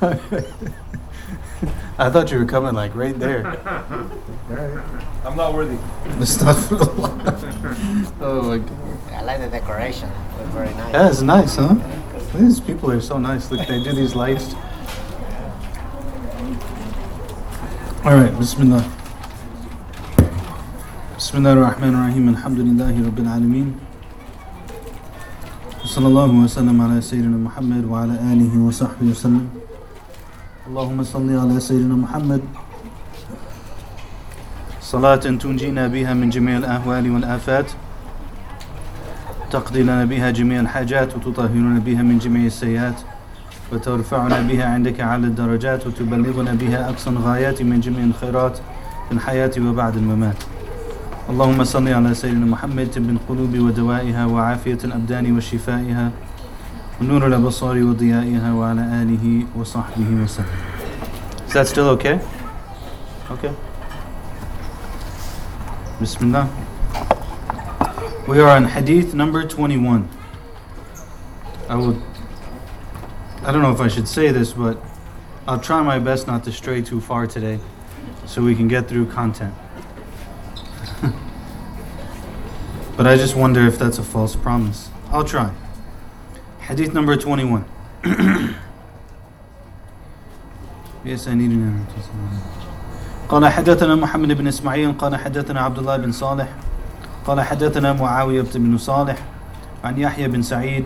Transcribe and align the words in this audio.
I 1.97 2.09
thought 2.09 2.31
you 2.31 2.39
were 2.39 2.45
coming 2.45 2.73
like 2.75 2.93
right 2.95 3.17
there. 3.17 3.45
I'm 5.25 5.35
not 5.35 5.53
worthy. 5.53 5.77
oh 8.21 8.41
my 8.43 8.57
god. 8.57 8.71
I 9.13 9.21
like 9.23 9.39
the 9.39 9.47
decoration. 9.49 10.09
Look 10.37 10.47
very 10.47 10.73
nice. 10.75 10.93
Yeah, 10.93 11.09
it's 11.09 11.21
nice, 11.21 11.55
huh? 11.55 11.75
These 12.35 12.59
people 12.59 12.91
are 12.91 13.01
so 13.01 13.17
nice. 13.17 13.49
Look, 13.49 13.65
they 13.67 13.81
do 13.81 13.93
these 13.93 14.13
lights. 14.15 14.53
All 18.03 18.13
right, 18.13 18.33
Bismillah. 18.37 18.83
بسم 21.15 21.37
الله 21.41 21.53
الرحمن 21.53 21.89
الرحيم 21.95 22.25
الحمد 22.37 22.59
لله 22.59 22.93
رب 23.07 23.19
العالمين 23.19 23.67
وصلى 25.83 26.07
الله 26.07 26.31
وسلم 26.43 26.75
على 26.81 27.01
سيدنا 27.01 27.37
محمد 27.39 27.85
وعلى 27.87 28.13
آله 28.35 28.53
وصحبه 28.67 29.09
وسلم 29.09 29.47
اللهم 30.70 31.02
صل 31.02 31.38
على 31.38 31.60
سيدنا 31.60 31.94
محمد. 31.94 32.40
صلاة 34.80 35.16
تنجينا 35.16 35.86
بها 35.86 36.14
من 36.14 36.30
جميع 36.30 36.56
الأهوال 36.56 37.10
والآفات 37.10 37.64
تقضي 39.50 39.82
لنا 39.82 40.04
بها 40.04 40.30
جميع 40.30 40.60
الحاجات 40.60 41.16
وتطهرنا 41.16 41.78
بها 41.78 42.02
من 42.02 42.18
جميع 42.18 42.46
السيئات 42.46 42.94
وترفعنا 43.72 44.40
بها 44.40 44.64
عندك 44.64 45.00
على 45.00 45.26
الدرجات 45.26 45.86
وتبلغنا 45.86 46.52
بها 46.54 46.88
أقصى 46.90 47.10
الغايات 47.10 47.62
من 47.62 47.80
جميع 47.80 48.04
الخيرات 48.04 48.56
في 49.08 49.12
الحياة 49.12 49.50
وبعد 49.58 49.96
الممات. 49.96 50.38
اللهم 51.30 51.64
صل 51.64 51.88
على 51.88 52.14
سيدنا 52.14 52.46
محمد 52.46 52.88
طب 52.94 53.10
القلوب 53.10 53.58
ودوائها 53.58 54.26
وعافية 54.26 54.78
الأبدان 54.84 55.36
وشفائها 55.36 56.10
ونور 57.01 57.27
الأبصار 57.27 57.83
وضيائها 57.83 58.53
وعلى 58.53 58.81
آله 58.81 59.45
وصحبه 59.55 60.23
وسلم 60.23 60.59
Is 61.47 61.53
that 61.53 61.67
still 61.67 61.89
okay? 61.89 62.19
Okay. 63.31 63.53
Bismillah. 65.99 66.49
We 68.27 68.39
are 68.39 68.49
on 68.49 68.65
Hadith 68.65 69.13
number 69.13 69.47
21. 69.47 70.09
I 71.69 71.75
would 71.75 72.01
I 73.43 73.51
don't 73.51 73.61
know 73.61 73.71
if 73.71 73.79
I 73.79 73.87
should 73.87 74.07
say 74.07 74.31
this, 74.31 74.53
but 74.53 74.77
I'll 75.47 75.59
try 75.59 75.83
my 75.83 75.99
best 75.99 76.25
not 76.25 76.43
to 76.45 76.51
stray 76.51 76.81
too 76.81 76.99
far 76.99 77.27
today 77.27 77.59
so 78.25 78.41
we 78.41 78.55
can 78.55 78.67
get 78.67 78.87
through 78.87 79.05
content. 79.11 79.53
but 82.97 83.05
I 83.05 83.15
just 83.17 83.35
wonder 83.35 83.67
if 83.67 83.77
that's 83.77 83.99
a 83.99 84.03
false 84.03 84.35
promise. 84.35 84.89
I'll 85.11 85.23
try. 85.23 85.51
Hadith 86.70 86.94
number 86.94 87.16
21. 87.16 87.64
yes, 91.04 91.26
I 91.26 91.34
need 91.34 91.50
an 91.50 91.86
قال 93.28 93.46
حدثنا 93.46 93.94
محمد 93.94 94.32
بن 94.32 94.46
إسماعيل 94.46 94.92
قال 94.92 95.16
حدثنا 95.16 95.60
عبد 95.60 95.78
الله 95.78 95.96
بن 95.96 96.12
صالح 96.12 96.48
قال 97.26 97.40
حدثنا 97.40 97.92
معاوية 97.92 98.46
بن 98.54 98.78
صالح 98.78 99.16
عن 99.84 99.98
يحيى 99.98 100.28
بن 100.28 100.42
سعيد 100.42 100.84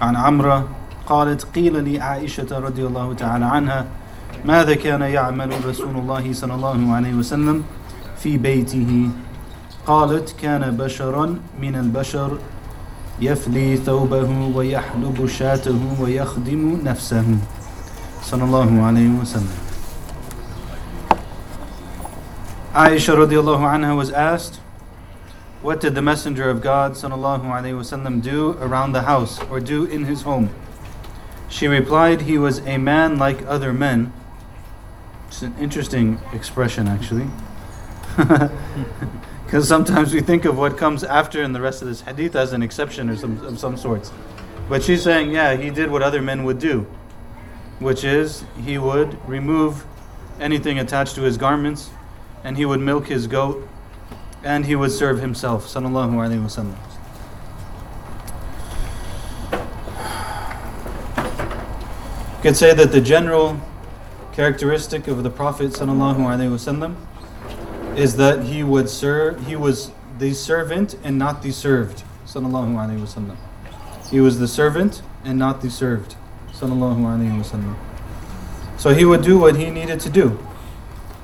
عن 0.00 0.16
عمرة 0.16 0.68
قالت 1.06 1.44
قيل 1.54 1.84
لي 1.84 2.00
عائشة 2.00 2.58
رضي 2.58 2.86
الله 2.86 3.14
تعالى 3.14 3.44
عنها 3.44 3.84
ماذا 4.44 4.74
كان 4.74 5.02
يعمل 5.02 5.50
رسول 5.66 5.96
الله 5.96 6.32
صلى 6.32 6.54
الله 6.54 6.94
عليه 6.94 7.14
وسلم 7.14 7.64
في 8.18 8.38
بيته 8.38 9.10
قالت 9.86 10.34
كان 10.42 10.76
بشرا 10.76 11.38
من 11.60 11.74
البشر 11.74 12.38
يفلي 13.19 13.77
ثوبه 13.77 14.51
ويحلب 14.55 15.27
شاته 15.27 15.79
ويخدم 15.99 16.79
نفسه 16.83 17.25
صلى 18.21 18.43
الله 18.43 18.83
عليه 18.83 19.09
وسلم 19.21 19.63
Aisha 22.73 23.13
radiallahu 23.15 23.61
anha 23.61 23.95
was 23.95 24.09
asked, 24.09 24.55
What 25.61 25.79
did 25.79 25.93
the 25.93 26.01
Messenger 26.01 26.49
of 26.49 26.59
God 26.61 26.93
sallallahu 26.93 27.43
alaihi 27.43 27.77
wasallam 27.77 28.19
do 28.19 28.57
around 28.59 28.93
the 28.93 29.03
house 29.03 29.39
or 29.43 29.59
do 29.59 29.85
in 29.85 30.05
his 30.05 30.23
home? 30.23 30.49
She 31.49 31.67
replied, 31.67 32.21
He 32.21 32.39
was 32.39 32.65
a 32.65 32.79
man 32.79 33.19
like 33.19 33.45
other 33.45 33.73
men. 33.73 34.11
It's 35.27 35.43
an 35.43 35.53
interesting 35.59 36.19
expression, 36.33 36.87
actually. 36.87 37.27
Because 39.48 39.66
sometimes 39.66 40.12
we 40.12 40.20
think 40.20 40.44
of 40.44 40.58
what 40.58 40.76
comes 40.76 41.02
after 41.02 41.42
in 41.42 41.54
the 41.54 41.60
rest 41.62 41.80
of 41.80 41.88
this 41.88 42.02
hadith 42.02 42.36
as 42.36 42.52
an 42.52 42.62
exception 42.62 43.08
or 43.08 43.16
some, 43.16 43.42
of 43.46 43.58
some 43.58 43.78
sorts. 43.78 44.12
But 44.68 44.82
she's 44.82 45.02
saying, 45.02 45.30
yeah, 45.30 45.56
he 45.56 45.70
did 45.70 45.90
what 45.90 46.02
other 46.02 46.20
men 46.20 46.44
would 46.44 46.58
do, 46.58 46.80
which 47.78 48.04
is 48.04 48.44
he 48.62 48.76
would 48.76 49.16
remove 49.26 49.86
anything 50.38 50.78
attached 50.78 51.14
to 51.14 51.22
his 51.22 51.38
garments 51.38 51.88
and 52.44 52.58
he 52.58 52.66
would 52.66 52.80
milk 52.80 53.06
his 53.06 53.26
goat 53.26 53.66
and 54.44 54.66
he 54.66 54.76
would 54.76 54.92
serve 54.92 55.22
himself. 55.22 55.66
Sallallahu 55.66 56.12
Alaihi 56.12 56.44
Wasallam. 56.44 56.76
You 62.36 62.42
could 62.42 62.56
say 62.58 62.74
that 62.74 62.92
the 62.92 63.00
general 63.00 63.58
characteristic 64.32 65.08
of 65.08 65.22
the 65.22 65.30
Prophet 65.30 65.72
sallallahu 65.72 66.18
alaihi 66.18 66.52
wasallam 66.52 66.96
is 67.98 68.16
that 68.16 68.44
he 68.44 68.62
would 68.62 68.88
serve. 68.88 69.46
He 69.46 69.56
was 69.56 69.90
the 70.18 70.32
servant 70.32 70.96
and 71.02 71.18
not 71.18 71.42
the 71.42 71.50
served. 71.50 72.04
Sallallahu 72.26 72.74
alaihi 72.74 73.00
wasallam. 73.00 73.36
He 74.10 74.20
was 74.20 74.38
the 74.38 74.48
servant 74.48 75.02
and 75.24 75.38
not 75.38 75.60
the 75.62 75.70
served. 75.70 76.14
Sallallahu 76.52 77.00
alaihi 77.00 77.36
wasallam. 77.38 77.76
So 78.78 78.94
he 78.94 79.04
would 79.04 79.22
do 79.22 79.38
what 79.38 79.56
he 79.56 79.70
needed 79.70 79.98
to 80.00 80.10
do. 80.10 80.38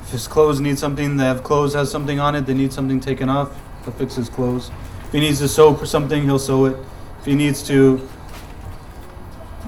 If 0.03 0.11
his 0.11 0.27
clothes 0.27 0.61
need 0.61 0.79
something, 0.79 1.17
they 1.17 1.25
have 1.25 1.45
clothes 1.45 1.75
has 1.75 1.91
something 1.91 2.19
on 2.19 2.34
it. 2.34 2.47
They 2.47 2.55
need 2.55 2.73
something 2.73 2.99
taken 3.01 3.29
off. 3.29 3.57
He'll 3.84 3.93
fix 3.93 4.17
his 4.17 4.29
clothes. 4.29 4.71
If 5.07 5.13
he 5.13 5.21
needs 5.21 5.39
to 5.39 5.49
sew 5.49 5.75
for 5.75 5.87
something, 5.87 6.25
he'll 6.25 6.39
sew 6.39 6.65
it. 6.67 6.77
If 7.21 7.27
he 7.27 7.34
needs 7.34 7.67
to 7.69 8.07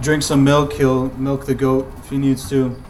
drink 0.01 0.23
some 0.23 0.43
milk, 0.43 0.73
he'll 0.75 1.11
milk 1.17 1.47
the 1.47 1.55
goat. 1.55 1.91
If 1.99 2.11
he 2.11 2.19
needs 2.19 2.49
to 2.51 2.81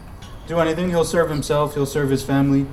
do 0.47 0.59
anything, 0.59 0.89
he'll 0.89 1.05
serve 1.05 1.29
himself, 1.29 1.75
he'll 1.75 1.85
serve 1.85 2.09
his 2.09 2.23
family, 2.23 2.65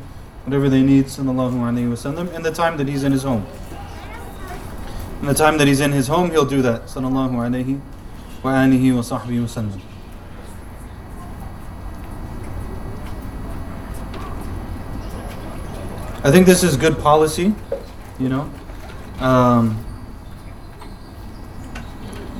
whatever 0.44 0.68
they 0.68 0.82
need, 0.82 1.06
sallallahu 1.06 1.54
alayhi 1.54 1.88
wasallam, 1.90 2.32
in 2.34 2.42
the 2.42 2.50
time 2.52 2.76
that 2.76 2.86
he's 2.86 3.02
in 3.02 3.12
his 3.12 3.22
home. 3.22 3.46
In 5.20 5.26
the 5.26 5.34
time 5.34 5.56
that 5.58 5.66
he's 5.66 5.80
in 5.80 5.92
his 5.92 6.06
home, 6.08 6.30
he'll 6.30 6.44
do 6.44 6.60
that, 6.62 6.84
sallallahu 6.84 7.32
alayhi 7.32 7.80
wa 8.42 8.52
alihi 8.52 8.94
wa 8.94 9.00
sahbihi 9.00 9.42
wasallam. 9.42 9.80
I 16.22 16.30
think 16.30 16.46
this 16.46 16.62
is 16.62 16.76
good 16.76 16.98
policy, 16.98 17.54
you 18.18 18.28
know. 18.28 18.50
Um, 19.20 19.84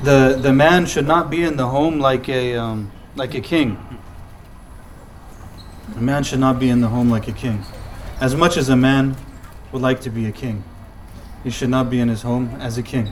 the 0.03 0.37
the 0.39 0.53
man 0.53 0.85
should 0.85 1.07
not 1.07 1.29
be 1.29 1.43
in 1.43 1.57
the 1.57 1.67
home 1.67 1.99
like 1.99 2.29
a 2.29 2.55
um, 2.55 2.91
like 3.15 3.33
a 3.33 3.41
king. 3.41 3.77
A 5.95 6.01
man 6.01 6.23
should 6.23 6.39
not 6.39 6.59
be 6.59 6.69
in 6.69 6.81
the 6.81 6.87
home 6.87 7.09
like 7.09 7.27
a 7.27 7.31
king. 7.31 7.63
As 8.19 8.35
much 8.35 8.57
as 8.57 8.69
a 8.69 8.75
man 8.75 9.15
would 9.71 9.81
like 9.81 10.01
to 10.01 10.09
be 10.09 10.25
a 10.25 10.31
king, 10.31 10.63
he 11.43 11.49
should 11.49 11.69
not 11.69 11.89
be 11.89 11.99
in 11.99 12.07
his 12.07 12.21
home 12.21 12.55
as 12.59 12.77
a 12.77 12.83
king. 12.83 13.11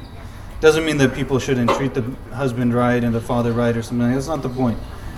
Doesn't 0.59 0.85
mean 0.85 0.97
that 0.97 1.13
people 1.13 1.39
shouldn't 1.39 1.69
treat 1.71 1.93
the 1.93 2.03
husband 2.33 2.73
right 2.73 3.03
and 3.03 3.13
the 3.13 3.21
father 3.21 3.51
right 3.51 3.75
or 3.75 3.81
something. 3.81 4.11
That's 4.11 4.27
not 4.27 4.41
the 4.41 4.49
point. 4.49 4.77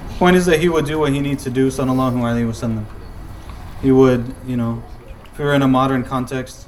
The 0.10 0.16
point 0.16 0.36
is 0.38 0.46
that 0.48 0.60
he 0.60 0.70
would 0.70 0.86
do 0.86 1.00
what 1.00 1.14
he 1.14 1.20
needs 1.20 1.44
to 1.44 1.50
do, 1.50 1.68
sallallahu 1.68 2.16
alaihi 2.16 2.48
wasallam. 2.48 2.86
He 3.82 3.92
would, 3.92 4.34
you 4.48 4.58
know, 4.58 4.84
if 5.26 5.38
we 5.38 5.46
were 5.46 5.54
in 5.54 5.62
a 5.62 5.68
modern 5.68 6.04
context, 6.04 6.66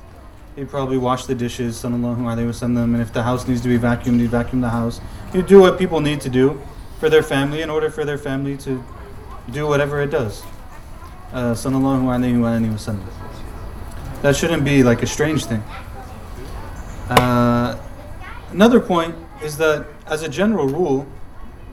He'd 0.58 0.70
probably 0.70 0.98
wash 0.98 1.28
the 1.28 1.36
dishes, 1.36 1.78
sallallahu 1.78 2.18
alaihi 2.18 2.48
wasallam, 2.50 2.96
and 2.96 3.00
if 3.00 3.14
the 3.14 3.22
house 3.22 3.48
needs 3.48 3.62
to 3.62 3.68
be 3.68 3.78
vacuumed, 3.78 4.20
he'd 4.20 4.32
vacuum 4.32 4.60
the 4.60 4.70
house. 4.70 5.00
He'd 5.32 5.46
do 5.46 5.62
what 5.62 5.78
people 5.78 6.02
need 6.02 6.20
to 6.22 6.30
do 6.30 6.60
for 7.00 7.12
their 7.12 7.22
family 7.22 7.62
in 7.62 7.70
order 7.70 7.92
for 7.92 8.06
their 8.06 8.18
family 8.18 8.58
to 8.66 8.84
do 9.52 9.68
whatever 9.68 10.02
it 10.02 10.10
does. 10.10 10.42
Uh, 11.34 11.52
sallallahu 11.54 12.04
alaihi 12.04 12.40
wasallam. 12.72 13.04
That 14.22 14.36
shouldn't 14.36 14.64
be 14.64 14.82
like 14.82 15.04
a 15.04 15.08
strange 15.08 15.46
thing. 15.46 15.62
Uh, 17.10 17.78
another 18.52 18.80
point 18.80 19.14
is 19.44 19.58
that, 19.58 19.86
as 20.06 20.24
a 20.24 20.30
general 20.30 20.68
rule, 20.68 21.06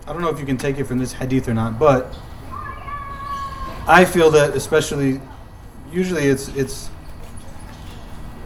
I 0.06 0.12
don't 0.12 0.22
know 0.22 0.28
if 0.28 0.40
you 0.40 0.46
can 0.46 0.56
take 0.56 0.78
it 0.78 0.84
from 0.84 0.98
this 0.98 1.12
hadith 1.12 1.48
or 1.48 1.54
not, 1.54 1.78
but 1.78 2.14
I 3.86 4.04
feel 4.04 4.30
that 4.32 4.56
especially, 4.56 5.20
usually 5.90 6.24
it's 6.24 6.48
it's 6.48 6.90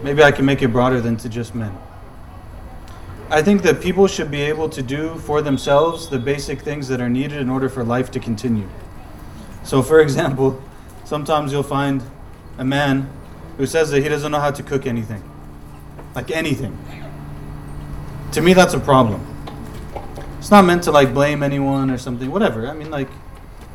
maybe 0.03 0.23
I 0.23 0.31
can 0.31 0.45
make 0.45 0.61
it 0.61 0.67
broader 0.67 1.01
than 1.01 1.17
to 1.17 1.29
just 1.29 1.55
men. 1.55 1.75
I 3.31 3.41
think 3.41 3.63
that 3.63 3.81
people 3.81 4.07
should 4.07 4.29
be 4.29 4.41
able 4.41 4.69
to 4.69 4.81
do 4.81 5.15
for 5.19 5.41
themselves 5.41 6.09
the 6.09 6.19
basic 6.19 6.61
things 6.61 6.87
that 6.87 7.01
are 7.01 7.09
needed 7.09 7.39
in 7.39 7.49
order 7.49 7.67
for 7.67 7.83
life 7.83 8.11
to 8.11 8.19
continue. 8.19 8.69
So, 9.63 9.81
for 9.81 9.99
example, 10.07 10.61
sometimes 11.09 11.51
you'll 11.51 11.63
find 11.63 12.03
a 12.59 12.63
man 12.63 13.09
who 13.57 13.65
says 13.65 13.89
that 13.89 14.03
he 14.03 14.09
doesn't 14.09 14.31
know 14.31 14.39
how 14.39 14.51
to 14.51 14.61
cook 14.61 14.85
anything. 14.85 15.23
Like 16.13 16.29
anything. 16.29 16.77
To 18.33 18.41
me, 18.41 18.53
that's 18.53 18.75
a 18.75 18.79
problem. 18.79 19.25
It's 20.37 20.51
not 20.51 20.65
meant 20.65 20.83
to 20.83 20.91
like 20.91 21.11
blame 21.11 21.41
anyone 21.41 21.89
or 21.89 21.97
something, 21.97 22.29
whatever. 22.29 22.67
I 22.67 22.73
mean, 22.73 22.91
like, 22.91 23.09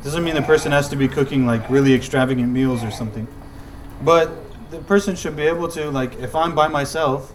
Doesn't 0.01 0.23
mean 0.23 0.35
the 0.35 0.43
person 0.43 0.71
has 0.71 0.87
to 0.89 0.95
be 0.95 1.07
cooking 1.07 1.45
like 1.45 1.69
really 1.69 1.93
extravagant 1.93 2.53
meals 2.53 2.83
or 2.83 2.91
something. 2.91 3.27
But 4.01 4.29
the 4.71 4.77
person 4.79 5.15
should 5.15 5.35
be 5.35 5.43
able 5.43 5.67
to, 5.69 5.89
like, 5.89 6.17
if 6.19 6.35
I'm 6.35 6.55
by 6.55 6.67
myself, 6.69 7.33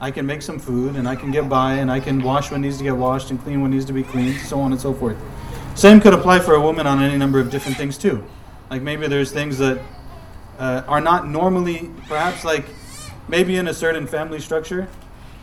I 0.00 0.10
can 0.10 0.26
make 0.26 0.42
some 0.42 0.58
food 0.58 0.96
and 0.96 1.06
I 1.06 1.14
can 1.14 1.30
get 1.30 1.48
by 1.48 1.74
and 1.74 1.92
I 1.92 2.00
can 2.00 2.22
wash 2.22 2.50
what 2.50 2.60
needs 2.60 2.78
to 2.78 2.84
get 2.84 2.96
washed 2.96 3.30
and 3.30 3.40
clean 3.44 3.60
what 3.62 3.70
needs 3.70 3.84
to 3.84 3.92
be 3.92 4.02
cleaned, 4.02 4.40
so 4.40 4.58
on 4.58 4.72
and 4.72 4.80
so 4.80 4.92
forth. 4.94 5.16
Same 5.74 6.00
could 6.00 6.14
apply 6.14 6.40
for 6.40 6.54
a 6.54 6.60
woman 6.60 6.86
on 6.88 7.00
any 7.02 7.18
number 7.18 7.38
of 7.38 7.50
different 7.50 7.76
things 7.76 7.98
too. 7.98 8.24
Like 8.70 8.82
maybe 8.82 9.06
there's 9.06 9.32
things 9.32 9.58
that 9.58 9.80
uh, 10.58 10.82
are 10.86 11.00
not 11.00 11.26
normally, 11.26 11.90
perhaps 12.06 12.44
like 12.44 12.66
maybe 13.28 13.56
in 13.56 13.68
a 13.68 13.74
certain 13.74 14.06
family 14.06 14.40
structure, 14.40 14.88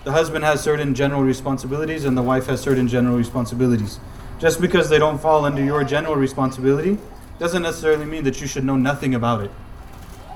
the 0.03 0.11
husband 0.11 0.45
has 0.45 0.61
certain 0.61 0.93
general 0.93 1.23
responsibilities 1.23 2.05
and 2.05 2.15
the 2.15 2.21
wife 2.21 2.45
has 2.45 2.61
certain 2.61 2.87
general 2.87 3.17
responsibilities. 3.17 3.99
Just 4.39 4.61
because 4.61 4.89
they 4.89 4.99
don't 4.99 5.17
fall 5.17 5.45
under 5.45 5.63
your 5.63 5.83
general 5.83 6.15
responsibility 6.15 6.99
doesn't 7.39 7.63
necessarily 7.63 8.05
mean 8.05 8.23
that 8.23 8.39
you 8.41 8.47
should 8.47 8.63
know 8.63 8.75
nothing 8.75 9.15
about 9.15 9.43
it. 9.43 9.51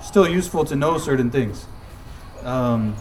Still 0.01 0.27
useful 0.27 0.65
to 0.65 0.75
know 0.75 0.97
certain 0.97 1.29
things. 1.29 1.65
Um, 2.43 2.95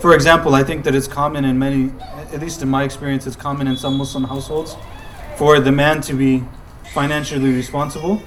for 0.00 0.14
example, 0.14 0.54
I 0.54 0.64
think 0.64 0.84
that 0.84 0.94
it's 0.94 1.06
common 1.08 1.44
in 1.44 1.58
many, 1.58 1.92
at 2.32 2.40
least 2.40 2.62
in 2.62 2.68
my 2.68 2.84
experience, 2.84 3.26
it's 3.26 3.36
common 3.36 3.66
in 3.66 3.76
some 3.76 3.96
Muslim 3.96 4.24
households 4.24 4.76
for 5.36 5.60
the 5.60 5.72
man 5.72 6.00
to 6.02 6.14
be 6.14 6.44
financially 6.98 7.52
responsible. 7.52 8.22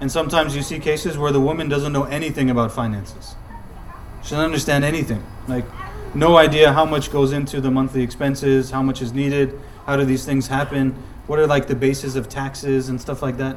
And 0.00 0.10
sometimes 0.10 0.56
you 0.56 0.62
see 0.62 0.78
cases 0.78 1.18
where 1.18 1.32
the 1.32 1.40
woman 1.40 1.68
doesn't 1.68 1.92
know 1.92 2.04
anything 2.04 2.48
about 2.50 2.72
finances. 2.72 3.34
She 4.22 4.30
doesn't 4.30 4.44
understand 4.44 4.84
anything. 4.84 5.22
Like, 5.46 5.66
no 6.14 6.36
idea 6.38 6.72
how 6.72 6.84
much 6.84 7.12
goes 7.12 7.32
into 7.32 7.60
the 7.60 7.70
monthly 7.70 8.02
expenses, 8.02 8.70
how 8.70 8.82
much 8.82 9.02
is 9.02 9.12
needed, 9.12 9.58
how 9.86 9.96
do 9.96 10.04
these 10.04 10.24
things 10.24 10.46
happen, 10.46 10.94
what 11.26 11.38
are 11.38 11.46
like 11.46 11.66
the 11.68 11.74
basis 11.74 12.16
of 12.16 12.28
taxes 12.28 12.88
and 12.88 13.00
stuff 13.00 13.20
like 13.22 13.36
that. 13.36 13.56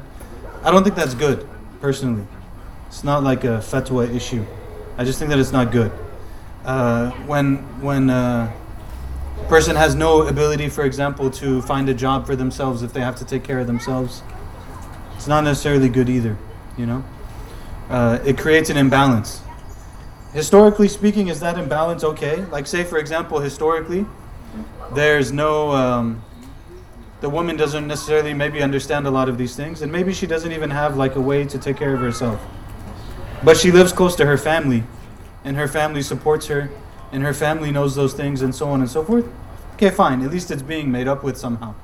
I 0.62 0.70
don't 0.70 0.84
think 0.84 0.94
that's 0.94 1.14
good, 1.14 1.48
personally. 1.80 2.26
It's 2.88 3.02
not 3.02 3.22
like 3.22 3.44
a 3.44 3.58
fatwa 3.72 4.14
issue. 4.14 4.44
I 4.98 5.04
just 5.04 5.18
think 5.18 5.30
that 5.30 5.38
it's 5.38 5.52
not 5.52 5.72
good 5.72 5.90
uh, 6.64 7.10
when 7.26 7.56
when 7.80 8.10
uh, 8.10 8.52
a 9.40 9.48
person 9.48 9.76
has 9.76 9.94
no 9.94 10.26
ability, 10.26 10.68
for 10.68 10.84
example, 10.84 11.30
to 11.30 11.60
find 11.62 11.88
a 11.88 11.94
job 11.94 12.26
for 12.26 12.36
themselves 12.36 12.82
if 12.82 12.92
they 12.92 13.00
have 13.00 13.16
to 13.16 13.24
take 13.24 13.44
care 13.44 13.58
of 13.58 13.66
themselves, 13.66 14.22
it's 15.24 15.28
not 15.30 15.42
necessarily 15.42 15.88
good 15.88 16.10
either. 16.10 16.36
You 16.76 16.84
know, 16.84 17.04
uh, 17.88 18.18
it 18.26 18.36
creates 18.36 18.68
an 18.68 18.76
imbalance. 18.76 19.40
Historically 20.34 20.86
speaking, 20.86 21.28
is 21.28 21.40
that 21.40 21.56
imbalance 21.56 22.04
okay? 22.04 22.44
Like, 22.44 22.66
say, 22.66 22.84
for 22.84 22.98
example, 22.98 23.38
historically, 23.40 24.04
there's 24.92 25.32
no. 25.32 25.70
Um, 25.70 26.22
the 27.22 27.30
woman 27.30 27.56
doesn't 27.56 27.86
necessarily 27.86 28.34
maybe 28.34 28.60
understand 28.60 29.06
a 29.06 29.10
lot 29.10 29.30
of 29.30 29.38
these 29.38 29.56
things, 29.56 29.80
and 29.80 29.90
maybe 29.90 30.12
she 30.12 30.26
doesn't 30.26 30.52
even 30.52 30.68
have 30.68 30.98
like 30.98 31.16
a 31.16 31.22
way 31.22 31.46
to 31.46 31.58
take 31.58 31.78
care 31.78 31.94
of 31.94 32.00
herself. 32.00 32.38
But 33.42 33.56
she 33.56 33.72
lives 33.72 33.92
close 33.92 34.14
to 34.16 34.26
her 34.26 34.36
family, 34.36 34.84
and 35.42 35.56
her 35.56 35.68
family 35.68 36.02
supports 36.02 36.48
her 36.48 36.68
and 37.12 37.22
her 37.22 37.32
family 37.32 37.70
knows 37.70 37.94
those 37.94 38.12
things 38.12 38.42
and 38.42 38.54
so 38.54 38.68
on 38.68 38.80
and 38.80 38.90
so 38.90 39.02
forth, 39.02 39.24
okay, 39.74 39.88
fine. 39.88 40.20
At 40.20 40.30
least 40.30 40.50
it's 40.50 40.60
being 40.60 40.90
made 40.92 41.08
up 41.08 41.24
with 41.24 41.38
somehow. 41.38 41.74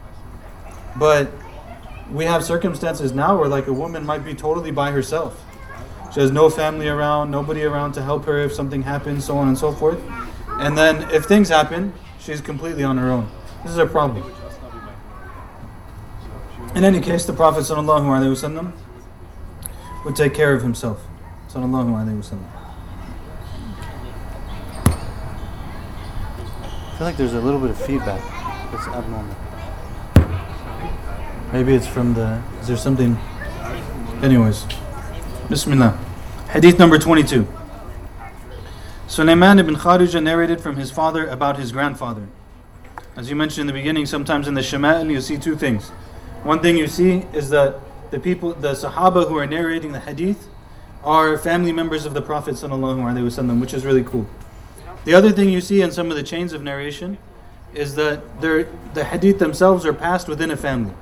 But 0.96 1.30
we 2.12 2.24
have 2.24 2.44
circumstances 2.44 3.12
now 3.12 3.38
where 3.38 3.48
like 3.48 3.66
a 3.66 3.72
woman 3.72 4.04
might 4.04 4.24
be 4.24 4.34
totally 4.34 4.70
by 4.70 4.90
herself. 4.90 5.44
She 6.12 6.20
has 6.20 6.30
no 6.30 6.50
family 6.50 6.88
around, 6.88 7.30
nobody 7.30 7.62
around 7.62 7.92
to 7.92 8.02
help 8.02 8.24
her 8.24 8.38
if 8.40 8.52
something 8.52 8.82
happens, 8.82 9.24
so 9.24 9.38
on 9.38 9.48
and 9.48 9.56
so 9.56 9.72
forth. 9.72 10.00
And 10.48 10.76
then 10.76 11.08
if 11.10 11.24
things 11.24 11.48
happen, 11.48 11.92
she's 12.18 12.40
completely 12.40 12.82
on 12.82 12.98
her 12.98 13.10
own. 13.10 13.30
This 13.62 13.72
is 13.72 13.78
a 13.78 13.86
problem. 13.86 14.30
In 16.74 16.84
any 16.84 17.00
case, 17.00 17.24
the 17.24 17.32
Prophet 17.32 17.60
ﷺ 17.60 18.72
would 20.04 20.16
take 20.16 20.34
care 20.34 20.52
of 20.54 20.62
himself. 20.62 21.04
Sallallahu 21.48 21.90
Alaihi 21.90 22.18
Wasallam. 22.18 22.60
feel 27.00 27.06
like 27.06 27.16
there's 27.16 27.32
a 27.32 27.40
little 27.40 27.58
bit 27.58 27.70
of 27.70 27.80
feedback 27.80 28.20
that's 28.70 28.86
abnormal. 28.88 29.34
Maybe 31.52 31.74
it's 31.74 31.86
from 31.86 32.14
the. 32.14 32.40
Is 32.60 32.68
there 32.68 32.76
something? 32.76 33.16
Anyways, 34.22 34.66
Bismillah. 35.48 35.98
Hadith 36.50 36.78
number 36.78 36.96
22. 36.98 37.46
Sulaiman 39.08 39.58
ibn 39.58 39.74
Kharija 39.74 40.22
narrated 40.22 40.60
from 40.60 40.76
his 40.76 40.92
father 40.92 41.26
about 41.26 41.58
his 41.58 41.72
grandfather. 41.72 42.28
As 43.16 43.28
you 43.28 43.34
mentioned 43.34 43.62
in 43.62 43.66
the 43.66 43.72
beginning, 43.72 44.06
sometimes 44.06 44.46
in 44.46 44.54
the 44.54 44.60
Shama'il 44.60 45.10
you 45.10 45.20
see 45.20 45.36
two 45.36 45.56
things. 45.56 45.88
One 46.44 46.60
thing 46.60 46.76
you 46.76 46.86
see 46.86 47.26
is 47.32 47.50
that 47.50 47.80
the 48.12 48.20
people, 48.20 48.54
the 48.54 48.72
Sahaba 48.72 49.26
who 49.28 49.36
are 49.36 49.46
narrating 49.46 49.90
the 49.90 50.00
Hadith, 50.00 50.46
are 51.02 51.36
family 51.36 51.72
members 51.72 52.06
of 52.06 52.14
the 52.14 52.22
Prophet, 52.22 52.54
Wasallam, 52.54 53.60
which 53.60 53.74
is 53.74 53.84
really 53.84 54.04
cool. 54.04 54.28
The 55.04 55.14
other 55.14 55.32
thing 55.32 55.48
you 55.48 55.60
see 55.60 55.82
in 55.82 55.90
some 55.90 56.10
of 56.10 56.16
the 56.16 56.22
chains 56.22 56.52
of 56.52 56.62
narration 56.62 57.18
is 57.74 57.96
that 57.96 58.40
the 58.40 59.04
hadith 59.04 59.38
themselves 59.38 59.84
are 59.84 59.92
passed 59.92 60.28
within 60.28 60.50
a 60.50 60.56
family. 60.56 60.94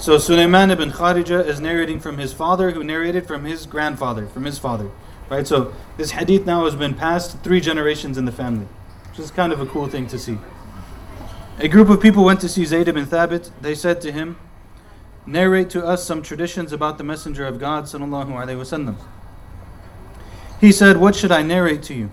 So 0.00 0.16
Sulaiman 0.16 0.70
ibn 0.70 0.92
Kharija 0.92 1.44
is 1.44 1.60
narrating 1.60 2.00
from 2.00 2.16
his 2.16 2.32
father, 2.32 2.70
who 2.70 2.82
narrated 2.82 3.26
from 3.26 3.44
his 3.44 3.66
grandfather, 3.66 4.26
from 4.26 4.46
his 4.46 4.58
father. 4.58 4.90
Right? 5.28 5.46
So 5.46 5.74
this 5.98 6.12
hadith 6.12 6.46
now 6.46 6.64
has 6.64 6.74
been 6.74 6.94
passed 6.94 7.40
three 7.40 7.60
generations 7.60 8.16
in 8.16 8.24
the 8.24 8.32
family, 8.32 8.66
which 9.10 9.18
is 9.18 9.30
kind 9.30 9.52
of 9.52 9.60
a 9.60 9.66
cool 9.66 9.88
thing 9.88 10.06
to 10.06 10.18
see. 10.18 10.38
A 11.58 11.68
group 11.68 11.90
of 11.90 12.00
people 12.00 12.24
went 12.24 12.40
to 12.40 12.48
see 12.48 12.64
Zayd 12.64 12.88
ibn 12.88 13.04
Thabit. 13.04 13.50
They 13.60 13.74
said 13.74 14.00
to 14.00 14.10
him, 14.10 14.38
Narrate 15.26 15.68
to 15.70 15.86
us 15.86 16.02
some 16.02 16.22
traditions 16.22 16.72
about 16.72 16.96
the 16.96 17.04
Messenger 17.04 17.46
of 17.46 17.60
God. 17.60 17.84
Wasallam." 17.84 18.96
He 20.58 20.72
said, 20.72 20.96
What 20.96 21.14
should 21.14 21.30
I 21.30 21.42
narrate 21.42 21.82
to 21.84 21.94
you? 21.94 22.10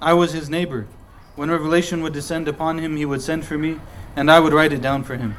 I 0.00 0.12
was 0.12 0.34
his 0.34 0.48
neighbor. 0.48 0.86
When 1.34 1.50
revelation 1.50 2.00
would 2.02 2.12
descend 2.12 2.46
upon 2.46 2.78
him, 2.78 2.96
he 2.96 3.04
would 3.04 3.22
send 3.22 3.44
for 3.44 3.58
me, 3.58 3.80
and 4.14 4.30
I 4.30 4.38
would 4.38 4.52
write 4.52 4.72
it 4.72 4.80
down 4.80 5.02
for 5.02 5.16
him. 5.16 5.34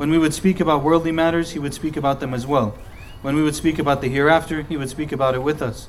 When 0.00 0.10
we 0.10 0.16
would 0.16 0.32
speak 0.32 0.60
about 0.60 0.82
worldly 0.82 1.12
matters, 1.12 1.50
he 1.50 1.58
would 1.58 1.74
speak 1.74 1.94
about 1.94 2.20
them 2.20 2.32
as 2.32 2.46
well. 2.46 2.74
When 3.20 3.36
we 3.36 3.42
would 3.42 3.54
speak 3.54 3.78
about 3.78 4.00
the 4.00 4.08
hereafter, 4.08 4.62
he 4.62 4.78
would 4.78 4.88
speak 4.88 5.12
about 5.12 5.34
it 5.34 5.42
with 5.42 5.60
us. 5.60 5.88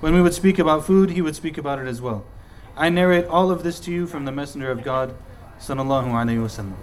When 0.00 0.12
we 0.12 0.20
would 0.20 0.34
speak 0.34 0.58
about 0.58 0.84
food, 0.84 1.10
he 1.10 1.22
would 1.22 1.36
speak 1.36 1.56
about 1.56 1.78
it 1.78 1.86
as 1.86 2.00
well. 2.00 2.24
I 2.76 2.88
narrate 2.88 3.26
all 3.26 3.52
of 3.52 3.62
this 3.62 3.78
to 3.86 3.92
you 3.92 4.08
from 4.08 4.24
the 4.24 4.32
Messenger 4.32 4.72
of 4.72 4.82
God, 4.82 5.14
sallallahu 5.60 6.08
alaihi 6.08 6.42
wasallam. 6.42 6.74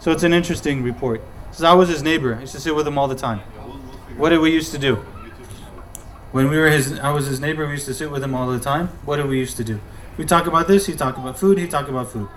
So 0.00 0.10
it's 0.10 0.24
an 0.24 0.32
interesting 0.32 0.82
report. 0.82 1.22
Says 1.52 1.62
I 1.62 1.74
was 1.74 1.88
his 1.88 2.02
neighbor. 2.02 2.34
I 2.34 2.40
used 2.40 2.54
to 2.54 2.60
sit 2.60 2.74
with 2.74 2.88
him 2.88 2.98
all 2.98 3.06
the 3.06 3.14
time. 3.14 3.38
What 4.16 4.30
did 4.30 4.40
we 4.40 4.50
used 4.50 4.72
to 4.72 4.78
do? 4.78 4.96
When 6.32 6.50
we 6.50 6.58
were 6.58 6.68
his, 6.68 6.98
I 6.98 7.12
was 7.12 7.26
his 7.26 7.38
neighbor. 7.38 7.64
We 7.64 7.74
used 7.74 7.86
to 7.86 7.94
sit 7.94 8.10
with 8.10 8.24
him 8.24 8.34
all 8.34 8.48
the 8.48 8.58
time. 8.58 8.88
What 9.04 9.18
did 9.18 9.26
we 9.26 9.38
used 9.38 9.56
to 9.58 9.62
do? 9.62 9.78
We 10.16 10.24
talk 10.24 10.48
about 10.48 10.66
this, 10.66 10.86
he 10.86 10.94
talk 10.94 11.16
about 11.16 11.38
food, 11.38 11.58
he 11.58 11.68
talk 11.68 11.86
about 11.86 12.10
food. 12.10 12.28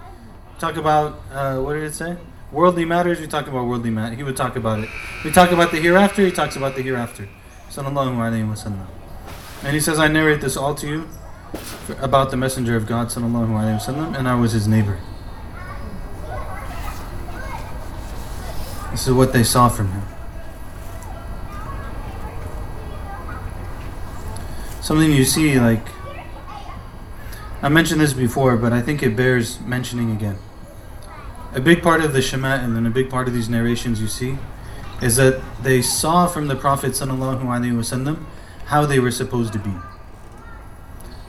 Talk 0.59 0.77
about, 0.77 1.19
uh, 1.31 1.57
what 1.57 1.73
did 1.73 1.81
it 1.81 1.95
say? 1.95 2.17
Worldly 2.51 2.83
matters, 2.83 3.21
we 3.21 3.27
talk 3.27 3.47
about 3.47 3.65
worldly 3.65 3.91
matters. 3.91 4.17
He 4.17 4.23
would 4.23 4.35
talk 4.35 4.57
about 4.57 4.79
it. 4.79 4.89
We 5.23 5.31
talk 5.31 5.51
about 5.51 5.71
the 5.71 5.79
hereafter, 5.79 6.25
he 6.25 6.31
talks 6.31 6.57
about 6.57 6.75
the 6.75 6.81
hereafter. 6.81 7.29
Sallallahu 7.69 8.17
alayhi 8.17 8.45
wa 8.45 8.85
And 9.63 9.73
he 9.73 9.79
says, 9.79 9.99
I 9.99 10.09
narrate 10.09 10.41
this 10.41 10.57
all 10.57 10.75
to 10.75 10.87
you 10.87 11.09
about 11.99 12.29
the 12.29 12.37
Messenger 12.37 12.75
of 12.75 12.85
God, 12.85 13.07
sallallahu 13.07 13.47
alayhi 13.49 13.97
wa 13.97 14.17
and 14.17 14.27
I 14.27 14.35
was 14.35 14.51
his 14.51 14.67
neighbor. 14.67 14.99
This 18.91 19.07
is 19.07 19.13
what 19.13 19.31
they 19.31 19.43
saw 19.43 19.69
from 19.69 19.89
him. 19.93 20.03
Something 24.81 25.13
you 25.13 25.23
see, 25.23 25.57
like, 25.57 25.87
I 27.61 27.69
mentioned 27.69 28.01
this 28.01 28.11
before, 28.11 28.57
but 28.57 28.73
I 28.73 28.81
think 28.81 29.01
it 29.01 29.15
bears 29.15 29.61
mentioning 29.61 30.11
again. 30.11 30.37
A 31.53 31.61
big 31.61 31.81
part 31.81 32.01
of 32.01 32.13
the 32.13 32.21
Shema 32.21 32.55
and 32.55 32.75
then 32.75 32.85
a 32.85 32.89
big 32.89 33.09
part 33.09 33.27
of 33.27 33.33
these 33.33 33.49
narrations 33.49 34.01
you 34.01 34.07
see 34.07 34.37
is 35.01 35.15
that 35.15 35.41
they 35.61 35.81
saw 35.81 36.27
from 36.27 36.47
the 36.47 36.55
Prophet 36.55 36.91
wasallam 36.91 38.25
how 38.65 38.85
they 38.85 38.99
were 38.99 39.11
supposed 39.11 39.51
to 39.53 39.59
be. 39.59 39.73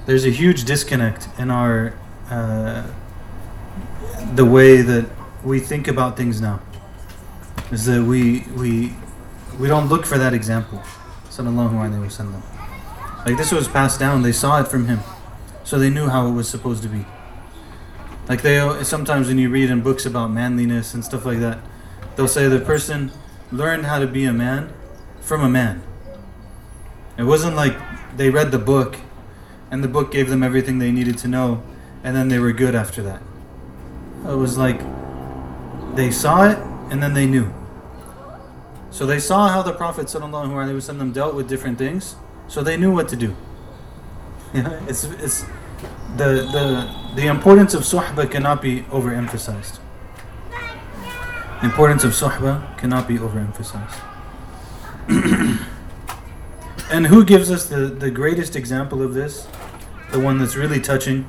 There's 0.07 0.25
a 0.25 0.31
huge 0.31 0.64
disconnect 0.64 1.29
in 1.38 1.50
our 1.50 1.95
uh, 2.31 2.87
the 4.35 4.45
way 4.45 4.83
that 4.83 5.07
we 5.45 5.59
think 5.59 5.88
about 5.88 6.17
things 6.17 6.41
now. 6.41 6.61
Is 7.71 7.87
that 7.87 8.05
we 8.05 8.45
we 8.57 8.95
we 9.59 9.69
don't 9.69 9.88
look 9.88 10.05
for 10.07 10.19
that 10.19 10.35
example. 10.35 10.83
Sallallahu 11.31 11.73
alaihi 11.73 12.05
wasallam. 12.05 12.43
Like 13.26 13.37
this 13.37 13.52
was 13.52 13.69
passed 13.69 13.99
down. 13.99 14.23
They 14.23 14.33
saw 14.33 14.61
it 14.61 14.69
from 14.69 14.87
him 14.87 15.00
so 15.64 15.79
they 15.79 15.91
knew 15.91 16.09
how 16.09 16.26
it 16.26 16.33
was 16.33 16.49
supposed 16.49 16.83
to 16.83 16.88
be. 16.88 17.05
Like 18.33 18.41
they 18.41 18.83
sometimes 18.83 19.29
when 19.29 19.37
you 19.37 19.51
read 19.51 19.69
in 19.69 19.83
books 19.83 20.07
about 20.07 20.31
manliness 20.31 20.95
and 20.95 21.05
stuff 21.05 21.27
like 21.27 21.41
that, 21.41 21.59
they'll 22.17 22.27
say 22.27 22.49
the 22.49 22.61
person 22.61 23.12
learned 23.51 23.85
how 23.85 23.99
to 23.99 24.07
be 24.07 24.25
a 24.25 24.33
man 24.33 24.73
from 25.21 25.43
a 25.43 25.51
man. 25.51 25.83
It 27.19 27.25
wasn't 27.25 27.57
like 27.57 27.77
they 28.17 28.31
read 28.31 28.51
the 28.51 28.59
book 28.59 28.97
and 29.71 29.85
the 29.85 29.89
book 29.89 30.11
gave 30.11 30.31
them 30.31 30.43
everything 30.43 30.79
they 30.79 30.91
needed 30.91 31.19
to 31.19 31.29
know 31.29 31.62
and 32.03 32.17
then 32.17 32.29
they 32.29 32.39
were 32.39 32.53
good 32.53 32.75
after 32.75 33.03
that. 33.03 33.21
It 34.27 34.39
was 34.39 34.57
like 34.57 34.81
they 35.95 36.11
saw 36.11 36.49
it 36.49 36.57
and 36.91 37.03
then 37.03 37.12
they 37.12 37.27
knew. 37.27 37.53
So 38.91 39.05
they 39.05 39.21
saw 39.21 39.49
how 39.49 39.61
the 39.61 39.75
Prophet 39.75 40.07
ﷺ 40.07 41.12
dealt 41.12 41.35
with 41.35 41.51
different 41.51 41.77
things, 41.77 42.17
so 42.49 42.62
they 42.62 42.79
knew 42.79 42.95
what 42.95 43.09
to 43.09 43.17
do. 43.17 43.37
Yeah, 44.55 44.81
it's, 44.89 45.05
it's 45.05 45.45
the, 46.16 46.47
the, 46.52 47.14
the 47.14 47.26
importance 47.26 47.75
of 47.75 47.83
suhbah 47.83 48.31
cannot 48.31 48.61
be 48.61 48.83
overemphasized. 48.83 49.78
The 51.61 51.66
importance 51.66 52.04
of 52.04 52.12
suhbah 52.12 52.76
cannot 52.76 53.09
be 53.09 53.19
overemphasized. 53.19 53.99
and 56.90 57.07
who 57.07 57.25
gives 57.25 57.50
us 57.50 57.66
the, 57.66 57.87
the 57.87 58.11
greatest 58.11 58.57
example 58.57 59.02
of 59.02 59.14
this, 59.14 59.47
the 60.11 60.21
one 60.21 60.38
that's 60.38 60.57
really 60.57 60.81
touching, 60.81 61.26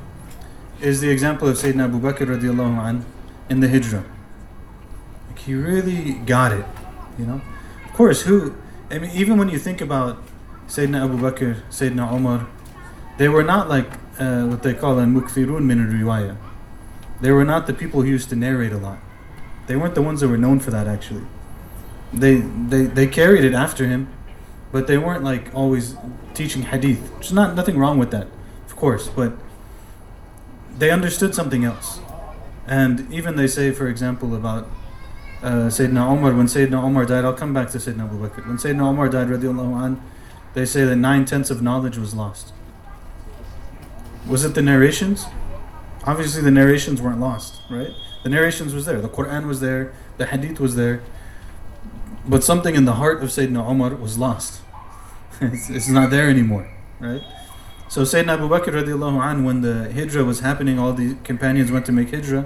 is 0.81 0.99
the 0.99 1.09
example 1.09 1.47
of 1.47 1.57
Sayyidina 1.57 1.85
Abu 1.85 1.99
Bakr 1.99 2.27
radiallahu 2.27 2.89
an 2.89 3.05
in 3.49 3.61
the 3.61 3.69
Hijrah. 3.69 4.03
Like 5.29 5.39
he 5.39 5.55
really 5.55 6.13
got 6.25 6.51
it, 6.51 6.65
you 7.17 7.25
know. 7.25 7.41
Of 7.85 7.93
course, 7.93 8.23
who? 8.23 8.55
I 8.91 8.99
mean, 8.99 9.11
even 9.11 9.37
when 9.37 9.47
you 9.49 9.57
think 9.57 9.79
about 9.79 10.21
Sayyidina 10.67 11.05
Abu 11.05 11.17
Bakr, 11.17 11.61
Sayyidina 11.69 12.11
Umar, 12.11 12.47
they 13.17 13.29
were 13.29 13.43
not 13.43 13.69
like 13.69 14.02
uh, 14.19 14.45
what 14.45 14.63
they 14.63 14.73
call 14.73 14.99
a 14.99 15.03
mukthirun 15.03 15.63
min 15.63 15.79
riwayah. 15.79 16.37
They 17.21 17.31
were 17.31 17.45
not 17.45 17.67
the 17.67 17.73
people 17.73 18.01
who 18.01 18.09
used 18.09 18.29
to 18.29 18.35
narrate 18.35 18.71
a 18.71 18.77
lot. 18.77 18.99
They 19.67 19.75
weren't 19.75 19.95
the 19.95 20.01
ones 20.01 20.21
that 20.21 20.27
were 20.27 20.37
known 20.37 20.59
for 20.59 20.71
that 20.71 20.87
actually. 20.87 21.25
They 22.11 22.35
they 22.35 22.83
they 22.85 23.07
carried 23.07 23.43
it 23.43 23.53
after 23.53 23.87
him, 23.87 24.09
but 24.71 24.87
they 24.87 24.97
weren't 24.97 25.23
like 25.23 25.53
always 25.53 25.95
teaching 26.33 26.63
hadith. 26.63 27.11
There's 27.15 27.33
not 27.33 27.55
nothing 27.55 27.77
wrong 27.77 27.97
with 27.97 28.11
that, 28.11 28.27
of 28.65 28.75
course, 28.75 29.07
but 29.07 29.33
they 30.77 30.91
understood 30.91 31.33
something 31.33 31.63
else. 31.63 31.99
And 32.67 33.11
even 33.11 33.35
they 33.35 33.47
say, 33.47 33.71
for 33.71 33.87
example, 33.87 34.35
about 34.35 34.69
uh, 35.41 35.67
Sayyidina 35.67 36.17
Umar, 36.17 36.33
when 36.33 36.47
Sayyidina 36.47 36.81
Omar 36.81 37.05
died, 37.05 37.25
I'll 37.25 37.33
come 37.33 37.53
back 37.53 37.69
to 37.71 37.77
Sayyidina 37.77 38.05
Abu 38.05 38.27
Bakr. 38.27 38.47
When 38.47 38.57
Sayyidina 38.57 38.81
Omar 38.81 39.09
died, 39.09 39.27
radiallahu 39.27 39.99
they 40.53 40.65
say 40.65 40.85
that 40.85 40.95
nine 40.95 41.25
tenths 41.25 41.49
of 41.49 41.61
knowledge 41.61 41.97
was 41.97 42.13
lost. 42.13 42.52
Was 44.27 44.45
it 44.45 44.55
the 44.55 44.61
narrations? 44.61 45.25
Obviously, 46.05 46.41
the 46.41 46.51
narrations 46.51 47.01
weren't 47.01 47.19
lost, 47.19 47.61
right? 47.69 47.91
The 48.23 48.29
narrations 48.29 48.73
was 48.73 48.85
there. 48.85 49.01
The 49.01 49.09
Quran 49.09 49.47
was 49.47 49.59
there. 49.59 49.93
The 50.17 50.25
Hadith 50.25 50.59
was 50.59 50.75
there. 50.75 51.01
But 52.25 52.43
something 52.43 52.75
in 52.75 52.85
the 52.85 52.93
heart 52.93 53.21
of 53.21 53.29
Sayyidina 53.29 53.69
Umar 53.69 53.95
was 53.95 54.17
lost. 54.17 54.61
it's, 55.41 55.69
it's, 55.69 55.87
not 55.89 56.09
there 56.09 56.29
anymore, 56.29 56.71
right? 56.99 57.21
So 57.89 58.03
Sayyidina 58.03 58.35
Abu 58.35 58.47
Bakr 58.47 58.71
radiallahu 58.81 59.21
an, 59.21 59.43
when 59.43 59.61
the 59.61 59.91
hijrah 59.91 60.23
was 60.23 60.39
happening, 60.39 60.79
all 60.79 60.93
the 60.93 61.15
companions 61.23 61.71
went 61.71 61.85
to 61.87 61.91
make 61.91 62.11
hijrah. 62.11 62.45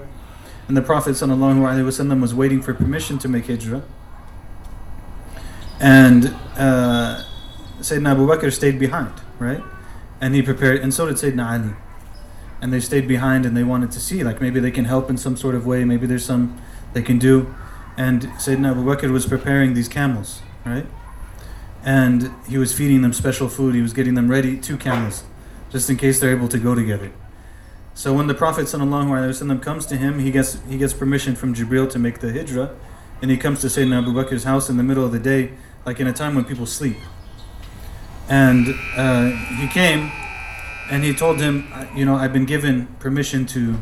And 0.67 0.75
the 0.75 0.81
Prophet 0.81 1.11
ﷺ 1.11 2.21
was 2.21 2.33
waiting 2.33 2.61
for 2.61 2.73
permission 2.73 3.17
to 3.19 3.29
make 3.29 3.47
hijrah. 3.47 3.83
And 5.79 6.35
uh, 6.57 7.23
Sayyidina 7.79 8.11
Abu 8.11 8.27
Bakr 8.27 8.51
stayed 8.51 8.79
behind, 8.79 9.13
right? 9.39 9.61
And 10.19 10.33
he 10.33 10.41
prepared, 10.41 10.81
and 10.81 10.93
so 10.93 11.05
did 11.05 11.17
Sayyidina 11.17 11.63
Ali. 11.63 11.73
And 12.61 12.73
they 12.73 12.79
stayed 12.79 13.07
behind 13.07 13.45
and 13.45 13.55
they 13.55 13.63
wanted 13.63 13.91
to 13.91 13.99
see, 13.99 14.23
like 14.23 14.41
maybe 14.41 14.59
they 14.59 14.71
can 14.71 14.85
help 14.85 15.09
in 15.09 15.17
some 15.17 15.37
sort 15.37 15.53
of 15.53 15.67
way, 15.67 15.83
maybe 15.85 16.07
there's 16.07 16.25
some 16.25 16.59
they 16.93 17.03
can 17.03 17.19
do. 17.19 17.53
And 17.97 18.23
Sayyidina 18.23 18.71
Abu 18.71 18.83
Bakr 18.83 19.11
was 19.11 19.25
preparing 19.25 19.73
these 19.73 19.87
camels, 19.87 20.41
right? 20.65 20.85
And 21.83 22.31
he 22.47 22.57
was 22.57 22.73
feeding 22.73 23.01
them 23.01 23.13
special 23.13 23.47
food, 23.47 23.75
he 23.75 23.81
was 23.81 23.93
getting 23.93 24.15
them 24.15 24.29
ready, 24.29 24.57
two 24.57 24.77
camels, 24.77 25.23
just 25.69 25.89
in 25.89 25.97
case 25.97 26.19
they're 26.19 26.35
able 26.35 26.47
to 26.47 26.57
go 26.57 26.73
together. 26.73 27.11
So 27.93 28.13
when 28.13 28.27
the 28.27 28.35
Prophet 28.35 28.65
ﷺ 28.65 29.61
comes 29.61 29.85
to 29.87 29.97
him, 29.97 30.19
he 30.19 30.29
gets 30.31 30.59
he 30.69 30.77
gets 30.77 30.93
permission 30.93 31.35
from 31.35 31.55
Jibril 31.55 31.89
to 31.89 31.99
make 31.99 32.19
the 32.19 32.31
hijrah, 32.31 32.75
and 33.21 33.31
he 33.31 33.37
comes 33.37 33.61
to 33.61 33.67
Sayyidina 33.67 34.03
Abu 34.03 34.13
Bakr's 34.13 34.43
house 34.43 34.69
in 34.69 34.77
the 34.77 34.83
middle 34.83 35.05
of 35.05 35.11
the 35.11 35.19
day, 35.19 35.53
like 35.85 35.99
in 35.99 36.07
a 36.07 36.13
time 36.13 36.35
when 36.35 36.45
people 36.45 36.65
sleep. 36.65 36.97
And 38.29 38.75
uh, 38.95 39.29
he 39.57 39.67
came 39.67 40.11
and 40.89 41.03
he 41.03 41.13
told 41.13 41.39
him, 41.39 41.71
You 41.95 42.05
know, 42.05 42.15
I've 42.15 42.33
been 42.33 42.45
given 42.45 42.87
permission 42.99 43.45
to 43.47 43.77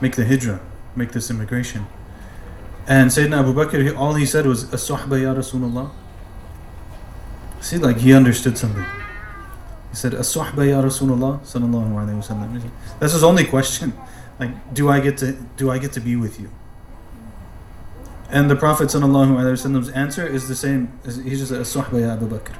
make 0.00 0.16
the 0.16 0.24
hijrah, 0.24 0.60
make 0.96 1.12
this 1.12 1.30
immigration. 1.30 1.86
And 2.86 3.10
Sayyidina 3.10 3.40
Abu 3.40 3.54
Bakr, 3.54 3.96
all 3.96 4.14
he 4.14 4.26
said 4.26 4.46
was, 4.46 4.72
As-suhba 4.72 5.22
ya 5.22 5.34
Rasulullah. 5.34 5.90
See, 7.60 7.78
like 7.78 7.98
he 7.98 8.12
understood 8.12 8.58
something. 8.58 8.84
He 9.90 9.96
said, 9.96 10.14
As-suhba 10.14 10.68
ya 10.68 10.82
Rasulullah 10.82 11.40
sallallahu 11.40 11.92
alayhi 11.92 12.20
wasallam. 12.20 12.70
That's 12.98 13.12
his 13.12 13.22
only 13.22 13.44
question. 13.44 13.92
Like, 14.38 14.74
do 14.74 14.88
I 14.88 15.00
get 15.00 15.18
to 15.18 15.32
do 15.56 15.70
I 15.70 15.78
get 15.78 15.92
to 15.92 16.00
be 16.00 16.16
with 16.16 16.40
you? 16.40 16.50
And 18.30 18.50
the 18.50 18.56
Prophet 18.56 18.88
wasallam's 18.88 19.90
answer 19.90 20.26
is 20.26 20.48
the 20.48 20.56
same. 20.56 20.98
He 21.04 21.30
just 21.30 21.48
said, 21.48 21.60
As-suhba 21.60 22.00
ya 22.00 22.12
Abu 22.14 22.28
Bakr. 22.28 22.56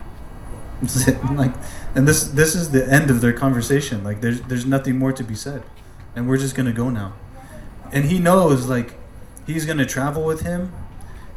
like, 1.35 1.53
and 1.95 2.09
this 2.09 2.25
this 2.25 2.55
is 2.55 2.71
the 2.71 2.91
end 2.91 3.11
of 3.11 3.21
their 3.21 3.33
conversation. 3.33 4.03
Like, 4.03 4.21
there's 4.21 4.41
there's 4.43 4.65
nothing 4.65 4.99
more 4.99 5.13
to 5.13 5.23
be 5.23 5.35
said, 5.35 5.63
and 6.17 6.29
we're 6.29 6.39
just 6.39 6.55
gonna 6.55 6.73
go 6.73 6.89
now. 6.89 7.13
And 7.93 8.07
he 8.07 8.19
knows 8.19 8.67
like 8.67 8.95
he's 9.47 9.67
gonna 9.67 9.85
travel 9.85 10.25
with 10.25 10.43
him, 10.43 10.73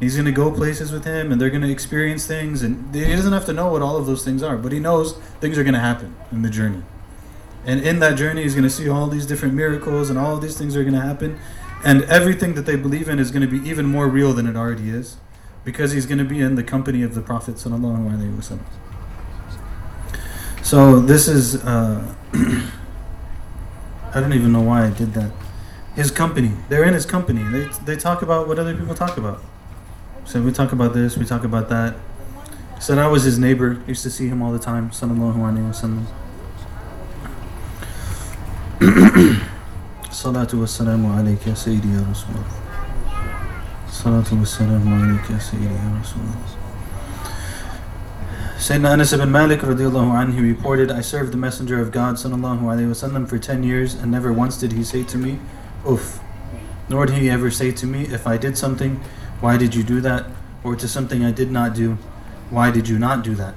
he's 0.00 0.16
gonna 0.16 0.32
go 0.32 0.50
places 0.50 0.92
with 0.92 1.04
him, 1.04 1.30
and 1.30 1.40
they're 1.40 1.50
gonna 1.50 1.68
experience 1.68 2.26
things. 2.26 2.62
And 2.62 2.94
he 2.94 3.04
doesn't 3.04 3.32
have 3.32 3.44
to 3.46 3.52
know 3.52 3.70
what 3.70 3.82
all 3.82 3.96
of 3.96 4.06
those 4.06 4.24
things 4.24 4.42
are, 4.42 4.56
but 4.56 4.72
he 4.72 4.80
knows 4.80 5.14
things 5.40 5.58
are 5.58 5.64
gonna 5.64 5.80
happen 5.80 6.16
in 6.32 6.42
the 6.42 6.50
journey. 6.50 6.82
And 7.66 7.80
in 7.80 7.98
that 8.00 8.16
journey, 8.16 8.42
he's 8.42 8.54
gonna 8.54 8.70
see 8.70 8.88
all 8.88 9.08
these 9.08 9.26
different 9.26 9.54
miracles, 9.54 10.08
and 10.08 10.18
all 10.18 10.38
these 10.38 10.56
things 10.56 10.74
are 10.74 10.84
gonna 10.84 11.02
happen. 11.02 11.38
And 11.84 12.04
everything 12.04 12.54
that 12.54 12.64
they 12.64 12.76
believe 12.76 13.10
in 13.10 13.18
is 13.18 13.30
to 13.30 13.46
be 13.46 13.68
even 13.68 13.84
more 13.84 14.08
real 14.08 14.32
than 14.32 14.46
it 14.46 14.56
already 14.56 14.88
is, 14.88 15.18
because 15.64 15.92
he's 15.92 16.06
to 16.18 16.24
be 16.24 16.40
in 16.40 16.54
the 16.54 16.62
company 16.62 17.02
of 17.02 17.14
the 17.14 17.20
Prophet 17.20 17.56
sallallahu 17.56 18.10
alaihi 18.10 18.34
wasallam. 18.34 18.64
So 20.64 20.98
this 20.98 21.28
is, 21.28 21.62
uh, 21.62 22.02
I 22.32 24.20
don't 24.20 24.32
even 24.32 24.50
know 24.50 24.62
why 24.62 24.86
I 24.86 24.90
did 24.90 25.12
that. 25.12 25.30
His 25.94 26.10
company. 26.10 26.52
They're 26.70 26.84
in 26.84 26.94
his 26.94 27.04
company. 27.04 27.42
They, 27.42 27.68
they 27.84 27.96
talk 27.96 28.22
about 28.22 28.48
what 28.48 28.58
other 28.58 28.74
people 28.74 28.94
talk 28.94 29.18
about. 29.18 29.42
So 30.24 30.40
we 30.40 30.52
talk 30.52 30.72
about 30.72 30.94
this, 30.94 31.18
we 31.18 31.26
talk 31.26 31.44
about 31.44 31.68
that. 31.68 31.96
Said 32.80 32.96
I 32.96 33.08
was 33.08 33.24
his 33.24 33.38
neighbor. 33.38 33.82
Used 33.86 34.02
to 34.04 34.10
see 34.10 34.28
him 34.28 34.40
all 34.40 34.52
the 34.52 34.58
time. 34.58 34.88
Sallallahu 34.88 35.36
alaihi 35.36 35.68
wasallam. 35.68 36.06
Salatu 40.08 40.60
wassalamu 40.64 41.12
alayka 41.12 41.54
sayyidi 41.54 41.92
ya 41.92 42.00
Rasulullah. 42.00 42.56
Salatu 43.90 44.40
wassalamu 44.40 44.96
alayka 44.96 45.38
sayyidi 45.40 45.74
ya 45.74 45.92
Rasulullah. 46.00 46.53
Sayyidina 48.64 48.92
Anas 48.92 49.12
ibn 49.12 49.30
Malik 49.30 49.60
radiallahu 49.60 50.16
anhu, 50.16 50.40
reported, 50.40 50.90
I 50.90 51.02
served 51.02 51.32
the 51.32 51.36
Messenger 51.36 51.82
of 51.82 51.92
God 51.92 52.14
sallallahu 52.14 52.60
alayhi 52.60 52.88
wasallam 52.88 53.28
for 53.28 53.38
10 53.38 53.62
years 53.62 53.92
and 53.92 54.10
never 54.10 54.32
once 54.32 54.56
did 54.56 54.72
he 54.72 54.82
say 54.82 55.02
to 55.02 55.18
me, 55.18 55.38
Uff. 55.86 56.18
Nor 56.88 57.04
did 57.04 57.18
he 57.18 57.28
ever 57.28 57.50
say 57.50 57.72
to 57.72 57.86
me, 57.86 58.04
if 58.04 58.26
I 58.26 58.38
did 58.38 58.56
something, 58.56 59.02
why 59.40 59.58
did 59.58 59.74
you 59.74 59.82
do 59.82 60.00
that? 60.00 60.24
Or 60.62 60.76
to 60.76 60.88
something 60.88 61.22
I 61.22 61.30
did 61.30 61.50
not 61.50 61.74
do, 61.74 61.98
why 62.48 62.70
did 62.70 62.88
you 62.88 62.98
not 62.98 63.22
do 63.22 63.34
that? 63.34 63.54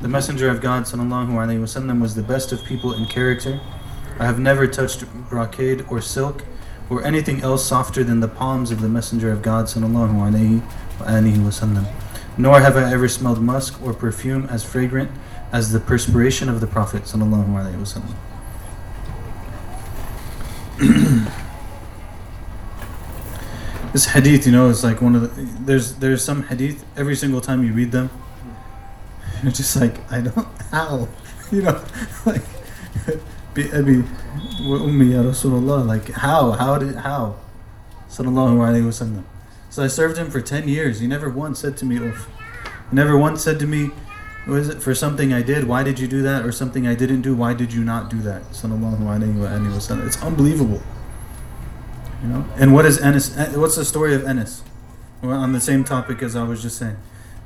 The 0.00 0.08
Messenger 0.08 0.48
of 0.48 0.62
God 0.62 0.84
sallallahu 0.84 1.28
alayhi 1.28 1.60
wasallam 1.60 2.00
was 2.00 2.14
the 2.14 2.22
best 2.22 2.50
of 2.50 2.64
people 2.64 2.94
in 2.94 3.04
character. 3.04 3.60
I 4.18 4.24
have 4.24 4.38
never 4.38 4.66
touched 4.66 5.04
brocade 5.28 5.84
or 5.90 6.00
silk 6.00 6.42
or 6.88 7.04
anything 7.04 7.42
else 7.42 7.66
softer 7.66 8.02
than 8.02 8.20
the 8.20 8.28
palms 8.28 8.70
of 8.70 8.80
the 8.80 8.88
Messenger 8.88 9.30
of 9.30 9.42
God 9.42 9.66
sallallahu 9.66 10.62
alayhi 11.00 11.36
wasallam. 11.44 12.07
Nor 12.38 12.60
have 12.60 12.76
I 12.76 12.92
ever 12.92 13.08
smelled 13.08 13.42
musk 13.42 13.82
or 13.82 13.92
perfume 13.92 14.46
as 14.46 14.62
fragrant 14.62 15.10
as 15.52 15.72
the 15.72 15.80
perspiration 15.80 16.48
of 16.48 16.60
the 16.60 16.68
Prophet 16.68 17.02
sallallahu 17.02 17.48
alaihi 17.48 17.74
wasallam. 17.74 18.14
this 23.92 24.06
hadith, 24.06 24.46
you 24.46 24.52
know, 24.52 24.68
is 24.68 24.84
like 24.84 25.02
one 25.02 25.16
of 25.16 25.22
the. 25.22 25.28
There's 25.64 25.96
there's 25.96 26.22
some 26.22 26.44
hadith 26.44 26.84
every 26.96 27.16
single 27.16 27.40
time 27.40 27.64
you 27.64 27.72
read 27.72 27.90
them, 27.90 28.08
you're 29.42 29.50
just 29.50 29.74
like 29.74 29.98
I 30.12 30.20
don't 30.20 30.46
how, 30.70 31.08
you 31.50 31.62
know, 31.62 31.84
like 32.24 32.44
Abi 33.58 34.04
ummi 34.62 35.12
ya 35.12 35.22
Rasulullah, 35.26 35.84
like 35.84 36.12
how 36.12 36.52
how 36.52 36.78
did 36.78 36.94
how, 36.94 37.34
sallallahu 38.08 38.62
alaihi 38.62 38.86
wasallam. 38.86 39.24
So 39.78 39.84
I 39.84 39.86
served 39.86 40.18
him 40.18 40.28
for 40.28 40.40
10 40.40 40.66
years. 40.66 40.98
He 40.98 41.06
never 41.06 41.30
once 41.30 41.60
said 41.60 41.76
to 41.76 41.84
me, 41.84 41.98
Oof. 41.98 42.28
He 42.90 42.96
never 42.96 43.16
once 43.16 43.44
said 43.44 43.60
to 43.60 43.66
me, 43.68 43.92
was 44.44 44.68
it 44.68 44.82
for 44.82 44.92
something 44.92 45.32
I 45.32 45.40
did, 45.40 45.68
why 45.68 45.84
did 45.84 46.00
you 46.00 46.08
do 46.08 46.20
that? 46.22 46.44
Or 46.44 46.50
something 46.50 46.84
I 46.84 46.96
didn't 46.96 47.22
do, 47.22 47.36
why 47.36 47.54
did 47.54 47.72
you 47.72 47.84
not 47.84 48.10
do 48.10 48.20
that? 48.22 48.42
It's 48.50 48.64
unbelievable. 48.64 50.82
You 52.22 52.28
know? 52.28 52.44
And 52.56 52.74
what 52.74 52.86
is 52.86 52.98
Anas? 52.98 53.38
Eh, 53.38 53.54
what's 53.54 53.76
the 53.76 53.84
story 53.84 54.16
of 54.16 54.24
Anas? 54.24 54.64
Well, 55.22 55.38
on 55.38 55.52
the 55.52 55.60
same 55.60 55.84
topic 55.84 56.24
as 56.24 56.34
I 56.34 56.42
was 56.42 56.60
just 56.60 56.76
saying. 56.76 56.96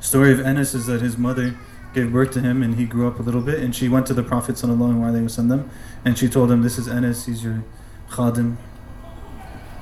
The 0.00 0.06
story 0.06 0.32
of 0.32 0.40
Anas 0.40 0.72
is 0.72 0.86
that 0.86 1.02
his 1.02 1.18
mother 1.18 1.54
gave 1.92 2.12
birth 2.12 2.30
to 2.30 2.40
him 2.40 2.62
and 2.62 2.76
he 2.76 2.86
grew 2.86 3.08
up 3.08 3.20
a 3.20 3.22
little 3.22 3.42
bit 3.42 3.60
and 3.60 3.76
she 3.76 3.90
went 3.90 4.06
to 4.06 4.14
the 4.14 4.22
Prophet 4.22 4.54
sallallahu 4.54 5.02
alaihi 5.02 5.24
wasallam 5.24 5.68
and 6.02 6.16
she 6.16 6.30
told 6.30 6.50
him, 6.50 6.62
this 6.62 6.78
is 6.78 6.88
Anas, 6.88 7.26
he's 7.26 7.44
your 7.44 7.62
khadim. 8.08 8.56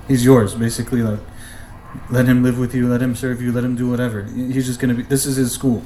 He's 0.08 0.24
yours, 0.24 0.56
basically 0.56 1.02
like 1.02 1.20
Let 2.10 2.26
him 2.26 2.42
live 2.42 2.58
with 2.58 2.74
you, 2.74 2.88
let 2.88 3.02
him 3.02 3.14
serve 3.14 3.42
you, 3.42 3.52
let 3.52 3.64
him 3.64 3.76
do 3.76 3.88
whatever. 3.90 4.24
He's 4.24 4.66
just 4.66 4.80
going 4.80 4.94
to 4.94 5.02
be, 5.02 5.08
this 5.08 5.26
is 5.26 5.36
his 5.36 5.52
school. 5.52 5.82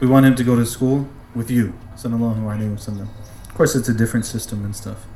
We 0.00 0.06
want 0.06 0.26
him 0.26 0.34
to 0.36 0.44
go 0.44 0.56
to 0.56 0.66
school 0.66 1.08
with 1.34 1.50
you. 1.50 1.74
Sallallahu 1.96 2.42
alayhi 2.42 2.74
wasallam. 2.74 3.08
Of 3.48 3.54
course, 3.54 3.74
it's 3.74 3.88
a 3.88 3.94
different 3.94 4.26
system 4.26 4.64
and 4.64 4.74
stuff. 4.74 5.06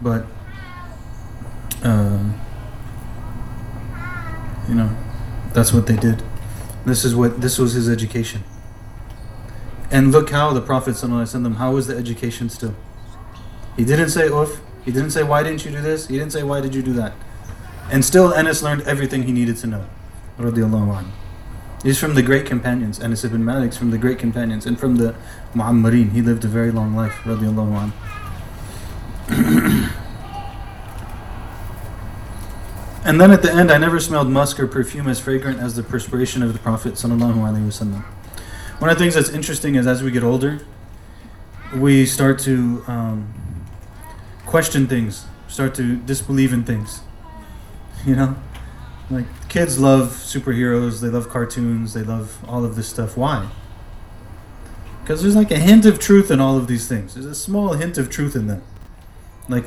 But, 0.00 0.26
uh, 1.82 2.32
you 4.68 4.74
know, 4.74 4.96
that's 5.52 5.72
what 5.72 5.86
they 5.86 5.96
did. 5.96 6.22
This 6.86 7.04
is 7.04 7.14
what 7.14 7.40
this 7.40 7.58
was 7.58 7.74
his 7.74 7.88
education. 7.88 8.44
And 9.90 10.12
look 10.12 10.30
how 10.30 10.52
the 10.52 10.60
Prophet 10.60 10.94
ﷺ, 10.94 11.56
how 11.56 11.72
was 11.72 11.88
the 11.88 11.96
education 11.96 12.48
still? 12.48 12.74
He 13.76 13.84
didn't 13.84 14.10
say 14.10 14.28
oof. 14.28 14.60
He 14.84 14.92
didn't 14.92 15.10
say 15.10 15.22
why 15.24 15.42
didn't 15.42 15.64
you 15.64 15.72
do 15.72 15.80
this? 15.80 16.06
He 16.06 16.16
didn't 16.16 16.32
say 16.32 16.42
why 16.42 16.60
did 16.60 16.74
you 16.74 16.82
do 16.82 16.92
that? 16.94 17.12
And 17.90 18.04
still 18.04 18.32
Anas 18.32 18.62
learned 18.62 18.82
everything 18.82 19.24
he 19.24 19.32
needed 19.32 19.56
to 19.58 19.66
know. 19.66 19.86
He's 21.82 21.98
from 21.98 22.14
the 22.14 22.22
great 22.22 22.46
companions. 22.46 23.00
Anas 23.00 23.24
ibn 23.24 23.44
Malik's 23.44 23.76
from 23.76 23.90
the 23.90 23.98
great 23.98 24.18
companions 24.18 24.64
and 24.64 24.78
from 24.78 24.96
the 24.96 25.14
Mu'ammareen. 25.54 26.12
He 26.12 26.22
lived 26.22 26.44
a 26.44 26.48
very 26.48 26.70
long 26.70 26.94
life. 26.94 27.20
and 33.04 33.20
then 33.20 33.30
at 33.30 33.42
the 33.42 33.52
end, 33.52 33.70
I 33.70 33.78
never 33.78 33.98
smelled 33.98 34.28
musk 34.28 34.60
or 34.60 34.66
perfume 34.66 35.08
as 35.08 35.18
fragrant 35.20 35.58
as 35.58 35.74
the 35.74 35.82
perspiration 35.82 36.42
of 36.42 36.52
the 36.52 36.58
Prophet. 36.58 36.94
Sallallahu 36.94 38.04
one 38.80 38.88
of 38.88 38.96
the 38.96 39.04
things 39.04 39.14
that's 39.14 39.28
interesting 39.28 39.74
is 39.74 39.86
as 39.86 40.02
we 40.02 40.10
get 40.10 40.22
older, 40.22 40.60
we 41.74 42.06
start 42.06 42.38
to 42.40 42.82
um, 42.86 43.32
question 44.46 44.86
things, 44.86 45.26
start 45.48 45.74
to 45.74 45.96
disbelieve 45.96 46.52
in 46.52 46.64
things. 46.64 47.02
You 48.06 48.16
know, 48.16 48.36
like 49.10 49.26
kids 49.50 49.78
love 49.78 50.08
superheroes, 50.08 51.02
they 51.02 51.08
love 51.08 51.28
cartoons, 51.28 51.92
they 51.92 52.02
love 52.02 52.38
all 52.48 52.64
of 52.64 52.76
this 52.76 52.88
stuff. 52.88 53.14
Why? 53.14 53.50
Because 55.02 55.20
there's 55.20 55.36
like 55.36 55.50
a 55.50 55.58
hint 55.58 55.84
of 55.84 55.98
truth 55.98 56.30
in 56.30 56.40
all 56.40 56.56
of 56.56 56.66
these 56.66 56.88
things. 56.88 57.12
There's 57.12 57.26
a 57.26 57.34
small 57.34 57.74
hint 57.74 57.98
of 57.98 58.08
truth 58.08 58.34
in 58.34 58.46
them. 58.46 58.62
Like 59.48 59.64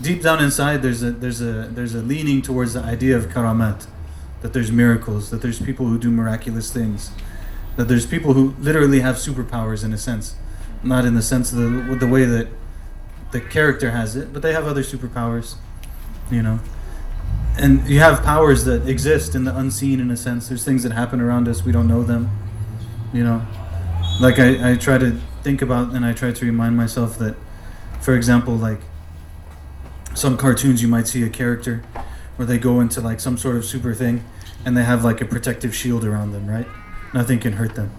deep 0.00 0.22
down 0.22 0.42
inside, 0.42 0.80
there's 0.80 1.02
a 1.02 1.10
there's 1.10 1.42
a 1.42 1.68
there's 1.70 1.94
a 1.94 2.00
leaning 2.00 2.40
towards 2.40 2.72
the 2.72 2.80
idea 2.80 3.16
of 3.16 3.26
karamat, 3.26 3.86
that 4.40 4.54
there's 4.54 4.72
miracles, 4.72 5.28
that 5.30 5.42
there's 5.42 5.60
people 5.60 5.86
who 5.86 5.98
do 5.98 6.10
miraculous 6.10 6.72
things 6.72 7.10
that 7.76 7.88
there's 7.88 8.06
people 8.06 8.32
who 8.32 8.54
literally 8.58 9.00
have 9.00 9.16
superpowers 9.16 9.84
in 9.84 9.92
a 9.92 9.98
sense, 9.98 10.34
not 10.82 11.04
in 11.04 11.14
the 11.14 11.22
sense 11.22 11.52
of 11.52 11.58
the, 11.58 11.96
the 11.96 12.06
way 12.06 12.24
that 12.24 12.48
the 13.32 13.40
character 13.40 13.90
has 13.90 14.16
it, 14.16 14.32
but 14.32 14.42
they 14.42 14.52
have 14.52 14.66
other 14.66 14.82
superpowers, 14.82 15.56
you 16.30 16.42
know. 16.42 16.58
And 17.58 17.88
you 17.88 18.00
have 18.00 18.22
powers 18.22 18.64
that 18.64 18.86
exist 18.88 19.34
in 19.34 19.44
the 19.44 19.56
unseen 19.56 20.00
in 20.00 20.10
a 20.10 20.16
sense. 20.16 20.48
There's 20.48 20.64
things 20.64 20.82
that 20.82 20.92
happen 20.92 21.20
around 21.20 21.48
us, 21.48 21.64
we 21.64 21.72
don't 21.72 21.88
know 21.88 22.02
them, 22.02 22.30
you 23.12 23.24
know. 23.24 23.46
Like 24.20 24.38
I, 24.38 24.72
I 24.72 24.76
try 24.76 24.98
to 24.98 25.12
think 25.42 25.62
about 25.62 25.92
and 25.94 26.04
I 26.04 26.12
try 26.12 26.32
to 26.32 26.44
remind 26.44 26.76
myself 26.76 27.18
that, 27.18 27.36
for 28.00 28.14
example, 28.14 28.54
like 28.54 28.80
some 30.14 30.36
cartoons 30.36 30.82
you 30.82 30.88
might 30.88 31.08
see 31.08 31.22
a 31.22 31.28
character 31.28 31.82
where 32.36 32.46
they 32.46 32.58
go 32.58 32.80
into 32.80 33.00
like 33.00 33.20
some 33.20 33.38
sort 33.38 33.56
of 33.56 33.64
super 33.64 33.94
thing 33.94 34.24
and 34.64 34.76
they 34.76 34.84
have 34.84 35.04
like 35.04 35.20
a 35.20 35.24
protective 35.24 35.74
shield 35.74 36.04
around 36.04 36.32
them, 36.32 36.46
right? 36.46 36.66
nothing 37.16 37.38
can 37.38 37.54
hurt 37.54 37.74
them. 37.74 37.90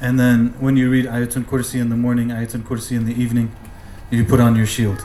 And 0.00 0.18
then 0.18 0.54
when 0.60 0.76
you 0.76 0.90
read 0.90 1.06
Ayatul 1.06 1.44
Kursi 1.44 1.80
in 1.80 1.88
the 1.88 1.96
morning, 1.96 2.28
Ayatul 2.28 2.62
Kursi 2.62 2.96
in 2.96 3.06
the 3.06 3.14
evening, 3.20 3.54
you 4.10 4.24
put 4.24 4.40
on 4.40 4.54
your 4.54 4.66
shield. 4.66 5.00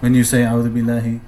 When 0.00 0.14
you 0.14 0.24
say 0.24 0.42
A'udhu 0.42 0.72
Billahi, 0.72 1.20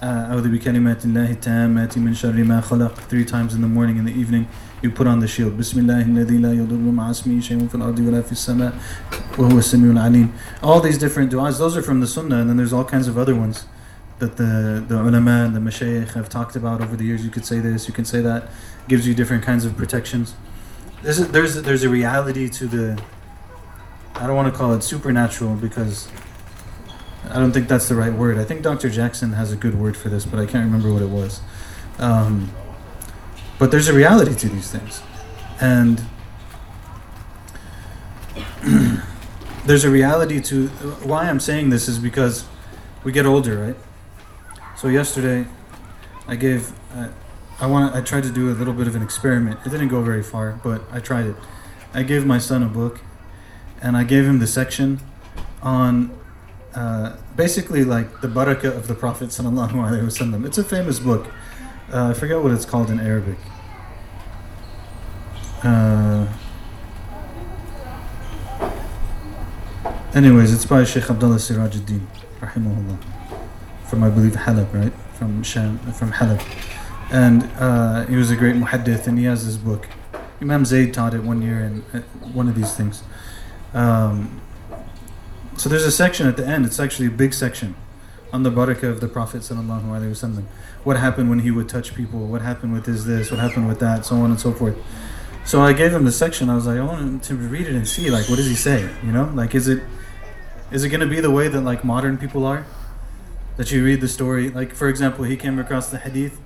bi 0.00 0.58
kalimatillahi 0.58 1.36
tammati 1.36 1.96
min 1.96 2.14
sharri 2.14 2.44
ma 2.44 2.60
three 2.88 3.24
times 3.24 3.54
in 3.54 3.60
the 3.60 3.68
morning 3.68 3.98
and 3.98 4.06
the 4.06 4.12
evening, 4.12 4.48
you 4.82 4.90
put 4.90 5.06
on 5.06 5.20
the 5.20 5.28
shield. 5.28 5.56
Bismillahi 5.56 6.04
alladhi 6.04 6.40
la 6.40 6.48
yadurru 6.50 6.92
ma'asmi 6.92 7.42
shay'un 7.42 7.68
fil 7.68 7.82
ardi 7.82 8.02
wa 8.02 8.16
la 8.16 8.22
fis 8.22 8.40
sama 8.40 8.72
wa 9.36 9.48
huwa 9.48 9.62
samiul 9.62 9.98
alim. 9.98 10.32
All 10.62 10.80
these 10.80 10.98
different 10.98 11.32
du'as, 11.32 11.58
those 11.58 11.76
are 11.76 11.82
from 11.82 12.00
the 12.00 12.06
sunnah 12.06 12.40
and 12.40 12.50
then 12.50 12.56
there's 12.56 12.72
all 12.72 12.84
kinds 12.84 13.08
of 13.08 13.16
other 13.16 13.34
ones 13.34 13.66
that 14.18 14.36
the, 14.36 14.84
the 14.86 15.00
ulama 15.00 15.44
and 15.44 15.56
the 15.56 15.60
mashayikh 15.60 16.12
have 16.14 16.28
talked 16.28 16.56
about 16.56 16.80
over 16.80 16.96
the 16.96 17.04
years. 17.04 17.24
You 17.24 17.30
could 17.30 17.44
say 17.44 17.58
this, 17.58 17.88
you 17.88 17.94
can 17.94 18.04
say 18.04 18.20
that. 18.20 18.48
Gives 18.88 19.06
you 19.06 19.14
different 19.14 19.42
kinds 19.42 19.64
of 19.64 19.76
protections. 19.76 20.34
There's 21.02 21.20
a, 21.20 21.24
there's 21.24 21.56
a, 21.56 21.60
there's 21.62 21.82
a 21.82 21.88
reality 21.88 22.48
to 22.50 22.66
the. 22.66 23.02
I 24.14 24.26
don't 24.26 24.36
want 24.36 24.52
to 24.52 24.56
call 24.56 24.74
it 24.74 24.82
supernatural 24.82 25.54
because 25.56 26.08
I 27.30 27.38
don't 27.38 27.52
think 27.52 27.68
that's 27.68 27.88
the 27.88 27.94
right 27.94 28.12
word. 28.12 28.38
I 28.38 28.44
think 28.44 28.62
Dr. 28.62 28.90
Jackson 28.90 29.32
has 29.32 29.52
a 29.52 29.56
good 29.56 29.74
word 29.74 29.96
for 29.96 30.08
this, 30.08 30.24
but 30.24 30.38
I 30.38 30.46
can't 30.46 30.64
remember 30.64 30.92
what 30.92 31.02
it 31.02 31.08
was. 31.08 31.40
Um, 31.98 32.52
but 33.58 33.70
there's 33.70 33.88
a 33.88 33.94
reality 33.94 34.34
to 34.34 34.48
these 34.48 34.70
things, 34.70 35.02
and 35.60 36.02
there's 39.66 39.84
a 39.84 39.90
reality 39.90 40.40
to 40.40 40.68
why 41.04 41.28
I'm 41.28 41.40
saying 41.40 41.70
this 41.70 41.88
is 41.88 41.98
because 41.98 42.46
we 43.04 43.12
get 43.12 43.26
older, 43.26 43.58
right? 43.58 43.76
So 44.76 44.88
yesterday, 44.88 45.46
I 46.26 46.36
gave. 46.36 46.72
Uh, 46.94 47.08
I 47.60 47.66
want. 47.66 47.94
I 47.94 48.00
tried 48.00 48.24
to 48.24 48.30
do 48.30 48.50
a 48.50 48.54
little 48.54 48.74
bit 48.74 48.88
of 48.88 48.96
an 48.96 49.02
experiment. 49.02 49.60
It 49.64 49.70
didn't 49.70 49.88
go 49.88 50.02
very 50.02 50.22
far, 50.22 50.60
but 50.62 50.82
I 50.90 51.00
tried 51.00 51.26
it. 51.26 51.36
I 51.92 52.02
gave 52.02 52.26
my 52.26 52.38
son 52.38 52.62
a 52.62 52.68
book, 52.68 53.00
and 53.80 53.96
I 53.96 54.04
gave 54.04 54.24
him 54.24 54.40
the 54.40 54.46
section 54.46 55.00
on 55.62 56.10
uh, 56.74 57.16
basically 57.36 57.84
like 57.84 58.20
the 58.20 58.28
barakah 58.28 58.76
of 58.76 58.88
the 58.88 58.94
Prophet 58.94 59.28
wasallam. 59.28 60.46
It's 60.46 60.58
a 60.58 60.64
famous 60.64 60.98
book. 60.98 61.26
Uh, 61.92 62.10
I 62.10 62.14
forget 62.14 62.42
what 62.42 62.52
it's 62.52 62.64
called 62.64 62.90
in 62.90 63.00
Arabic. 63.00 63.38
Uh, 65.62 66.28
anyways, 70.14 70.52
it's 70.52 70.66
by 70.66 70.84
Sheikh 70.84 71.08
Abdullah 71.08 71.36
Sirajuddin, 71.36 72.06
rahimahullah 72.40 72.98
from 73.94 74.02
I 74.02 74.10
believe 74.10 74.32
Halab, 74.32 74.74
right? 74.74 74.92
From 75.12 75.44
Sham, 75.44 75.78
from 75.92 76.10
Halab. 76.10 76.42
And 77.12 77.44
uh, 77.58 78.06
he 78.06 78.16
was 78.16 78.32
a 78.32 78.36
great 78.36 78.56
muhaddith, 78.56 79.06
and 79.06 79.16
he 79.18 79.24
has 79.26 79.46
this 79.46 79.56
book. 79.56 79.88
Imam 80.40 80.64
Zayd 80.64 80.92
taught 80.92 81.14
it 81.14 81.22
one 81.22 81.42
year 81.42 81.60
in 81.60 81.84
uh, 81.92 82.00
one 82.32 82.48
of 82.48 82.56
these 82.56 82.74
things. 82.74 83.04
Um, 83.72 84.40
so 85.56 85.68
there's 85.68 85.84
a 85.84 85.92
section 85.92 86.26
at 86.26 86.36
the 86.36 86.46
end. 86.46 86.66
It's 86.66 86.80
actually 86.80 87.06
a 87.06 87.12
big 87.12 87.32
section 87.32 87.76
on 88.32 88.42
the 88.42 88.50
barakah 88.50 88.90
of 88.90 89.00
the 89.00 89.06
Prophet 89.06 89.42
sallallahu 89.42 89.84
alaihi 89.84 90.10
wasallam. 90.10 90.44
What 90.82 90.98
happened 90.98 91.30
when 91.30 91.38
he 91.38 91.52
would 91.52 91.68
touch 91.68 91.94
people? 91.94 92.26
What 92.26 92.42
happened 92.42 92.72
with 92.72 92.86
his 92.86 93.04
this? 93.04 93.30
What 93.30 93.38
happened 93.38 93.68
with 93.68 93.78
that? 93.78 94.04
So 94.04 94.16
on 94.16 94.30
and 94.30 94.40
so 94.40 94.52
forth. 94.52 94.76
So 95.44 95.62
I 95.62 95.72
gave 95.72 95.92
him 95.92 96.04
the 96.04 96.12
section. 96.12 96.50
I 96.50 96.56
was 96.56 96.66
like, 96.66 96.78
I 96.78 96.82
want 96.82 97.00
him 97.00 97.20
to 97.20 97.34
read 97.36 97.68
it 97.68 97.74
and 97.74 97.86
see, 97.86 98.10
like, 98.10 98.28
what 98.28 98.36
does 98.36 98.48
he 98.48 98.56
say? 98.56 98.90
You 99.04 99.12
know, 99.12 99.30
like, 99.34 99.54
is 99.54 99.68
it 99.68 99.82
is 100.72 100.82
it 100.82 100.88
going 100.88 101.00
to 101.00 101.06
be 101.06 101.20
the 101.20 101.30
way 101.30 101.46
that 101.46 101.60
like 101.60 101.84
modern 101.84 102.18
people 102.18 102.44
are? 102.44 102.66
That 103.56 103.70
you 103.70 103.84
read 103.84 104.00
the 104.00 104.08
story, 104.08 104.50
like 104.50 104.74
for 104.74 104.88
example, 104.88 105.24
he 105.24 105.36
came 105.36 105.60
across 105.60 105.88
the 105.88 105.98
hadith 105.98 106.40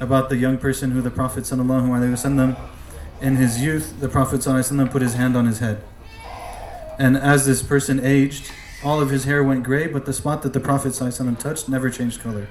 about 0.00 0.28
the 0.30 0.36
young 0.36 0.58
person 0.58 0.90
who 0.90 1.00
the 1.00 1.10
Prophet 1.10 1.44
sallallahu 1.44 1.86
alaihi 1.86 2.12
wasallam 2.12 2.58
in 3.20 3.36
his 3.36 3.62
youth, 3.62 4.00
the 4.00 4.08
Prophet 4.08 4.40
sallallahu 4.40 4.68
alaihi 4.68 4.86
wasallam 4.86 4.90
put 4.90 5.02
his 5.02 5.14
hand 5.14 5.36
on 5.36 5.46
his 5.46 5.60
head 5.60 5.80
and 6.98 7.16
as 7.16 7.46
this 7.46 7.62
person 7.62 8.04
aged, 8.04 8.50
all 8.82 9.00
of 9.00 9.10
his 9.10 9.24
hair 9.24 9.42
went 9.42 9.64
gray, 9.64 9.86
but 9.86 10.04
the 10.04 10.12
spot 10.12 10.42
that 10.42 10.52
the 10.52 10.60
Prophet 10.60 10.92
ﷺ 10.92 11.38
touched 11.38 11.68
never 11.68 11.90
changed 11.90 12.20
color. 12.20 12.48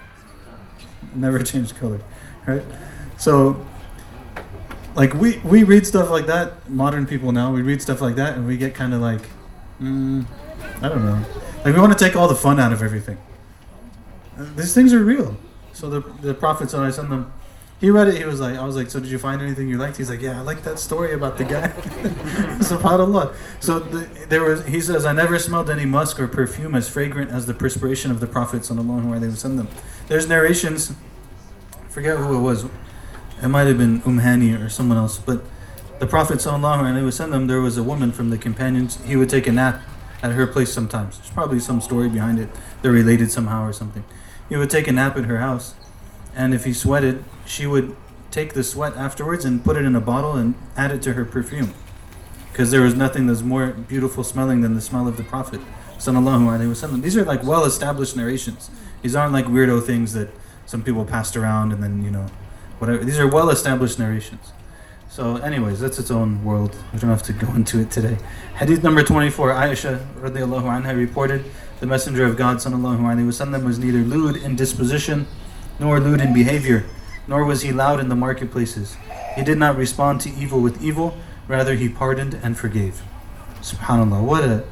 Never 1.14 1.40
changed 1.40 1.76
color, 1.78 2.00
right? 2.46 2.64
So, 3.18 3.66
like 4.96 5.14
we 5.14 5.38
we 5.40 5.64
read 5.64 5.86
stuff 5.86 6.10
like 6.10 6.26
that. 6.28 6.70
Modern 6.70 7.06
people 7.06 7.32
now 7.32 7.54
we 7.54 7.62
read 7.62 7.82
stuff 7.82 8.02
like 8.02 8.16
that, 8.16 8.36
and 8.36 8.48
we 8.48 8.58
get 8.58 8.74
kind 8.74 8.94
of 8.94 9.02
like, 9.02 9.22
mm, 9.82 10.26
I 10.82 10.90
don't 10.90 11.06
know. 11.06 11.24
Like 11.64 11.76
we 11.76 11.80
want 11.80 11.98
to 11.98 12.04
take 12.04 12.16
all 12.16 12.28
the 12.28 12.36
fun 12.36 12.60
out 12.60 12.74
of 12.74 12.82
everything. 12.82 13.18
Uh, 14.38 14.46
these 14.56 14.74
things 14.74 14.94
are 14.94 15.04
real. 15.04 15.38
So 15.74 15.90
the 15.90 16.02
the 16.22 16.34
Prophet 16.34 16.70
them. 16.70 17.32
He 17.80 17.92
read 17.92 18.08
it. 18.08 18.18
He 18.18 18.24
was 18.24 18.40
like, 18.40 18.58
I 18.58 18.66
was 18.66 18.76
like, 18.76 18.90
so 18.90 19.00
did 19.00 19.10
you 19.10 19.20
find 19.20 19.40
anything 19.40 19.70
you 19.70 19.78
liked? 19.78 19.98
He's 19.98 20.10
like, 20.10 20.22
yeah, 20.22 20.40
I 20.40 20.42
like 20.42 20.64
that 20.64 20.80
story 20.80 21.14
about 21.14 21.38
the 21.38 21.44
guy. 21.44 21.68
Subhanallah. 22.60 23.36
So 23.60 23.80
the, 23.80 24.26
there 24.30 24.44
was. 24.44 24.66
He 24.66 24.82
says, 24.82 25.06
I 25.06 25.14
never 25.14 25.38
smelled 25.38 25.70
any 25.70 25.86
musk 25.86 26.20
or 26.20 26.28
perfume 26.28 26.74
as 26.74 26.90
fragrant 26.90 27.30
as 27.30 27.46
the 27.46 27.54
perspiration 27.54 28.10
of 28.10 28.20
the 28.20 28.26
Prophet 28.26 28.64
sallallahu 28.64 29.06
alaihi 29.06 29.30
wasallam. 29.30 29.68
There's 30.08 30.28
narrations. 30.28 30.94
I 31.74 31.88
forget 31.90 32.18
who 32.18 32.36
it 32.36 32.42
was. 32.42 32.66
It 33.44 33.48
might 33.50 33.68
have 33.68 33.78
been 33.78 34.02
Umhani 34.02 34.60
or 34.60 34.70
someone 34.70 34.98
else, 34.98 35.20
but 35.20 35.44
the 36.00 36.08
Prophet 36.08 36.40
sallallahu 36.40 36.82
alaihi 36.82 37.06
wasallam. 37.06 37.48
There 37.48 37.62
was 37.62 37.78
a 37.78 37.84
woman 37.84 38.12
from 38.12 38.32
the 38.32 38.40
companions. 38.40 38.98
He 39.06 39.16
would 39.16 39.30
take 39.30 39.46
a 39.46 39.52
nap 39.52 39.82
at 40.24 40.32
her 40.32 40.48
place 40.48 40.74
sometimes. 40.74 41.20
There's 41.20 41.30
probably 41.30 41.60
some 41.60 41.82
story 41.82 42.10
behind 42.10 42.40
it. 42.40 42.50
They're 42.82 42.92
related 42.92 43.30
somehow 43.30 43.64
or 43.64 43.74
something 43.74 44.04
he 44.50 44.56
would 44.56 44.70
take 44.70 44.88
a 44.88 44.92
nap 44.92 45.18
at 45.18 45.26
her 45.26 45.40
house, 45.40 45.76
and 46.38 46.54
if 46.54 46.66
he 46.66 46.72
sweated, 46.72 47.26
she 47.46 47.66
would 47.66 47.96
take 48.30 48.54
the 48.54 48.64
sweat 48.64 48.96
afterwards 48.96 49.44
and 49.44 49.64
put 49.64 49.76
it 49.76 49.84
in 49.84 49.96
a 49.96 50.00
bottle 50.00 50.36
and 50.36 50.54
add 50.78 50.92
it 50.92 51.02
to 51.02 51.14
her 51.14 51.26
perfume. 51.26 51.74
Because 52.52 52.70
there 52.70 52.82
was 52.82 52.94
nothing 52.94 53.26
that's 53.26 53.42
more 53.42 53.72
beautiful 53.72 54.24
smelling 54.24 54.62
than 54.62 54.76
the 54.76 54.82
smell 54.82 55.08
of 55.08 55.18
the 55.18 55.24
Prophet. 55.24 55.60
These 55.98 57.18
are 57.18 57.26
like 57.26 57.44
well 57.44 57.66
established 57.66 58.16
narrations. 58.16 58.70
These 59.02 59.16
aren't 59.16 59.34
like 59.34 59.46
weirdo 59.46 59.84
things 59.84 60.14
that 60.14 60.30
some 60.68 60.84
people 60.84 61.06
passed 61.06 61.36
around 61.36 61.74
and 61.74 61.82
then, 61.82 62.04
you 62.04 62.12
know, 62.12 62.28
whatever. 62.78 63.04
These 63.04 63.18
are 63.18 63.28
well 63.28 63.50
established 63.50 63.98
narrations. 63.98 64.54
So, 65.10 65.38
anyways, 65.38 65.80
that's 65.80 65.98
its 65.98 66.12
own 66.12 66.44
world. 66.44 66.76
We 66.94 67.00
don't 67.00 67.10
have 67.10 67.24
to 67.24 67.34
go 67.34 67.52
into 67.56 67.80
it 67.80 67.90
today. 67.90 68.18
Hadith 68.60 68.84
number 68.84 69.02
24 69.02 69.50
Aisha 69.50 70.06
radiallahu 70.20 70.64
anha 70.64 70.96
reported 70.96 71.46
the 71.80 71.88
Messenger 71.88 72.26
of 72.26 72.38
God 72.38 72.58
sallallahu 72.58 73.00
alaihi 73.00 73.26
wasallam 73.26 73.64
was 73.64 73.80
neither 73.80 74.00
lewd 74.00 74.36
in 74.36 74.56
disposition 74.56 75.26
nor 75.79 76.01
lewd 76.01 76.21
in 76.21 76.33
behavior, 76.33 76.85
nor 77.27 77.45
was 77.45 77.63
he 77.63 77.73
loud 77.73 78.01
in 78.01 78.09
the 78.09 78.17
marketplaces. 78.17 78.97
He 79.37 79.43
did 79.43 79.59
not 79.59 79.77
respond 79.77 80.21
to 80.23 80.31
evil 80.31 80.61
with 80.61 80.83
evil, 80.83 81.17
rather, 81.49 81.75
he 81.75 81.89
pardoned 81.89 82.35
and 82.43 82.59
forgave. 82.59 83.03
SubhanAllah, 83.61 84.23
what 84.23 84.45
a 84.45 84.65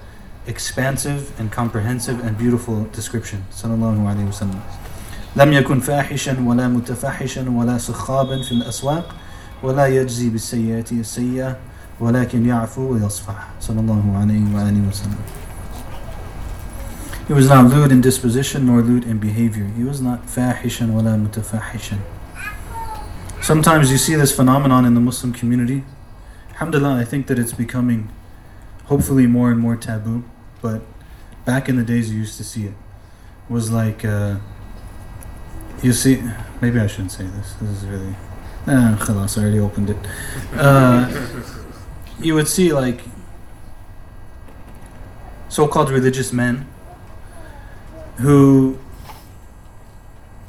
expansive 0.46 1.38
and 1.38 1.52
comprehensive 1.52 2.24
and 2.24 2.36
beautiful 2.36 2.84
description. 2.92 3.44
Sallallahu 3.50 3.98
alaihi 4.06 4.26
wasallam. 4.26 4.60
لم 5.36 5.52
يكن 5.52 5.80
فاحشا 5.80 6.36
ولا 6.46 6.68
متفحشا 6.68 7.50
ولا 7.50 7.78
سخابا 7.78 8.42
في 8.42 8.52
الأسواق 8.52 9.14
ولا 9.62 9.86
يجزي 9.86 10.30
بالسيئة 10.30 10.84
السيئة 10.92 11.56
ولكن 12.00 12.46
يعفو 12.46 12.92
ويصفح 12.92 13.48
صلى 13.60 13.80
الله 13.80 14.18
عليه 14.20 14.54
وآله 14.54 14.88
وسلم 14.88 15.18
he 17.27 17.33
was 17.33 17.49
not 17.49 17.65
lewd 17.65 17.91
in 17.91 18.01
disposition 18.01 18.67
nor 18.67 18.81
lewd 18.81 19.03
in 19.03 19.17
behavior. 19.17 19.65
He 19.65 19.83
was 19.83 19.99
not 20.01 20.27
fahishan 20.27 20.91
wala 20.91 21.17
mutafahishan. 21.17 21.99
Sometimes 23.41 23.91
you 23.91 23.97
see 23.97 24.15
this 24.15 24.35
phenomenon 24.35 24.85
in 24.85 24.93
the 24.93 25.01
Muslim 25.01 25.33
community. 25.33 25.83
Alhamdulillah, 26.51 26.95
I 26.95 27.03
think 27.03 27.27
that 27.27 27.39
it's 27.39 27.53
becoming 27.53 28.09
hopefully 28.85 29.27
more 29.27 29.51
and 29.51 29.59
more 29.59 29.75
taboo. 29.75 30.23
But 30.61 30.81
back 31.45 31.67
in 31.67 31.75
the 31.75 31.83
days 31.83 32.11
you 32.11 32.19
used 32.19 32.37
to 32.37 32.43
see 32.43 32.65
it. 32.65 32.73
it 33.49 33.51
Was 33.51 33.71
like, 33.71 34.05
uh, 34.05 34.37
you 35.81 35.93
see, 35.93 36.23
maybe 36.61 36.79
I 36.79 36.87
shouldn't 36.87 37.11
say 37.11 37.25
this. 37.25 37.53
This 37.55 37.69
is 37.69 37.85
really 37.85 38.15
Ah, 38.67 38.97
khalas, 38.99 39.37
I 39.37 39.41
already 39.43 39.59
opened 39.59 39.91
it. 39.91 39.97
Uh, 40.55 41.07
you 42.19 42.33
would 42.33 42.47
see 42.47 42.73
like 42.73 43.01
so-called 45.49 45.91
religious 45.91 46.33
men 46.33 46.67
who, 48.17 48.79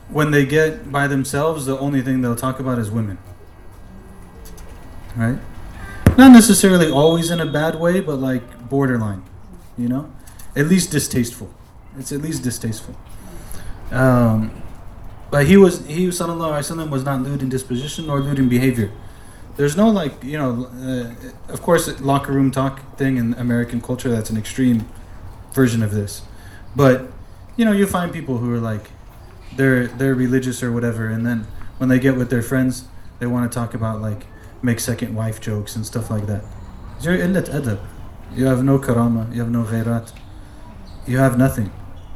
when 0.08 0.30
they 0.30 0.46
get 0.46 0.90
by 0.90 1.06
themselves, 1.06 1.66
the 1.66 1.78
only 1.78 2.02
thing 2.02 2.22
they'll 2.22 2.36
talk 2.36 2.60
about 2.60 2.78
is 2.78 2.90
women. 2.90 3.18
Right? 5.16 5.38
Not 6.16 6.32
necessarily 6.32 6.90
always 6.90 7.30
in 7.30 7.40
a 7.40 7.46
bad 7.46 7.78
way, 7.80 8.00
but 8.00 8.16
like 8.16 8.68
borderline, 8.68 9.22
you 9.76 9.88
know? 9.88 10.10
At 10.54 10.66
least 10.66 10.90
distasteful. 10.90 11.52
It's 11.98 12.12
at 12.12 12.22
least 12.22 12.42
distasteful. 12.42 12.96
Um, 13.90 14.62
but 15.30 15.46
he 15.46 15.56
was 15.56 15.84
he 15.86 16.08
sallallahu 16.08 16.52
alaihi 16.52 16.76
wasallam 16.76 16.90
was 16.90 17.04
not 17.04 17.22
lewd 17.22 17.42
in 17.42 17.48
disposition 17.48 18.06
nor 18.06 18.20
lewd 18.20 18.38
in 18.38 18.48
behavior. 18.48 18.90
There's 19.56 19.76
no 19.76 19.88
like 19.88 20.22
you 20.22 20.38
know, 20.38 20.66
uh, 20.66 21.52
of 21.52 21.62
course, 21.62 22.00
locker 22.00 22.32
room 22.32 22.50
talk 22.50 22.96
thing 22.96 23.16
in 23.16 23.34
American 23.34 23.80
culture. 23.80 24.10
That's 24.10 24.30
an 24.30 24.36
extreme 24.36 24.88
version 25.52 25.82
of 25.82 25.90
this, 25.90 26.22
but 26.74 27.10
you 27.56 27.64
know, 27.64 27.72
you 27.72 27.86
find 27.86 28.12
people 28.12 28.38
who 28.38 28.52
are 28.52 28.60
like, 28.60 28.90
they're 29.56 29.86
they're 29.86 30.14
religious 30.14 30.62
or 30.62 30.72
whatever, 30.72 31.08
and 31.08 31.26
then 31.26 31.46
when 31.78 31.88
they 31.88 31.98
get 31.98 32.16
with 32.16 32.30
their 32.30 32.42
friends, 32.42 32.84
they 33.18 33.26
want 33.26 33.50
to 33.50 33.54
talk 33.54 33.74
about 33.74 34.00
like 34.00 34.26
make 34.62 34.80
second 34.80 35.14
wife 35.14 35.40
jokes 35.40 35.76
and 35.76 35.86
stuff 35.86 36.10
like 36.10 36.26
that. 36.26 36.44
You're 37.00 37.16
illat 37.16 37.48
adab. 37.48 37.80
You 38.34 38.46
have 38.46 38.64
no 38.64 38.78
karama. 38.78 39.32
You 39.34 39.40
have 39.40 39.50
no 39.50 39.64
ghairat. 39.64 40.12
You 41.06 41.18
have 41.18 41.38
nothing. 41.38 41.72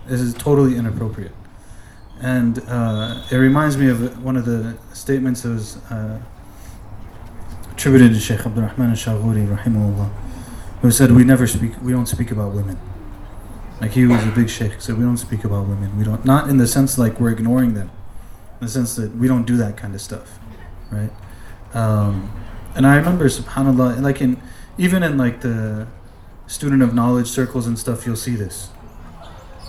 This 0.06 0.20
is 0.20 0.34
totally 0.34 0.76
inappropriate. 0.76 1.32
And 2.20 2.62
uh, 2.66 3.22
it 3.30 3.36
reminds 3.36 3.78
me 3.78 3.88
of 3.88 4.22
one 4.22 4.36
of 4.36 4.44
the 4.44 4.76
statements 4.92 5.42
that 5.42 5.50
was 5.50 5.76
uh, 5.90 6.20
attributed 7.72 8.12
to 8.12 8.20
Sheikh 8.20 8.44
Abdul 8.44 8.64
Rahman 8.64 8.90
al-Shaghuri, 8.90 9.46
rahimahullah, 9.56 10.10
who 10.82 10.90
said, 10.90 11.12
we 11.12 11.24
never 11.24 11.46
speak, 11.46 11.80
we 11.80 11.92
don't 11.92 12.06
speak 12.06 12.30
about 12.30 12.52
women. 12.52 12.78
Like 13.80 13.92
he 13.92 14.04
was 14.04 14.22
a 14.26 14.30
big 14.30 14.50
sheikh, 14.50 14.80
so 14.80 14.94
we 14.94 15.02
don't 15.02 15.16
speak 15.16 15.44
about 15.44 15.66
women. 15.66 15.98
We 15.98 16.04
don't, 16.04 16.24
not 16.24 16.50
in 16.50 16.58
the 16.58 16.66
sense 16.66 16.98
like 16.98 17.18
we're 17.18 17.30
ignoring 17.30 17.74
them, 17.74 17.90
in 18.60 18.66
the 18.66 18.72
sense 18.72 18.94
that 18.96 19.16
we 19.16 19.26
don't 19.26 19.46
do 19.46 19.56
that 19.56 19.76
kind 19.76 19.94
of 19.94 20.02
stuff, 20.02 20.38
right? 20.90 21.10
Um, 21.72 22.30
and 22.74 22.86
I 22.86 22.96
remember, 22.96 23.26
subhanAllah, 23.26 24.02
like 24.02 24.20
in, 24.20 24.40
even 24.76 25.02
in 25.02 25.16
like 25.16 25.40
the 25.40 25.86
student 26.46 26.82
of 26.82 26.94
knowledge 26.94 27.28
circles 27.28 27.66
and 27.66 27.78
stuff, 27.78 28.04
you'll 28.04 28.16
see 28.16 28.34
this. 28.34 28.70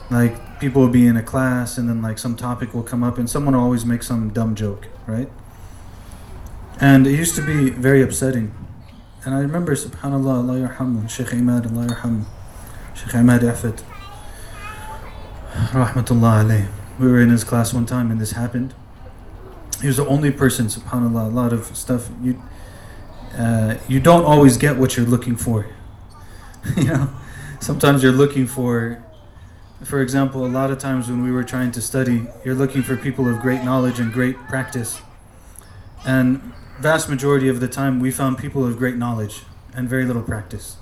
Like 0.10 0.60
people 0.60 0.82
will 0.82 0.89
be 0.89 1.08
in 1.08 1.15
a 1.15 1.24
class 1.24 1.78
and 1.78 1.88
then 1.88 2.02
like 2.02 2.19
some 2.19 2.36
topic 2.36 2.74
will 2.74 2.84
come 2.84 3.04
up 3.04 3.17
and 3.17 3.30
someone 3.30 3.56
will 3.56 3.63
always 3.63 3.86
make 3.86 4.04
some 4.04 4.34
dumb 4.34 4.56
joke, 4.56 4.88
right? 5.08 5.30
And 6.82 7.08
it 7.08 7.12
used 7.12 7.36
to 7.36 7.41
be 7.41 7.69
very 7.69 8.02
upsetting. 8.02 8.54
And 9.24 9.36
I 9.36 9.39
remember, 9.39 9.76
subhanAllah, 9.76 10.50
Allah 10.50 10.67
yarhamu, 10.67 11.08
Sheikh 11.10 11.28
Imad, 11.28 11.71
Allah 11.71 11.93
yarhamu, 11.93 12.26
Sheikh 12.95 13.12
Imad 13.12 13.41
Effat, 13.41 13.84
rahmatullah 15.52 16.46
alayh. 16.46 16.68
We 17.00 17.08
were 17.08 17.22
in 17.22 17.30
his 17.30 17.44
class 17.44 17.74
one 17.74 17.86
time 17.86 18.12
and 18.12 18.20
this 18.20 18.32
happened. 18.32 18.74
He 19.82 19.88
was 19.88 19.98
the 19.98 20.06
only 20.06 20.32
person, 20.32 20.68
subhanAllah, 20.68 21.26
a 21.26 21.30
lot 21.30 21.54
of 21.54 21.76
stuff. 21.76 22.10
You, 22.22 22.42
uh, 23.38 23.76
you 23.88 24.00
don't 24.00 24.26
always 24.26 24.58
get 24.58 24.78
what 24.78 24.98
you're 24.98 25.06
looking 25.06 25.36
for. 25.36 25.68
you 26.78 26.86
know, 26.86 27.10
sometimes 27.60 28.04
you're 28.04 28.12
looking 28.12 28.46
for 28.46 29.04
for 29.84 30.00
example, 30.02 30.46
a 30.46 30.48
lot 30.48 30.70
of 30.70 30.78
times 30.78 31.10
when 31.10 31.24
we 31.24 31.32
were 31.32 31.44
trying 31.44 31.72
to 31.72 31.82
study, 31.82 32.28
you're 32.46 32.56
looking 32.56 32.84
for 32.84 32.96
people 32.96 33.28
of 33.28 33.40
great 33.40 33.64
knowledge 33.64 34.00
and 34.00 34.14
great 34.14 34.38
practice. 34.48 35.02
And 36.06 36.54
vast 36.80 37.10
majority 37.10 37.48
of 37.48 37.60
the 37.60 37.68
time, 37.68 38.00
we 38.00 38.12
found 38.12 38.38
people 38.38 38.66
of 38.66 38.78
great 38.78 38.96
knowledge 38.96 39.42
and 39.74 39.90
very 39.90 40.06
little 40.06 40.22
practice. 40.22 40.78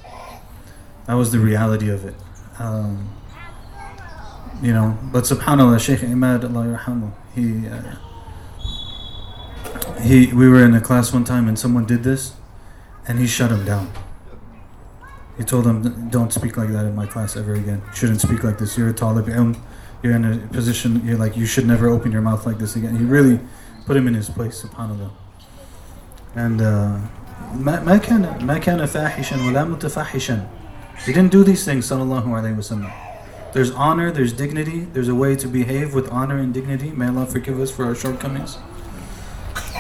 That 1.08 1.14
was 1.14 1.32
the 1.32 1.40
reality 1.40 1.90
of 1.90 2.06
it. 2.06 2.16
Um, 2.60 3.10
you 4.63 4.73
know, 4.73 4.99
but 5.13 5.25
subhanAllah, 5.25 5.81
Shaykh 5.81 6.01
Imad, 6.01 6.45
Allah 6.45 6.79
yarhamu, 6.79 7.13
he, 7.35 7.69
uh, 7.69 7.97
he, 10.01 10.33
we 10.33 10.49
were 10.49 10.65
in 10.65 10.75
a 10.75 10.81
class 10.81 11.13
one 11.13 11.25
time 11.25 11.49
and 11.49 11.59
someone 11.59 11.85
did 11.85 12.03
this 12.03 12.35
and 13.07 13.19
he 13.19 13.27
shut 13.27 13.51
him 13.51 13.65
down. 13.65 13.91
He 15.37 15.43
told 15.43 15.65
them, 15.65 16.09
"Don't 16.11 16.33
speak 16.33 16.57
like 16.57 16.71
that 16.71 16.85
in 16.85 16.95
my 16.95 17.07
class 17.07 17.37
ever 17.37 17.55
again. 17.55 17.83
You 17.89 17.95
shouldn't 17.95 18.21
speak 18.21 18.45
like 18.45 18.59
this. 18.59 18.79
You're 18.79 18.91
a 18.91 18.95
talib 18.95 19.27
ilm. 19.27 19.57
You're 20.03 20.15
in 20.15 20.25
a 20.25 20.37
position. 20.47 21.05
You're 21.05 21.19
like 21.19 21.37
you 21.37 21.45
should 21.45 21.67
never 21.67 21.89
open 21.89 22.13
your 22.13 22.23
mouth 22.23 22.47
like 22.47 22.59
this 22.59 22.77
again." 22.77 22.97
He 22.97 23.05
really 23.05 23.41
put 23.85 23.97
him 23.97 24.07
in 24.07 24.15
his 24.15 24.31
place, 24.31 24.63
subhanallah. 24.63 25.11
And 26.37 26.61
ما 27.59 27.99
كان 27.99 28.47
ما 28.47 28.59
كان 28.59 28.87
فاحشا 28.87 29.37
ولا 29.37 29.65
متفحشا. 29.65 30.47
He 31.05 31.13
didn't 31.13 31.33
do 31.33 31.43
these 31.43 31.65
things, 31.65 31.89
sallallahu 31.91 32.27
alaihi 32.27 32.55
wasallam. 32.57 32.93
There's 33.52 33.72
honor, 33.72 34.12
there's 34.12 34.34
dignity, 34.34 34.82
there's 34.82 35.08
a 35.08 35.16
way 35.16 35.36
to 35.36 35.48
behave 35.48 35.94
with 35.94 36.10
honor 36.12 36.38
and 36.38 36.54
dignity. 36.54 36.92
May 36.92 37.08
Allah 37.08 37.26
forgive 37.26 37.60
us 37.60 37.72
for 37.72 37.86
our 37.86 37.96
shortcomings. 37.96 38.58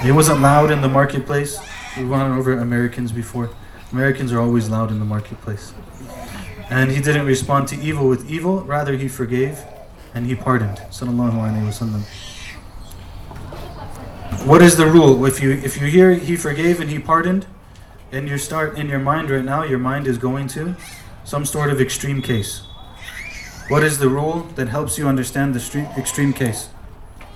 He 0.01 0.11
wasn't 0.11 0.41
loud 0.41 0.71
in 0.71 0.81
the 0.81 0.87
marketplace. 0.87 1.59
We 1.97 2.05
went 2.05 2.23
over 2.23 2.53
Americans 2.53 3.11
before. 3.11 3.51
Americans 3.91 4.31
are 4.31 4.39
always 4.39 4.69
loud 4.69 4.91
in 4.91 4.99
the 4.99 5.05
marketplace. 5.05 5.73
And 6.69 6.91
he 6.91 7.01
didn't 7.01 7.25
respond 7.25 7.67
to 7.69 7.79
evil 7.79 8.07
with 8.07 8.29
evil, 8.29 8.61
rather 8.61 8.93
he 8.93 9.07
forgave 9.07 9.63
and 10.13 10.25
he 10.25 10.35
pardoned. 10.35 10.77
Sallallahu 10.89 11.33
Alaihi 11.33 11.67
Wasallam. 11.67 12.03
What 14.45 14.61
is 14.61 14.77
the 14.77 14.87
rule? 14.87 15.25
If 15.25 15.41
you 15.41 15.51
if 15.51 15.79
you 15.81 15.87
hear 15.87 16.13
he 16.13 16.35
forgave 16.35 16.79
and 16.79 16.89
he 16.89 16.99
pardoned, 16.99 17.45
and 18.11 18.27
you 18.27 18.37
start 18.37 18.77
in 18.77 18.87
your 18.87 18.99
mind 18.99 19.29
right 19.29 19.43
now, 19.43 19.63
your 19.63 19.79
mind 19.79 20.07
is 20.07 20.17
going 20.17 20.47
to 20.49 20.75
some 21.23 21.45
sort 21.45 21.69
of 21.69 21.79
extreme 21.79 22.21
case. 22.21 22.63
What 23.69 23.83
is 23.83 23.99
the 23.99 24.09
rule 24.09 24.47
that 24.55 24.69
helps 24.69 24.97
you 24.97 25.07
understand 25.07 25.53
the 25.53 25.87
extreme 25.95 26.33
case? 26.33 26.69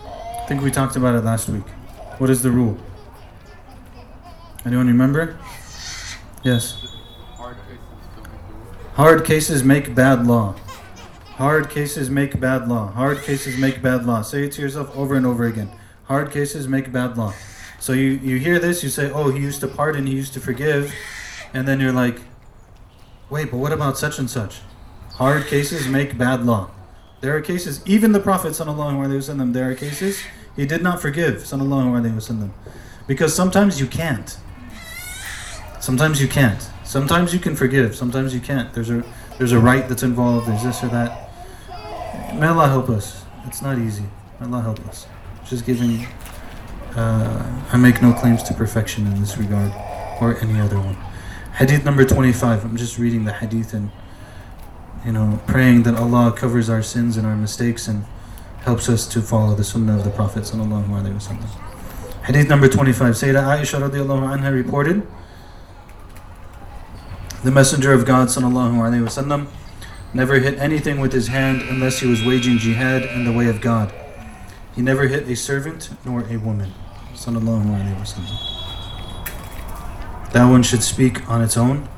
I 0.04 0.46
think 0.48 0.64
we 0.64 0.72
talked 0.72 0.96
about 0.96 1.14
it 1.14 1.24
last 1.24 1.48
week. 1.48 1.68
What 2.18 2.32
is 2.32 2.42
the 2.42 2.50
rule? 2.50 2.76
Anyone 4.66 4.88
remember? 4.88 5.38
Yes. 6.42 6.84
Hard 8.96 9.24
cases 9.24 9.64
make 9.64 9.94
bad 9.94 10.26
law. 10.26 10.56
Hard 11.36 11.70
cases 11.70 12.10
make 12.10 12.40
bad 12.40 12.68
law. 12.68 12.88
Hard 12.88 13.22
cases 13.22 13.60
make 13.60 13.84
bad 13.84 14.04
law. 14.04 14.24
Say 14.24 14.46
it 14.46 14.54
to 14.54 14.62
yourself 14.64 14.96
over 14.98 15.14
and 15.14 15.28
over 15.28 15.46
again. 15.46 15.70
Hard 16.06 16.32
cases 16.32 16.68
make 16.68 16.92
bad 16.92 17.16
law. 17.16 17.36
So 17.80 17.94
you, 17.94 18.10
you 18.10 18.40
hear 18.40 18.58
this, 18.58 18.84
you 18.84 18.90
say, 18.90 19.12
oh, 19.12 19.30
he 19.30 19.40
used 19.40 19.60
to 19.62 19.68
pardon, 19.68 20.08
he 20.08 20.16
used 20.16 20.34
to 20.34 20.40
forgive. 20.40 20.96
And 21.54 21.68
then 21.68 21.80
you're 21.80 21.92
like, 21.92 22.22
wait, 23.30 23.52
but 23.52 23.58
what 23.58 23.72
about 23.72 24.00
such 24.00 24.18
and 24.18 24.28
such? 24.28 24.62
Hard 25.14 25.48
cases 25.48 25.88
make 25.88 26.18
bad 26.18 26.46
law. 26.46 26.70
There 27.22 27.36
are 27.36 27.42
cases, 27.42 27.82
even 27.86 28.12
the 28.12 28.20
Prophet, 28.20 28.50
wasallam, 28.52 29.54
there 29.54 29.70
are 29.70 29.76
cases 29.76 30.22
he 30.56 30.66
did 30.66 30.82
not 30.82 31.02
forgive, 31.02 31.36
wasallam. 31.44 32.52
Because 33.08 33.36
sometimes 33.36 33.80
you 33.80 33.88
can't. 33.88 34.38
Sometimes 35.80 36.22
you 36.22 36.28
can't. 36.28 36.70
Sometimes 36.84 37.34
you 37.34 37.40
can 37.40 37.56
forgive. 37.56 37.96
Sometimes 37.96 38.34
you 38.34 38.40
can't. 38.40 38.74
There's 38.74 38.90
a 38.90 39.04
there's 39.38 39.52
a 39.52 39.60
right 39.60 39.88
that's 39.90 40.04
involved. 40.04 40.48
There's 40.48 40.64
this 40.64 40.84
or 40.84 40.88
that. 40.90 41.30
May 42.36 42.48
Allah 42.48 42.68
help 42.68 42.90
us. 42.90 43.26
It's 43.46 43.62
not 43.62 43.78
easy. 43.78 44.06
May 44.40 44.48
Allah 44.48 44.62
help 44.62 44.80
us. 44.88 45.08
Just 45.46 45.66
giving 45.66 46.08
uh, 46.96 47.62
I 47.72 47.78
make 47.78 48.02
no 48.02 48.14
claims 48.14 48.44
to 48.44 48.54
perfection 48.54 49.08
in 49.08 49.20
this 49.20 49.38
regard 49.38 49.72
or 50.22 50.38
any 50.42 50.60
other 50.60 50.78
one. 50.78 50.96
Hadith 51.56 51.84
number 51.84 52.06
25. 52.06 52.64
I'm 52.64 52.78
just 52.78 53.00
reading 53.00 53.26
the 53.26 53.34
hadith 53.34 53.74
and, 53.74 53.90
you 55.06 55.12
know, 55.12 55.40
praying 55.48 55.84
that 55.84 55.96
Allah 55.96 56.32
covers 56.32 56.70
our 56.70 56.82
sins 56.82 57.18
and 57.18 57.28
our 57.28 57.36
mistakes 57.36 57.88
and 57.88 58.06
helps 58.62 58.88
us 58.88 59.06
to 59.08 59.22
follow 59.22 59.56
the 59.56 59.64
sunnah 59.64 59.98
of 59.98 60.04
the 60.04 60.10
Prophet. 60.10 60.50
Hadith 62.26 62.48
number 62.48 62.70
25. 62.70 63.14
Sayyidah 63.14 63.60
Aisha 63.60 63.82
radiallahu 63.90 64.38
anha 64.38 64.54
reported 64.54 65.06
the 67.44 67.52
Messenger 67.52 67.92
of 67.92 68.06
God 68.06 68.30
sallallahu 68.30 68.76
alaihi 68.76 69.04
wasallam 69.04 69.48
never 70.14 70.40
hit 70.40 70.58
anything 70.60 71.02
with 71.02 71.12
his 71.12 71.28
hand 71.28 71.62
unless 71.64 72.00
he 72.00 72.08
was 72.08 72.24
waging 72.24 72.58
jihad 72.58 73.04
in 73.04 73.26
the 73.26 73.34
way 73.34 73.48
of 73.50 73.60
God. 73.60 73.94
He 74.74 74.82
never 74.82 75.08
hit 75.08 75.28
a 75.28 75.36
servant 75.36 75.90
nor 76.06 76.22
a 76.22 76.38
woman. 76.38 76.72
Sallallahu 77.14 77.66
alaihi 77.66 78.00
wasallam. 78.00 78.54
That 80.32 80.50
one 80.50 80.64
should 80.64 80.82
speak 80.84 81.30
on 81.30 81.42
its 81.42 81.58
own. 81.58 81.90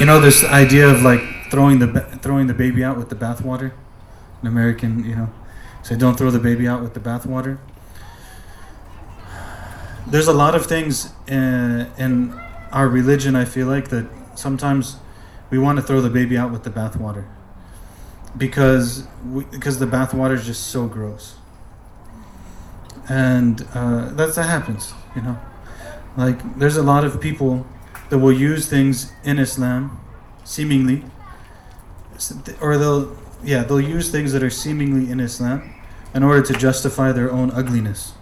You 0.00 0.06
know 0.06 0.20
this 0.20 0.42
idea 0.42 0.88
of 0.88 1.02
like 1.02 1.20
throwing 1.50 1.78
the 1.78 2.00
throwing 2.22 2.46
the 2.48 2.54
baby 2.54 2.82
out 2.82 2.96
with 2.96 3.10
the 3.10 3.16
bathwater. 3.16 3.72
An 4.40 4.48
American, 4.48 5.04
you 5.04 5.14
know, 5.14 5.28
say 5.82 5.94
don't 5.94 6.16
throw 6.16 6.30
the 6.30 6.38
baby 6.38 6.66
out 6.66 6.82
with 6.82 6.94
the 6.94 7.00
bathwater 7.00 7.58
there's 10.10 10.28
a 10.28 10.32
lot 10.32 10.54
of 10.54 10.66
things 10.66 11.12
in, 11.28 11.86
in 11.98 12.40
our 12.72 12.88
religion, 12.88 13.36
I 13.36 13.44
feel 13.44 13.66
like, 13.66 13.88
that 13.88 14.08
sometimes 14.34 14.96
we 15.50 15.58
want 15.58 15.78
to 15.78 15.82
throw 15.82 16.00
the 16.00 16.10
baby 16.10 16.36
out 16.36 16.50
with 16.50 16.64
the 16.64 16.70
bathwater 16.70 17.26
because 18.36 19.06
we, 19.26 19.44
because 19.44 19.78
the 19.78 19.86
bathwater 19.86 20.34
is 20.34 20.46
just 20.46 20.68
so 20.68 20.86
gross, 20.86 21.34
and 23.08 23.66
uh, 23.74 24.10
that's 24.12 24.36
that 24.36 24.44
happens, 24.44 24.94
you 25.16 25.22
know. 25.22 25.38
Like 26.16 26.58
there's 26.58 26.76
a 26.76 26.82
lot 26.82 27.04
of 27.04 27.20
people 27.20 27.66
that 28.10 28.18
will 28.18 28.32
use 28.32 28.68
things 28.68 29.12
in 29.24 29.38
Islam, 29.38 30.00
seemingly, 30.44 31.04
or 32.60 32.76
they'll 32.76 33.16
yeah 33.42 33.62
they'll 33.62 33.80
use 33.80 34.10
things 34.10 34.32
that 34.32 34.42
are 34.42 34.50
seemingly 34.50 35.10
in 35.10 35.20
Islam 35.20 35.72
in 36.14 36.22
order 36.22 36.42
to 36.42 36.52
justify 36.52 37.12
their 37.12 37.30
own 37.30 37.50
ugliness. 37.52 38.12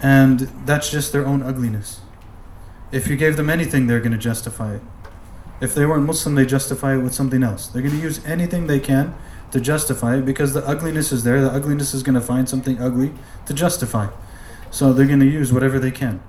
And 0.00 0.40
that's 0.66 0.90
just 0.90 1.12
their 1.12 1.24
own 1.24 1.42
ugliness. 1.42 2.00
If 2.90 3.06
you 3.06 3.16
gave 3.16 3.36
them 3.36 3.48
anything, 3.48 3.86
they're 3.86 4.00
going 4.00 4.12
to 4.12 4.18
justify 4.18 4.74
it. 4.74 4.82
If 5.60 5.74
they 5.74 5.86
weren't 5.86 6.04
Muslim, 6.04 6.34
they 6.34 6.44
justify 6.44 6.94
it 6.94 6.98
with 6.98 7.14
something 7.14 7.42
else. 7.42 7.68
They're 7.68 7.82
going 7.82 7.94
to 7.94 8.02
use 8.02 8.24
anything 8.24 8.66
they 8.66 8.80
can 8.80 9.14
to 9.52 9.60
justify 9.60 10.16
it 10.16 10.22
because 10.22 10.54
the 10.54 10.66
ugliness 10.66 11.12
is 11.12 11.22
there. 11.22 11.40
The 11.40 11.52
ugliness 11.52 11.94
is 11.94 12.02
going 12.02 12.16
to 12.16 12.20
find 12.20 12.48
something 12.48 12.80
ugly 12.80 13.12
to 13.46 13.54
justify. 13.54 14.08
So 14.70 14.92
they're 14.92 15.06
going 15.06 15.20
to 15.20 15.26
use 15.26 15.52
whatever 15.52 15.78
they 15.78 15.92
can. 15.92 16.20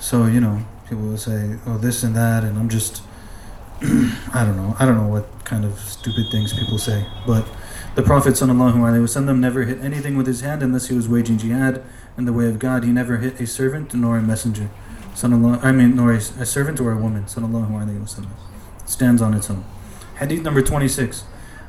So 0.00 0.26
you 0.26 0.40
know, 0.40 0.64
people 0.88 1.04
will 1.04 1.18
say, 1.18 1.58
"Oh, 1.66 1.76
this 1.76 2.02
and 2.02 2.16
that," 2.16 2.42
and 2.42 2.58
I'm 2.58 2.70
just, 2.70 3.02
I 3.82 4.44
don't 4.44 4.56
know, 4.56 4.74
I 4.78 4.86
don't 4.86 4.96
know 4.96 5.06
what 5.06 5.44
kind 5.44 5.64
of 5.64 5.78
stupid 5.78 6.30
things 6.32 6.52
people 6.58 6.78
say. 6.78 7.06
But 7.26 7.46
the 7.94 8.02
Prophet 8.02 8.34
sallallahu 8.34 8.76
alaihi 8.76 9.02
wasallam 9.02 9.40
never 9.40 9.64
hit 9.64 9.78
anything 9.80 10.16
with 10.16 10.26
his 10.26 10.40
hand 10.40 10.62
unless 10.62 10.88
he 10.88 10.94
was 10.94 11.06
waging 11.06 11.36
jihad 11.36 11.82
in 12.16 12.24
the 12.24 12.32
way 12.32 12.48
of 12.48 12.58
God. 12.58 12.82
He 12.82 12.92
never 12.92 13.18
hit 13.18 13.38
a 13.40 13.46
servant 13.46 13.92
nor 13.92 14.16
a 14.16 14.22
messenger, 14.22 14.70
sallallahu. 15.14 15.62
I 15.62 15.70
mean, 15.70 15.96
nor 15.96 16.12
a, 16.12 16.16
a 16.16 16.46
servant 16.46 16.80
or 16.80 16.92
a 16.92 16.96
woman, 16.96 17.24
sallallahu 17.24 17.70
alaihi 17.70 18.00
wasallam. 18.00 18.32
Stands 18.86 19.20
on 19.20 19.34
its 19.34 19.50
own. 19.50 19.64
Hadith 20.18 20.42
number 20.42 20.62
twenty-six. 20.62 21.24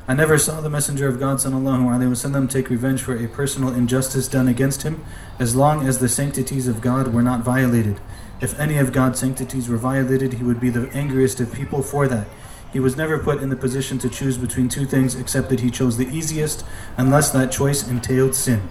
I 0.08 0.14
never 0.14 0.36
saw 0.36 0.60
the 0.60 0.68
Messenger 0.68 1.06
of 1.06 1.20
God 1.20 1.38
وسلم, 1.38 2.50
take 2.50 2.68
revenge 2.68 3.02
for 3.02 3.16
a 3.16 3.28
personal 3.28 3.72
injustice 3.72 4.26
done 4.26 4.48
against 4.48 4.82
him, 4.82 5.04
as 5.38 5.54
long 5.54 5.86
as 5.86 6.00
the 6.00 6.08
sanctities 6.08 6.66
of 6.66 6.80
God 6.80 7.14
were 7.14 7.22
not 7.22 7.44
violated, 7.44 8.00
if 8.42 8.58
any 8.58 8.76
of 8.76 8.92
God's 8.92 9.20
sanctities 9.20 9.68
were 9.68 9.76
violated, 9.76 10.34
he 10.34 10.42
would 10.42 10.60
be 10.60 10.68
the 10.68 10.90
angriest 10.92 11.38
of 11.38 11.54
people 11.54 11.80
for 11.80 12.08
that. 12.08 12.26
He 12.72 12.80
was 12.80 12.96
never 12.96 13.18
put 13.18 13.40
in 13.40 13.50
the 13.50 13.56
position 13.56 13.98
to 14.00 14.08
choose 14.08 14.36
between 14.36 14.68
two 14.68 14.84
things 14.84 15.14
except 15.14 15.48
that 15.50 15.60
he 15.60 15.70
chose 15.70 15.96
the 15.96 16.08
easiest, 16.08 16.64
unless 16.96 17.30
that 17.30 17.52
choice 17.52 17.86
entailed 17.86 18.34
sin. 18.34 18.68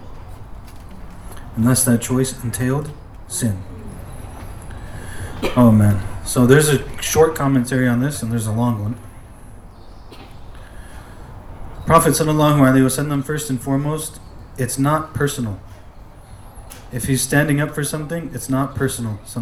Unless 1.56 1.86
that 1.86 2.02
choice 2.02 2.44
entailed 2.44 2.92
sin. 3.30 3.64
Oh 5.56 5.72
man. 5.72 6.06
So 6.26 6.46
there's 6.46 6.68
a 6.68 7.02
short 7.02 7.34
commentary 7.34 7.88
on 7.88 8.02
this, 8.02 8.22
and 8.22 8.30
there's 8.30 8.48
a 8.48 8.52
long 8.52 8.82
one. 8.82 8.98
Prophet 11.86 12.12
ﷺ, 12.12 13.24
first 13.24 13.50
and 13.50 13.62
foremost, 13.62 14.20
it's 14.58 14.78
not 14.78 15.14
personal. 15.14 15.60
If 16.92 17.06
he's 17.06 17.22
standing 17.22 17.62
up 17.62 17.74
for 17.74 17.84
something, 17.84 18.32
it's 18.34 18.50
not 18.50 18.76
personal. 18.76 19.20
If 19.24 19.36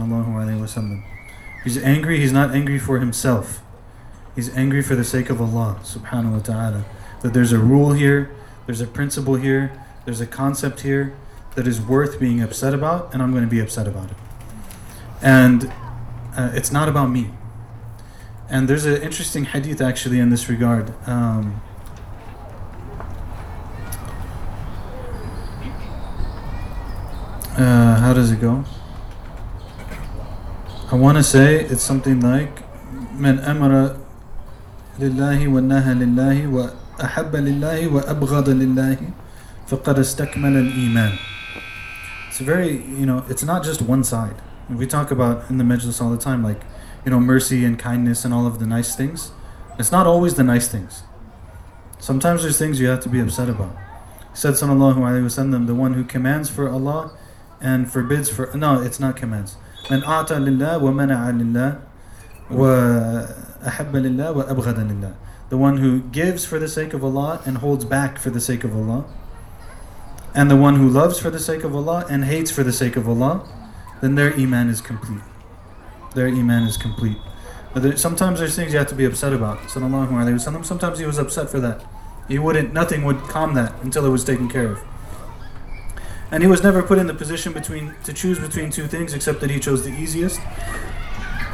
he's 1.64 1.78
angry, 1.78 2.20
he's 2.20 2.32
not 2.32 2.52
angry 2.52 2.80
for 2.80 3.00
himself. 3.00 3.62
He's 4.36 4.56
angry 4.56 4.84
for 4.84 4.96
the 4.96 5.04
sake 5.04 5.30
of 5.30 5.42
Allah 5.42 5.80
subhanahu 5.84 6.34
wa 6.34 6.40
ta'ala. 6.40 6.86
That 7.22 7.34
there's 7.34 7.52
a 7.52 7.60
rule 7.60 7.94
here, 7.94 8.32
there's 8.68 8.82
a 8.82 8.88
principle 8.88 9.36
here, 9.36 9.72
there's 10.06 10.22
a 10.22 10.28
concept 10.28 10.82
here 10.82 11.16
that 11.56 11.68
is 11.68 11.82
worth 11.82 12.20
being 12.20 12.42
upset 12.42 12.74
about, 12.74 13.14
and 13.14 13.22
I'm 13.22 13.32
going 13.32 13.44
to 13.44 13.50
be 13.50 13.60
upset 13.60 13.88
about 13.88 14.12
it. 14.12 14.18
And 15.22 15.72
uh, 16.38 16.52
it's 16.54 16.72
not 16.72 16.88
about 16.88 17.10
me. 17.10 17.32
And 18.50 18.68
there's 18.68 18.86
an 18.86 19.02
interesting 19.02 19.46
hadith 19.46 19.82
actually 19.82 20.20
in 20.20 20.30
this 20.30 20.50
regard. 20.50 20.94
Um, 21.08 21.62
uh, 27.59 27.97
how 28.01 28.12
does 28.12 28.31
it 28.31 28.40
go? 28.40 28.64
I 30.90 30.97
want 30.97 31.18
to 31.18 31.23
say 31.25 31.61
it's 31.64 31.83
something 31.83 32.20
like 32.20 32.64
من 33.18 33.38
أمر 33.38 33.97
لله 34.99 35.49
ونهى 35.49 35.94
لله 35.94 36.47
وأحب 36.47 37.37
لله 37.37 37.88
وأبغض 37.88 38.49
لله 38.49 38.99
فقد 39.66 39.99
استكمل 39.99 40.57
الإيمان 40.57 41.12
It's 42.29 42.40
very, 42.40 42.83
you 42.99 43.07
know, 43.07 43.25
it's 43.29 43.44
not 43.44 43.62
just 43.62 43.81
one 43.81 44.03
side. 44.03 44.35
We 44.68 44.88
talk 44.88 45.12
about 45.12 45.49
in 45.49 45.59
the 45.59 45.62
Majlis 45.62 46.03
all 46.03 46.11
the 46.11 46.18
time, 46.18 46.42
like, 46.42 46.61
you 47.05 47.12
know, 47.12 47.20
mercy 47.20 47.64
and 47.64 47.79
kindness 47.79 48.25
and 48.25 48.35
all 48.35 48.44
of 48.44 48.59
the 48.59 48.66
nice 48.66 48.97
things. 48.97 49.31
It's 49.79 49.92
not 49.92 50.09
always 50.09 50.35
the 50.35 50.42
nice 50.42 50.66
things. 50.66 51.05
Sometimes 52.01 52.42
there's 52.42 52.59
things 52.59 52.81
you 52.81 52.88
have 52.88 52.99
to 53.01 53.09
be 53.09 53.20
upset 53.20 53.49
about. 53.49 53.77
He 54.33 54.37
said, 54.37 54.55
Sallallahu 54.55 54.97
Alaihi 54.97 55.23
Wasallam, 55.23 55.68
the 55.68 55.77
one 55.77 55.94
who 55.94 56.03
commands 56.03 56.51
for 56.51 56.68
Allah 56.68 57.16
and 57.61 57.90
forbids 57.90 58.29
for. 58.29 58.51
No, 58.55 58.81
it's 58.81 59.01
not 59.01 59.16
commands. 59.16 59.57
من 59.90 60.03
أعطى 60.03 60.35
لله 60.35 60.79
ومنع 60.79 61.31
لله 61.31 61.79
وأحب 62.51 63.97
لله 63.97 64.33
وأبغض 64.33 64.79
لله 64.79 65.12
the 65.51 65.59
one 65.59 65.77
who 65.77 66.01
gives 66.01 66.44
for 66.44 66.59
the 66.59 66.68
sake 66.68 66.94
of 66.94 67.05
Allah 67.05 67.42
and 67.44 67.59
holds 67.59 67.85
back 67.85 68.18
for 68.18 68.31
the 68.31 68.40
sake 68.40 68.64
of 68.64 68.75
Allah 68.75 69.05
and 70.35 70.51
the 70.51 70.57
one 70.57 70.77
who 70.77 70.88
loves 70.88 71.18
for 71.18 71.31
the 71.31 71.38
sake 71.38 71.64
of 71.64 71.77
Allah 71.77 72.07
and 72.09 72.25
hates 72.25 72.51
for 72.51 72.64
the 72.64 72.73
sake 72.73 72.97
of 72.97 73.07
Allah 73.09 73.47
then 74.01 74.14
their 74.14 74.33
iman 74.35 74.68
is 74.68 74.81
complete 74.81 75.23
their 76.14 76.29
iman 76.29 76.62
is 76.62 76.77
complete 76.79 77.18
but 77.75 77.83
there, 77.83 77.97
sometimes 77.97 78.40
there's 78.40 78.57
things 78.57 78.73
you 78.73 78.79
have 78.79 78.88
to 78.88 78.94
be 78.94 79.05
upset 79.05 79.35
about 79.35 79.59
sallallahu 79.68 80.09
alaihi 80.09 80.40
wasallam 80.40 80.64
sometimes 80.64 80.99
he 80.99 81.05
was 81.05 81.18
upset 81.18 81.51
for 81.51 81.61
that 81.61 81.85
he 82.27 82.38
wouldn't 82.38 82.73
nothing 82.73 83.05
would 83.05 83.18
calm 83.29 83.53
that 83.55 83.75
until 83.83 84.05
it 84.07 84.11
was 84.11 84.25
taken 84.25 84.49
care 84.49 84.73
of 84.73 84.81
and 86.32 86.44
he 86.44 86.48
was 86.48 86.63
never 86.63 86.84
put 86.84 86.98
in 86.98 87.08
the 87.08 87.13
position 87.13 87.54
between 87.54 87.96
to 88.04 88.13
choose 88.13 88.39
between 88.39 88.70
two 88.70 88.88
things 88.88 89.13
except 89.13 89.42
that 89.42 89.50
he 89.50 89.60
chose 89.60 89.84
the 89.84 89.92
easiest 89.92 90.39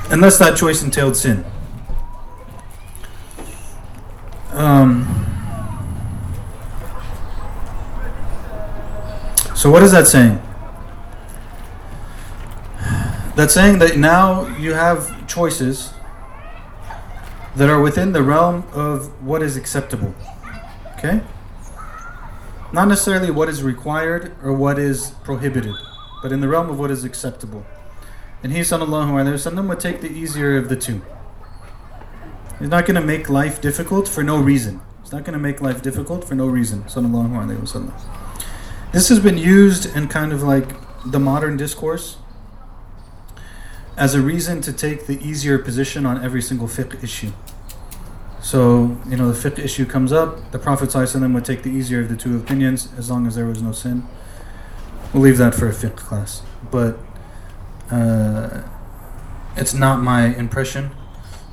unless 0.10 0.38
that 0.38 0.58
choice 0.58 0.84
entailed 0.84 1.16
sin. 1.16 1.46
Um, 4.52 5.04
so, 9.56 9.70
what 9.70 9.84
is 9.84 9.92
that 9.92 10.08
saying? 10.08 10.42
That's 13.36 13.54
saying 13.54 13.80
that 13.80 13.98
now 13.98 14.48
you 14.58 14.74
have 14.74 15.28
choices 15.28 15.94
that 17.56 17.70
are 17.70 17.82
within 17.82 18.14
the 18.14 18.24
realm 18.24 18.64
of 18.72 19.22
what 19.22 19.42
is 19.42 19.58
acceptable. 19.58 20.16
Okay? 20.98 21.22
Not 22.76 22.90
necessarily 22.90 23.32
what 23.32 23.48
is 23.48 23.64
required 23.64 24.36
or 24.44 24.52
what 24.52 24.78
is 24.78 25.12
prohibited, 25.24 25.74
but 26.22 26.34
in 26.34 26.42
the 26.42 26.50
realm 26.50 26.70
of 26.70 26.78
what 26.78 26.92
is 26.92 27.06
acceptable. 27.06 27.66
And 28.44 28.52
he 28.52 28.60
sallallahu 28.60 29.12
alayhi 29.12 29.36
wasallam 29.36 29.70
would 29.70 29.80
take 29.80 30.02
the 30.02 30.12
easier 30.12 30.58
of 30.58 30.68
the 30.68 30.76
two. 30.76 31.02
He's 32.60 32.68
not 32.68 32.86
going 32.86 33.00
to 33.00 33.08
make 33.08 33.30
life 33.30 33.62
difficult 33.62 34.10
for 34.10 34.24
no 34.24 34.38
reason. 34.38 34.82
He's 35.02 35.14
not 35.14 35.24
going 35.24 35.32
to 35.32 35.40
make 35.40 35.62
life 35.62 35.82
difficult 35.82 36.26
for 36.26 36.36
no 36.36 36.48
reason. 36.48 36.84
Sallallahu 36.84 37.32
alayhi 37.32 37.60
wasallam. 37.60 37.94
This 38.92 39.08
has 39.08 39.22
been 39.22 39.38
used 39.38 39.96
in 39.96 40.10
kind 40.10 40.34
of 40.34 40.44
like 40.44 40.76
the 41.10 41.20
modern 41.20 41.56
discourse 41.56 42.18
as 43.96 44.16
a 44.16 44.22
reason 44.22 44.60
to 44.60 44.74
take 44.74 45.08
the 45.08 45.18
easier 45.26 45.58
position 45.58 46.06
on 46.06 46.22
every 46.22 46.42
single 46.42 46.68
fiqh 46.68 47.02
issue. 47.02 47.32
So, 48.46 48.96
you 49.10 49.18
know, 49.18 49.32
the 49.32 49.50
fiqh 49.50 49.58
issue 49.58 49.88
comes 49.88 50.14
up. 50.14 50.52
The 50.52 50.60
Prophet 50.60 50.94
would 50.94 51.46
take 51.46 51.64
the 51.64 51.72
easier 51.72 52.02
of 52.02 52.10
the 52.10 52.16
two 52.16 52.38
opinions 52.38 52.90
as 52.96 53.10
long 53.10 53.26
as 53.26 53.34
there 53.34 53.48
was 53.48 53.60
no 53.60 53.72
sin. 53.72 54.08
We'll 55.12 55.24
leave 55.24 55.40
that 55.40 55.56
for 55.56 55.68
a 55.68 55.72
fiqh 55.72 55.96
class. 55.96 56.44
But 56.70 57.00
uh, 57.90 58.62
it's 59.58 59.74
not 59.74 60.04
my 60.04 60.28
impression 60.36 60.92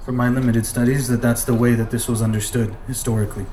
from 0.05 0.17
my 0.17 0.29
limited 0.29 0.67
studies 0.67 1.09
that 1.09 1.23
that's 1.23 1.45
the 1.45 1.55
way 1.55 1.73
that 1.73 1.91
this 1.91 2.09
was 2.09 2.21
understood 2.21 2.77
historically. 2.87 3.47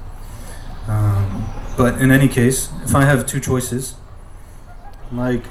Um, 0.90 1.48
but 1.78 2.02
in 2.02 2.12
any 2.12 2.28
case, 2.28 2.70
if 2.84 2.94
I 2.94 3.06
have 3.06 3.26
two 3.26 3.40
choices, 3.40 3.96
like, 5.14 5.46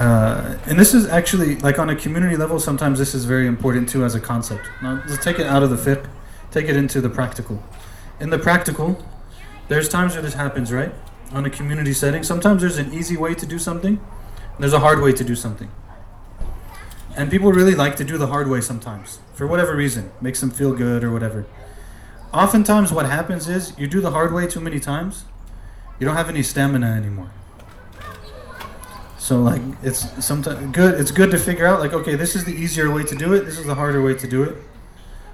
uh, 0.00 0.56
and 0.64 0.78
this 0.78 0.94
is 0.94 1.06
actually 1.06 1.56
like 1.56 1.78
on 1.78 1.90
a 1.90 1.94
community 1.94 2.34
level. 2.34 2.58
Sometimes 2.58 2.98
this 2.98 3.14
is 3.14 3.26
very 3.26 3.46
important 3.46 3.86
too 3.86 4.02
as 4.02 4.14
a 4.14 4.20
concept. 4.20 4.66
Now 4.82 5.02
let's 5.06 5.22
take 5.22 5.38
it 5.38 5.46
out 5.46 5.62
of 5.62 5.68
the 5.68 5.76
fiqh, 5.76 6.08
take 6.50 6.70
it 6.70 6.76
into 6.76 7.02
the 7.02 7.10
practical. 7.10 7.62
In 8.18 8.30
the 8.30 8.38
practical, 8.38 9.04
there's 9.68 9.90
times 9.90 10.14
where 10.14 10.22
this 10.22 10.32
happens, 10.32 10.72
right? 10.72 10.92
On 11.32 11.44
a 11.44 11.50
community 11.50 11.92
setting, 11.92 12.22
sometimes 12.22 12.62
there's 12.62 12.78
an 12.78 12.94
easy 12.94 13.18
way 13.18 13.34
to 13.34 13.44
do 13.44 13.58
something, 13.58 14.00
there's 14.58 14.72
a 14.72 14.80
hard 14.80 15.02
way 15.02 15.12
to 15.12 15.22
do 15.22 15.36
something. 15.36 15.70
And 17.14 17.30
people 17.30 17.52
really 17.52 17.74
like 17.74 17.96
to 17.96 18.04
do 18.04 18.16
the 18.16 18.28
hard 18.28 18.48
way 18.48 18.62
sometimes, 18.62 19.18
for 19.34 19.46
whatever 19.46 19.76
reason, 19.76 20.12
makes 20.22 20.40
them 20.40 20.50
feel 20.50 20.72
good 20.72 21.04
or 21.04 21.10
whatever. 21.12 21.44
Oftentimes, 22.32 22.90
what 22.90 23.04
happens 23.04 23.50
is 23.50 23.78
you 23.78 23.86
do 23.86 24.00
the 24.00 24.12
hard 24.12 24.32
way 24.32 24.46
too 24.46 24.60
many 24.60 24.80
times, 24.80 25.24
you 25.98 26.06
don't 26.06 26.16
have 26.16 26.30
any 26.30 26.42
stamina 26.42 26.86
anymore. 26.86 27.32
So 29.30 29.40
like 29.40 29.62
it's 29.84 30.00
sometimes 30.26 30.74
good. 30.74 31.00
It's 31.00 31.12
good 31.12 31.30
to 31.30 31.38
figure 31.38 31.64
out 31.64 31.78
like 31.78 31.92
okay, 31.92 32.16
this 32.16 32.34
is 32.34 32.46
the 32.46 32.52
easier 32.52 32.90
way 32.90 33.04
to 33.04 33.14
do 33.14 33.32
it. 33.32 33.44
This 33.44 33.60
is 33.60 33.64
the 33.64 33.76
harder 33.76 34.02
way 34.02 34.12
to 34.14 34.26
do 34.26 34.42
it. 34.42 34.56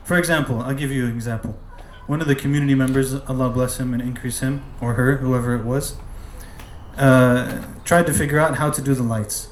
For 0.04 0.18
example, 0.18 0.60
I'll 0.60 0.74
give 0.74 0.92
you 0.92 1.06
an 1.06 1.12
example. 1.12 1.58
One 2.06 2.20
of 2.20 2.26
the 2.26 2.34
community 2.34 2.74
members, 2.74 3.14
Allah 3.14 3.48
bless 3.48 3.80
him 3.80 3.94
and 3.94 4.02
increase 4.02 4.40
him 4.40 4.62
or 4.82 4.92
her, 5.00 5.16
whoever 5.16 5.54
it 5.54 5.64
was, 5.64 5.96
uh, 6.98 7.62
tried 7.86 8.04
to 8.08 8.12
figure 8.12 8.38
out 8.38 8.58
how 8.58 8.68
to 8.68 8.82
do 8.82 8.92
the 8.92 9.02
lights. 9.02 9.48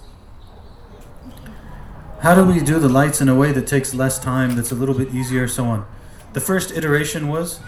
How 2.20 2.35
do 2.35 2.44
we 2.44 2.61
do 2.61 2.78
the 2.78 2.90
lights 2.90 3.22
in 3.22 3.30
a 3.30 3.35
way 3.35 3.50
that 3.50 3.66
takes 3.66 3.94
less 3.94 4.18
time, 4.18 4.57
that's 4.57 4.70
a 4.70 4.74
little 4.74 4.94
bit 4.94 5.14
easier, 5.14 5.48
so 5.48 5.64
on? 5.64 5.87
The 6.35 6.40
first 6.40 6.70
iteration 6.70 7.28
was 7.28 7.61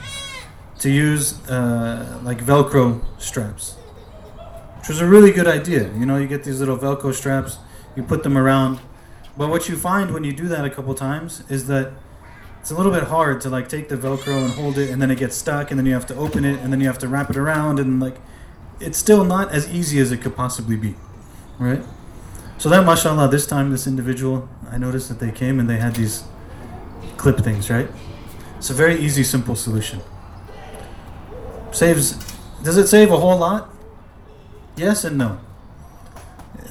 to 0.81 0.91
use 0.91 1.41
uh, 1.49 2.21
like 2.23 2.45
Velcro 2.45 3.03
straps, 3.19 3.77
which 4.87 4.91
was 4.91 5.01
a 5.01 5.07
really 5.07 5.33
good 5.33 5.49
idea. 5.49 5.93
You 5.95 6.07
know, 6.07 6.17
you 6.17 6.29
get 6.29 6.45
these 6.45 6.61
little 6.61 6.79
Velcro 6.79 7.13
straps, 7.13 7.59
you 7.97 8.05
put 8.05 8.23
them 8.23 8.39
around. 8.39 8.79
But 9.37 9.49
what 9.49 9.69
you 9.69 9.77
find 9.77 10.15
when 10.15 10.23
you 10.23 10.33
do 10.33 10.47
that 10.47 10.65
a 10.65 10.71
couple 10.71 10.95
times 10.95 11.43
is 11.51 11.67
that 11.67 11.93
it's 12.61 12.71
a 12.71 12.77
little 12.77 12.93
bit 12.93 13.03
hard 13.03 13.41
to 13.41 13.51
like 13.51 13.69
take 13.69 13.89
the 13.89 13.97
Velcro 13.97 14.45
and 14.45 14.53
hold 14.53 14.79
it, 14.79 14.89
and 14.91 15.03
then 15.03 15.11
it 15.11 15.19
gets 15.19 15.35
stuck, 15.35 15.73
and 15.73 15.79
then 15.81 15.87
you 15.87 15.93
have 15.93 16.07
to 16.07 16.15
open 16.15 16.45
it, 16.45 16.61
and 16.61 16.73
then 16.73 16.81
you 16.81 16.87
have 16.87 16.99
to 16.99 17.09
wrap 17.09 17.31
it 17.31 17.37
around, 17.37 17.81
and 17.81 17.99
like 17.99 18.19
it's 18.79 18.97
still 18.97 19.25
not 19.25 19.51
as 19.51 19.69
easy 19.75 19.99
as 19.99 20.13
it 20.13 20.19
could 20.19 20.37
possibly 20.37 20.77
be, 20.77 20.95
right? 21.59 21.83
So 22.57 22.69
that, 22.69 22.87
mashallah, 22.87 23.29
this 23.29 23.45
time 23.45 23.73
this 23.73 23.89
individual, 23.89 24.49
I 24.71 24.79
noticed 24.79 25.09
that 25.09 25.19
they 25.19 25.33
came 25.33 25.59
and 25.59 25.69
they 25.69 25.79
had 25.79 25.97
these 25.97 26.23
clip 27.17 27.41
things, 27.41 27.71
right? 27.71 27.89
It's 28.57 28.71
a 28.71 28.75
very 28.75 29.01
easy, 29.01 29.25
simple 29.25 29.57
solution. 29.57 30.01
Saves. 31.73 32.13
Does 32.63 32.77
it 32.77 32.87
save 32.87 33.11
a 33.11 33.19
whole 33.19 33.37
lot? 33.37 33.76
Yes 34.77 35.05
and 35.05 35.17
no. 35.17 35.41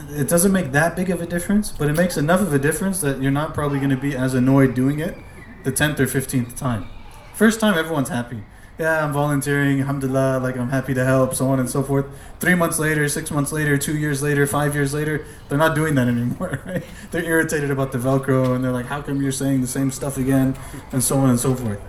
It 0.09 0.27
doesn't 0.27 0.51
make 0.51 0.71
that 0.71 0.95
big 0.95 1.09
of 1.09 1.21
a 1.21 1.25
difference, 1.25 1.71
but 1.71 1.89
it 1.89 1.93
makes 1.93 2.17
enough 2.17 2.41
of 2.41 2.53
a 2.53 2.59
difference 2.59 3.01
that 3.01 3.21
you're 3.21 3.31
not 3.31 3.53
probably 3.53 3.79
going 3.79 3.89
to 3.89 3.97
be 3.97 4.15
as 4.15 4.33
annoyed 4.33 4.75
doing 4.75 4.99
it 4.99 5.17
the 5.63 5.71
10th 5.71 5.99
or 5.99 6.05
15th 6.05 6.55
time. 6.55 6.87
First 7.33 7.59
time, 7.59 7.77
everyone's 7.77 8.09
happy. 8.09 8.43
Yeah, 8.77 9.05
I'm 9.05 9.13
volunteering, 9.13 9.79
alhamdulillah, 9.79 10.39
like 10.43 10.57
I'm 10.57 10.69
happy 10.69 10.93
to 10.93 11.05
help, 11.05 11.33
so 11.33 11.47
on 11.47 11.59
and 11.59 11.69
so 11.69 11.81
forth. 11.81 12.05
Three 12.41 12.55
months 12.55 12.77
later, 12.77 13.07
six 13.07 13.31
months 13.31 13.53
later, 13.53 13.77
two 13.77 13.97
years 13.97 14.21
later, 14.21 14.45
five 14.45 14.75
years 14.75 14.93
later, 14.93 15.25
they're 15.47 15.57
not 15.57 15.75
doing 15.75 15.95
that 15.95 16.07
anymore, 16.09 16.61
right? 16.65 16.83
They're 17.11 17.23
irritated 17.23 17.71
about 17.71 17.93
the 17.93 17.97
Velcro 17.97 18.53
and 18.53 18.63
they're 18.63 18.73
like, 18.73 18.87
how 18.87 19.01
come 19.01 19.21
you're 19.21 19.31
saying 19.31 19.61
the 19.61 19.67
same 19.67 19.91
stuff 19.91 20.17
again? 20.17 20.57
And 20.91 21.01
so 21.01 21.17
on 21.17 21.29
and 21.29 21.39
so 21.39 21.55
forth. 21.55 21.79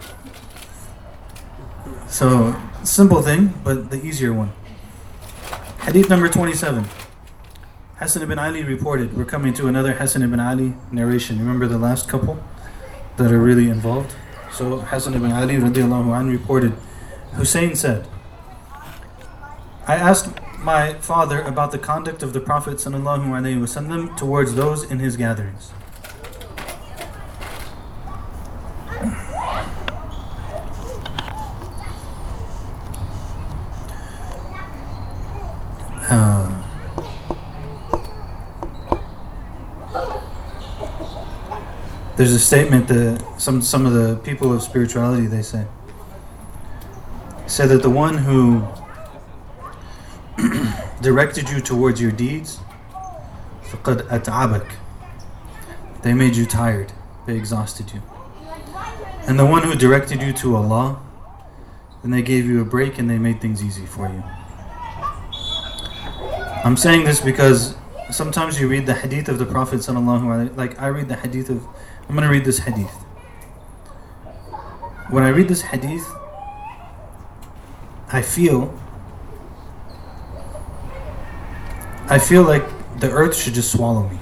So, 2.08 2.54
simple 2.84 3.20
thing, 3.20 3.52
but 3.64 3.90
the 3.90 4.02
easier 4.02 4.32
one. 4.32 4.52
Hadith 5.86 6.10
number 6.10 6.28
27. 6.28 6.84
Hassan 7.98 8.20
ibn 8.24 8.40
Ali 8.40 8.64
reported, 8.64 9.16
we're 9.16 9.24
coming 9.24 9.54
to 9.54 9.68
another 9.68 9.92
Hassan 9.92 10.24
ibn 10.24 10.40
Ali 10.40 10.74
narration. 10.90 11.38
Remember 11.38 11.68
the 11.68 11.78
last 11.78 12.08
couple 12.08 12.42
that 13.18 13.30
are 13.30 13.38
really 13.38 13.70
involved? 13.70 14.12
So 14.50 14.78
Hassan 14.78 15.14
ibn 15.14 15.30
Ali 15.30 15.58
radiallahu 15.58 16.12
anh 16.12 16.28
reported, 16.28 16.72
Hussein 17.34 17.76
said, 17.76 18.08
I 19.86 19.94
asked 19.94 20.34
my 20.58 20.94
father 20.94 21.40
about 21.40 21.70
the 21.70 21.78
conduct 21.78 22.24
of 22.24 22.32
the 22.32 22.40
Prophet 22.40 22.78
sallallahu 22.78 23.26
alaihi 23.38 23.60
wasallam 23.60 24.16
towards 24.16 24.56
those 24.56 24.82
in 24.82 24.98
his 24.98 25.16
gatherings. 25.16 25.70
there's 42.17 42.33
a 42.33 42.39
statement 42.39 42.87
that 42.87 43.23
some 43.37 43.61
some 43.61 43.85
of 43.85 43.93
the 43.93 44.15
people 44.23 44.53
of 44.53 44.61
spirituality 44.61 45.25
they 45.25 45.41
say 45.41 45.65
say 47.47 47.65
that 47.65 47.81
the 47.81 47.89
one 47.89 48.17
who 48.19 48.61
directed 51.01 51.49
you 51.49 51.59
towards 51.59 51.99
your 51.99 52.11
deeds 52.11 52.59
فقد 53.71 54.07
أتعبك 54.09 54.67
they 56.03 56.13
made 56.13 56.35
you 56.35 56.45
tired 56.45 56.93
they 57.25 57.35
exhausted 57.35 57.91
you 57.91 58.01
and 59.27 59.39
the 59.39 59.45
one 59.45 59.63
who 59.63 59.73
directed 59.73 60.21
you 60.21 60.31
to 60.31 60.55
Allah 60.55 60.99
then 62.03 62.11
they 62.11 62.21
gave 62.21 62.45
you 62.45 62.61
a 62.61 62.65
break 62.65 62.99
and 62.99 63.09
they 63.09 63.17
made 63.17 63.41
things 63.41 63.63
easy 63.63 63.85
for 63.85 64.07
you 64.07 64.23
I'm 66.66 66.76
saying 66.76 67.04
this 67.04 67.20
because 67.20 67.76
sometimes 68.10 68.60
you 68.60 68.66
read 68.66 68.86
the 68.86 68.94
hadith 68.94 69.28
of 69.28 69.38
the 69.38 69.46
Prophet 69.46 69.78
sallallahu 69.78 70.56
like 70.56 70.76
I 70.82 70.88
read 70.88 71.08
the 71.08 71.14
hadith 71.14 71.48
of 71.48 71.64
I'm 72.08 72.16
to 72.16 72.26
read 72.26 72.44
this 72.44 72.58
hadith. 72.58 72.90
When 75.08 75.22
I 75.22 75.28
read 75.28 75.46
this 75.46 75.62
hadith, 75.62 76.04
I 78.08 78.20
feel 78.20 78.76
I 82.08 82.18
feel 82.18 82.42
like 82.42 82.64
the 82.98 83.12
earth 83.12 83.36
should 83.36 83.54
just 83.54 83.70
swallow 83.70 84.08
me. 84.08 84.18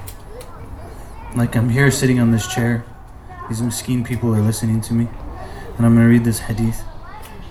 Like 1.35 1.57
I'm 1.57 1.71
here 1.71 1.91
sitting 1.91 2.21
on 2.21 2.31
this 2.31 2.47
chair. 2.47 2.85
These 3.49 3.63
miskeen 3.63 4.05
people 4.05 4.35
are 4.37 4.43
listening 4.43 4.83
to 4.83 4.93
me. 4.93 5.09
And 5.79 5.87
I'm 5.87 5.97
to 5.97 6.05
read 6.05 6.25
this 6.25 6.41
hadith. 6.41 6.83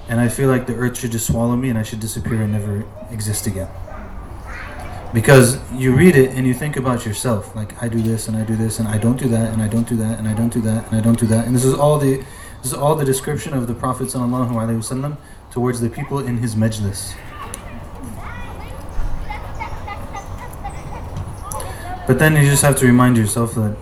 And 0.07 0.21
I 0.21 0.27
feel 0.27 0.49
like 0.49 0.67
the 0.67 0.75
earth 0.75 0.99
should 0.99 1.13
just 1.13 1.25
swallow 1.25 1.55
me 1.55 1.69
and 1.69 1.79
I 1.79 1.83
should 1.83 1.99
disappear 1.99 2.43
and 2.43 2.51
never 2.51 2.85
exist 3.09 3.47
again 3.47 3.69
because 5.13 5.59
you 5.71 5.95
read 5.95 6.15
it 6.15 6.31
and 6.31 6.47
you 6.47 6.53
think 6.53 6.75
about 6.75 7.05
yourself 7.05 7.55
like 7.55 7.81
i 7.83 7.87
do 7.87 8.01
this 8.01 8.27
and 8.27 8.35
i 8.35 8.43
do 8.43 8.55
this 8.55 8.79
and 8.79 8.87
i 8.87 8.97
don't 8.97 9.19
do 9.19 9.27
that 9.27 9.53
and 9.53 9.61
i 9.61 9.67
don't 9.67 9.87
do 9.87 9.95
that 9.95 10.17
and 10.17 10.27
i 10.27 10.33
don't 10.33 10.51
do 10.51 10.61
that 10.61 10.85
and 10.87 10.95
i 10.95 11.01
don't 11.01 11.19
do 11.19 11.27
that. 11.27 11.45
And 11.45 11.55
this 11.55 11.65
is 11.65 11.73
all 11.73 11.99
the 11.99 12.17
this 12.61 12.71
is 12.71 12.73
all 12.73 12.95
the 12.95 13.05
description 13.05 13.53
of 13.53 13.67
the 13.67 13.73
prophet 13.73 14.07
wasallam 14.07 15.17
towards 15.51 15.81
the 15.81 15.89
people 15.89 16.19
in 16.19 16.37
his 16.37 16.55
majlis. 16.55 17.13
But 22.07 22.19
then 22.19 22.35
you 22.35 22.49
just 22.49 22.63
have 22.63 22.77
to 22.77 22.85
remind 22.85 23.17
yourself 23.17 23.55
that 23.55 23.77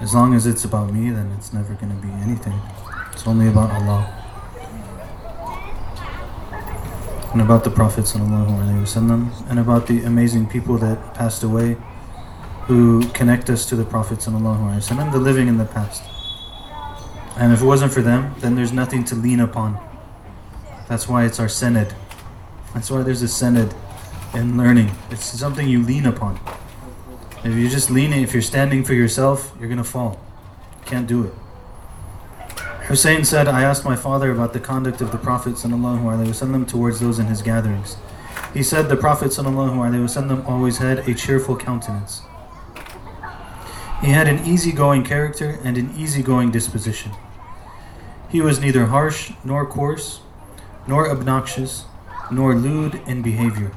as 0.00 0.14
long 0.14 0.34
as 0.34 0.46
it's 0.46 0.64
about 0.64 0.92
me 0.92 1.10
then 1.10 1.32
it's 1.38 1.52
never 1.52 1.74
going 1.74 1.90
to 1.90 2.06
be 2.06 2.12
anything. 2.22 2.60
It's 3.12 3.26
only 3.26 3.48
about 3.48 3.70
allah 3.70 4.15
and 7.36 7.42
about 7.42 7.64
the 7.64 7.70
Prophet 7.70 8.06
وسلم, 8.06 9.50
and 9.50 9.58
about 9.58 9.86
the 9.86 10.02
amazing 10.04 10.46
people 10.46 10.78
that 10.78 11.12
passed 11.12 11.42
away 11.42 11.76
who 12.62 13.06
connect 13.10 13.50
us 13.50 13.66
to 13.66 13.76
the 13.76 13.84
prophets 13.84 14.26
and 14.26 14.34
about 14.34 15.12
the 15.12 15.18
living 15.18 15.46
and 15.46 15.60
the 15.60 15.66
past. 15.66 16.02
And 17.36 17.52
if 17.52 17.60
it 17.60 17.64
wasn't 17.66 17.92
for 17.92 18.00
them, 18.00 18.34
then 18.38 18.54
there's 18.54 18.72
nothing 18.72 19.04
to 19.04 19.14
lean 19.14 19.40
upon. 19.40 19.78
That's 20.88 21.10
why 21.10 21.26
it's 21.26 21.38
our 21.38 21.48
sanad. 21.48 21.92
That's 22.72 22.90
why 22.90 23.02
there's 23.02 23.20
a 23.20 23.26
sanad 23.26 23.76
in 24.34 24.56
learning. 24.56 24.92
It's 25.10 25.26
something 25.26 25.68
you 25.68 25.82
lean 25.82 26.06
upon. 26.06 26.40
If 27.44 27.54
you're 27.54 27.68
just 27.68 27.90
leaning, 27.90 28.22
if 28.22 28.32
you're 28.32 28.40
standing 28.40 28.82
for 28.82 28.94
yourself, 28.94 29.54
you're 29.60 29.68
going 29.68 29.76
to 29.76 29.84
fall. 29.84 30.18
You 30.78 30.86
can't 30.86 31.06
do 31.06 31.24
it. 31.24 31.34
Hussein 32.88 33.24
said, 33.24 33.48
I 33.48 33.64
asked 33.64 33.84
my 33.84 33.96
father 33.96 34.30
about 34.30 34.52
the 34.52 34.60
conduct 34.60 35.00
of 35.00 35.10
the 35.10 35.18
Prophet 35.18 35.54
ﷺ 35.54 36.68
towards 36.68 37.00
those 37.00 37.18
in 37.18 37.26
his 37.26 37.42
gatherings. 37.42 37.96
He 38.54 38.62
said 38.62 38.88
the 38.88 38.96
Prophet 38.96 39.32
ﷺ 39.32 40.46
always 40.46 40.78
had 40.78 41.00
a 41.00 41.12
cheerful 41.12 41.56
countenance. 41.56 42.22
He 44.00 44.10
had 44.10 44.28
an 44.28 44.46
easygoing 44.46 45.02
character 45.02 45.58
and 45.64 45.76
an 45.76 45.98
easygoing 45.98 46.52
disposition. 46.52 47.10
He 48.28 48.40
was 48.40 48.60
neither 48.60 48.86
harsh 48.86 49.32
nor 49.42 49.66
coarse, 49.66 50.20
nor 50.86 51.10
obnoxious, 51.10 51.86
nor 52.30 52.54
lewd 52.54 53.02
in 53.08 53.20
behavior. 53.20 53.72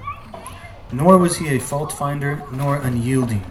Nor 0.91 1.17
was 1.17 1.37
he 1.37 1.47
a 1.47 1.59
fault 1.59 1.91
finder, 1.91 2.43
nor 2.51 2.75
unyielding. 2.75 3.43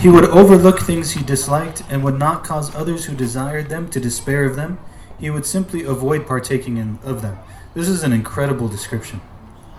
He 0.00 0.08
would 0.08 0.26
overlook 0.26 0.78
things 0.78 1.10
he 1.10 1.24
disliked 1.24 1.82
and 1.90 2.04
would 2.04 2.20
not 2.20 2.44
cause 2.44 2.72
others 2.72 3.06
who 3.06 3.16
desired 3.16 3.68
them 3.68 3.88
to 3.90 3.98
despair 3.98 4.44
of 4.44 4.54
them. 4.54 4.78
He 5.18 5.28
would 5.28 5.44
simply 5.44 5.82
avoid 5.82 6.24
partaking 6.24 6.76
in, 6.76 7.00
of 7.02 7.20
them. 7.20 7.36
This 7.74 7.88
is 7.88 8.04
an 8.04 8.12
incredible 8.12 8.68
description. 8.68 9.20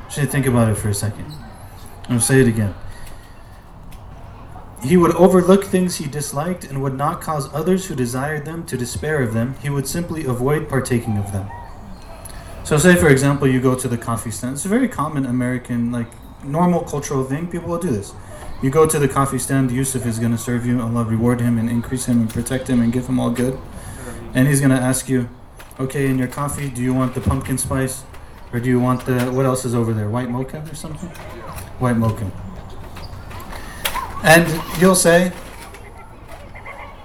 Should 0.10 0.30
think 0.30 0.46
about 0.46 0.70
it 0.70 0.76
for 0.76 0.90
a 0.90 0.94
second. 0.94 1.34
I'll 2.10 2.20
say 2.20 2.42
it 2.42 2.50
again. 2.50 2.76
He 4.84 4.98
would 4.98 5.16
overlook 5.16 5.64
things 5.64 5.98
he 5.98 6.08
disliked 6.08 6.66
and 6.66 6.82
would 6.82 6.96
not 6.96 7.22
cause 7.22 7.54
others 7.54 7.86
who 7.86 7.96
desired 7.96 8.44
them 8.44 8.66
to 8.66 8.76
despair 8.76 9.24
of 9.24 9.34
them. 9.34 9.56
He 9.62 9.70
would 9.70 9.88
simply 9.88 10.26
avoid 10.26 10.68
partaking 10.68 11.18
of 11.18 11.32
them. 11.32 11.50
So, 12.66 12.78
say 12.78 12.96
for 12.96 13.08
example, 13.08 13.48
you 13.48 13.62
go 13.62 13.74
to 13.74 13.88
the 13.88 13.98
coffee 13.98 14.32
stand. 14.32 14.56
It's 14.56 14.66
a 14.66 14.70
very 14.70 14.90
common 14.90 15.26
American, 15.26 15.94
like 15.94 16.08
normal 16.44 16.82
cultural 16.82 17.24
thing. 17.24 17.48
People 17.48 17.70
will 17.70 17.80
do 17.80 17.90
this. 17.90 18.14
You 18.62 18.70
go 18.70 18.86
to 18.86 19.00
the 19.00 19.08
coffee 19.08 19.40
stand. 19.40 19.72
Yusuf 19.72 20.06
is 20.06 20.20
going 20.20 20.34
to 20.34 20.38
serve 20.38 20.66
you. 20.66 20.82
Allah 20.82 21.06
reward 21.06 21.40
him 21.40 21.58
and 21.58 21.70
increase 21.70 22.06
him 22.06 22.20
and 22.20 22.30
protect 22.30 22.70
him 22.70 22.82
and 22.82 22.92
give 22.92 23.08
him 23.08 23.20
all 23.20 23.30
good. 23.30 23.58
And 24.34 24.48
he's 24.48 24.60
going 24.60 24.72
to 24.72 24.82
ask 24.82 25.08
you, 25.08 25.30
okay, 25.80 26.08
in 26.08 26.18
your 26.18 26.28
coffee, 26.28 26.70
do 26.70 26.82
you 26.82 26.94
want 26.94 27.16
the 27.16 27.22
pumpkin 27.22 27.58
spice, 27.58 28.04
or 28.52 28.60
do 28.60 28.70
you 28.70 28.80
want 28.80 29.06
the 29.06 29.32
what 29.32 29.46
else 29.46 29.64
is 29.64 29.74
over 29.74 29.94
there? 29.94 30.10
White 30.10 30.30
mocha 30.30 30.64
or 30.70 30.76
something? 30.76 31.10
White 31.80 31.96
mocha. 31.96 32.30
And 34.24 34.46
you'll 34.82 34.96
say, 34.96 35.32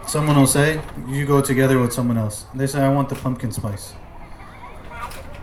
someone 0.08 0.36
will 0.36 0.48
say, 0.48 0.80
you 1.06 1.24
go 1.24 1.40
together 1.40 1.78
with 1.78 1.92
someone 1.92 2.18
else. 2.18 2.46
They 2.52 2.66
say, 2.66 2.80
I 2.82 2.88
want 2.88 3.08
the 3.08 3.14
pumpkin 3.14 3.52
spice. 3.52 3.94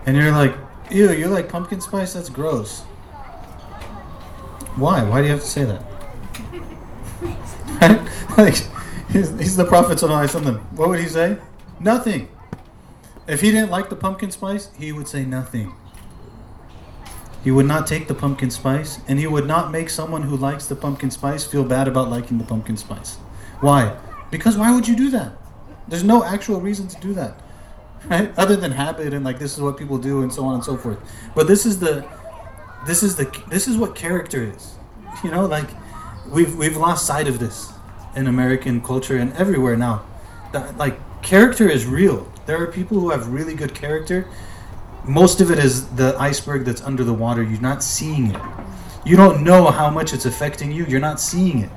And 0.06 0.18
you're 0.18 0.32
like, 0.32 0.56
ew, 0.90 1.12
you 1.14 1.28
like 1.28 1.48
pumpkin 1.48 1.80
spice? 1.80 2.14
That's 2.14 2.30
gross. 2.30 2.82
Why? 4.76 5.04
Why 5.04 5.22
do 5.22 5.28
you 5.28 5.32
have 5.32 5.42
to 5.42 5.48
say 5.48 5.64
that? 5.64 5.91
like, 8.38 8.56
he's, 9.12 9.30
he's 9.40 9.56
the 9.56 9.66
Prophet 9.66 10.00
something. 10.00 10.56
What 10.76 10.90
would 10.90 11.00
he 11.00 11.08
say? 11.08 11.38
Nothing. 11.80 12.30
If 13.28 13.42
he 13.42 13.52
didn't 13.52 13.72
like 13.72 13.90
the 13.90 13.96
pumpkin 13.96 14.32
spice, 14.32 14.70
he 14.78 14.92
would 14.92 15.08
say 15.08 15.26
nothing. 15.26 15.74
He 17.44 17.52
would 17.52 17.66
not 17.66 17.88
take 17.88 18.08
the 18.08 18.14
pumpkin 18.14 18.52
spice, 18.52 19.00
and 19.08 19.18
he 19.18 19.26
would 19.26 19.48
not 19.48 19.72
make 19.72 19.90
someone 19.90 20.24
who 20.24 20.38
likes 20.38 20.68
the 20.68 20.76
pumpkin 20.76 21.10
spice 21.10 21.46
feel 21.46 21.64
bad 21.64 21.88
about 21.88 22.10
liking 22.10 22.38
the 22.38 22.44
pumpkin 22.44 22.78
spice. 22.78 23.16
Why? 23.62 23.98
Because 24.30 24.58
why 24.58 24.74
would 24.74 24.88
you 24.88 24.96
do 24.96 25.10
that? 25.12 25.34
There's 25.88 26.04
no 26.04 26.24
actual 26.24 26.62
reason 26.62 26.88
to 26.88 27.00
do 27.02 27.14
that 27.16 27.42
right? 28.06 28.32
Other 28.38 28.56
than 28.56 28.72
habit 28.72 29.14
and 29.14 29.24
like 29.24 29.40
this 29.40 29.56
is 29.56 29.62
what 29.62 29.78
people 29.78 29.98
do 29.98 30.22
and 30.22 30.34
so 30.34 30.46
on 30.46 30.56
and 30.56 30.64
so 30.64 30.78
forth. 30.78 31.00
But 31.36 31.48
this 31.48 31.66
is 31.66 31.80
the, 31.80 32.08
this 32.86 33.04
is 33.04 33.16
the, 33.16 33.26
this 33.50 33.68
is 33.68 33.78
what 33.78 33.96
character 33.96 34.44
is. 34.44 34.76
You 35.24 35.32
know, 35.32 35.46
like 35.46 35.70
we've 36.32 36.56
we've 36.56 36.78
lost 36.78 37.06
sight 37.06 37.28
of 37.28 37.40
this 37.40 37.72
in 38.16 38.28
American 38.28 38.82
culture 38.82 39.18
and 39.18 39.34
everywhere 39.34 39.76
now. 39.76 40.06
That, 40.54 40.78
like 40.78 40.98
character 41.22 41.70
is 41.70 41.86
real. 41.86 42.32
There 42.46 42.62
are 42.62 42.68
people 42.68 43.00
who 43.00 43.12
have 43.12 43.28
really 43.28 43.54
good 43.54 43.74
character. 43.76 44.28
Most 45.06 45.42
of 45.42 45.52
it 45.52 45.60
is 45.60 45.88
the 45.96 46.16
iceberg 46.20 46.66
that's 46.66 46.82
under 46.82 47.04
the 47.04 47.14
water. 47.14 47.44
You're 47.44 47.62
not 47.62 47.84
seeing 47.84 48.32
it. 48.32 48.42
You 49.06 49.16
don't 49.16 49.44
know 49.44 49.72
how 49.72 49.90
much 49.90 50.14
it's 50.14 50.26
affecting 50.26 50.72
you. 50.72 50.86
You're 50.86 51.00
not 51.00 51.20
seeing 51.20 51.60
it. 51.60 51.70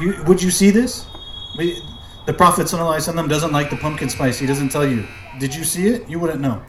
You, 0.00 0.22
would 0.26 0.42
you 0.42 0.50
see 0.50 0.70
this? 0.70 1.06
The 2.24 2.32
Prophet 2.32 2.66
ﷺ 2.66 3.28
doesn't 3.28 3.52
like 3.52 3.68
the 3.68 3.76
pumpkin 3.76 4.08
spice. 4.08 4.38
He 4.38 4.46
doesn't 4.46 4.70
tell 4.70 4.86
you. 4.86 5.06
Did 5.38 5.54
you 5.54 5.64
see 5.64 5.88
it? 5.88 6.08
You 6.08 6.18
wouldn't 6.18 6.40
know. 6.40 6.62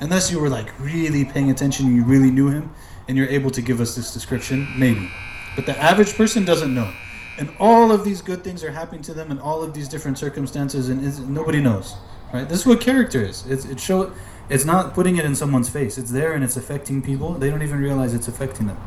Unless 0.00 0.30
you 0.30 0.38
were 0.38 0.48
like 0.48 0.68
really 0.78 1.24
paying 1.24 1.50
attention 1.50 1.86
and 1.86 1.96
you 1.96 2.04
really 2.04 2.30
knew 2.30 2.48
him 2.48 2.72
and 3.08 3.16
you're 3.16 3.28
able 3.28 3.50
to 3.50 3.62
give 3.62 3.80
us 3.80 3.96
this 3.96 4.12
description, 4.12 4.68
maybe. 4.76 5.10
But 5.54 5.66
the 5.66 5.78
average 5.78 6.14
person 6.14 6.44
doesn't 6.44 6.74
know. 6.74 6.92
And 7.38 7.50
all 7.58 7.92
of 7.92 8.04
these 8.04 8.22
good 8.22 8.44
things 8.44 8.62
are 8.62 8.70
happening 8.70 9.02
to 9.02 9.14
them 9.14 9.30
in 9.30 9.38
all 9.38 9.62
of 9.62 9.74
these 9.74 9.88
different 9.88 10.18
circumstances 10.18 10.88
and 10.88 11.28
nobody 11.30 11.60
knows. 11.60 11.94
Right? 12.32 12.48
This 12.48 12.60
is 12.60 12.66
what 12.66 12.80
character 12.80 13.22
is. 13.22 13.46
It's 13.46 13.64
it 13.64 13.80
show 13.80 14.12
it's 14.48 14.64
not 14.64 14.94
putting 14.94 15.16
it 15.16 15.24
in 15.24 15.34
someone's 15.34 15.68
face. 15.68 15.98
It's 15.98 16.10
there 16.10 16.32
and 16.32 16.44
it's 16.44 16.56
affecting 16.56 17.02
people. 17.02 17.34
They 17.34 17.50
don't 17.50 17.62
even 17.62 17.80
realize 17.80 18.14
it's 18.14 18.28
affecting 18.28 18.66
them. 18.66 18.78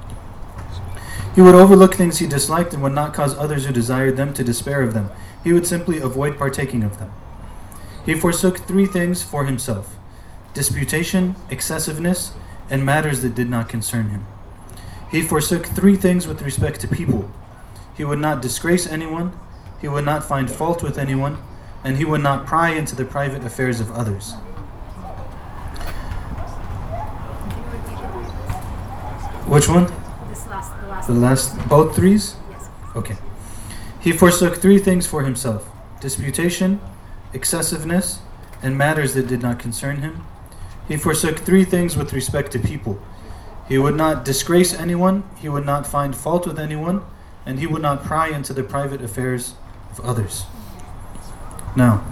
He 1.34 1.42
would 1.42 1.56
overlook 1.56 1.96
things 1.96 2.20
he 2.20 2.28
disliked 2.28 2.74
and 2.74 2.82
would 2.82 2.94
not 2.94 3.14
cause 3.14 3.38
others 3.38 3.66
who 3.66 3.74
desired 3.74 4.16
them 4.16 4.34
to 4.36 4.44
despair 4.44 4.82
of 4.82 4.94
them 4.94 5.10
he 5.46 5.54
would 5.54 5.68
simply 5.68 6.00
avoid 6.00 6.38
partaking 6.38 6.84
of 6.84 6.98
them. 6.98 7.14
He 8.04 8.16
forsook 8.16 8.58
three 8.58 8.88
things 8.88 9.24
for 9.24 9.46
himself 9.46 9.96
disputation, 10.54 11.36
excessiveness, 11.50 12.34
and 12.70 12.84
matters 12.84 13.22
that 13.22 13.36
did 13.36 13.50
not 13.50 13.70
concern 13.70 14.10
him. 14.10 14.26
He 15.16 15.22
forsook 15.22 15.68
three 15.68 15.96
things 15.96 16.28
with 16.28 16.42
respect 16.42 16.82
to 16.82 16.90
people. 16.90 17.32
He 17.96 18.04
would 18.04 18.20
not 18.20 18.42
disgrace 18.42 18.86
anyone, 18.86 19.32
he 19.80 19.88
would 19.88 20.04
not 20.04 20.26
find 20.26 20.52
fault 20.52 20.84
with 20.84 20.98
anyone, 20.98 21.38
and 21.86 21.96
he 21.96 22.04
would 22.04 22.22
not 22.22 22.46
pry 22.46 22.72
into 22.72 22.98
the 22.98 23.06
private 23.06 23.46
affairs 23.46 23.80
of 23.80 23.90
others. 23.94 24.34
Which 29.48 29.70
one? 29.70 29.86
This 30.28 30.46
last, 30.48 30.82
the 30.82 30.88
last. 30.88 31.08
The 31.08 31.14
last, 31.14 31.70
both 31.70 31.96
threes? 31.96 32.36
Yes. 32.52 32.68
Okay. 32.98 33.16
He 34.02 34.12
forsook 34.12 34.58
three 34.58 34.80
things 34.80 35.08
for 35.08 35.24
himself 35.24 35.70
disputation, 36.02 36.82
excessiveness, 37.32 38.20
and 38.62 38.78
matters 38.78 39.14
that 39.14 39.28
did 39.28 39.42
not 39.42 39.60
concern 39.60 40.02
him. 40.02 40.26
He 40.90 40.98
forsook 40.98 41.40
three 41.40 41.64
things 41.64 41.96
with 41.96 42.12
respect 42.12 42.52
to 42.52 42.60
people. 42.60 43.02
He 43.68 43.78
would 43.78 43.96
not 43.96 44.24
disgrace 44.24 44.74
anyone, 44.74 45.24
he 45.38 45.50
would 45.50 45.66
not 45.66 45.88
find 45.88 46.16
fault 46.16 46.46
with 46.46 46.60
anyone, 46.60 47.02
and 47.46 47.60
he 47.60 47.68
would 47.68 47.82
not 47.82 48.04
pry 48.04 48.30
into 48.30 48.54
the 48.54 48.64
private 48.64 49.02
affairs 49.02 49.56
of 49.92 50.00
others. 50.02 50.46
Now, 51.76 52.04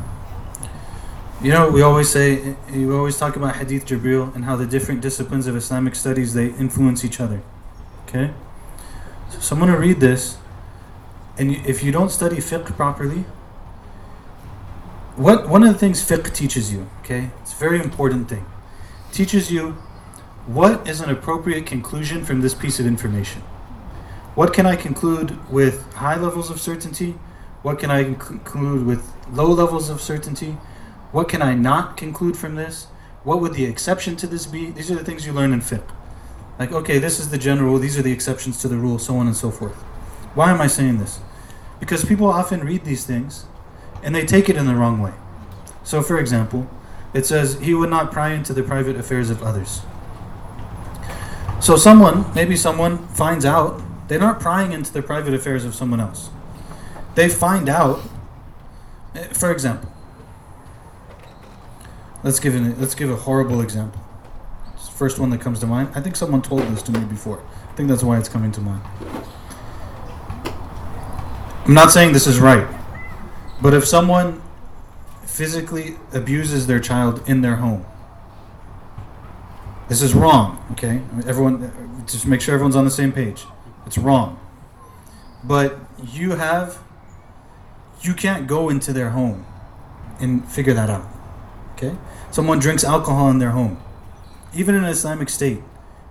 you 1.41 1.51
know, 1.51 1.69
we 1.69 1.81
always 1.81 2.09
say, 2.09 2.55
we 2.71 2.91
always 2.91 3.17
talk 3.17 3.35
about 3.35 3.57
Hadith 3.57 3.85
Jibril 3.85 4.33
and 4.33 4.45
how 4.45 4.55
the 4.55 4.65
different 4.65 5.01
disciplines 5.01 5.45
of 5.45 5.55
Islamic 5.55 5.95
studies 5.95 6.33
they 6.33 6.47
influence 6.47 7.03
each 7.03 7.19
other. 7.19 7.41
Okay? 8.07 8.31
So 9.39 9.55
I'm 9.55 9.59
going 9.59 9.71
to 9.71 9.77
read 9.77 9.99
this 9.99 10.37
and 11.37 11.51
if 11.65 11.83
you 11.83 11.91
don't 11.91 12.09
study 12.09 12.37
fiqh 12.37 12.65
properly, 12.75 13.25
what 15.15 15.49
one 15.49 15.63
of 15.63 15.73
the 15.73 15.79
things 15.79 16.07
fiqh 16.07 16.33
teaches 16.33 16.71
you, 16.71 16.87
okay, 17.01 17.31
it's 17.41 17.53
a 17.53 17.55
very 17.55 17.79
important 17.79 18.29
thing, 18.29 18.45
teaches 19.11 19.51
you 19.51 19.77
what 20.45 20.85
is 20.87 20.99
an 20.99 21.09
appropriate 21.09 21.65
conclusion 21.65 22.25
from 22.25 22.41
this 22.41 22.53
piece 22.53 22.77
of 22.77 22.85
information. 22.85 23.41
What 24.35 24.51
can 24.51 24.65
I 24.65 24.75
conclude 24.75 25.49
with 25.49 25.93
high 25.93 26.17
levels 26.17 26.49
of 26.49 26.59
certainty? 26.59 27.11
What 27.61 27.79
can 27.79 27.89
I 27.89 28.03
conclude 28.15 28.85
with 28.85 29.09
low 29.31 29.47
levels 29.47 29.89
of 29.89 30.01
certainty? 30.01 30.57
What 31.13 31.29
can 31.29 31.41
I 31.41 31.53
not 31.53 31.95
conclude 31.95 32.35
from 32.35 32.55
this? 32.55 32.87
What 33.23 33.39
would 33.39 33.53
the 33.53 33.63
exception 33.63 34.17
to 34.17 34.27
this 34.27 34.45
be? 34.45 34.69
These 34.69 34.91
are 34.91 34.95
the 34.95 35.05
things 35.05 35.25
you 35.25 35.31
learn 35.31 35.53
in 35.53 35.61
fiqh. 35.61 35.89
Like, 36.59 36.73
okay, 36.73 36.97
this 36.99 37.19
is 37.19 37.29
the 37.29 37.37
general 37.37 37.77
these 37.77 37.97
are 37.97 38.01
the 38.01 38.11
exceptions 38.11 38.59
to 38.61 38.67
the 38.67 38.75
rule, 38.75 38.99
so 38.99 39.15
on 39.15 39.27
and 39.27 39.35
so 39.35 39.49
forth. 39.49 39.75
Why 40.35 40.51
am 40.51 40.59
I 40.59 40.67
saying 40.67 40.97
this? 40.97 41.19
Because 41.79 42.03
people 42.03 42.27
often 42.27 42.65
read 42.65 42.83
these 42.83 43.05
things 43.05 43.45
and 44.03 44.13
they 44.13 44.25
take 44.25 44.49
it 44.49 44.57
in 44.57 44.65
the 44.65 44.75
wrong 44.75 44.99
way. 45.01 45.13
So, 45.85 46.01
for 46.01 46.19
example, 46.19 46.69
it 47.13 47.25
says, 47.25 47.59
He 47.59 47.73
would 47.73 47.89
not 47.89 48.11
pry 48.11 48.33
into 48.33 48.51
the 48.51 48.63
private 48.63 48.97
affairs 48.97 49.29
of 49.29 49.41
others. 49.41 49.83
So, 51.63 51.77
someone, 51.77 52.25
maybe 52.35 52.57
someone 52.57 53.07
finds 53.07 53.45
out, 53.45 53.81
they're 54.09 54.19
not 54.19 54.41
prying 54.41 54.73
into 54.73 54.91
the 54.91 55.01
private 55.01 55.33
affairs 55.33 55.63
of 55.63 55.73
someone 55.73 56.01
else. 56.01 56.29
They 57.15 57.29
find 57.29 57.69
out, 57.69 58.01
eh, 59.15 59.27
for 59.27 59.49
example, 59.49 59.89
let's 62.21 62.41
give, 62.41 62.53
an, 62.53 62.77
let's 62.81 62.95
give 62.95 63.09
a 63.09 63.15
horrible 63.15 63.61
example. 63.61 64.01
First 64.93 65.19
one 65.19 65.29
that 65.29 65.39
comes 65.39 65.61
to 65.61 65.65
mind. 65.65 65.87
I 65.95 66.01
think 66.01 66.17
someone 66.17 66.41
told 66.41 66.63
this 66.63 66.81
to 66.83 66.91
me 66.91 66.99
before. 67.05 67.41
I 67.69 67.75
think 67.75 67.87
that's 67.87 68.03
why 68.03 68.17
it's 68.17 68.27
coming 68.27 68.51
to 68.51 68.59
mind. 68.59 68.83
I'm 71.63 71.73
not 71.73 71.91
saying 71.91 72.11
this 72.11 72.27
is 72.27 72.41
right, 72.41 72.67
but 73.61 73.73
if 73.73 73.87
someone 73.87 74.41
physically 75.25 75.95
abuses 76.11 76.67
their 76.67 76.81
child 76.81 77.23
in 77.25 77.39
their 77.39 77.55
home, 77.55 77.85
this 79.93 80.01
is 80.01 80.15
wrong, 80.15 80.57
okay? 80.71 81.03
Everyone, 81.27 82.03
just 82.07 82.25
make 82.25 82.41
sure 82.41 82.55
everyone's 82.55 82.75
on 82.75 82.83
the 82.83 82.89
same 82.89 83.11
page. 83.11 83.45
It's 83.85 83.99
wrong. 83.99 84.39
But 85.43 85.77
you 86.03 86.31
have, 86.31 86.79
you 88.01 88.15
can't 88.15 88.47
go 88.47 88.69
into 88.69 88.91
their 88.91 89.11
home 89.11 89.45
and 90.19 90.49
figure 90.51 90.73
that 90.73 90.89
out, 90.89 91.07
okay? 91.73 91.95
Someone 92.31 92.57
drinks 92.57 92.83
alcohol 92.83 93.29
in 93.29 93.37
their 93.37 93.51
home, 93.51 93.79
even 94.55 94.73
in 94.73 94.83
an 94.83 94.89
Islamic 94.89 95.29
state. 95.29 95.61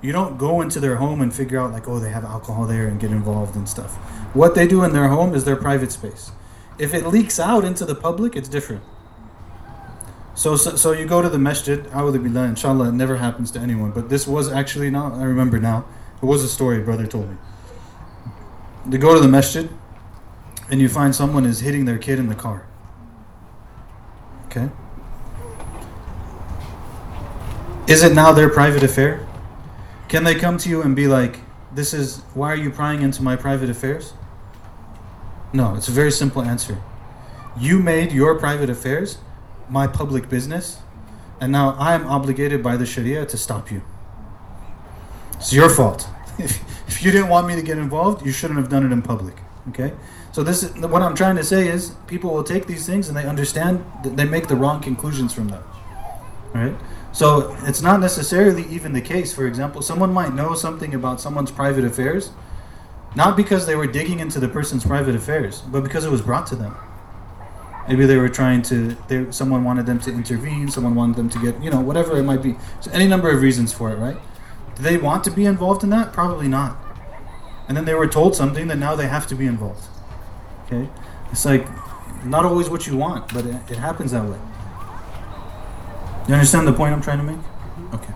You 0.01 0.13
don't 0.13 0.39
go 0.39 0.61
into 0.61 0.79
their 0.79 0.97
home 0.97 1.21
and 1.21 1.35
figure 1.35 1.59
out, 1.59 1.73
like, 1.73 1.89
oh, 1.89 1.99
they 1.99 2.11
have 2.11 2.25
alcohol 2.25 2.67
there 2.67 2.87
and 2.87 3.01
get 3.01 3.11
involved 3.11 3.57
and 3.57 3.69
stuff. 3.69 3.97
What 4.33 4.55
they 4.55 4.69
do 4.69 4.85
in 4.85 4.93
their 4.93 5.09
home 5.09 5.35
is 5.35 5.45
their 5.45 5.57
private 5.57 5.91
space. 5.91 6.31
If 6.79 6.95
it 6.95 7.05
leaks 7.05 7.41
out 7.41 7.65
into 7.65 7.85
the 7.85 7.97
public, 7.97 8.37
it's 8.37 8.49
different. 8.49 8.85
So, 10.35 10.57
so, 10.57 10.77
so 10.77 10.93
you 10.93 11.07
go 11.07 11.21
to 11.21 11.29
the 11.29 11.39
masjid, 11.39 11.85
billah, 11.85 12.45
inshallah, 12.45 12.89
it 12.89 12.93
never 12.93 13.17
happens 13.17 13.51
to 13.53 13.61
anyone. 13.61 13.91
But 13.91 14.09
this 14.09 14.27
was 14.27 14.51
actually 14.51 14.91
now, 14.91 15.15
I 15.15 15.25
remember 15.25 15.59
now, 15.59 15.85
it 16.23 16.25
was 16.25 16.43
a 16.43 16.49
story 16.49 16.81
a 16.81 16.85
brother 16.85 17.07
told 17.07 17.31
me. 17.31 17.37
You 18.91 18.99
go 18.99 19.15
to 19.15 19.21
the 19.21 19.29
masjid, 19.29 19.69
and 20.71 20.81
you 20.81 20.89
find 20.89 21.15
someone 21.15 21.45
is 21.45 21.61
hitting 21.61 21.85
their 21.85 21.99
kid 21.99 22.19
in 22.19 22.29
the 22.29 22.35
car. 22.35 22.67
Okay? 24.47 24.71
Is 27.87 28.03
it 28.03 28.15
now 28.15 28.33
their 28.33 28.49
private 28.49 28.83
affair? 28.83 29.27
Can 30.09 30.25
they 30.25 30.35
come 30.35 30.57
to 30.59 30.69
you 30.69 30.83
and 30.83 30.97
be 30.97 31.09
like, 31.09 31.41
this 31.75 31.93
is, 31.93 32.21
why 32.35 32.53
are 32.53 32.57
you 32.57 32.71
prying 32.71 33.03
into 33.03 33.23
my 33.23 33.37
private 33.37 33.69
affairs? 33.69 34.15
No, 35.53 35.75
it's 35.75 35.89
a 35.89 35.93
very 35.93 36.11
simple 36.11 36.43
answer. 36.43 36.79
You 37.59 37.79
made 37.79 38.13
your 38.13 38.39
private 38.39 38.71
affairs 38.71 39.19
my 39.73 39.87
public 39.87 40.29
business, 40.29 40.79
and 41.41 41.51
now 41.51 41.75
I 41.79 41.95
am 41.95 42.07
obligated 42.07 42.63
by 42.63 42.77
the 42.77 42.85
Sharia 42.85 43.25
to 43.25 43.39
stop 43.39 43.71
you. 43.71 43.83
It's 45.37 45.53
your 45.53 45.71
fault. 45.71 46.07
if 46.39 47.03
you 47.03 47.11
didn't 47.11 47.31
want 47.31 47.47
me 47.47 47.55
to 47.57 47.63
get 47.63 47.79
involved, 47.79 48.25
you 48.25 48.33
shouldn't 48.33 48.61
have 48.61 48.69
done 48.69 48.85
it 48.85 48.93
in 48.93 49.01
public. 49.01 49.35
Okay? 49.71 49.93
So 50.31 50.43
this 50.43 50.63
is 50.63 50.73
what 50.77 51.03
I'm 51.03 51.15
trying 51.15 51.37
to 51.37 51.45
say 51.45 51.69
is 51.69 51.95
people 52.07 52.33
will 52.35 52.45
take 52.45 52.67
these 52.67 52.87
things 52.87 53.09
and 53.09 53.17
they 53.17 53.25
understand 53.25 53.85
that 54.05 54.17
they 54.17 54.27
make 54.27 54.49
the 54.49 54.57
wrong 54.57 54.81
conclusions 54.81 55.33
from 55.33 55.49
them. 55.49 55.65
Right? 56.55 56.77
So 57.13 57.57
it's 57.63 57.83
not 57.83 57.99
necessarily 58.01 58.67
even 58.69 58.93
the 58.93 59.01
case. 59.01 59.33
For 59.33 59.47
example, 59.47 59.81
someone 59.81 60.13
might 60.13 60.35
know 60.35 60.55
something 60.55 60.95
about 60.95 61.21
someone's 61.21 61.51
private 61.51 61.85
affairs, 61.85 62.31
not 63.15 63.37
because 63.37 63.67
they 63.67 63.75
were 63.75 63.87
digging 63.87 64.21
into 64.21 64.39
the 64.39 64.49
person's 64.49 64.85
private 64.85 65.15
affairs, 65.15 65.63
but 65.63 65.83
because 65.83 66.05
it 66.05 66.11
was 66.11 66.23
brought 66.23 66.47
to 66.49 66.57
them. 66.57 66.77
Maybe 67.89 68.07
they 68.07 68.17
were 68.17 68.29
trying 68.29 68.63
to. 68.63 68.97
They, 69.09 69.31
someone 69.33 69.65
wanted 69.65 69.87
them 69.87 69.99
to 70.01 70.11
intervene. 70.11 70.71
Someone 70.71 70.95
wanted 70.95 71.17
them 71.17 71.29
to 71.31 71.39
get, 71.41 71.63
you 71.63 71.71
know, 71.71 71.81
whatever 71.81 72.17
it 72.17 72.23
might 72.23 72.43
be. 72.43 72.57
So 72.81 72.91
any 72.93 73.09
number 73.09 73.31
of 73.31 73.43
reasons 73.43 73.73
for 73.73 73.91
it, 73.91 73.97
right? 73.97 74.17
Do 74.77 74.83
they 74.83 74.97
want 74.97 75.25
to 75.25 75.31
be 75.31 75.45
involved 75.47 75.83
in 75.83 75.91
that? 75.91 76.13
Probably 76.13 76.49
not. 76.49 76.77
And 77.69 77.77
then 77.77 77.85
they 77.85 77.95
were 77.95 78.07
told 78.07 78.37
something 78.37 78.69
that 78.69 78.79
now 78.79 78.95
they 78.95 79.09
have 79.09 79.27
to 79.29 79.35
be 79.35 79.47
involved. 79.47 79.85
Okay, 80.67 80.89
it's 81.31 81.45
like 81.45 81.67
not 82.25 82.45
always 82.45 82.69
what 82.69 82.87
you 82.87 82.97
want, 82.97 83.33
but 83.35 83.47
it, 83.47 83.57
it 83.71 83.79
happens 83.79 84.13
that 84.13 84.25
way. 84.25 84.39
You 86.29 86.35
understand 86.35 86.69
the 86.69 86.73
point 86.73 86.95
I'm 86.95 87.03
trying 87.03 87.19
to 87.19 87.25
make? 87.25 87.41
Okay. 87.95 88.15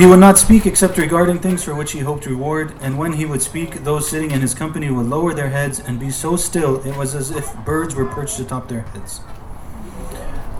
He 0.00 0.06
would 0.06 0.18
not 0.18 0.38
speak 0.38 0.64
except 0.64 0.96
regarding 0.96 1.40
things 1.40 1.62
for 1.62 1.74
which 1.74 1.92
he 1.92 1.98
hoped 1.98 2.24
reward, 2.24 2.72
and 2.80 2.96
when 2.96 3.12
he 3.12 3.26
would 3.26 3.42
speak, 3.42 3.84
those 3.84 4.08
sitting 4.08 4.30
in 4.30 4.40
his 4.40 4.54
company 4.54 4.90
would 4.90 5.06
lower 5.06 5.34
their 5.34 5.50
heads 5.50 5.78
and 5.78 6.00
be 6.00 6.10
so 6.10 6.36
still 6.36 6.82
it 6.86 6.96
was 6.96 7.14
as 7.14 7.30
if 7.30 7.54
birds 7.66 7.94
were 7.94 8.06
perched 8.06 8.38
atop 8.40 8.68
their 8.68 8.80
heads. 8.80 9.20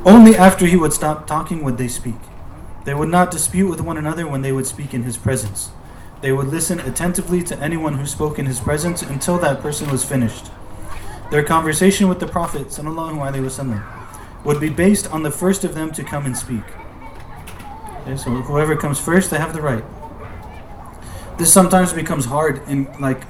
Only 0.05 0.37
after 0.37 0.67
he 0.67 0.77
would 0.77 0.93
stop 0.93 1.27
talking 1.27 1.63
would 1.65 1.79
they 1.79 1.89
speak. 1.89 2.21
They 2.85 2.95
would 2.95 3.09
not 3.09 3.31
dispute 3.31 3.69
with 3.69 3.81
one 3.81 3.97
another 3.97 4.27
when 4.27 4.43
they 4.43 4.53
would 4.53 4.67
speak 4.67 4.93
in 4.93 5.05
his 5.05 5.17
presence. 5.17 5.71
They 6.21 6.33
would 6.33 6.49
listen 6.49 6.81
attentively 6.81 7.43
to 7.45 7.59
anyone 7.59 7.95
who 7.95 8.05
spoke 8.05 8.39
in 8.39 8.45
his 8.45 8.61
presence 8.61 9.01
until 9.01 9.39
that 9.39 9.61
person 9.61 9.91
was 9.91 10.05
finished. 10.05 10.51
Their 11.31 11.45
conversation 11.45 12.09
with 12.09 12.21
the 12.21 12.27
Prophet 12.27 12.67
وسلم, 12.67 13.83
would 14.45 14.61
be 14.61 14.69
based 14.69 15.11
on 15.11 15.23
the 15.23 15.31
first 15.31 15.65
of 15.65 15.75
them 15.75 15.93
to 15.93 16.05
come 16.05 16.27
and 16.27 16.37
speak. 16.37 16.65
Okay, 18.06 18.18
so 18.18 18.30
whoever 18.30 18.76
comes 18.76 19.00
first, 19.00 19.32
they 19.32 19.40
have 19.40 19.54
the 19.54 19.64
right. 19.64 19.84
This 21.40 21.52
sometimes 21.52 21.92
becomes 21.92 22.26
hard 22.26 22.62
in 22.70 22.88
like 23.00 23.24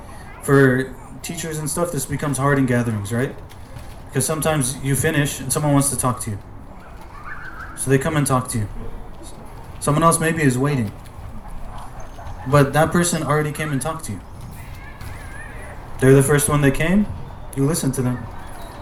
for 0.43 0.93
teachers 1.21 1.57
and 1.57 1.69
stuff. 1.69 1.93
This 1.93 2.05
becomes 2.05 2.37
hard 2.37 2.59
in 2.59 2.65
gatherings, 2.65 3.13
right? 3.13 3.33
Because 4.07 4.25
sometimes 4.25 4.75
you 4.83 4.97
finish 4.97 5.39
and 5.39 5.51
someone 5.51 5.71
wants 5.71 5.91
to 5.91 5.97
talk 5.97 6.19
to 6.21 6.31
you, 6.31 6.39
so 7.77 7.89
they 7.89 7.97
come 7.97 8.17
and 8.17 8.27
talk 8.27 8.49
to 8.49 8.57
you. 8.57 8.67
Someone 9.79 10.03
else 10.03 10.19
maybe 10.19 10.43
is 10.43 10.57
waiting, 10.57 10.91
but 12.45 12.73
that 12.73 12.91
person 12.91 13.23
already 13.23 13.53
came 13.53 13.71
and 13.71 13.81
talked 13.81 14.03
to 14.05 14.11
you. 14.11 14.19
They're 16.01 16.13
the 16.13 16.23
first 16.23 16.49
one 16.49 16.59
that 16.61 16.71
came. 16.71 17.07
You 17.55 17.65
listen 17.65 17.93
to 17.93 18.01
them. 18.01 18.17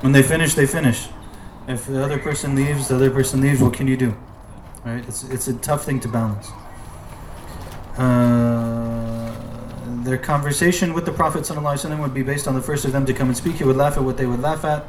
When 0.01 0.11
they 0.11 0.23
finish, 0.23 0.55
they 0.55 0.65
finish. 0.65 1.09
If 1.67 1.85
the 1.85 2.03
other 2.03 2.17
person 2.17 2.55
leaves, 2.55 2.87
the 2.87 2.95
other 2.95 3.11
person 3.11 3.41
leaves. 3.41 3.61
What 3.61 3.73
can 3.73 3.87
you 3.87 3.95
do? 3.95 4.17
Right? 4.85 5.07
It's 5.07 5.23
it's 5.23 5.47
a 5.47 5.53
tough 5.53 5.85
thing 5.85 5.99
to 6.01 6.07
balance. 6.07 6.49
Uh, 7.97 9.33
their 10.03 10.17
conversation 10.17 10.93
with 10.93 11.05
the 11.05 11.11
Prophet 11.11 11.43
ﷺ 11.43 11.99
would 11.99 12.13
be 12.13 12.23
based 12.23 12.47
on 12.47 12.55
the 12.55 12.61
first 12.61 12.83
of 12.83 12.91
them 12.91 13.05
to 13.05 13.13
come 13.13 13.27
and 13.27 13.37
speak. 13.37 13.55
He 13.55 13.63
would 13.63 13.77
laugh 13.77 13.97
at 13.97 14.03
what 14.03 14.17
they 14.17 14.25
would 14.25 14.41
laugh 14.41 14.65
at, 14.65 14.85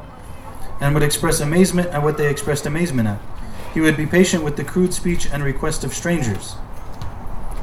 and 0.81 0.93
would 0.93 1.03
express 1.03 1.39
amazement 1.39 1.89
at 1.89 2.03
what 2.03 2.17
they 2.17 2.29
expressed 2.29 2.65
amazement 2.65 3.07
at. 3.07 3.21
He 3.73 3.81
would 3.81 3.95
be 3.95 4.05
patient 4.05 4.43
with 4.43 4.57
the 4.57 4.63
crude 4.63 4.93
speech 4.93 5.27
and 5.31 5.43
request 5.43 5.83
of 5.83 5.93
strangers. 5.93 6.55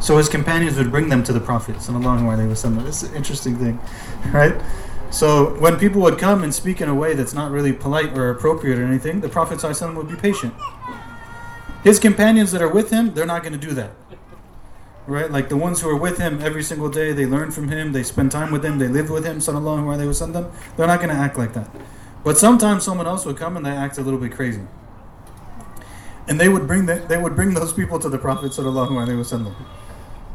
So 0.01 0.17
his 0.17 0.29
companions 0.29 0.77
would 0.79 0.91
bring 0.91 1.09
them 1.09 1.23
to 1.25 1.33
the 1.33 1.41
Prophet. 1.41 1.77
This 1.77 1.89
is 1.89 3.11
an 3.11 3.15
interesting 3.15 3.57
thing, 3.57 3.81
right? 4.33 4.61
So 5.11 5.59
when 5.61 5.79
people 5.79 6.01
would 6.03 6.19
come 6.19 6.43
and 6.43 6.55
speak 6.55 6.81
in 6.81 6.89
a 6.89 6.95
way 6.95 7.15
that's 7.15 7.35
not 7.35 7.51
really 7.51 7.73
polite 7.73 8.17
or 8.17 8.31
appropriate 8.31 8.79
or 8.79 8.85
anything, 8.85 9.21
the 9.21 9.29
Prophet 9.29 9.59
ﷺ 9.59 9.95
would 9.95 10.09
be 10.09 10.17
patient. 10.17 10.55
His 11.83 11.99
companions 11.99 12.53
that 12.53 12.63
are 12.63 12.69
with 12.69 12.91
him, 12.91 13.15
they're 13.15 13.27
not 13.27 13.43
going 13.43 13.53
to 13.53 13.59
do 13.59 13.75
that. 13.75 13.91
Right? 15.07 15.31
Like 15.31 15.49
the 15.49 15.57
ones 15.57 15.81
who 15.81 15.89
are 15.89 15.97
with 15.97 16.19
him 16.19 16.41
every 16.41 16.63
single 16.63 16.89
day, 16.89 17.13
they 17.13 17.27
learn 17.27 17.51
from 17.51 17.69
him, 17.69 17.93
they 17.93 18.05
spend 18.05 18.31
time 18.31 18.53
with 18.53 18.65
him, 18.65 18.79
they 18.79 18.87
live 18.87 19.11
with 19.11 19.25
him, 19.25 19.39
sallallahu 19.39 19.85
alayhi 19.85 20.07
wa 20.07 20.41
sallam, 20.41 20.53
they're 20.77 20.87
not 20.87 21.01
going 21.01 21.11
to 21.11 21.21
act 21.21 21.37
like 21.37 21.55
that. 21.55 21.69
But 22.23 22.39
sometimes 22.39 22.85
someone 22.85 23.09
else 23.09 23.27
would 23.27 23.37
come 23.37 23.57
and 23.57 23.67
they 23.67 23.71
act 23.71 23.99
a 23.99 24.03
little 24.03 24.21
bit 24.21 24.31
crazy. 24.31 24.63
And 26.29 26.41
they 26.41 26.49
would 26.49 26.69
bring 26.69 26.87
the, 26.87 27.05
they 27.09 27.19
would 27.19 27.35
bring 27.35 27.55
those 27.55 27.73
people 27.73 27.99
to 27.99 28.09
the 28.09 28.19
Prophet 28.19 28.53
sallallahu 28.53 28.91
alaihi 28.91 29.19
wasallam 29.19 29.55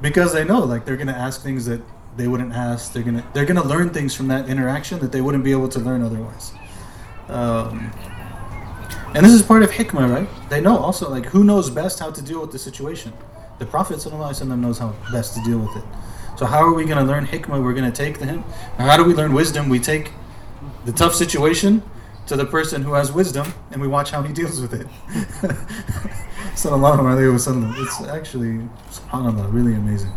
because 0.02 0.34
they 0.34 0.44
know 0.44 0.60
like 0.60 0.84
they're 0.84 0.98
going 0.98 1.08
to 1.08 1.16
ask 1.16 1.42
things 1.42 1.66
that 1.66 1.82
they 2.18 2.28
wouldn't 2.28 2.54
ask. 2.54 2.94
They're 2.94 3.04
gonna 3.04 3.24
they're 3.34 3.46
gonna 3.46 3.64
learn 3.64 3.92
things 3.92 4.14
from 4.14 4.28
that 4.28 4.50
interaction 4.50 5.00
that 5.00 5.12
they 5.12 5.22
wouldn't 5.22 5.44
be 5.44 5.52
able 5.52 5.70
to 5.70 5.80
learn 5.80 6.02
otherwise. 6.02 6.52
Um, 7.30 7.92
and 9.14 9.26
this 9.26 9.34
is 9.34 9.42
part 9.42 9.64
of 9.64 9.72
hikmah, 9.72 10.12
right? 10.12 10.50
They 10.50 10.62
know 10.62 10.78
also 10.78 11.10
like 11.10 11.26
who 11.26 11.44
knows 11.44 11.70
best 11.70 12.00
how 12.00 12.12
to 12.12 12.22
deal 12.22 12.42
with 12.42 12.52
the 12.52 12.60
situation. 12.60 13.14
The 13.60 13.66
Prophet 13.66 14.06
knows 14.06 14.78
how 14.78 14.96
best 15.12 15.34
to 15.36 15.44
deal 15.44 15.60
with 15.60 15.76
it. 15.76 15.84
So 16.38 16.46
how 16.46 16.60
are 16.60 16.74
we 16.74 16.86
going 16.86 17.00
to 17.00 17.04
learn 17.04 17.26
hikmah? 17.26 17.64
We're 17.64 17.74
going 17.74 17.92
to 17.92 17.96
take 17.96 18.20
the 18.20 18.26
him. 18.26 18.44
How 18.78 18.96
do 18.98 19.04
we 19.04 19.14
learn 19.14 19.34
wisdom? 19.34 19.70
We 19.70 19.80
take 19.80 20.12
the 20.86 20.92
tough 20.92 21.16
situation 21.16 21.82
to 22.28 22.36
the 22.36 22.46
person 22.46 22.84
who 22.84 22.94
has 22.94 23.12
wisdom, 23.12 23.54
and 23.72 23.82
we 23.82 23.88
watch 23.88 24.12
how 24.12 24.22
he 24.22 24.34
deals 24.42 24.62
with 24.62 24.74
it. 24.74 24.88
Sallallahu 26.56 27.00
alaihi 27.00 27.34
wasallam. 27.34 27.74
It's 27.78 28.02
actually, 28.10 28.68
subhanallah, 28.92 29.52
really 29.52 29.74
amazing 29.74 30.12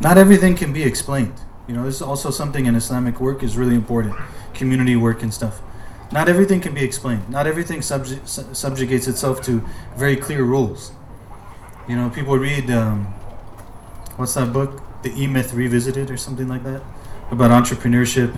not 0.00 0.16
everything 0.16 0.56
can 0.56 0.72
be 0.72 0.82
explained. 0.82 1.34
You 1.68 1.74
know, 1.74 1.84
this 1.84 1.96
is 1.96 2.02
also 2.02 2.30
something 2.30 2.66
in 2.66 2.74
Islamic 2.74 3.20
work 3.20 3.42
is 3.42 3.56
really 3.56 3.74
important, 3.74 4.16
community 4.54 4.96
work 4.96 5.22
and 5.22 5.32
stuff. 5.32 5.60
Not 6.12 6.28
everything 6.28 6.60
can 6.60 6.74
be 6.74 6.84
explained. 6.84 7.28
Not 7.28 7.46
everything 7.46 7.82
subjugates 7.82 9.08
itself 9.08 9.42
to 9.42 9.64
very 9.96 10.16
clear 10.16 10.42
rules. 10.42 10.92
You 11.88 11.96
know, 11.96 12.10
people 12.10 12.36
read 12.36 12.70
um, 12.70 13.06
what's 14.16 14.34
that 14.34 14.52
book, 14.52 14.82
The 15.02 15.12
E 15.20 15.26
Myth 15.26 15.54
Revisited, 15.54 16.10
or 16.10 16.16
something 16.16 16.48
like 16.48 16.64
that, 16.64 16.82
about 17.30 17.50
entrepreneurship, 17.50 18.36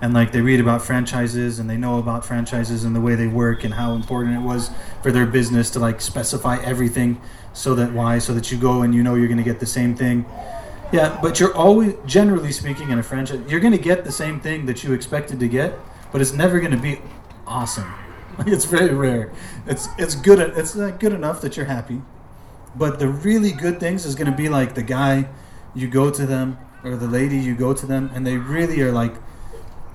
and 0.00 0.12
like 0.12 0.32
they 0.32 0.42
read 0.42 0.60
about 0.60 0.82
franchises 0.82 1.58
and 1.58 1.70
they 1.70 1.76
know 1.76 1.98
about 1.98 2.24
franchises 2.24 2.84
and 2.84 2.94
the 2.94 3.00
way 3.00 3.14
they 3.14 3.26
work 3.26 3.64
and 3.64 3.74
how 3.74 3.94
important 3.94 4.36
it 4.36 4.40
was 4.40 4.70
for 5.02 5.10
their 5.10 5.26
business 5.26 5.70
to 5.70 5.78
like 5.78 6.02
specify 6.02 6.62
everything 6.62 7.18
so 7.54 7.74
that 7.74 7.92
why 7.92 8.18
so 8.18 8.34
that 8.34 8.52
you 8.52 8.58
go 8.58 8.82
and 8.82 8.94
you 8.94 9.02
know 9.02 9.14
you're 9.14 9.26
going 9.26 9.38
to 9.38 9.42
get 9.42 9.58
the 9.58 9.64
same 9.64 9.94
thing 9.94 10.26
yeah, 10.92 11.18
but 11.20 11.40
you're 11.40 11.54
always, 11.54 11.94
generally 12.06 12.52
speaking, 12.52 12.90
in 12.90 12.98
a 12.98 13.02
franchise, 13.02 13.40
you're 13.48 13.60
going 13.60 13.72
to 13.72 13.78
get 13.78 14.04
the 14.04 14.12
same 14.12 14.38
thing 14.38 14.66
that 14.66 14.84
you 14.84 14.92
expected 14.92 15.40
to 15.40 15.48
get, 15.48 15.76
but 16.16 16.22
it's 16.22 16.32
never 16.32 16.60
going 16.60 16.70
to 16.70 16.78
be 16.78 16.98
awesome. 17.46 17.92
it's 18.46 18.64
very 18.64 18.94
rare. 18.94 19.30
It's 19.66 19.86
it's 19.98 20.14
good. 20.14 20.40
It's 20.40 20.74
not 20.74 20.98
good 20.98 21.12
enough 21.12 21.42
that 21.42 21.58
you're 21.58 21.66
happy, 21.66 22.00
but 22.74 22.98
the 22.98 23.06
really 23.06 23.52
good 23.52 23.78
things 23.78 24.06
is 24.06 24.14
going 24.14 24.30
to 24.30 24.34
be 24.34 24.48
like 24.48 24.74
the 24.74 24.82
guy 24.82 25.28
you 25.74 25.88
go 25.88 26.10
to 26.10 26.24
them 26.24 26.56
or 26.82 26.96
the 26.96 27.06
lady 27.06 27.36
you 27.36 27.54
go 27.54 27.74
to 27.74 27.84
them, 27.84 28.10
and 28.14 28.26
they 28.26 28.38
really 28.38 28.80
are 28.80 28.92
like 28.92 29.12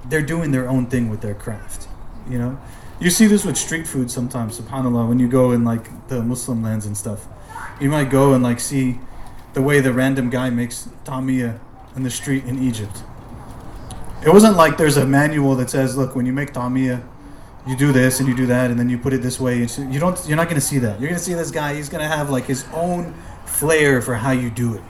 they're 0.05 0.21
doing 0.21 0.51
their 0.51 0.69
own 0.69 0.85
thing 0.85 1.09
with 1.09 1.21
their 1.21 1.33
craft. 1.33 1.87
You 2.29 2.37
know, 2.37 2.61
you 2.99 3.09
see 3.09 3.25
this 3.25 3.43
with 3.43 3.57
street 3.57 3.87
food 3.87 4.11
sometimes. 4.11 4.59
Subhanallah, 4.59 5.09
when 5.09 5.17
you 5.17 5.27
go 5.27 5.49
in 5.53 5.63
like 5.63 6.07
the 6.07 6.21
Muslim 6.21 6.61
lands 6.61 6.85
and 6.85 6.95
stuff, 6.95 7.25
you 7.79 7.89
might 7.89 8.11
go 8.11 8.35
and 8.35 8.43
like 8.43 8.59
see 8.59 8.99
the 9.53 9.63
way 9.63 9.79
the 9.79 9.91
random 9.91 10.29
guy 10.29 10.51
makes 10.51 10.87
tamia 11.03 11.59
in 11.95 12.03
the 12.03 12.11
street 12.11 12.45
in 12.45 12.61
Egypt. 12.61 13.01
It 14.23 14.29
wasn't 14.31 14.55
like 14.55 14.77
there's 14.77 14.97
a 14.97 15.05
manual 15.05 15.55
that 15.55 15.69
says, 15.69 15.97
look, 15.97 16.15
when 16.15 16.27
you 16.27 16.33
make 16.33 16.53
tamia, 16.53 17.03
you 17.65 17.75
do 17.75 17.91
this 17.91 18.19
and 18.19 18.27
you 18.27 18.35
do 18.35 18.45
that, 18.47 18.71
and 18.71 18.79
then 18.79 18.89
you 18.89 18.97
put 18.97 19.13
it 19.13 19.21
this 19.21 19.39
way. 19.39 19.57
You 19.59 19.99
don't. 19.99 20.19
You're 20.27 20.37
not 20.37 20.45
going 20.45 20.55
to 20.55 20.65
see 20.65 20.79
that. 20.79 20.99
You're 20.99 21.09
going 21.09 21.19
to 21.19 21.23
see 21.23 21.33
this 21.33 21.51
guy. 21.51 21.75
He's 21.75 21.89
going 21.89 22.01
to 22.01 22.07
have 22.07 22.29
like 22.29 22.45
his 22.45 22.65
own 22.73 23.13
flair 23.45 24.01
for 24.01 24.15
how 24.15 24.31
you 24.31 24.49
do 24.49 24.75
it. 24.75 24.81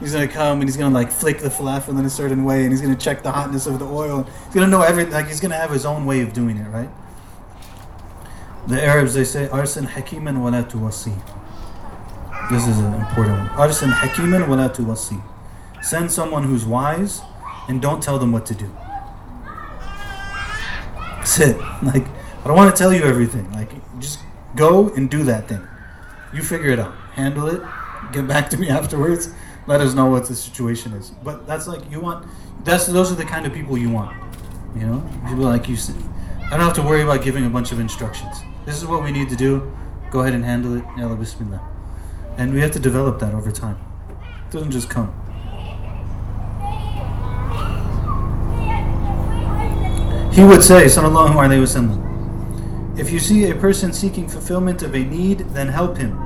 He's 0.00 0.12
going 0.12 0.26
to 0.26 0.32
come 0.32 0.60
and 0.60 0.68
he's 0.68 0.76
going 0.76 0.90
to 0.90 0.94
like 0.94 1.10
flick 1.10 1.38
the 1.38 1.48
falafel 1.48 1.98
in 1.98 2.04
a 2.04 2.10
certain 2.10 2.44
way, 2.44 2.62
and 2.64 2.72
he's 2.72 2.82
going 2.82 2.94
to 2.94 3.00
check 3.00 3.22
the 3.22 3.32
hotness 3.32 3.66
of 3.66 3.78
the 3.78 3.86
oil. 3.86 4.24
He's 4.24 4.54
going 4.54 4.66
to 4.66 4.70
know 4.70 4.82
everything. 4.82 5.12
Like 5.12 5.28
he's 5.28 5.40
going 5.40 5.52
to 5.52 5.56
have 5.56 5.70
his 5.70 5.86
own 5.86 6.04
way 6.04 6.20
of 6.20 6.32
doing 6.32 6.58
it, 6.58 6.68
right? 6.68 6.90
The 8.66 8.82
Arabs 8.82 9.14
they 9.14 9.24
say 9.24 9.46
arsin 9.48 9.86
hakiman 9.86 10.42
wala 10.42 10.64
tuwasi. 10.64 11.14
This 12.50 12.66
is 12.66 12.78
an 12.78 12.94
important 12.94 13.38
one. 13.38 13.48
Arsin 13.48 13.92
hakiman 13.92 14.48
wala 14.48 14.68
tuwasi. 14.68 15.22
Send 15.82 16.10
someone 16.10 16.44
who's 16.44 16.66
wise 16.66 17.22
and 17.68 17.80
don't 17.80 18.02
tell 18.02 18.18
them 18.18 18.32
what 18.32 18.46
to 18.46 18.54
do. 18.54 18.70
That's 21.24 21.40
it. 21.40 21.56
Like 21.82 22.06
I 22.44 22.48
don't 22.48 22.56
want 22.56 22.74
to 22.74 22.78
tell 22.78 22.92
you 22.92 23.02
everything. 23.04 23.50
Like 23.52 23.70
just 23.98 24.20
go 24.54 24.90
and 24.90 25.10
do 25.10 25.22
that 25.24 25.48
thing. 25.48 25.66
You 26.32 26.42
figure 26.42 26.70
it 26.70 26.78
out. 26.78 26.94
Handle 27.12 27.48
it. 27.48 27.62
Get 28.12 28.26
back 28.28 28.50
to 28.50 28.56
me 28.56 28.68
afterwards. 28.80 29.30
Let 29.66 29.80
us 29.80 29.94
know 29.94 30.06
what 30.06 30.26
the 30.26 30.34
situation 30.34 30.92
is. 30.92 31.10
But 31.10 31.46
that's 31.46 31.66
like 31.66 31.90
you 31.90 32.00
want. 32.00 32.26
That's 32.64 32.86
those 32.86 33.10
are 33.10 33.14
the 33.14 33.24
kind 33.24 33.46
of 33.46 33.52
people 33.52 33.78
you 33.78 33.90
want. 33.90 34.16
You 34.76 34.86
know, 34.86 35.10
people 35.26 35.44
like 35.44 35.68
you. 35.68 35.76
I 36.46 36.56
don't 36.56 36.60
have 36.60 36.74
to 36.74 36.82
worry 36.82 37.02
about 37.02 37.22
giving 37.22 37.46
a 37.46 37.50
bunch 37.50 37.72
of 37.72 37.80
instructions. 37.80 38.36
This 38.66 38.76
is 38.76 38.86
what 38.86 39.02
we 39.02 39.10
need 39.10 39.28
to 39.30 39.36
do. 39.36 39.72
Go 40.10 40.20
ahead 40.20 40.34
and 40.34 40.44
handle 40.44 40.76
it. 40.76 40.84
And 42.36 42.52
we 42.52 42.60
have 42.60 42.72
to 42.72 42.78
develop 42.78 43.18
that 43.20 43.34
over 43.34 43.50
time. 43.50 43.78
It 44.20 44.52
doesn't 44.52 44.70
just 44.70 44.90
come. 44.90 45.14
He 50.34 50.42
would 50.42 50.64
say, 50.64 50.86
Sallallahu 50.86 51.36
Alaihi 51.36 51.62
Wasallam, 51.62 52.98
if 52.98 53.12
you 53.12 53.20
see 53.20 53.48
a 53.48 53.54
person 53.54 53.92
seeking 53.92 54.26
fulfillment 54.26 54.82
of 54.82 54.92
a 54.92 55.04
need, 55.04 55.38
then 55.50 55.68
help 55.68 55.96
him. 55.96 56.18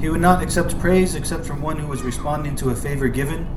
He 0.00 0.08
would 0.08 0.20
not 0.20 0.44
accept 0.44 0.78
praise 0.78 1.16
except 1.16 1.44
from 1.44 1.60
one 1.60 1.76
who 1.80 1.88
was 1.88 2.02
responding 2.02 2.54
to 2.54 2.70
a 2.70 2.76
favor 2.76 3.08
given. 3.08 3.48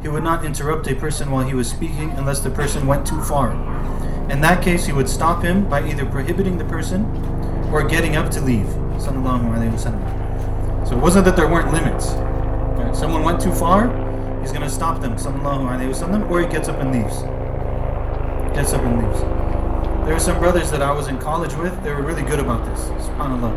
He 0.00 0.08
would 0.08 0.22
not 0.22 0.46
interrupt 0.46 0.86
a 0.86 0.94
person 0.94 1.30
while 1.30 1.44
he 1.44 1.52
was 1.52 1.68
speaking 1.68 2.08
unless 2.12 2.40
the 2.40 2.48
person 2.48 2.86
went 2.86 3.06
too 3.06 3.20
far. 3.20 3.52
In 4.30 4.40
that 4.40 4.64
case, 4.64 4.86
he 4.86 4.94
would 4.94 5.10
stop 5.10 5.42
him 5.42 5.68
by 5.68 5.86
either 5.86 6.06
prohibiting 6.06 6.56
the 6.56 6.64
person 6.64 7.04
or 7.70 7.86
getting 7.86 8.16
up 8.16 8.30
to 8.30 8.40
leave. 8.40 8.68
Sallallahu 8.96 9.52
Alaihi 9.52 9.74
Wasallam. 9.74 10.88
So 10.88 10.96
it 10.96 11.02
wasn't 11.02 11.26
that 11.26 11.36
there 11.36 11.48
weren't 11.48 11.70
limits. 11.70 12.06
Someone 12.98 13.24
went 13.24 13.42
too 13.42 13.52
far, 13.52 13.88
he's 14.40 14.52
going 14.52 14.64
to 14.64 14.70
stop 14.70 15.02
them, 15.02 15.16
Sallallahu 15.16 15.68
Alaihi 15.68 15.90
Wasallam, 15.90 16.30
or 16.30 16.40
he 16.40 16.46
gets 16.46 16.70
up 16.70 16.78
and 16.80 16.92
leaves 16.92 17.22
gets 18.58 18.72
up 18.72 18.82
leaves. 18.82 19.20
There 20.04 20.14
were 20.14 20.18
some 20.18 20.40
brothers 20.40 20.68
that 20.72 20.82
I 20.82 20.90
was 20.90 21.06
in 21.06 21.18
college 21.18 21.54
with, 21.54 21.80
they 21.84 21.92
were 21.92 22.02
really 22.02 22.22
good 22.22 22.40
about 22.40 22.64
this. 22.64 22.86
SubhanAllah. 23.06 23.54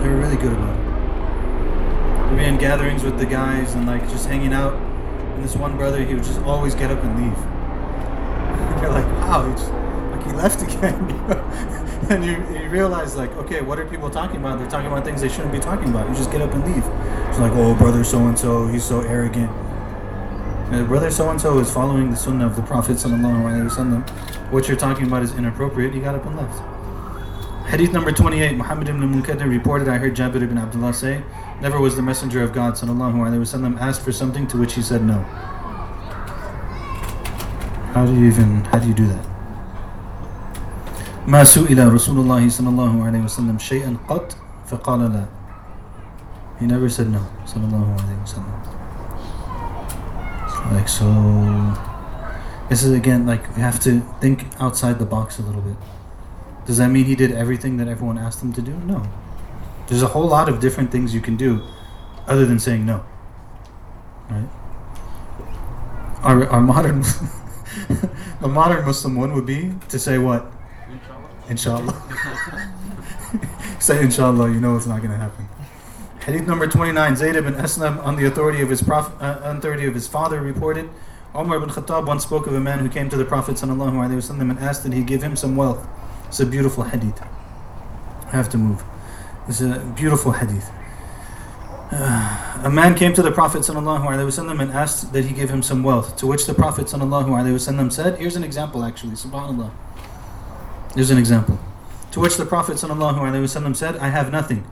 They 0.00 0.08
were 0.08 0.16
really 0.16 0.36
good 0.36 0.54
about 0.54 0.74
it. 0.74 2.30
We'd 2.30 2.38
be 2.38 2.44
in 2.44 2.56
gatherings 2.56 3.02
with 3.02 3.18
the 3.18 3.26
guys 3.26 3.74
and 3.74 3.86
like 3.86 4.08
just 4.08 4.26
hanging 4.26 4.54
out. 4.54 4.72
And 4.72 5.44
this 5.44 5.54
one 5.54 5.76
brother, 5.76 6.02
he 6.02 6.14
would 6.14 6.24
just 6.24 6.40
always 6.40 6.74
get 6.74 6.90
up 6.90 7.04
and 7.04 7.14
leave. 7.20 7.36
You're 8.82 8.90
like, 8.90 9.04
wow, 9.20 9.46
he 9.46 9.52
just, 9.52 9.70
like 9.70 10.24
he 10.24 10.32
left 10.32 10.62
again. 10.62 11.10
and 12.10 12.24
you, 12.24 12.58
you 12.58 12.70
realize 12.70 13.16
like, 13.16 13.32
okay, 13.32 13.60
what 13.60 13.78
are 13.78 13.84
people 13.84 14.08
talking 14.08 14.36
about? 14.36 14.60
They're 14.60 14.70
talking 14.70 14.90
about 14.90 15.04
things 15.04 15.20
they 15.20 15.28
shouldn't 15.28 15.52
be 15.52 15.60
talking 15.60 15.90
about. 15.90 16.08
You 16.08 16.14
just 16.14 16.32
get 16.32 16.40
up 16.40 16.54
and 16.54 16.64
leave. 16.64 16.86
It's 17.28 17.38
like, 17.38 17.52
oh, 17.52 17.74
brother 17.74 18.02
so 18.02 18.26
and 18.26 18.38
so, 18.38 18.66
he's 18.66 18.84
so 18.84 19.00
arrogant 19.00 19.50
uh, 20.71 20.83
brother 20.85 21.09
so 21.09 21.29
and 21.29 21.39
so 21.39 21.59
is 21.59 21.71
following 21.71 22.09
the 22.09 22.15
sunnah 22.15 22.45
of 22.45 22.55
the 22.55 22.61
Prophet 22.61 22.97
wasallam. 22.97 24.07
What 24.51 24.67
you're 24.67 24.77
talking 24.77 25.07
about 25.07 25.23
is 25.23 25.33
inappropriate. 25.35 25.93
He 25.93 25.99
got 25.99 26.15
up 26.15 26.25
and 26.25 26.37
left. 26.37 26.61
Hadith 27.69 27.91
number 27.91 28.13
28, 28.13 28.55
Muhammad 28.55 28.87
ibn 28.87 29.01
Munkadir 29.01 29.49
reported, 29.49 29.89
I 29.89 29.97
heard 29.97 30.15
Jabir 30.15 30.41
ibn 30.41 30.57
Abdullah 30.57 30.93
say, 30.93 31.21
Never 31.59 31.81
was 31.81 31.95
the 31.95 32.01
Messenger 32.01 32.43
of 32.43 32.53
God 32.53 32.75
wasallam 32.75 33.77
asked 33.79 34.01
for 34.01 34.11
something 34.11 34.47
to 34.47 34.57
which 34.57 34.75
he 34.75 34.81
said 34.81 35.03
no. 35.03 35.19
How 37.93 38.05
do 38.05 38.13
you 38.13 38.27
even, 38.27 38.63
how 38.65 38.79
do 38.79 38.87
you 38.87 38.93
do 38.93 39.07
that? 39.07 39.25
ما 41.27 41.43
سئل 41.43 41.93
رسول 41.93 42.17
الله 42.23 42.49
صلى 42.49 42.69
الله 42.69 43.03
عليه 43.03 43.23
وسلم 43.23 43.57
شيئا 43.59 43.97
قط 44.07 44.35
فقال 44.71 45.11
لا. 45.11 45.25
He 46.59 46.67
never 46.67 46.87
said 46.87 47.09
no, 47.09 47.19
صلى 47.45 47.65
الله 47.67 47.95
عليه 47.99 48.23
وسلم. 48.23 48.80
Like 50.70 50.88
so 50.88 51.06
this 52.68 52.82
is 52.82 52.92
again 52.92 53.26
like 53.26 53.54
we 53.56 53.62
have 53.62 53.80
to 53.80 54.00
think 54.20 54.46
outside 54.60 54.98
the 54.98 55.06
box 55.06 55.38
a 55.38 55.42
little 55.42 55.60
bit. 55.60 55.76
Does 56.66 56.78
that 56.78 56.88
mean 56.88 57.04
he 57.06 57.14
did 57.14 57.32
everything 57.32 57.76
that 57.78 57.88
everyone 57.88 58.18
asked 58.18 58.42
him 58.42 58.52
to 58.52 58.62
do? 58.62 58.72
No. 58.86 59.02
There's 59.88 60.02
a 60.02 60.08
whole 60.08 60.26
lot 60.26 60.48
of 60.48 60.60
different 60.60 60.92
things 60.92 61.12
you 61.12 61.20
can 61.20 61.36
do 61.36 61.60
other 62.26 62.46
than 62.46 62.58
saying 62.58 62.86
no. 62.86 63.04
Right? 64.30 64.48
Our, 66.22 66.46
our 66.46 66.60
modern 66.60 67.02
the 68.40 68.48
modern 68.48 68.84
Muslim 68.84 69.16
one 69.16 69.34
would 69.34 69.46
be 69.46 69.74
to 69.88 69.98
say 69.98 70.18
what? 70.18 70.46
Inshallah. 71.48 72.02
inshallah. 72.08 72.72
say 73.80 74.02
inshallah, 74.02 74.50
you 74.50 74.60
know 74.60 74.76
it's 74.76 74.86
not 74.86 75.02
gonna 75.02 75.16
happen. 75.16 75.48
Hadith 76.25 76.47
number 76.47 76.67
29, 76.67 77.15
Zayd 77.15 77.35
ibn 77.35 77.53
Aslam, 77.55 78.03
on 78.03 78.15
the 78.15 78.25
authority 78.25 78.61
of 78.61 78.69
his 78.69 78.81
prof, 78.81 79.11
uh, 79.21 79.39
authority 79.43 79.85
of 79.85 79.93
his 79.93 80.07
father, 80.07 80.41
reported, 80.41 80.89
Umar 81.35 81.57
ibn 81.57 81.69
Khattab 81.69 82.05
once 82.05 82.23
spoke 82.23 82.47
of 82.47 82.53
a 82.53 82.59
man 82.59 82.79
who 82.79 82.89
came 82.89 83.09
to 83.09 83.17
the 83.17 83.25
Prophet 83.25 83.55
وسلم, 83.55 84.49
and 84.49 84.59
asked 84.59 84.83
that 84.83 84.93
he 84.93 85.03
give 85.03 85.23
him 85.23 85.35
some 85.35 85.55
wealth. 85.55 85.87
It's 86.27 86.39
a 86.39 86.45
beautiful 86.45 86.83
hadith. 86.83 87.21
I 87.21 88.31
have 88.31 88.49
to 88.49 88.57
move. 88.57 88.83
It's 89.47 89.61
a 89.61 89.79
beautiful 89.95 90.33
hadith. 90.33 90.69
Uh, 91.89 92.61
a 92.63 92.69
man 92.69 92.95
came 92.95 93.13
to 93.13 93.21
the 93.21 93.31
Prophet 93.31 93.59
وسلم, 93.59 94.61
and 94.61 94.71
asked 94.71 95.13
that 95.13 95.25
he 95.25 95.33
give 95.33 95.49
him 95.49 95.63
some 95.63 95.83
wealth. 95.83 96.17
To 96.17 96.27
which 96.27 96.45
the 96.45 96.53
Prophet 96.53 96.87
وسلم, 96.87 97.91
said, 97.93 98.19
Here's 98.19 98.35
an 98.35 98.43
example 98.43 98.83
actually, 98.83 99.13
subhanAllah. 99.13 99.71
Here's 100.93 101.11
an 101.11 101.17
example. 101.17 101.59
To 102.11 102.19
which 102.19 102.37
the 102.37 102.45
Prophet 102.47 102.77
ﷺ 102.77 103.75
said, 103.75 103.97
I 103.97 104.09
have 104.09 104.31
nothing, 104.31 104.65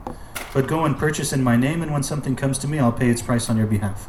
but 0.53 0.67
go 0.67 0.85
and 0.85 0.97
purchase 0.97 1.31
in 1.33 1.43
my 1.43 1.55
name, 1.55 1.81
and 1.81 1.91
when 1.91 2.03
something 2.03 2.35
comes 2.35 2.57
to 2.59 2.67
me, 2.67 2.79
I'll 2.79 2.91
pay 2.91 3.09
its 3.09 3.21
price 3.21 3.49
on 3.49 3.57
your 3.57 3.67
behalf. 3.67 4.07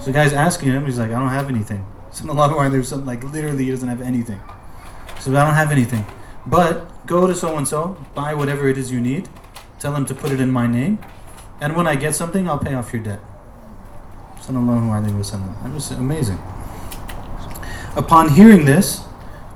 So 0.00 0.06
the 0.06 0.12
guy's 0.12 0.32
asking 0.32 0.72
him, 0.72 0.86
he's 0.86 0.98
like, 0.98 1.10
I 1.10 1.18
don't 1.18 1.30
have 1.30 1.48
anything. 1.48 1.84
So 2.12 2.30
in 2.30 2.36
the 2.36 2.68
There's 2.70 2.88
something 2.88 3.06
like 3.06 3.24
literally 3.24 3.64
he 3.64 3.70
doesn't 3.70 3.88
have 3.88 4.00
anything. 4.00 4.40
So 5.20 5.30
I 5.32 5.44
don't 5.44 5.54
have 5.54 5.72
anything. 5.72 6.04
But 6.46 7.06
go 7.06 7.26
to 7.26 7.34
so 7.34 7.56
and 7.56 7.66
so, 7.66 7.96
buy 8.14 8.34
whatever 8.34 8.68
it 8.68 8.78
is 8.78 8.92
you 8.92 9.00
need, 9.00 9.28
tell 9.80 9.94
him 9.94 10.06
to 10.06 10.14
put 10.14 10.30
it 10.30 10.40
in 10.40 10.50
my 10.50 10.66
name, 10.66 10.98
and 11.60 11.74
when 11.74 11.86
I 11.86 11.96
get 11.96 12.14
something, 12.14 12.48
I'll 12.48 12.58
pay 12.58 12.74
off 12.74 12.92
your 12.92 13.02
debt. 13.02 13.20
Sallallahu 14.36 14.92
Alaihi 14.94 15.18
Wasallam. 15.18 15.60
That 15.62 15.72
was 15.72 15.90
amazing. 15.90 16.38
Upon 17.96 18.28
hearing 18.28 18.66
this, 18.66 19.02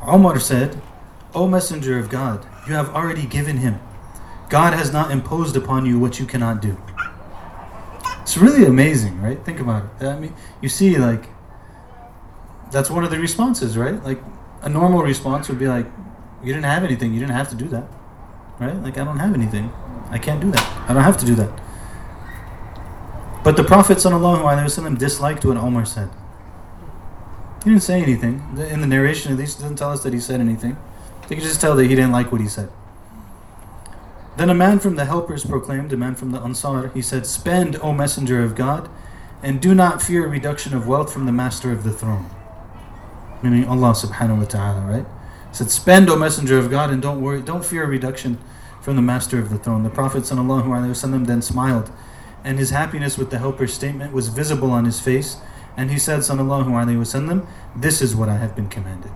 Omar 0.03 0.41
said, 0.41 0.81
O 1.35 1.47
Messenger 1.47 1.99
of 1.99 2.09
God, 2.09 2.45
you 2.66 2.75
have 2.75 2.89
already 2.91 3.27
given 3.27 3.59
him. 3.59 3.79
God 4.51 4.74
has 4.74 4.92
not 4.92 5.11
imposed 5.11 5.57
upon 5.57 5.86
you 5.86 5.98
what 5.98 6.18
you 6.18 6.26
cannot 6.26 6.61
do. 6.61 6.76
It's 8.20 8.36
really 8.36 8.64
amazing, 8.64 9.22
right? 9.22 9.42
Think 9.44 9.61
about 9.61 9.84
it. 10.01 10.07
I 10.07 10.18
mean, 10.18 10.34
you 10.61 10.68
see, 10.68 10.98
like, 10.98 11.28
that's 12.70 12.90
one 12.90 13.05
of 13.05 13.11
the 13.11 13.18
responses, 13.18 13.78
right? 13.78 14.03
Like, 14.03 14.20
a 14.62 14.68
normal 14.68 15.03
response 15.03 15.48
would 15.48 15.59
be 15.59 15.68
like, 15.68 15.86
you 16.42 16.53
didn't 16.53 16.66
have 16.66 16.84
anything, 16.84 17.14
you 17.14 17.20
didn't 17.20 17.34
have 17.34 17.48
to 17.51 17.57
do 17.57 17.68
that, 17.68 17.88
right? 18.59 18.76
Like, 18.76 18.98
I 18.98 19.05
don't 19.05 19.18
have 19.18 19.34
anything, 19.34 19.72
I 20.11 20.18
can't 20.18 20.40
do 20.40 20.51
that, 20.51 20.90
I 20.90 20.94
don't 20.94 21.03
have 21.03 21.18
to 21.18 21.26
do 21.26 21.34
that. 21.36 21.51
But 23.42 23.57
the 23.57 23.64
Prophet 23.64 23.98
ﷺ 23.98 24.98
disliked 24.98 25.44
what 25.44 25.57
Omar 25.57 25.86
said. 25.86 26.11
He 27.64 27.70
didn't 27.70 27.82
say 27.82 28.03
anything. 28.03 28.42
In 28.70 28.80
the 28.80 28.86
narration, 28.86 29.32
at 29.32 29.38
least, 29.38 29.59
it 29.59 29.62
doesn't 29.62 29.76
tell 29.76 29.92
us 29.92 30.03
that 30.03 30.12
he 30.12 30.20
said 30.20 30.40
anything. 30.40 30.76
They 31.28 31.36
could 31.36 31.44
just 31.44 31.61
tell 31.61 31.76
that 31.76 31.84
he 31.84 31.94
didn't 31.94 32.12
like 32.12 32.32
what 32.32 32.40
he 32.40 32.48
said. 32.48 32.70
Then 34.41 34.49
a 34.49 34.55
man 34.55 34.78
from 34.78 34.97
the 34.97 35.05
helpers 35.05 35.45
proclaimed, 35.45 35.93
a 35.93 35.99
man 35.99 36.14
from 36.14 36.30
the 36.30 36.41
Ansar, 36.41 36.88
he 36.95 37.03
said, 37.03 37.26
Spend, 37.26 37.76
O 37.82 37.93
Messenger 37.93 38.43
of 38.43 38.55
God, 38.55 38.88
and 39.43 39.61
do 39.61 39.74
not 39.74 40.01
fear 40.01 40.24
a 40.24 40.28
reduction 40.30 40.72
of 40.72 40.86
wealth 40.86 41.12
from 41.12 41.26
the 41.26 41.30
Master 41.30 41.70
of 41.72 41.84
the 41.84 41.93
throne. 41.93 42.24
Meaning 43.43 43.66
Allah 43.66 43.93
subhanahu 43.93 44.38
wa 44.38 44.45
ta'ala, 44.45 44.80
right? 44.80 45.05
He 45.51 45.55
said, 45.55 45.70
Spend, 45.70 46.09
O 46.09 46.16
Messenger 46.16 46.57
of 46.57 46.70
God, 46.70 46.88
and 46.88 47.03
don't 47.03 47.20
worry, 47.20 47.43
don't 47.43 47.66
fear 47.66 47.84
a 47.84 47.86
reduction 47.86 48.38
from 48.80 48.97
the 48.97 49.03
Master 49.03 49.38
of 49.38 49.51
the 49.51 49.59
throne. 49.59 49.82
The 49.82 49.91
Prophet 49.91 50.22
ﷺ 50.22 51.26
then 51.26 51.43
smiled, 51.43 51.91
and 52.43 52.59
his 52.59 52.70
happiness 52.70 53.18
with 53.18 53.28
the 53.28 53.41
helper's 53.41 53.74
statement 53.74 54.14
was 54.14 54.28
visible 54.28 54.70
on 54.70 54.86
his 54.86 55.01
face, 55.01 55.36
and 55.76 55.91
he 55.91 55.99
said, 55.99 56.20
Sallallahu 56.20 56.68
Alaihi 56.68 56.97
Wasallam, 56.97 57.47
This 57.76 58.01
is 58.01 58.16
what 58.16 58.30
I 58.30 58.38
have 58.38 58.57
been 58.57 58.70
commanded. 58.70 59.12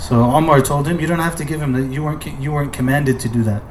So 0.00 0.16
Omar 0.24 0.62
told 0.62 0.88
him, 0.88 0.98
"You 0.98 1.06
don't 1.06 1.20
have 1.20 1.36
to 1.36 1.44
give 1.44 1.60
him 1.60 1.72
that. 1.74 1.92
You 1.92 2.02
weren't 2.02 2.26
you 2.40 2.52
weren't 2.52 2.72
commanded 2.72 3.20
to 3.20 3.28
do 3.28 3.42
that." 3.42 3.62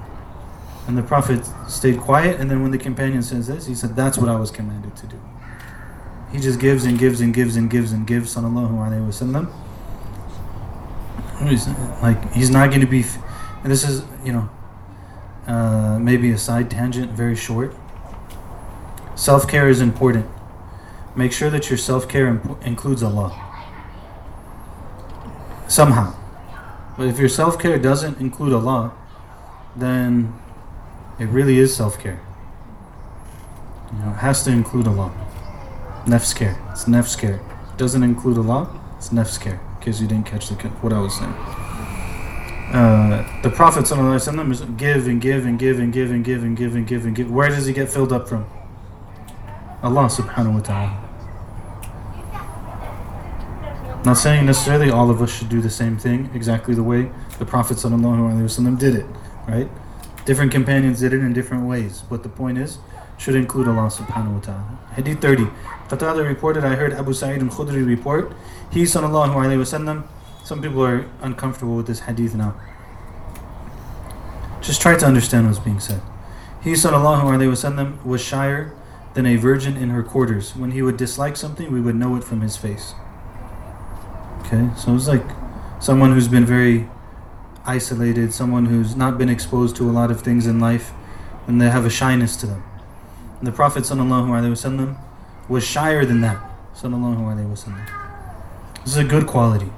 And 0.88 0.96
the 0.96 1.02
Prophet 1.02 1.42
stayed 1.68 2.00
quiet. 2.00 2.40
And 2.40 2.52
then 2.52 2.62
when 2.62 2.72
the 2.72 2.78
companion 2.78 3.24
says 3.24 3.48
this, 3.48 3.66
he 3.66 3.74
said, 3.74 3.96
"That's 3.96 4.18
what 4.18 4.30
I 4.30 4.36
was 4.36 4.52
commanded 4.52 4.96
to 4.98 5.08
do." 5.08 5.20
He 6.32 6.40
just 6.40 6.60
gives 6.60 6.86
and 6.86 7.00
gives 7.00 7.20
and 7.20 7.34
gives 7.34 7.56
and 7.56 7.70
gives 7.70 7.92
and 7.92 8.06
gives. 8.06 8.36
Sallallahu 8.36 8.78
alaihi 8.78 9.08
wasallam. 9.10 9.50
Like 12.04 12.32
he's 12.34 12.52
not 12.52 12.70
going 12.70 12.82
to 12.82 12.88
be. 12.88 13.04
And 13.64 13.72
this 13.72 13.84
is 13.90 14.04
you 14.24 14.32
know 14.32 14.50
uh, 15.48 15.98
maybe 16.00 16.30
a 16.32 16.38
side 16.38 16.70
tangent, 16.70 17.12
very 17.12 17.36
short. 17.36 17.76
Self 19.16 19.48
care 19.48 19.68
is 19.68 19.82
important. 19.82 20.28
Make 21.16 21.32
sure 21.32 21.50
that 21.50 21.72
your 21.72 21.78
self 21.78 22.08
care 22.08 22.28
imp- 22.28 22.64
includes 22.64 23.02
Allah. 23.02 23.34
Somehow 25.68 26.19
But 27.00 27.08
if 27.08 27.18
your 27.18 27.30
self 27.30 27.58
care 27.58 27.80
doesn't 27.80 28.20
include 28.20 28.52
Allah, 28.52 28.92
then 29.74 30.34
it 31.18 31.30
really 31.30 31.58
is 31.58 31.74
self 31.74 31.98
care. 31.98 32.20
You 33.94 34.00
know, 34.00 34.10
it 34.10 34.18
has 34.18 34.44
to 34.44 34.52
include 34.52 34.86
Allah. 34.86 35.10
Nafs 36.06 36.36
care. 36.36 36.62
It's 36.72 36.84
nafs 36.84 37.18
care. 37.18 37.36
It 37.36 37.78
doesn't 37.78 38.04
include 38.04 38.38
Allah, 38.38 38.68
it's 38.98 39.10
nafs 39.12 39.40
care. 39.40 39.62
In 39.78 39.80
case 39.80 40.02
you 40.02 40.08
didn't 40.08 40.26
catch 40.26 40.50
the, 40.50 40.56
what 40.56 40.92
I 40.92 41.00
was 41.00 41.18
saying. 41.18 41.32
Uh, 42.74 43.42
the 43.44 43.50
Prophet 43.50 43.86
ﷺ 43.86 44.52
is 44.52 44.62
give 44.76 45.08
and 45.08 45.22
give 45.22 45.46
and 45.46 45.58
give 45.58 45.80
and 45.80 45.94
give 45.94 46.12
and 46.12 46.26
give 46.26 46.44
and 46.44 46.58
give 46.58 46.76
and 46.76 46.86
give 46.86 47.06
and 47.06 47.16
give. 47.16 47.32
Where 47.32 47.48
does 47.48 47.66
he 47.66 47.72
get 47.72 47.88
filled 47.88 48.12
up 48.12 48.28
from? 48.28 48.46
Allah 49.82 50.08
subhanahu 50.08 50.56
wa 50.56 50.60
ta'ala. 50.60 51.09
Not 54.06 54.14
saying 54.14 54.46
necessarily 54.46 54.90
all 54.90 55.10
of 55.10 55.22
us 55.22 55.38
should 55.38 55.50
do 55.50 55.62
the 55.62 55.70
same 55.70 55.98
thing 55.98 56.30
exactly 56.34 56.74
the 56.74 56.84
way 56.84 57.12
the 57.38 57.46
Prophet 57.46 57.78
ﷺ 57.78 58.80
did 58.80 58.96
it, 58.96 59.06
right? 59.48 59.70
Different 60.26 60.52
companions 60.52 61.02
did 61.02 61.14
it 61.14 61.20
in 61.20 61.34
different 61.34 61.68
ways, 61.68 62.04
but 62.10 62.24
the 62.24 62.30
point 62.30 62.58
is, 62.58 62.78
should 63.18 63.36
include 63.36 63.68
Allah 63.68 63.92
subhanahu 63.92 64.36
wa 64.36 64.40
ta'ala. 64.40 64.80
Hadith 64.96 65.20
30. 65.20 65.48
Qatada 65.90 66.26
reported, 66.26 66.64
I 66.64 66.76
heard 66.76 66.94
Abu 66.94 67.12
Sa'id 67.12 67.42
al-Khudri 67.44 67.86
report, 67.86 68.32
he 68.72 68.84
sallallahu 68.84 69.36
alayhi 69.36 69.60
wasallam, 69.60 70.08
some 70.46 70.62
people 70.62 70.82
are 70.86 71.06
uncomfortable 71.22 71.76
with 71.76 71.88
this 71.88 72.02
hadith 72.02 72.34
now. 72.34 72.56
Just 74.62 74.82
try 74.82 74.98
to 74.98 75.06
understand 75.06 75.48
what's 75.48 75.60
being 75.60 75.82
said. 75.82 76.02
He 76.64 76.72
sallallahu 76.72 77.24
alayhi 77.24 77.52
wasallam 77.52 78.04
was 78.06 78.22
shyer 78.22 78.74
than 79.14 79.26
a 79.26 79.36
virgin 79.36 79.76
in 79.76 79.90
her 79.90 80.04
quarters. 80.04 80.56
When 80.56 80.72
he 80.72 80.82
would 80.82 80.96
dislike 80.96 81.36
something, 81.36 81.70
we 81.72 81.82
would 81.82 81.96
know 81.96 82.16
it 82.16 82.24
from 82.24 82.42
his 82.42 82.56
face. 82.56 82.94
Okay, 84.40 84.70
so 84.78 84.96
it's 84.96 85.08
like 85.08 85.26
someone 85.80 86.14
who's 86.14 86.28
been 86.28 86.46
very 86.46 86.90
isolated, 87.66 88.34
someone 88.34 88.66
who's 88.66 88.96
not 88.96 89.18
been 89.18 89.30
exposed 89.30 89.76
to 89.76 89.90
a 89.90 89.92
lot 89.92 90.10
of 90.10 90.22
things 90.22 90.48
in 90.48 90.60
life, 90.60 90.92
and 91.48 91.62
they 91.62 91.70
have 91.70 91.86
a 91.86 91.90
shyness 91.90 92.36
to 92.38 92.48
them. 92.48 92.64
And 93.40 93.48
the 93.48 93.52
Prophet 93.52 93.84
ﷺ 93.84 94.98
was 95.48 95.64
shyer 95.64 96.06
than 96.06 96.22
that. 96.22 96.42
This 96.74 96.84
is 98.86 98.98
a 98.98 99.04
good 99.04 99.28
quality. 99.28 99.72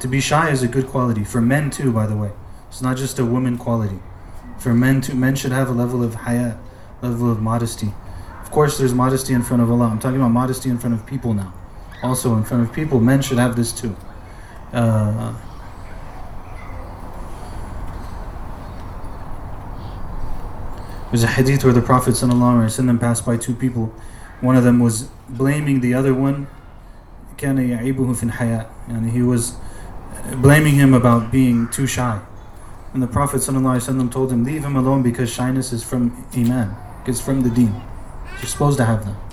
To 0.00 0.08
be 0.08 0.20
shy 0.20 0.50
is 0.50 0.62
a 0.62 0.68
good 0.68 0.86
quality 0.88 1.24
for 1.24 1.40
men 1.40 1.70
too, 1.70 1.92
by 1.92 2.06
the 2.06 2.16
way. 2.16 2.30
It's 2.68 2.82
not 2.82 2.96
just 2.96 3.18
a 3.18 3.24
woman 3.24 3.56
quality. 3.56 3.98
For 4.58 4.74
men 4.74 5.00
too, 5.00 5.14
men 5.14 5.36
should 5.36 5.52
have 5.52 5.68
a 5.68 5.72
level 5.72 6.02
of 6.02 6.14
haya, 6.14 6.58
level 7.02 7.30
of 7.30 7.40
modesty. 7.40 7.92
Of 8.42 8.50
course, 8.50 8.78
there's 8.78 8.94
modesty 8.94 9.34
in 9.34 9.42
front 9.42 9.62
of 9.62 9.70
Allah. 9.70 9.86
I'm 9.86 9.98
talking 9.98 10.20
about 10.20 10.30
modesty 10.30 10.68
in 10.68 10.78
front 10.78 10.94
of 10.94 11.06
people 11.06 11.34
now. 11.34 11.52
Also, 12.02 12.36
in 12.36 12.44
front 12.44 12.62
of 12.62 12.72
people, 12.72 13.00
men 13.00 13.22
should 13.22 13.38
have 13.38 13.56
this 13.56 13.72
too. 13.72 13.96
Uh, 14.72 15.34
there's 21.10 21.22
a 21.24 21.26
hadith 21.26 21.64
where 21.64 21.72
the 21.72 21.80
Prophet 21.82 22.14
ﷺ 22.14 23.00
passed 23.00 23.24
by 23.24 23.36
two 23.36 23.54
people. 23.54 23.86
One 24.40 24.56
of 24.56 24.64
them 24.64 24.78
was 24.78 25.04
blaming 25.28 25.80
the 25.80 25.94
other 25.94 26.14
one. 26.14 26.48
Kennaya 27.36 27.80
Ibuhu 27.80 28.16
Fin 28.16 28.30
Hayat. 28.30 28.68
And 28.88 29.10
he 29.10 29.22
was 29.22 29.56
blaming 30.36 30.74
him 30.74 30.92
about 30.92 31.32
being 31.32 31.68
too 31.68 31.86
shy. 31.86 32.20
And 32.92 33.02
the 33.02 33.06
Prophet 33.06 33.38
ﷺ 33.38 34.10
told 34.12 34.32
him, 34.32 34.44
Leave 34.44 34.64
him 34.64 34.76
alone 34.76 35.02
because 35.02 35.30
shyness 35.30 35.72
is 35.72 35.82
from 35.84 36.26
Iman, 36.34 36.74
it's 37.06 37.20
from 37.20 37.42
the 37.42 37.50
deen. 37.50 37.82
You're 38.38 38.46
supposed 38.46 38.78
to 38.78 38.84
have 38.84 39.04
that. 39.04 39.27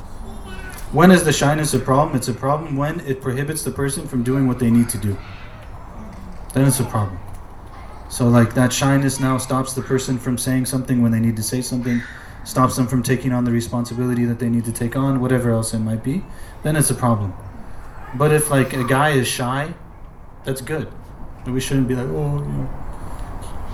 When 0.95 1.11
is 1.11 1.25
the 1.25 1.33
shyness 1.33 1.73
a 1.73 1.79
problem? 1.79 2.15
It's 2.15 2.29
a 2.29 2.33
problem 2.33 2.77
when 2.77 3.01
it 3.01 3.21
prohibits 3.21 3.63
the 3.63 3.71
person 3.71 4.07
from 4.07 4.23
doing 4.23 4.47
what 4.47 4.59
they 4.59 4.71
need 4.71 4.87
to 4.91 4.97
do. 4.97 5.17
Then 6.53 6.65
it's 6.65 6.79
a 6.79 6.85
problem. 6.85 7.19
So, 8.09 8.29
like 8.29 8.53
that 8.53 8.71
shyness 8.71 9.19
now 9.19 9.37
stops 9.37 9.73
the 9.73 9.81
person 9.81 10.17
from 10.17 10.37
saying 10.37 10.67
something 10.67 11.01
when 11.01 11.11
they 11.11 11.19
need 11.19 11.35
to 11.35 11.43
say 11.43 11.61
something, 11.61 12.01
stops 12.45 12.77
them 12.77 12.87
from 12.87 13.03
taking 13.03 13.33
on 13.33 13.43
the 13.43 13.51
responsibility 13.51 14.23
that 14.23 14.39
they 14.39 14.47
need 14.47 14.63
to 14.63 14.71
take 14.71 14.95
on, 14.95 15.19
whatever 15.19 15.49
else 15.49 15.73
it 15.73 15.79
might 15.79 16.01
be. 16.01 16.23
Then 16.63 16.77
it's 16.77 16.89
a 16.89 16.95
problem. 16.95 17.33
But 18.13 18.31
if 18.31 18.49
like 18.49 18.71
a 18.71 18.85
guy 18.85 19.09
is 19.09 19.27
shy, 19.27 19.73
that's 20.45 20.61
good. 20.61 20.89
We 21.45 21.59
shouldn't 21.59 21.89
be 21.89 21.95
like, 21.95 22.07
oh, 22.07 22.37
you 22.37 22.45
know. 22.45 22.69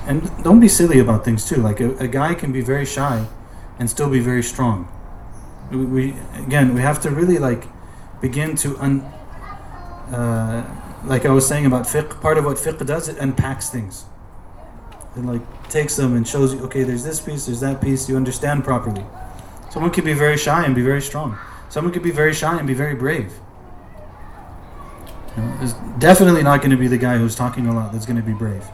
And 0.07 0.43
don't 0.43 0.59
be 0.59 0.67
silly 0.67 0.97
about 0.97 1.23
things 1.23 1.47
too. 1.47 1.57
Like 1.57 1.81
a, 1.81 1.95
a 1.97 2.07
guy 2.07 2.33
can 2.33 2.51
be 2.51 2.61
very 2.61 2.87
shy 2.87 3.27
and 3.77 3.87
still 3.87 4.09
be 4.09 4.21
very 4.21 4.41
strong 4.41 4.89
we 5.71 6.13
again 6.35 6.73
we 6.73 6.81
have 6.81 7.01
to 7.01 7.09
really 7.09 7.37
like 7.37 7.65
begin 8.21 8.55
to 8.55 8.77
un 8.77 9.01
uh, 10.11 10.63
like 11.05 11.25
I 11.25 11.31
was 11.31 11.47
saying 11.47 11.65
about 11.65 11.85
fiqh 11.85 12.21
part 12.21 12.37
of 12.37 12.45
what 12.45 12.57
fiqh 12.57 12.85
does 12.85 13.07
it 13.07 13.17
unpacks 13.17 13.69
things. 13.69 14.05
It 15.17 15.25
like 15.25 15.69
takes 15.69 15.95
them 15.95 16.15
and 16.15 16.27
shows 16.27 16.53
you 16.53 16.61
okay 16.65 16.83
there's 16.83 17.03
this 17.03 17.19
piece 17.19 17.45
there's 17.45 17.61
that 17.61 17.81
piece 17.81 18.09
you 18.09 18.17
understand 18.17 18.63
properly. 18.63 19.05
Someone 19.69 19.91
could 19.91 20.03
be 20.03 20.13
very 20.13 20.37
shy 20.37 20.65
and 20.65 20.75
be 20.75 20.81
very 20.81 21.01
strong. 21.01 21.37
Someone 21.69 21.93
could 21.93 22.03
be 22.03 22.11
very 22.11 22.33
shy 22.33 22.57
and 22.57 22.67
be 22.67 22.73
very 22.73 22.95
brave. 22.95 23.33
You 25.37 25.43
know, 25.43 25.57
it's 25.61 25.73
definitely 25.99 26.43
not 26.43 26.59
going 26.59 26.71
to 26.71 26.77
be 26.77 26.89
the 26.89 26.97
guy 26.97 27.17
who's 27.17 27.35
talking 27.35 27.67
a 27.67 27.73
lot 27.73 27.93
that's 27.93 28.05
going 28.05 28.17
to 28.17 28.25
be 28.25 28.33
brave. 28.33 28.65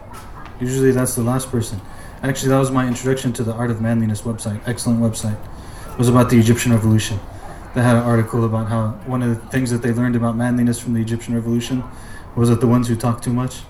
Usually 0.59 0.91
that's 0.91 1.13
the 1.13 1.21
last 1.21 1.51
person. 1.51 1.79
Actually 2.23 2.49
that 2.49 2.57
was 2.57 2.71
my 2.71 2.87
introduction 2.87 3.31
to 3.33 3.43
the 3.43 3.53
art 3.53 3.69
of 3.69 3.79
manliness 3.79 4.23
website. 4.23 4.59
Excellent 4.65 4.99
website 4.99 5.37
was 5.97 6.09
about 6.09 6.29
the 6.29 6.37
Egyptian 6.37 6.71
Revolution. 6.71 7.19
They 7.73 7.81
had 7.81 7.95
an 7.95 8.03
article 8.03 8.45
about 8.45 8.67
how 8.67 8.89
one 9.05 9.21
of 9.23 9.29
the 9.29 9.49
things 9.49 9.71
that 9.71 9.81
they 9.81 9.91
learned 9.91 10.15
about 10.15 10.35
manliness 10.35 10.79
from 10.79 10.93
the 10.93 11.01
Egyptian 11.01 11.35
Revolution 11.35 11.83
was 12.35 12.49
that 12.49 12.61
the 12.61 12.67
ones 12.67 12.87
who 12.87 12.95
talk 12.95 13.21
too 13.21 13.33
much 13.33 13.61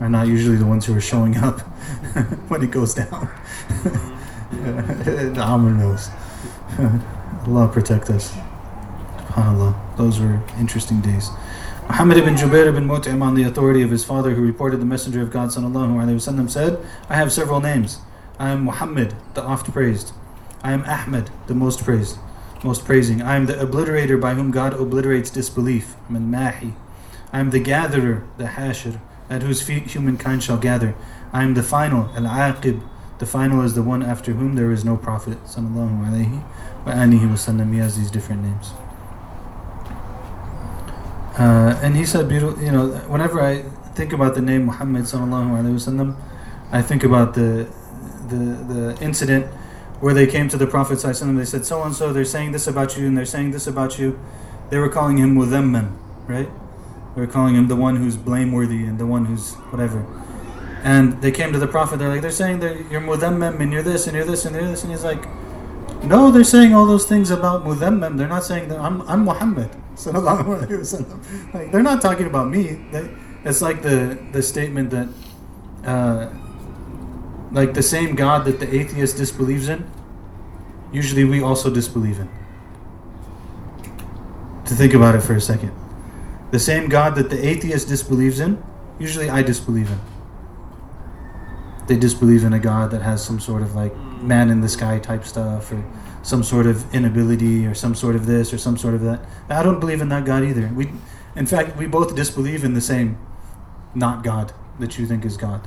are 0.00 0.08
not 0.08 0.26
usually 0.26 0.56
the 0.56 0.66
ones 0.66 0.86
who 0.86 0.96
are 0.96 1.00
showing 1.00 1.36
up 1.36 1.60
when 2.48 2.62
it 2.62 2.70
goes 2.70 2.94
down. 2.94 3.28
the 4.50 5.42
Amr 5.42 5.70
knows. 5.70 6.10
Allah 7.46 7.68
protect 7.68 8.10
us. 8.10 8.32
SubhanAllah. 9.34 9.96
Those 9.96 10.20
were 10.20 10.40
interesting 10.58 11.00
days. 11.00 11.30
Muhammad 11.88 12.16
ibn 12.16 12.34
Jubair 12.34 12.66
ibn 12.68 12.86
Mut'im, 12.86 13.22
on 13.22 13.34
the 13.34 13.42
authority 13.42 13.82
of 13.82 13.90
his 13.90 14.04
father, 14.04 14.30
who 14.30 14.42
reported 14.42 14.80
the 14.80 14.86
Messenger 14.86 15.20
of 15.20 15.30
God 15.30 15.50
sallallahu 15.50 15.92
alayhi 15.96 16.16
wasallam, 16.16 16.50
said, 16.50 16.78
I 17.10 17.16
have 17.16 17.32
several 17.32 17.60
names. 17.60 17.98
I 18.38 18.50
am 18.50 18.64
Muhammad, 18.64 19.14
the 19.34 19.42
oft 19.42 19.70
praised. 19.72 20.12
I 20.64 20.72
am 20.72 20.82
Ahmed, 20.86 21.30
the 21.46 21.54
most 21.54 21.84
praised, 21.84 22.16
most 22.64 22.86
praising. 22.86 23.20
I 23.20 23.36
am 23.36 23.44
the 23.44 23.52
obliterator 23.52 24.18
by 24.18 24.32
whom 24.32 24.50
God 24.50 24.72
obliterates 24.72 25.28
disbelief. 25.28 25.94
I'm 26.08 26.30
Mahi. 26.30 26.72
I 27.34 27.40
am 27.40 27.50
the 27.50 27.60
gatherer, 27.60 28.24
the 28.38 28.44
Hashir, 28.44 28.98
at 29.28 29.42
whose 29.42 29.60
feet 29.60 29.90
humankind 29.90 30.42
shall 30.42 30.56
gather. 30.56 30.94
I 31.34 31.42
am 31.42 31.52
the 31.52 31.62
final, 31.62 32.08
Al 32.16 32.24
Aqib. 32.24 32.80
The 33.18 33.26
final 33.26 33.60
is 33.60 33.74
the 33.74 33.82
one 33.82 34.02
after 34.02 34.32
whom 34.32 34.54
there 34.54 34.72
is 34.72 34.86
no 34.86 34.96
prophet. 34.96 35.36
Sallallahu 35.44 36.08
alayhi 36.08 36.42
wa 36.86 36.92
alihi 36.92 37.28
wasallam. 37.28 37.74
He 37.74 37.78
has 37.80 37.98
these 37.98 38.10
different 38.10 38.42
names. 38.42 38.72
Uh, 41.38 41.78
and 41.82 41.94
he 41.94 42.06
said, 42.06 42.26
beautiful, 42.26 42.62
you 42.62 42.72
know, 42.72 42.88
whenever 43.08 43.42
I 43.42 43.62
think 43.94 44.14
about 44.14 44.34
the 44.34 44.40
name 44.40 44.64
Muhammad 44.64 45.04
sallallahu 45.04 45.60
alaihi 45.60 45.74
wasallam, 45.74 46.16
I 46.72 46.80
think 46.80 47.04
about 47.04 47.34
the 47.34 47.68
the 48.28 48.42
the 48.72 48.98
incident 49.02 49.46
where 50.04 50.12
they 50.12 50.26
came 50.26 50.50
to 50.50 50.58
the 50.58 50.66
Prophet 50.66 50.98
ﷺ, 50.98 51.34
they 51.38 51.46
said, 51.46 51.64
so 51.64 51.82
and 51.82 51.96
so, 51.96 52.12
they're 52.12 52.26
saying 52.26 52.52
this 52.52 52.66
about 52.66 52.94
you 52.94 53.06
and 53.06 53.16
they're 53.16 53.24
saying 53.24 53.52
this 53.52 53.66
about 53.66 53.98
you. 53.98 54.20
They 54.68 54.76
were 54.76 54.90
calling 54.90 55.16
him 55.16 55.34
Mudhammam, 55.34 55.96
right? 56.26 56.50
They 57.14 57.22
were 57.22 57.26
calling 57.26 57.54
him 57.54 57.68
the 57.68 57.76
one 57.76 57.96
who's 57.96 58.18
blameworthy 58.18 58.84
and 58.84 58.98
the 58.98 59.06
one 59.06 59.24
who's 59.24 59.54
whatever. 59.72 60.04
And 60.82 61.22
they 61.22 61.32
came 61.32 61.54
to 61.54 61.58
the 61.58 61.66
Prophet, 61.66 61.98
they're 61.98 62.10
like, 62.10 62.20
they're 62.20 62.30
saying 62.30 62.60
that 62.60 62.90
you're 62.90 63.00
Mudhammam 63.00 63.60
and 63.60 63.72
you're 63.72 63.82
this 63.82 64.06
and 64.06 64.14
you're 64.14 64.26
this 64.26 64.44
and 64.44 64.54
you're 64.54 64.68
this. 64.68 64.82
And 64.82 64.92
he's 64.92 65.04
like, 65.04 65.24
no, 66.04 66.30
they're 66.30 66.44
saying 66.44 66.74
all 66.74 66.84
those 66.84 67.06
things 67.06 67.30
about 67.30 67.64
Mudhammam. 67.64 68.18
They're 68.18 68.28
not 68.28 68.44
saying 68.44 68.68
that 68.68 68.78
I'm, 68.78 69.00
I'm 69.08 69.24
Muhammad. 69.24 69.70
Like, 71.54 71.72
they're 71.72 71.82
not 71.82 72.02
talking 72.02 72.26
about 72.26 72.50
me. 72.50 72.78
They, 72.92 73.08
it's 73.42 73.62
like 73.62 73.80
the, 73.80 74.18
the 74.32 74.42
statement 74.42 74.90
that. 74.90 75.08
Uh, 75.82 76.43
like 77.54 77.74
the 77.74 77.82
same 77.82 78.16
God 78.16 78.44
that 78.46 78.58
the 78.58 78.74
atheist 78.74 79.16
disbelieves 79.16 79.68
in, 79.68 79.88
usually 80.92 81.24
we 81.24 81.40
also 81.40 81.70
disbelieve 81.70 82.18
in. 82.18 82.28
To 84.66 84.74
think 84.74 84.92
about 84.92 85.14
it 85.14 85.20
for 85.20 85.34
a 85.34 85.40
second. 85.40 85.72
The 86.50 86.58
same 86.58 86.88
God 86.88 87.14
that 87.14 87.30
the 87.30 87.46
atheist 87.46 87.88
disbelieves 87.88 88.40
in, 88.40 88.62
usually 88.98 89.30
I 89.30 89.42
disbelieve 89.42 89.88
in. 89.88 90.00
They 91.86 91.96
disbelieve 91.96 92.44
in 92.44 92.52
a 92.52 92.58
God 92.58 92.90
that 92.90 93.02
has 93.02 93.24
some 93.24 93.38
sort 93.38 93.62
of 93.62 93.74
like 93.74 93.96
man 94.20 94.50
in 94.50 94.60
the 94.60 94.68
sky 94.68 94.98
type 94.98 95.24
stuff 95.24 95.70
or 95.70 95.84
some 96.22 96.42
sort 96.42 96.66
of 96.66 96.92
inability 96.92 97.66
or 97.66 97.74
some 97.74 97.94
sort 97.94 98.16
of 98.16 98.26
this 98.26 98.52
or 98.52 98.58
some 98.58 98.76
sort 98.76 98.94
of 98.94 99.02
that. 99.02 99.20
I 99.48 99.62
don't 99.62 99.78
believe 99.78 100.00
in 100.00 100.08
that 100.08 100.24
God 100.24 100.42
either. 100.42 100.68
We 100.74 100.90
in 101.36 101.46
fact 101.46 101.76
we 101.76 101.86
both 101.86 102.16
disbelieve 102.16 102.64
in 102.64 102.74
the 102.74 102.80
same 102.80 103.18
not 103.94 104.24
God 104.24 104.52
that 104.80 104.98
you 104.98 105.06
think 105.06 105.24
is 105.24 105.36
God. 105.36 105.66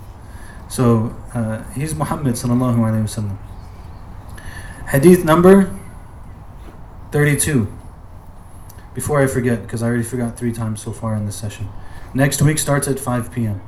So 0.70 1.16
uh, 1.34 1.64
he's 1.72 1.96
Muhammad 1.96 2.36
sallallahu 2.36 2.78
alaihi 2.78 3.04
wasallam. 3.04 3.38
Hadith 4.90 5.24
number 5.24 5.74
32. 7.12 7.68
Before 8.94 9.22
I 9.22 9.28
forget, 9.28 9.62
because 9.62 9.84
I 9.84 9.88
already 9.88 10.04
forgot 10.04 10.38
three 10.38 10.52
times 10.52 10.82
so 10.82 10.92
far 10.92 11.16
in 11.16 11.26
this 11.26 11.36
session. 11.36 11.70
Next 12.14 12.42
week 12.42 12.58
starts 12.58 12.88
at 12.88 13.00
5 13.00 13.32
p.m. 13.32 13.62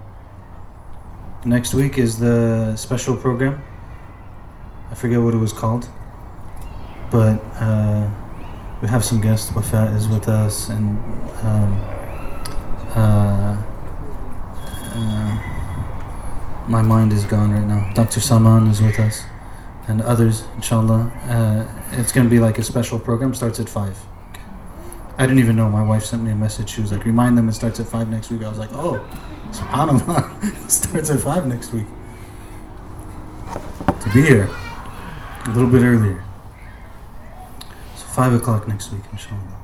Next 1.46 1.74
week 1.74 1.98
is 1.98 2.20
the 2.20 2.76
special 2.76 3.16
program. 3.16 3.64
I 4.92 4.96
forget 4.96 5.22
what 5.22 5.34
it 5.34 5.38
was 5.38 5.54
called, 5.54 5.88
but 7.12 7.40
uh, 7.60 8.10
we 8.82 8.88
have 8.88 9.06
some 9.06 9.22
guests. 9.22 9.52
Effat 9.52 9.96
is 9.96 10.08
with 10.08 10.28
us, 10.28 10.70
and 10.70 10.98
um, 11.44 11.80
uh, 12.96 13.64
uh, 14.96 15.59
my 16.70 16.84
mind 16.84 17.12
is 17.12 17.26
gone 17.26 17.52
right 17.52 17.66
now. 17.66 17.92
Dr. 17.94 18.20
Salman 18.20 18.68
is 18.68 18.82
with 18.82 19.00
us, 19.00 19.24
and 19.88 20.02
others, 20.02 20.44
inshallah. 20.56 21.12
Uh, 21.26 22.00
it's 22.00 22.12
going 22.12 22.26
to 22.26 22.30
be 22.30 22.40
like 22.40 22.60
a 22.60 22.64
special 22.64 23.00
program. 23.00 23.34
Starts 23.34 23.60
at 23.60 23.68
five. 23.68 23.98
I 25.18 25.26
didn't 25.26 25.40
even 25.40 25.56
know. 25.56 25.68
My 25.68 25.84
wife 25.84 26.06
sent 26.06 26.24
me 26.24 26.32
a 26.32 26.36
message. 26.36 26.70
She 26.70 26.82
was 26.82 26.92
like, 26.92 27.06
"Remind 27.06 27.38
them 27.38 27.50
it 27.50 27.54
starts 27.54 27.80
at 27.80 27.88
five 27.88 28.08
next 28.10 28.30
week." 28.30 28.44
I 28.44 28.50
was 28.50 28.60
like, 28.60 28.72
"Oh, 28.72 29.04
subhanallah, 29.52 30.64
it 30.66 30.70
starts 30.70 31.10
at 31.10 31.20
five 31.20 31.48
next 31.48 31.74
week." 31.74 31.88
To 34.02 34.10
be 34.14 34.22
here 34.22 34.50
a 35.46 35.50
little 35.50 35.70
bit 35.70 35.82
earlier. 35.82 36.24
So 37.96 38.06
five 38.06 38.34
o'clock 38.34 38.68
next 38.68 38.92
week, 38.92 39.02
inshallah. 39.12 39.56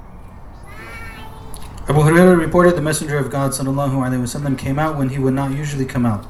Abu 1.88 2.00
Hurairah 2.00 2.40
reported 2.40 2.76
the 2.76 2.82
Messenger 2.82 3.20
of 3.20 3.30
God 3.30 3.52
wasallam 3.52 4.58
came 4.58 4.80
out 4.80 4.98
when 4.98 5.10
he 5.10 5.20
would 5.20 5.36
not 5.36 5.52
usually 5.52 5.86
come 5.86 6.04
out. 6.04 6.26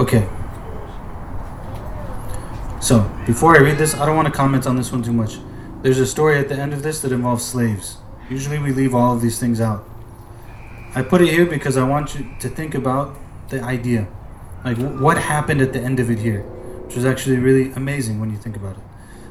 Okay. 0.00 0.28
So, 2.80 3.10
before 3.26 3.56
I 3.56 3.60
read 3.60 3.78
this, 3.78 3.94
I 3.94 4.06
don't 4.06 4.14
want 4.14 4.28
to 4.28 4.34
comment 4.34 4.66
on 4.66 4.76
this 4.76 4.92
one 4.92 5.02
too 5.02 5.12
much. 5.12 5.38
There's 5.82 5.98
a 5.98 6.06
story 6.06 6.38
at 6.38 6.48
the 6.48 6.54
end 6.56 6.72
of 6.72 6.82
this 6.82 7.00
that 7.00 7.12
involves 7.12 7.44
slaves. 7.44 7.98
Usually 8.28 8.58
we 8.58 8.72
leave 8.72 8.94
all 8.94 9.14
of 9.14 9.22
these 9.22 9.38
things 9.38 9.60
out. 9.60 9.88
I 10.94 11.02
put 11.02 11.20
it 11.20 11.28
here 11.28 11.46
because 11.46 11.76
I 11.76 11.86
want 11.88 12.14
you 12.14 12.26
to 12.40 12.48
think 12.48 12.74
about 12.74 13.16
the 13.48 13.62
idea. 13.62 14.08
Like, 14.64 14.78
what 14.78 15.18
happened 15.18 15.60
at 15.60 15.72
the 15.72 15.80
end 15.80 16.00
of 16.00 16.10
it 16.10 16.18
here? 16.18 16.42
Which 16.42 16.96
was 16.96 17.04
actually 17.04 17.38
really 17.38 17.72
amazing 17.72 18.20
when 18.20 18.30
you 18.30 18.36
think 18.36 18.56
about 18.56 18.76
it. 18.76 18.82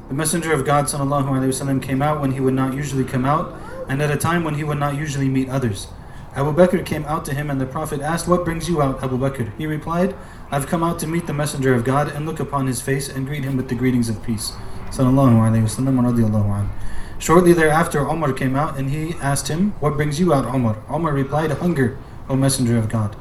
The 0.07 0.13
Messenger 0.13 0.53
of 0.53 0.65
God 0.65 0.86
وسلم, 0.86 1.81
came 1.81 2.01
out 2.01 2.21
when 2.21 2.31
he 2.31 2.39
would 2.39 2.53
not 2.53 2.73
usually 2.73 3.03
come 3.03 3.25
out, 3.25 3.59
and 3.89 4.01
at 4.01 4.11
a 4.11 4.17
time 4.17 4.43
when 4.43 4.55
he 4.55 4.63
would 4.63 4.77
not 4.77 4.95
usually 4.95 5.27
meet 5.27 5.49
others. 5.49 5.88
Abu 6.34 6.52
Bakr 6.52 6.86
came 6.86 7.04
out 7.06 7.24
to 7.24 7.34
him, 7.34 7.50
and 7.50 7.60
the 7.60 7.66
Prophet 7.66 8.00
asked, 8.00 8.28
What 8.28 8.44
brings 8.44 8.68
you 8.68 8.80
out, 8.80 9.02
Abu 9.02 9.18
Bakr? 9.18 9.50
He 9.58 9.66
replied, 9.66 10.14
I've 10.50 10.68
come 10.68 10.84
out 10.84 11.00
to 11.00 11.06
meet 11.08 11.26
the 11.26 11.32
Messenger 11.32 11.74
of 11.74 11.82
God 11.84 12.08
and 12.08 12.24
look 12.24 12.38
upon 12.38 12.68
his 12.68 12.80
face 12.80 13.08
and 13.08 13.26
greet 13.26 13.42
him 13.42 13.56
with 13.56 13.68
the 13.68 13.74
greetings 13.74 14.08
of 14.08 14.22
peace. 14.22 14.52
Shortly 17.18 17.52
thereafter, 17.52 18.08
Omar 18.08 18.32
came 18.32 18.56
out 18.56 18.78
and 18.78 18.90
he 18.90 19.14
asked 19.20 19.48
him, 19.48 19.72
What 19.80 19.96
brings 19.96 20.20
you 20.20 20.32
out, 20.32 20.46
Omar? 20.46 20.78
Omar 20.88 21.12
replied, 21.12 21.50
Hunger, 21.50 21.98
O 22.28 22.36
Messenger 22.36 22.78
of 22.78 22.88
God. 22.88 23.16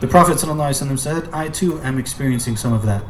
The 0.00 0.06
Prophet 0.06 0.38
said, 0.38 1.28
I 1.32 1.48
too 1.48 1.80
am 1.80 1.98
experiencing 1.98 2.56
some 2.56 2.72
of 2.72 2.86
that. 2.86 3.04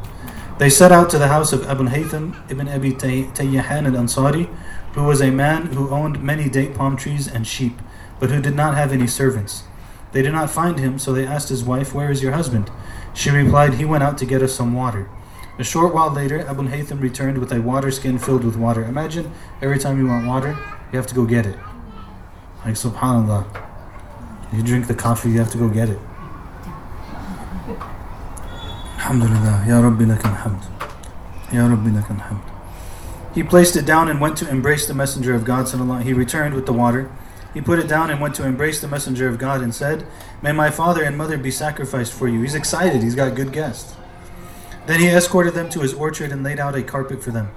They 0.59 0.71
set 0.71 0.93
out 0.93 1.11
to 1.11 1.19
the 1.19 1.29
house 1.29 1.53
of 1.53 1.67
Abu 1.67 1.89
Haytham 1.89 2.37
ibn 2.51 2.69
Abi 2.69 2.93
Tayyahan 2.93 3.87
al 3.87 4.01
Ansari, 4.03 4.49
who 4.93 5.03
was 5.05 5.21
a 5.21 5.31
man 5.31 5.67
who 5.67 5.91
owned 5.91 6.23
many 6.23 6.49
date 6.49 6.75
palm 6.75 6.97
trees 6.97 7.27
and 7.27 7.47
sheep, 7.47 7.79
but 8.21 8.31
who 8.31 8.41
did 8.41 8.55
not 8.55 8.75
have 8.75 8.93
any 8.93 9.07
servants. 9.07 9.65
They 10.13 10.23
did 10.23 10.33
not 10.33 10.51
find 10.51 10.79
him, 10.79 10.99
so 10.99 11.13
they 11.13 11.27
asked 11.27 11.49
his 11.49 11.65
wife, 11.65 11.95
Where 11.95 12.11
is 12.11 12.23
your 12.23 12.33
husband? 12.33 12.71
She 13.15 13.31
replied, 13.31 13.75
He 13.75 13.85
went 13.85 14.05
out 14.05 14.17
to 14.19 14.27
get 14.27 14.43
us 14.43 14.55
some 14.55 14.73
water. 14.75 15.09
A 15.59 15.65
short 15.65 15.95
while 15.95 16.11
later, 16.11 16.41
Abu 16.41 16.69
Haytham 16.69 17.01
returned 17.01 17.39
with 17.39 17.53
a 17.53 17.61
water 17.61 17.91
skin 17.91 18.19
filled 18.19 18.45
with 18.45 18.57
water. 18.57 18.85
Imagine 18.85 19.33
every 19.63 19.79
time 19.79 19.99
you 19.99 20.07
want 20.07 20.27
water, 20.27 20.59
you 20.93 20.99
have 20.99 21.07
to 21.09 21.15
go 21.15 21.25
get 21.25 21.47
it. 21.47 21.57
Like, 22.65 22.75
subhanAllah. 22.75 23.45
You 24.53 24.63
drink 24.63 24.87
the 24.87 24.95
coffee, 24.95 25.31
you 25.31 25.39
have 25.39 25.51
to 25.53 25.59
go 25.59 25.69
get 25.69 25.89
it. 25.89 25.99
Alhamdulillah. 28.99 29.65
Ya 29.69 29.81
Rabbi 29.81 30.05
lakal 30.05 30.37
hamd. 30.43 30.65
Ya 31.53 31.67
Rabbi 31.67 31.91
hamd. 31.91 32.41
He 33.35 33.43
placed 33.43 33.77
it 33.77 33.85
down 33.85 34.09
and 34.09 34.21
went 34.21 34.37
to 34.39 34.49
embrace 34.49 34.87
the 34.87 34.95
Messenger 34.95 35.35
of 35.35 35.45
God. 35.45 35.69
He 36.05 36.13
returned 36.13 36.55
with 36.55 36.67
the 36.67 36.73
water. 36.73 37.11
He 37.54 37.62
put 37.62 37.80
it 37.80 37.88
down 37.88 38.10
and 38.10 38.22
went 38.22 38.36
to 38.36 38.46
embrace 38.46 38.80
the 38.80 38.88
Messenger 38.88 39.28
of 39.28 39.40
God 39.40 39.62
and 39.62 39.74
said, 39.74 40.06
May 40.42 40.52
my 40.52 40.70
father 40.70 41.04
and 41.04 41.18
mother 41.18 41.38
be 41.38 41.52
sacrificed 41.52 42.14
for 42.14 42.28
you. 42.28 42.42
He's 42.42 42.56
excited. 42.56 43.02
He's 43.02 43.16
got 43.16 43.36
good 43.36 43.52
guests. 43.52 43.96
Then 44.86 45.00
he 45.00 45.08
escorted 45.08 45.54
them 45.54 45.70
to 45.70 45.82
his 45.82 45.94
orchard 45.94 46.32
and 46.32 46.44
laid 46.44 46.60
out 46.60 46.76
a 46.76 46.84
carpet 46.84 47.24
for 47.24 47.32
them. 47.32 47.50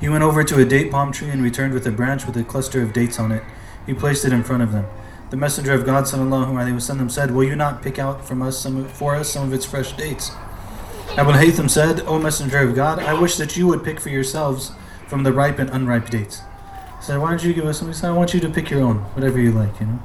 He 0.00 0.08
went 0.08 0.24
over 0.24 0.42
to 0.44 0.60
a 0.60 0.64
date 0.64 0.90
palm 0.90 1.12
tree 1.12 1.30
and 1.30 1.42
returned 1.42 1.74
with 1.74 1.86
a 1.86 1.92
branch 1.92 2.26
with 2.26 2.36
a 2.36 2.44
cluster 2.44 2.80
of 2.82 2.92
dates 2.92 3.18
on 3.18 3.32
it. 3.32 3.42
He 3.86 3.92
placed 3.92 4.24
it 4.24 4.32
in 4.32 4.42
front 4.42 4.62
of 4.62 4.72
them. 4.72 4.86
The 5.30 5.36
Messenger 5.36 5.72
of 5.74 5.84
God 5.84 6.04
وسلم, 6.04 7.10
said, 7.10 7.30
Will 7.30 7.44
you 7.44 7.54
not 7.54 7.82
pick 7.82 7.98
out 7.98 8.26
from 8.26 8.42
us 8.42 8.58
some, 8.58 8.88
for 8.88 9.14
us 9.14 9.28
some 9.30 9.46
of 9.46 9.52
its 9.52 9.64
fresh 9.64 9.92
dates? 9.92 10.30
Abu 11.16 11.32
Haytham 11.32 11.68
said, 11.68 12.00
O 12.00 12.18
Messenger 12.18 12.58
of 12.58 12.74
God, 12.74 12.98
I 12.98 13.14
wish 13.14 13.36
that 13.36 13.56
you 13.56 13.66
would 13.66 13.84
pick 13.84 14.00
for 14.00 14.08
yourselves 14.08 14.72
from 15.06 15.22
the 15.22 15.32
ripe 15.32 15.58
and 15.58 15.68
unripe 15.70 16.08
dates. 16.08 16.42
He 17.04 17.04
said, 17.04 17.18
Why 17.18 17.30
don't 17.30 17.42
you 17.42 17.52
give 17.52 17.64
us 17.66 17.78
some? 17.78 17.88
He 17.88 17.94
said, 17.94 18.10
I 18.10 18.12
want 18.12 18.34
you 18.34 18.40
to 18.40 18.48
pick 18.48 18.70
your 18.70 18.82
own, 18.82 18.98
whatever 19.14 19.40
you 19.40 19.52
like, 19.52 19.80
you 19.80 19.86
know. 19.86 19.98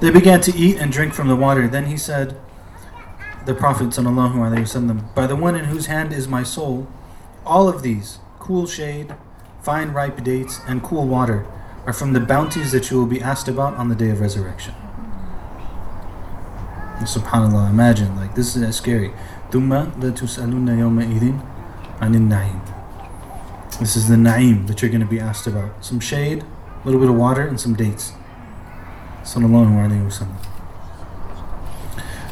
They 0.00 0.10
began 0.10 0.40
to 0.42 0.56
eat 0.56 0.78
and 0.78 0.90
drink 0.90 1.14
from 1.14 1.28
the 1.28 1.36
water. 1.36 1.68
Then 1.68 1.86
he 1.86 1.96
said, 1.96 2.36
the 3.44 3.54
Prophet 3.54 3.88
وسلم, 3.88 5.14
By 5.14 5.26
the 5.26 5.36
one 5.36 5.54
in 5.54 5.66
whose 5.66 5.86
hand 5.86 6.12
is 6.12 6.28
my 6.28 6.42
soul, 6.42 6.86
all 7.44 7.68
of 7.68 7.82
these, 7.82 8.18
cool 8.38 8.66
shade, 8.66 9.14
fine 9.62 9.92
ripe 9.92 10.22
dates, 10.22 10.60
and 10.66 10.82
cool 10.82 11.06
water, 11.06 11.46
are 11.86 11.92
from 11.92 12.12
the 12.12 12.20
bounties 12.20 12.72
that 12.72 12.90
you 12.90 12.98
will 12.98 13.06
be 13.06 13.20
asked 13.20 13.48
about 13.48 13.74
on 13.74 13.88
the 13.88 13.94
day 13.94 14.10
of 14.10 14.20
resurrection. 14.20 14.74
SubhanAllah, 17.00 17.70
imagine, 17.70 18.14
like, 18.16 18.36
this 18.36 18.54
is 18.54 18.76
scary. 18.76 19.12
ثُمَّ 19.50 19.92
لَتُسْأَلُنَّ 19.98 20.68
يَوْمَئِذٍ 20.78 21.40
عَنِ 22.00 22.14
النَّعِيمِ 22.14 22.75
this 23.79 23.95
is 23.95 24.07
the 24.07 24.15
na'im 24.15 24.67
that 24.67 24.81
you're 24.81 24.89
going 24.89 25.01
to 25.01 25.07
be 25.07 25.19
asked 25.19 25.45
about. 25.45 25.85
Some 25.85 25.99
shade, 25.99 26.43
a 26.43 26.85
little 26.85 26.99
bit 26.99 27.09
of 27.09 27.15
water, 27.15 27.47
and 27.47 27.59
some 27.59 27.75
dates. 27.75 28.13
Sallallahu 29.23 29.75
alayhi 29.75 30.03
wa 30.03 30.27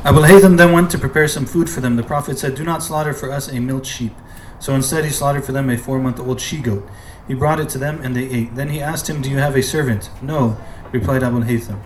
Abu 0.06 0.20
Haytham 0.22 0.58
then 0.58 0.72
went 0.72 0.92
to 0.92 0.98
prepare 0.98 1.28
some 1.28 1.46
food 1.46 1.70
for 1.70 1.82
them. 1.82 1.96
The 1.96 2.04
Prophet 2.04 2.40
said, 2.40 2.56
Do 2.56 2.64
not 2.64 2.84
slaughter 2.84 3.14
for 3.14 3.32
us 3.32 3.48
a 3.48 3.60
milch 3.60 3.88
sheep. 3.88 4.14
So 4.60 4.74
instead 4.74 5.04
he 5.04 5.12
slaughtered 5.12 5.46
for 5.46 5.52
them 5.52 5.70
a 5.70 5.78
four 5.78 6.00
month 6.00 6.20
old 6.20 6.40
she 6.40 6.60
goat. 6.60 6.88
He 7.28 7.34
brought 7.34 7.60
it 7.60 7.70
to 7.70 7.78
them, 7.78 8.02
and 8.04 8.16
they 8.16 8.30
ate. 8.30 8.56
Then 8.56 8.70
he 8.70 8.82
asked 8.82 9.10
him, 9.10 9.22
Do 9.22 9.30
you 9.30 9.38
have 9.38 9.56
a 9.56 9.64
servant? 9.64 10.10
No, 10.22 10.58
replied 10.92 11.24
Abu 11.24 11.42
Haytham. 11.42 11.80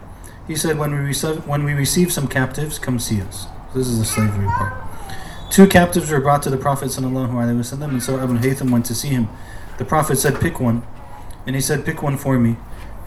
He 0.47 0.55
said, 0.55 0.77
When 0.77 0.91
we 0.91 0.99
receive, 0.99 1.47
when 1.47 1.63
we 1.63 1.73
receive 1.73 2.11
some 2.11 2.27
captives, 2.27 2.79
come 2.79 2.99
see 2.99 3.21
us. 3.21 3.47
This 3.73 3.87
is 3.87 3.99
the 3.99 4.05
slavery 4.05 4.47
part. 4.47 4.88
Two 5.49 5.65
captives 5.65 6.11
were 6.11 6.21
brought 6.21 6.43
to 6.43 6.49
the 6.51 6.57
Prophet 6.57 6.89
وسلم, 6.89 7.89
and 7.89 8.03
so 8.03 8.19
Abu 8.19 8.37
Haytham 8.37 8.69
went 8.69 8.85
to 8.85 8.93
see 8.93 9.07
him. 9.07 9.27
The 9.79 9.85
Prophet 9.85 10.17
said, 10.17 10.39
Pick 10.39 10.59
one. 10.59 10.83
And 11.47 11.55
he 11.55 11.61
said, 11.61 11.85
Pick 11.85 12.03
one 12.03 12.17
for 12.17 12.37
me. 12.37 12.57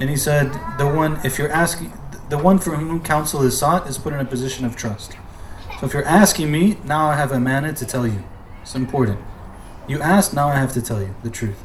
And 0.01 0.11
he 0.11 0.17
said, 0.17 0.53
The 0.79 0.87
one, 0.89 1.21
if 1.25 1.39
you're 1.39 1.53
asking, 1.53 1.93
the 2.31 2.39
one 2.39 2.59
for 2.59 2.75
whom 2.77 3.01
counsel 3.01 3.43
is 3.43 3.57
sought 3.59 3.87
is 3.87 3.97
put 3.97 4.13
in 4.13 4.19
a 4.19 4.25
position 4.25 4.65
of 4.65 4.75
trust. 4.75 5.13
So 5.79 5.87
if 5.87 5.95
you're 5.95 6.05
asking 6.05 6.51
me, 6.51 6.79
now 6.85 7.07
I 7.07 7.17
have 7.17 7.31
amanah 7.31 7.77
to 7.79 7.87
tell 7.87 8.07
you. 8.07 8.25
It's 8.63 8.75
important. 8.75 9.21
You 9.87 10.01
asked, 10.01 10.35
now 10.35 10.49
I 10.49 10.57
have 10.57 10.73
to 10.73 10.83
tell 10.83 11.01
you 11.01 11.15
the 11.23 11.31
truth. 11.31 11.63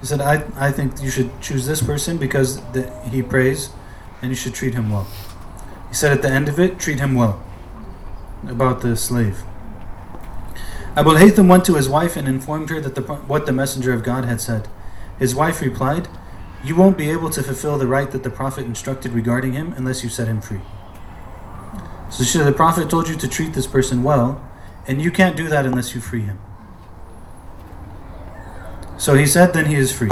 He 0.00 0.06
said, 0.06 0.20
I, 0.20 0.44
I 0.56 0.72
think 0.72 1.02
you 1.02 1.10
should 1.10 1.40
choose 1.42 1.66
this 1.66 1.82
person 1.82 2.16
because 2.16 2.60
the, 2.72 2.90
he 3.10 3.22
prays 3.22 3.70
and 4.22 4.30
you 4.30 4.36
should 4.36 4.54
treat 4.54 4.74
him 4.74 4.90
well. 4.90 5.06
He 5.88 5.94
said 5.94 6.12
at 6.12 6.22
the 6.22 6.30
end 6.30 6.48
of 6.48 6.58
it, 6.58 6.78
treat 6.78 7.00
him 7.00 7.14
well. 7.14 7.42
About 8.46 8.80
the 8.80 8.96
slave. 8.96 9.42
Abu 10.96 11.10
Haytham 11.10 11.46
went 11.46 11.66
to 11.66 11.74
his 11.74 11.90
wife 11.90 12.16
and 12.16 12.26
informed 12.26 12.70
her 12.70 12.80
that 12.80 12.94
the, 12.94 13.02
what 13.02 13.44
the 13.44 13.52
Messenger 13.52 13.92
of 13.92 14.02
God 14.02 14.24
had 14.24 14.40
said. 14.40 14.66
His 15.18 15.34
wife 15.34 15.60
replied, 15.60 16.08
You 16.64 16.74
won't 16.74 16.96
be 16.96 17.10
able 17.10 17.28
to 17.30 17.42
fulfill 17.42 17.76
the 17.76 17.86
right 17.86 18.10
that 18.10 18.22
the 18.22 18.30
Prophet 18.30 18.64
instructed 18.64 19.12
regarding 19.12 19.52
him 19.52 19.74
unless 19.76 20.02
you 20.02 20.08
set 20.08 20.26
him 20.26 20.40
free. 20.40 20.62
So 22.10 22.24
she 22.24 22.38
said, 22.38 22.46
The 22.46 22.52
Prophet 22.52 22.88
told 22.88 23.08
you 23.08 23.14
to 23.16 23.28
treat 23.28 23.52
this 23.52 23.66
person 23.66 24.02
well, 24.02 24.42
and 24.86 25.02
you 25.02 25.10
can't 25.10 25.36
do 25.36 25.48
that 25.48 25.66
unless 25.66 25.94
you 25.94 26.00
free 26.00 26.22
him. 26.22 26.38
So 28.98 29.14
he 29.14 29.26
said, 29.26 29.52
then 29.52 29.66
he 29.66 29.74
is 29.74 29.92
free. 29.92 30.10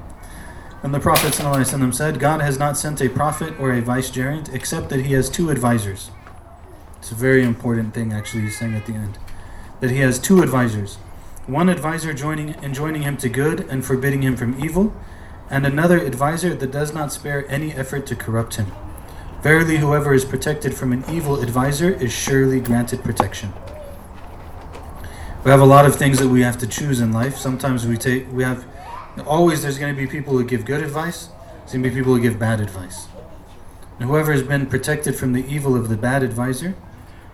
and 0.82 0.92
the 0.92 0.98
Prophet 0.98 1.34
said, 1.34 2.18
God 2.18 2.40
has 2.40 2.58
not 2.58 2.76
sent 2.76 3.00
a 3.00 3.08
prophet 3.08 3.58
or 3.60 3.72
a 3.72 3.80
vicegerent 3.80 4.52
except 4.52 4.88
that 4.88 5.06
he 5.06 5.12
has 5.12 5.30
two 5.30 5.50
advisors. 5.50 6.10
It's 6.98 7.12
a 7.12 7.14
very 7.14 7.44
important 7.44 7.94
thing, 7.94 8.12
actually, 8.12 8.42
he's 8.42 8.58
saying 8.58 8.74
at 8.74 8.86
the 8.86 8.94
end. 8.94 9.18
That 9.80 9.90
he 9.90 9.98
has 9.98 10.18
two 10.18 10.42
advisors. 10.42 10.96
One 11.46 11.68
advisor 11.68 12.12
joining, 12.12 12.54
enjoining 12.62 13.02
him 13.02 13.16
to 13.18 13.28
good 13.28 13.60
and 13.68 13.84
forbidding 13.84 14.22
him 14.22 14.36
from 14.36 14.62
evil, 14.62 14.94
and 15.48 15.66
another 15.66 15.98
advisor 15.98 16.54
that 16.54 16.70
does 16.70 16.94
not 16.94 17.12
spare 17.12 17.50
any 17.50 17.72
effort 17.72 18.06
to 18.06 18.14
corrupt 18.14 18.56
him. 18.56 18.70
Verily, 19.42 19.78
whoever 19.78 20.12
is 20.12 20.24
protected 20.24 20.74
from 20.74 20.92
an 20.92 21.02
evil 21.10 21.40
advisor 21.40 21.90
is 21.90 22.12
surely 22.12 22.60
granted 22.60 23.02
protection. 23.02 23.54
We 25.44 25.50
have 25.50 25.62
a 25.62 25.64
lot 25.64 25.86
of 25.86 25.96
things 25.96 26.18
that 26.18 26.28
we 26.28 26.42
have 26.42 26.58
to 26.58 26.66
choose 26.66 27.00
in 27.00 27.10
life. 27.12 27.38
Sometimes 27.38 27.86
we 27.86 27.96
take, 27.96 28.30
we 28.30 28.42
have, 28.42 28.66
always 29.26 29.62
there's 29.62 29.78
going 29.78 29.94
to 29.94 29.98
be 29.98 30.06
people 30.06 30.34
who 30.34 30.44
give 30.44 30.66
good 30.66 30.82
advice. 30.82 31.30
There's 31.60 31.72
going 31.72 31.82
to 31.84 31.88
be 31.88 31.96
people 31.96 32.14
who 32.14 32.20
give 32.20 32.38
bad 32.38 32.60
advice. 32.60 33.08
And 33.98 34.10
whoever 34.10 34.32
has 34.32 34.42
been 34.42 34.66
protected 34.66 35.16
from 35.16 35.32
the 35.32 35.44
evil 35.46 35.74
of 35.74 35.88
the 35.88 35.96
bad 35.96 36.22
advisor, 36.22 36.74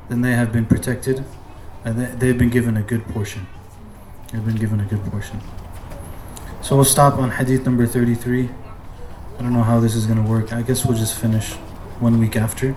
then 0.08 0.20
they 0.20 0.32
have 0.32 0.52
been 0.52 0.66
protected, 0.66 1.24
and 1.86 1.98
they, 1.98 2.06
they've 2.16 2.36
been 2.36 2.50
given 2.50 2.76
a 2.76 2.82
good 2.82 3.06
portion. 3.06 3.46
They've 4.32 4.44
been 4.44 4.56
given 4.56 4.80
a 4.80 4.84
good 4.84 5.02
portion. 5.04 5.40
So 6.60 6.74
we'll 6.74 6.84
stop 6.84 7.14
on 7.14 7.30
hadith 7.30 7.64
number 7.64 7.86
33. 7.86 8.50
I 9.38 9.42
don't 9.42 9.52
know 9.52 9.62
how 9.62 9.78
this 9.78 9.94
is 9.94 10.04
going 10.04 10.22
to 10.22 10.28
work. 10.28 10.52
I 10.52 10.62
guess 10.62 10.84
we'll 10.84 10.98
just 10.98 11.18
finish 11.18 11.52
one 12.00 12.18
week 12.18 12.34
after. 12.34 12.74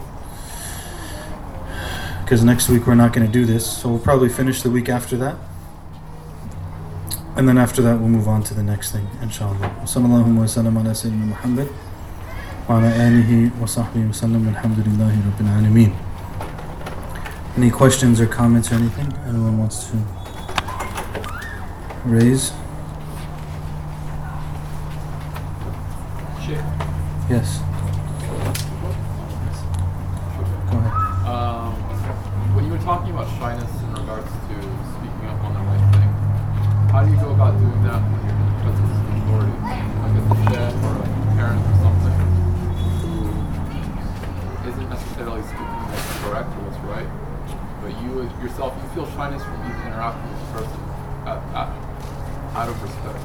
Because 2.21 2.43
next 2.43 2.69
week 2.69 2.85
we're 2.85 2.93
not 2.93 3.11
going 3.11 3.25
to 3.25 3.33
do 3.33 3.45
this. 3.45 3.65
So 3.81 3.89
we'll 3.89 3.99
probably 3.99 4.29
finish 4.29 4.61
the 4.61 4.69
week 4.69 4.89
after 4.89 5.17
that. 5.17 5.37
And 7.35 7.49
then 7.49 7.57
after 7.57 7.81
that 7.81 7.99
we'll 7.99 8.09
move 8.09 8.27
on 8.27 8.43
to 8.43 8.53
the 8.53 8.61
next 8.61 8.91
thing, 8.91 9.07
inshallah. 9.23 9.57
Sallallahu 9.85 10.27
Muhammad 10.27 10.37
wa 10.37 10.45
sallam 13.65 14.53
alhamdulillahi 14.53 15.21
rabbil. 15.31 16.08
Any 17.59 17.69
questions 17.69 18.21
or 18.21 18.25
comments 18.25 18.71
or 18.71 18.75
anything 18.75 19.11
anyone 19.27 19.57
wants 19.57 19.91
to 19.91 19.97
raise? 22.05 22.53
Shit. 26.39 26.63
Yes. 27.27 27.59
Go 30.71 30.77
ahead. 30.79 30.95
Um, 31.27 31.75
when 32.55 32.63
you 32.63 32.71
were 32.71 32.79
talking 32.79 33.11
about 33.11 33.27
shyness 33.37 33.69
in 33.83 33.91
regards 33.91 34.31
to 34.31 34.55
speaking 34.95 35.27
up 35.27 35.43
on 35.43 35.51
the 35.51 35.59
right 35.59 35.83
thing, 35.99 36.11
how 36.95 37.03
do 37.03 37.11
you 37.11 37.19
go 37.19 37.31
about 37.31 37.59
doing 37.59 37.83
that 37.83 37.99
when 38.07 38.23
you're 38.23 38.39
in 38.39 38.47
the 38.47 38.55
presence 38.63 38.87
of 38.87 39.03
authority, 39.19 39.51
like 39.99 40.15
a 40.15 40.23
sheikh 40.47 40.79
or 40.87 40.95
a 40.95 41.11
parent 41.35 41.59
or 41.59 41.75
something, 41.83 42.15
who 43.03 43.19
isn't 44.63 44.89
necessarily 44.89 45.43
speaking 45.43 45.83
what's 45.91 46.07
correct 46.23 46.47
or 46.55 46.63
what's 46.63 46.79
right, 46.87 47.18
you 48.09 48.29
yourself, 48.41 48.73
you 48.81 48.89
feel 48.89 49.05
shyness 49.11 49.43
from 49.43 49.53
even 49.65 49.81
interacting 49.87 50.29
with 50.31 50.39
the 50.39 50.47
person 50.53 50.79
at, 51.27 51.37
at, 51.53 51.69
out 52.55 52.69
of 52.69 52.81
respect. 52.83 53.19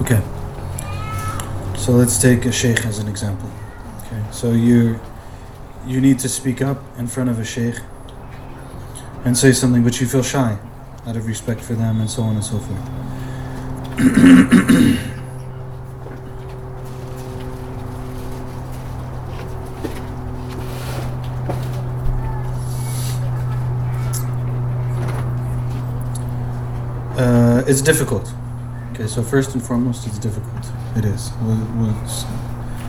Okay. 0.00 0.22
So 1.78 1.92
let's 1.92 2.20
take 2.20 2.44
a 2.46 2.52
sheikh 2.52 2.84
as 2.86 2.98
an 2.98 3.08
example. 3.08 3.50
Okay. 4.06 4.22
So 4.30 4.52
you 4.52 5.00
you 5.86 6.00
need 6.00 6.18
to 6.20 6.28
speak 6.28 6.62
up 6.62 6.78
in 6.98 7.06
front 7.06 7.28
of 7.28 7.38
a 7.38 7.44
sheikh 7.44 7.76
and 9.24 9.36
say 9.36 9.52
something, 9.52 9.84
but 9.84 10.00
you 10.00 10.06
feel 10.06 10.22
shy 10.22 10.58
out 11.06 11.16
of 11.16 11.26
respect 11.26 11.60
for 11.60 11.74
them 11.74 12.00
and 12.00 12.08
so 12.10 12.22
on 12.22 12.36
and 12.36 12.44
so 12.44 12.58
forth. 12.58 12.80
Uh, 27.16 27.53
it's 27.66 27.80
difficult. 27.82 28.32
Okay, 28.92 29.06
so 29.06 29.22
first 29.22 29.54
and 29.54 29.62
foremost, 29.62 30.06
it's 30.06 30.18
difficult. 30.18 30.64
It 30.96 31.04
is. 31.04 31.30
We'll, 31.42 31.56
we'll 31.76 31.96
s- 32.04 32.24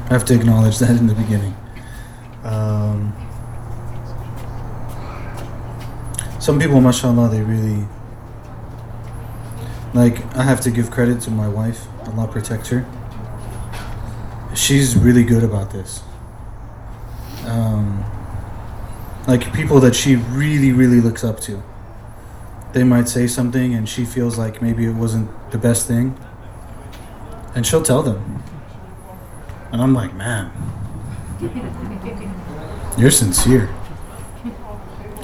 have 0.10 0.24
to 0.26 0.36
acknowledge 0.36 0.78
that 0.80 0.92
in 0.92 1.08
the 1.08 1.16
beginning. 1.16 1.56
Um, 2.44 3.14
some 6.40 6.60
people, 6.60 6.80
mashallah, 6.80 7.30
they 7.30 7.42
really. 7.42 7.86
Like, 9.94 10.24
I 10.36 10.44
have 10.44 10.62
to 10.62 10.72
give 10.72 10.92
credit 10.92 11.22
to 11.22 11.32
my 11.32 11.48
wife. 11.48 11.88
Allah 12.08 12.28
protect 12.28 12.68
her. 12.68 12.86
She's 14.54 14.96
really 14.96 15.24
good 15.24 15.44
about 15.44 15.72
this. 15.72 16.04
Um, 17.46 18.04
like, 19.28 19.54
people 19.54 19.80
that 19.80 19.96
she 19.96 20.18
really, 20.18 20.72
really 20.72 21.00
looks 21.02 21.24
up 21.24 21.40
to 21.42 21.64
they 22.76 22.84
might 22.84 23.08
say 23.08 23.26
something 23.26 23.74
and 23.74 23.88
she 23.88 24.04
feels 24.04 24.38
like 24.38 24.62
maybe 24.62 24.86
it 24.86 24.92
wasn't 24.92 25.30
the 25.52 25.58
best 25.58 25.88
thing 25.88 26.14
and 27.56 27.66
she'll 27.66 27.82
tell 27.82 28.04
them. 28.04 28.44
And 29.72 29.82
i'm 29.82 29.94
like 29.94 30.14
man 30.14 30.52
you're 32.98 33.12
sincere. 33.12 33.74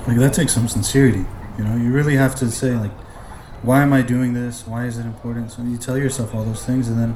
Like 0.08 0.18
that 0.18 0.34
takes 0.34 0.54
some 0.54 0.70
sincerity 0.70 1.26
you 1.58 1.66
know? 1.66 1.76
You 1.76 1.92
really 1.92 2.16
have 2.16 2.36
to 2.36 2.50
say 2.50 2.72
like 2.72 2.92
why 3.64 3.82
am 3.82 3.92
i 3.92 4.02
doing 4.02 4.34
this? 4.34 4.66
Why 4.66 4.86
is 4.86 4.98
it 4.98 5.06
important? 5.06 5.52
So 5.52 5.62
you 5.62 5.78
tell 5.78 5.98
yourself 5.98 6.34
all 6.34 6.46
those 6.46 6.66
things 6.66 6.88
and 6.88 6.98
then 6.98 7.16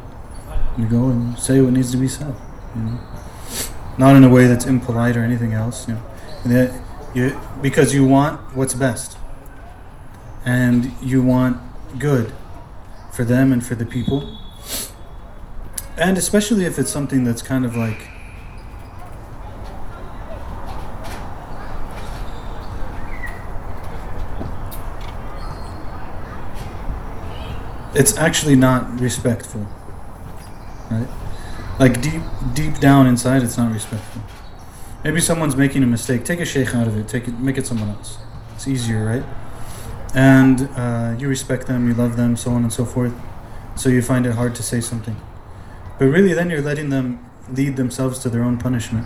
you 0.77 0.85
go 0.85 1.07
and 1.07 1.39
say 1.39 1.61
what 1.61 1.71
needs 1.71 1.91
to 1.91 1.97
be 1.97 2.09
said 2.09 2.35
you 2.75 2.81
know? 2.81 2.99
Not 3.97 4.17
in 4.17 4.25
a 4.25 4.29
way 4.29 4.47
that's 4.47 4.65
impolite 4.65 5.15
or 5.15 5.23
anything 5.23 5.53
else 5.53 5.87
you 5.87 5.93
know? 5.93 6.81
You 7.13 7.39
because 7.61 7.95
you 7.95 8.05
want 8.05 8.53
what's 8.53 8.73
best 8.73 9.17
and 10.45 10.91
you 11.01 11.23
want 11.23 11.59
good 11.97 12.31
for 13.11 13.23
them 13.23 13.51
and 13.51 13.65
for 13.65 13.75
the 13.75 13.85
people. 13.85 14.37
And 15.97 16.17
especially 16.17 16.65
if 16.65 16.77
it's 16.77 16.91
something 16.91 17.23
that's 17.23 17.41
kind 17.41 17.65
of 17.65 17.75
like 17.75 18.09
it's 27.95 28.15
actually 28.17 28.55
not 28.55 28.99
respectful. 28.99 29.65
Right? 30.91 31.07
Like 31.79 32.01
deep 32.01 32.21
deep 32.53 32.79
down 32.79 33.07
inside 33.07 33.41
it's 33.41 33.57
not 33.57 33.71
respectful. 33.71 34.21
Maybe 35.03 35.21
someone's 35.21 35.55
making 35.55 35.81
a 35.81 35.87
mistake. 35.87 36.25
Take 36.25 36.39
a 36.39 36.45
sheikh 36.45 36.75
out 36.75 36.87
of 36.87 36.97
it. 36.97 37.07
Take 37.07 37.27
it 37.27 37.39
make 37.39 37.57
it 37.57 37.65
someone 37.65 37.89
else. 37.89 38.17
It's 38.53 38.67
easier, 38.67 39.03
right? 39.05 39.23
And 40.15 40.69
uh, 40.75 41.15
you 41.19 41.27
respect 41.27 41.67
them, 41.67 41.87
you 41.87 41.93
love 41.93 42.15
them, 42.15 42.37
so 42.37 42.51
on 42.51 42.63
and 42.63 42.71
so 42.71 42.85
forth. 42.85 43.13
So 43.75 43.89
you 43.89 44.01
find 44.01 44.25
it 44.25 44.31
hard 44.33 44.55
to 44.55 44.63
say 44.63 44.79
something. 44.79 45.17
But 45.99 46.05
really, 46.05 46.33
then 46.33 46.49
you're 46.49 46.61
letting 46.61 46.89
them 46.89 47.19
lead 47.51 47.75
themselves 47.75 48.19
to 48.19 48.29
their 48.29 48.41
own 48.41 48.57
punishment. 48.57 49.05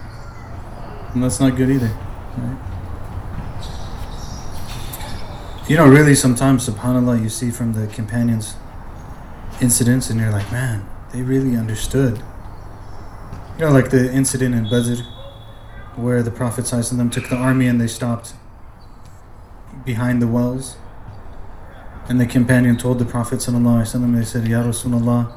And 1.13 1.23
that's 1.23 1.39
not 1.39 1.57
good 1.57 1.71
either. 1.71 1.91
Right? 2.37 2.57
You 5.67 5.77
know, 5.77 5.87
really, 5.87 6.13
sometimes, 6.13 6.69
subhanAllah, 6.69 7.21
you 7.23 7.29
see 7.29 7.49
from 7.49 7.73
the 7.73 7.87
companions 7.87 8.55
incidents, 9.59 10.11
and 10.11 10.19
you're 10.19 10.31
like, 10.31 10.51
man, 10.51 10.87
they 11.11 11.23
really 11.23 11.57
understood. 11.57 12.17
You 13.57 13.65
know, 13.65 13.71
like 13.71 13.89
the 13.89 14.13
incident 14.13 14.53
in 14.53 14.69
Badr, 14.69 15.01
where 15.95 16.21
the 16.21 16.31
Prophet 16.31 16.65
ﷺ 16.65 17.11
took 17.11 17.29
the 17.29 17.35
army 17.35 17.67
and 17.67 17.81
they 17.81 17.87
stopped 17.87 18.33
behind 19.85 20.21
the 20.21 20.27
wells. 20.27 20.77
And 22.09 22.19
the 22.19 22.25
companion 22.25 22.75
told 22.75 22.97
the 22.97 23.05
Prophet 23.05 23.37
ﷺ, 23.37 24.15
they 24.15 24.25
said, 24.25 24.47
Ya 24.47 24.63
Rasulullah, 24.63 25.31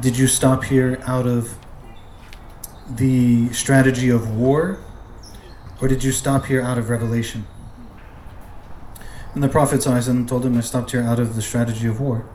did 0.00 0.18
you 0.18 0.26
stop 0.26 0.64
here 0.64 1.00
out 1.06 1.24
of 1.24 1.56
the 2.90 3.48
strategy 3.52 4.08
of 4.08 4.36
war 4.36 4.80
or 5.80 5.86
did 5.86 6.02
you 6.02 6.10
stop 6.10 6.46
here 6.46 6.60
out 6.60 6.78
of 6.78 6.90
revelation? 6.90 7.46
And 9.34 9.42
the 9.44 9.48
Prophet 9.48 9.80
ﷺ 9.82 10.26
told 10.26 10.44
him, 10.44 10.58
I 10.58 10.62
stopped 10.62 10.90
here 10.90 11.02
out 11.02 11.20
of 11.20 11.36
the 11.36 11.42
strategy 11.42 11.86
of 11.86 12.00
war. 12.00 12.26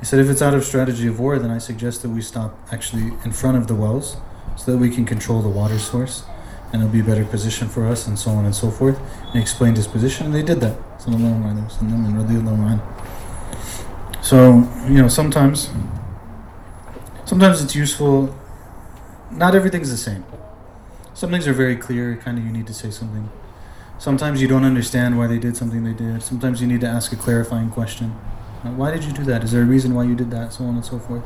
He 0.00 0.04
said, 0.04 0.20
if 0.20 0.28
it's 0.28 0.42
out 0.42 0.52
of 0.52 0.62
strategy 0.62 1.06
of 1.06 1.18
war, 1.18 1.38
then 1.38 1.50
I 1.50 1.56
suggest 1.56 2.02
that 2.02 2.10
we 2.10 2.20
stop 2.20 2.54
actually 2.70 3.14
in 3.24 3.32
front 3.32 3.56
of 3.56 3.66
the 3.66 3.74
wells 3.74 4.18
so 4.58 4.72
that 4.72 4.78
we 4.78 4.90
can 4.90 5.06
control 5.06 5.40
the 5.40 5.48
water 5.48 5.78
source 5.78 6.24
and 6.72 6.82
it'll 6.82 6.92
be 6.92 7.00
a 7.00 7.04
better 7.04 7.24
position 7.24 7.68
for 7.68 7.86
us 7.86 8.06
and 8.06 8.18
so 8.18 8.30
on 8.30 8.44
and 8.44 8.54
so 8.54 8.70
forth. 8.70 8.98
And 8.98 9.32
he 9.34 9.40
explained 9.40 9.76
his 9.76 9.86
position 9.86 10.26
and 10.26 10.34
they 10.34 10.42
did 10.42 10.60
that. 10.60 10.76
So, 14.22 14.68
you 14.86 15.02
know, 15.02 15.08
sometimes 15.08 15.70
sometimes 17.24 17.62
it's 17.62 17.74
useful 17.74 18.34
not 19.30 19.54
everything's 19.54 19.90
the 19.90 19.96
same. 19.96 20.24
Some 21.14 21.30
things 21.30 21.46
are 21.46 21.52
very 21.52 21.76
clear, 21.76 22.16
kind 22.16 22.38
of 22.38 22.44
you 22.44 22.52
need 22.52 22.66
to 22.66 22.74
say 22.74 22.90
something. 22.90 23.30
Sometimes 23.98 24.40
you 24.40 24.48
don't 24.48 24.64
understand 24.64 25.18
why 25.18 25.26
they 25.26 25.38
did 25.38 25.56
something 25.56 25.84
they 25.84 25.92
did. 25.92 26.22
Sometimes 26.22 26.60
you 26.60 26.66
need 26.66 26.80
to 26.82 26.86
ask 26.86 27.12
a 27.12 27.16
clarifying 27.16 27.70
question. 27.70 28.10
Why 28.62 28.90
did 28.90 29.04
you 29.04 29.12
do 29.12 29.24
that? 29.24 29.42
Is 29.44 29.52
there 29.52 29.62
a 29.62 29.66
reason 29.66 29.94
why 29.94 30.04
you 30.04 30.14
did 30.14 30.30
that? 30.30 30.52
So 30.52 30.64
on 30.64 30.76
and 30.76 30.84
so 30.84 30.98
forth. 30.98 31.24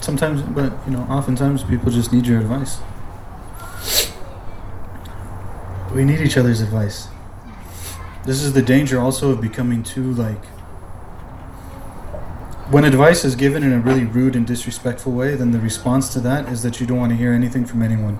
Sometimes, 0.00 0.42
but 0.42 0.72
you 0.86 0.92
know, 0.92 1.02
oftentimes 1.02 1.62
people 1.64 1.90
just 1.90 2.12
need 2.12 2.26
your 2.26 2.40
advice. 2.40 2.78
We 5.94 6.04
need 6.04 6.20
each 6.20 6.36
other's 6.38 6.60
advice. 6.60 7.08
This 8.24 8.42
is 8.42 8.52
the 8.52 8.62
danger 8.62 9.00
also 9.00 9.30
of 9.30 9.40
becoming 9.40 9.82
too 9.82 10.12
like. 10.14 10.44
When 12.70 12.84
advice 12.84 13.24
is 13.24 13.36
given 13.36 13.62
in 13.62 13.72
a 13.72 13.78
really 13.78 14.04
rude 14.04 14.34
and 14.34 14.46
disrespectful 14.46 15.12
way, 15.12 15.34
then 15.34 15.50
the 15.50 15.60
response 15.60 16.12
to 16.14 16.20
that 16.20 16.48
is 16.48 16.62
that 16.62 16.80
you 16.80 16.86
don't 16.86 16.98
want 16.98 17.10
to 17.10 17.16
hear 17.16 17.32
anything 17.32 17.66
from 17.66 17.82
anyone. 17.82 18.18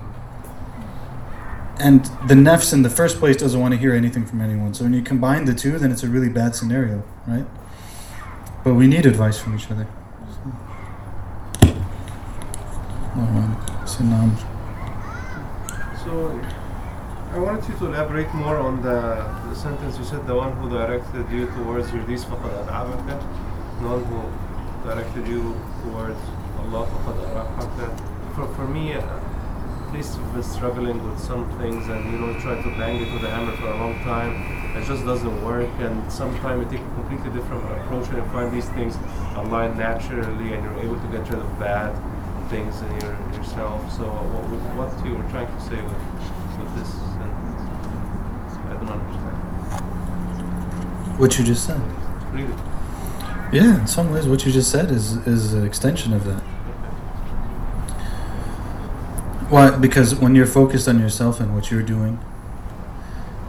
And 1.79 2.05
the 2.27 2.35
nafs 2.35 2.71
in 2.71 2.83
the 2.83 2.89
first 2.89 3.17
place 3.17 3.37
doesn't 3.37 3.59
want 3.59 3.73
to 3.73 3.79
hear 3.79 3.93
anything 3.93 4.25
from 4.25 4.41
anyone. 4.41 4.75
So 4.75 4.83
when 4.83 4.93
you 4.93 5.01
combine 5.01 5.45
the 5.45 5.55
two, 5.55 5.79
then 5.79 5.91
it's 5.91 6.03
a 6.03 6.07
really 6.07 6.29
bad 6.29 6.55
scenario, 6.55 7.03
right? 7.25 7.45
But 8.63 8.75
we 8.75 8.85
need 8.85 9.07
advice 9.07 9.39
from 9.39 9.55
each 9.55 9.71
other. 9.71 9.87
So. 10.29 10.53
So, 16.03 16.39
I 17.33 17.39
wanted 17.39 17.67
you 17.67 17.75
to 17.79 17.85
elaborate 17.87 18.31
more 18.35 18.57
on 18.57 18.83
the, 18.83 18.99
the 19.49 19.55
sentence 19.55 19.97
you 19.97 20.05
said, 20.05 20.27
the 20.27 20.35
one 20.35 20.51
who 20.57 20.69
directed 20.69 21.27
you 21.31 21.47
towards 21.47 21.89
Yurdis 21.89 22.25
faqad 22.25 22.67
ad'abaka, 22.67 23.19
the 23.81 23.87
one 23.87 24.03
who 24.05 24.87
directed 24.87 25.27
you 25.27 25.57
towards 25.81 26.19
Allah 26.59 26.85
faqad 26.85 27.17
arahaka. 27.33 28.35
For, 28.35 28.45
for 28.53 28.67
me, 28.67 28.93
uh, 28.93 29.01
at 29.01 29.93
least 29.93 30.19
been 30.33 30.43
struggling 30.43 31.03
with 31.09 31.19
some 31.19 31.49
things 31.57 31.87
and, 31.87 32.05
you 32.13 32.19
know, 32.19 32.39
try 32.39 32.53
to 32.61 32.69
bang 32.77 33.01
it 33.01 33.11
with 33.11 33.23
a 33.23 33.31
hammer 33.31 33.57
for 33.57 33.65
a 33.65 33.77
long 33.77 33.95
time. 34.03 34.37
It 34.77 34.85
just 34.85 35.03
doesn't 35.03 35.43
work 35.43 35.71
and 35.79 36.11
sometimes 36.11 36.65
you 36.65 36.77
take 36.77 36.85
a 36.85 36.93
completely 36.93 37.31
different 37.31 37.63
approach 37.81 38.09
and 38.09 38.17
you 38.17 38.25
find 38.29 38.51
these 38.51 38.69
things 38.77 38.95
align 39.37 39.75
naturally 39.75 40.53
and 40.53 40.63
you're 40.63 40.79
able 40.85 40.99
to 41.01 41.07
get 41.07 41.27
rid 41.31 41.39
of 41.39 41.59
bad 41.59 41.97
things 42.49 42.79
in 42.81 42.91
your, 43.01 43.17
yourself. 43.33 43.91
So 43.91 44.05
what, 44.05 44.45
what 44.77 45.05
you 45.05 45.15
were 45.15 45.27
trying 45.29 45.47
to 45.47 45.61
say 45.61 45.81
with, 45.81 45.97
with 46.61 46.69
this 46.77 46.89
sentence, 46.89 47.61
I 48.69 48.73
don't 48.77 48.93
understand. 48.93 49.37
What 51.23 51.39
you 51.39 51.45
just 51.45 51.65
said. 51.65 51.81
Yeah, 53.53 53.79
in 53.79 53.87
some 53.87 54.11
ways, 54.11 54.27
what 54.27 54.45
you 54.45 54.51
just 54.51 54.69
said 54.69 54.91
is 54.91 55.25
is 55.25 55.53
an 55.53 55.65
extension 55.65 56.11
of 56.11 56.25
that. 56.25 56.41
Why? 59.49 59.69
Because 59.77 60.15
when 60.15 60.35
you're 60.35 60.45
focused 60.45 60.89
on 60.89 60.99
yourself 60.99 61.39
and 61.39 61.55
what 61.55 61.71
you're 61.71 61.81
doing, 61.81 62.19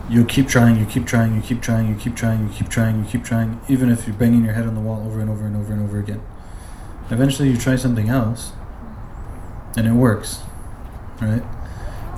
you 0.09 0.25
keep 0.25 0.47
trying, 0.47 0.79
you 0.79 0.87
keep 0.87 1.05
trying, 1.05 1.35
you 1.35 1.43
keep 1.43 1.61
trying, 1.61 1.89
you 1.89 1.97
keep 1.97 2.15
trying, 2.15 2.47
you 2.47 2.55
keep 2.55 2.69
trying, 2.69 3.01
you 3.01 3.11
keep 3.11 3.25
trying, 3.25 3.61
even 3.69 3.91
if 3.91 4.07
you're 4.07 4.15
banging 4.15 4.45
your 4.45 4.55
head 4.55 4.69
on 4.69 4.77
the 4.77 4.81
wall 4.81 5.05
over 5.05 5.19
and 5.19 5.29
over 5.29 5.45
and 5.45 5.57
over 5.57 5.73
and 5.73 5.83
over 5.83 5.99
again. 5.99 6.23
Eventually, 7.11 7.51
you 7.51 7.57
try 7.57 7.75
something 7.75 8.09
else, 8.09 8.53
and 9.77 9.89
it 9.89 9.95
works, 9.95 10.43
right? 11.21 11.43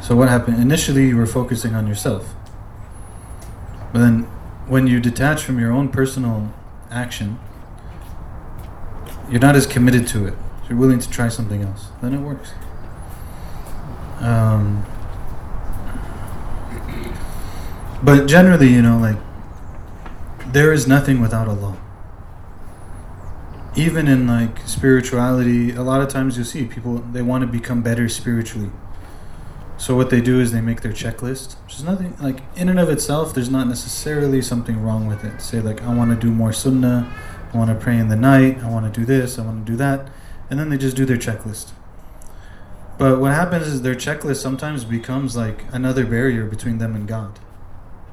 So 0.03 0.17
what 0.17 0.29
happened? 0.29 0.61
Initially, 0.61 1.09
you 1.09 1.17
were 1.17 1.25
focusing 1.25 1.75
on 1.75 1.87
yourself, 1.87 2.35
but 3.95 4.01
then 4.01 4.29
when 4.67 4.87
you 4.87 5.01
detach 5.01 5.43
from 5.43 5.59
your 5.59 5.73
own 5.73 5.89
personal 5.89 6.53
action, 6.91 7.39
you're 9.31 9.41
not 9.41 9.57
as 9.57 9.67
committed 9.67 10.07
to 10.09 10.27
it. 10.27 10.35
You're 10.69 10.79
willing 10.79 10.99
to 10.99 11.09
try 11.09 11.29
something 11.29 11.63
else. 11.63 11.89
Then 12.03 12.15
it 12.15 12.21
works. 12.21 12.53
Um, 14.21 14.85
but 18.03 18.27
generally, 18.27 18.69
you 18.69 18.83
know, 18.83 18.99
like 18.99 19.17
there 20.53 20.73
is 20.73 20.87
nothing 20.87 21.21
without 21.21 21.49
Allah. 21.49 21.77
Even 23.77 24.09
in 24.09 24.27
like 24.27 24.61
spirituality, 24.67 25.73
a 25.73 25.83
lot 25.83 26.01
of 26.01 26.09
times 26.09 26.37
you'll 26.37 26.47
see 26.47 26.65
people 26.65 26.99
they 27.13 27.23
want 27.23 27.43
to 27.43 27.47
become 27.47 27.83
better 27.83 28.09
spiritually. 28.09 28.71
So 29.79 29.95
what 29.95 30.09
they 30.09 30.21
do 30.21 30.41
is 30.41 30.53
they 30.53 30.63
make 30.63 30.81
their 30.81 30.93
checklist, 30.93 31.57
which 31.65 31.75
is 31.75 31.85
nothing 31.85 32.17
like 32.21 32.41
in 32.57 32.69
and 32.69 32.81
of 32.81 32.89
itself. 32.89 33.35
There's 33.35 33.51
not 33.51 33.69
necessarily 33.69 34.41
something 34.41 34.83
wrong 34.83 35.07
with 35.07 35.23
it. 35.23 35.41
Say 35.43 35.61
like 35.61 35.83
I 35.83 35.95
want 35.95 36.11
to 36.11 36.17
do 36.17 36.33
more 36.33 36.53
sunnah, 36.53 37.13
I 37.53 37.57
want 37.57 37.69
to 37.71 37.77
pray 37.77 37.99
in 37.99 38.09
the 38.09 38.17
night, 38.17 38.63
I 38.63 38.71
want 38.71 38.93
to 38.93 39.01
do 39.01 39.05
this, 39.05 39.39
I 39.39 39.43
want 39.43 39.67
to 39.67 39.73
do 39.73 39.77
that, 39.77 40.09
and 40.49 40.59
then 40.59 40.71
they 40.71 40.79
just 40.79 40.97
do 40.97 41.05
their 41.05 41.19
checklist. 41.19 41.73
But 42.99 43.21
what 43.21 43.33
happens 43.33 43.67
is 43.67 43.83
their 43.83 43.95
checklist 43.95 44.37
sometimes 44.37 44.87
becomes 44.87 45.37
like 45.37 45.65
another 45.73 46.07
barrier 46.07 46.47
between 46.47 46.79
them 46.79 46.95
and 46.95 47.07
God. 47.07 47.39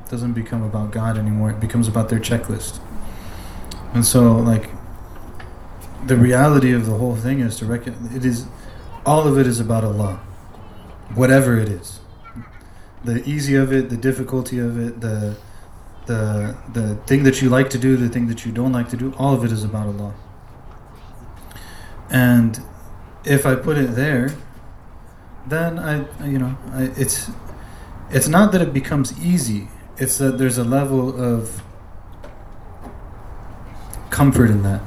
It 0.05 0.11
doesn't 0.11 0.33
become 0.33 0.61
about 0.61 0.91
God 0.91 1.17
anymore. 1.17 1.51
It 1.51 1.61
becomes 1.61 1.87
about 1.87 2.09
their 2.09 2.19
checklist. 2.19 2.81
And 3.93 4.05
so 4.05 4.35
like 4.35 4.69
the 6.05 6.17
reality 6.17 6.73
of 6.73 6.85
the 6.85 6.97
whole 6.97 7.15
thing 7.15 7.39
is 7.39 7.55
to 7.57 7.65
reckon 7.65 8.09
it 8.13 8.25
is 8.25 8.47
all 9.05 9.25
of 9.25 9.37
it 9.37 9.47
is 9.47 9.61
about 9.61 9.85
Allah 9.85 10.19
whatever 11.15 11.57
it 11.57 11.69
is. 11.69 11.99
The 13.03 13.23
easy 13.27 13.55
of 13.55 13.71
it 13.73 13.89
the 13.89 13.97
difficulty 13.97 14.59
of 14.59 14.79
it 14.79 15.01
the 15.01 15.35
the 16.05 16.55
the 16.73 16.95
thing 17.05 17.23
that 17.23 17.41
you 17.41 17.49
like 17.49 17.69
to 17.69 17.77
do 17.77 17.95
the 17.97 18.09
thing 18.09 18.27
that 18.27 18.45
you 18.45 18.51
don't 18.51 18.71
like 18.71 18.89
to 18.89 18.97
do 18.97 19.13
all 19.17 19.33
of 19.33 19.43
it 19.43 19.51
is 19.51 19.63
about 19.63 19.87
allah. 19.87 20.13
And 22.09 22.59
if 23.25 23.45
i 23.45 23.55
put 23.55 23.77
it 23.77 23.95
there 23.95 24.35
then 25.47 25.79
i 25.79 25.97
you 26.25 26.37
know 26.37 26.57
I, 26.71 26.83
it's 26.95 27.29
it's 28.09 28.27
not 28.27 28.51
that 28.51 28.61
it 28.61 28.73
becomes 28.73 29.17
easy 29.23 29.69
it's 29.97 30.17
that 30.17 30.37
there's 30.37 30.57
a 30.57 30.63
level 30.63 31.21
of 31.21 31.61
comfort 34.09 34.49
in 34.49 34.63
that 34.63 34.81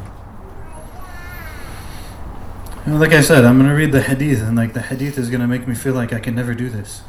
you 2.86 2.94
know, 2.94 3.00
like 3.00 3.14
I 3.14 3.22
said, 3.22 3.46
I'm 3.46 3.58
gonna 3.58 3.76
read 3.76 3.92
the 3.92 4.02
hadith, 4.02 4.42
and 4.42 4.56
like 4.56 4.74
the 4.74 4.82
hadith 4.82 5.18
is 5.18 5.30
gonna 5.30 5.48
make 5.48 5.68
me 5.68 5.76
feel 5.76 5.94
like 5.94 6.14
I 6.14 6.20
can 6.20 6.36
never 6.36 6.54
do 6.54 6.70
this, 6.70 7.04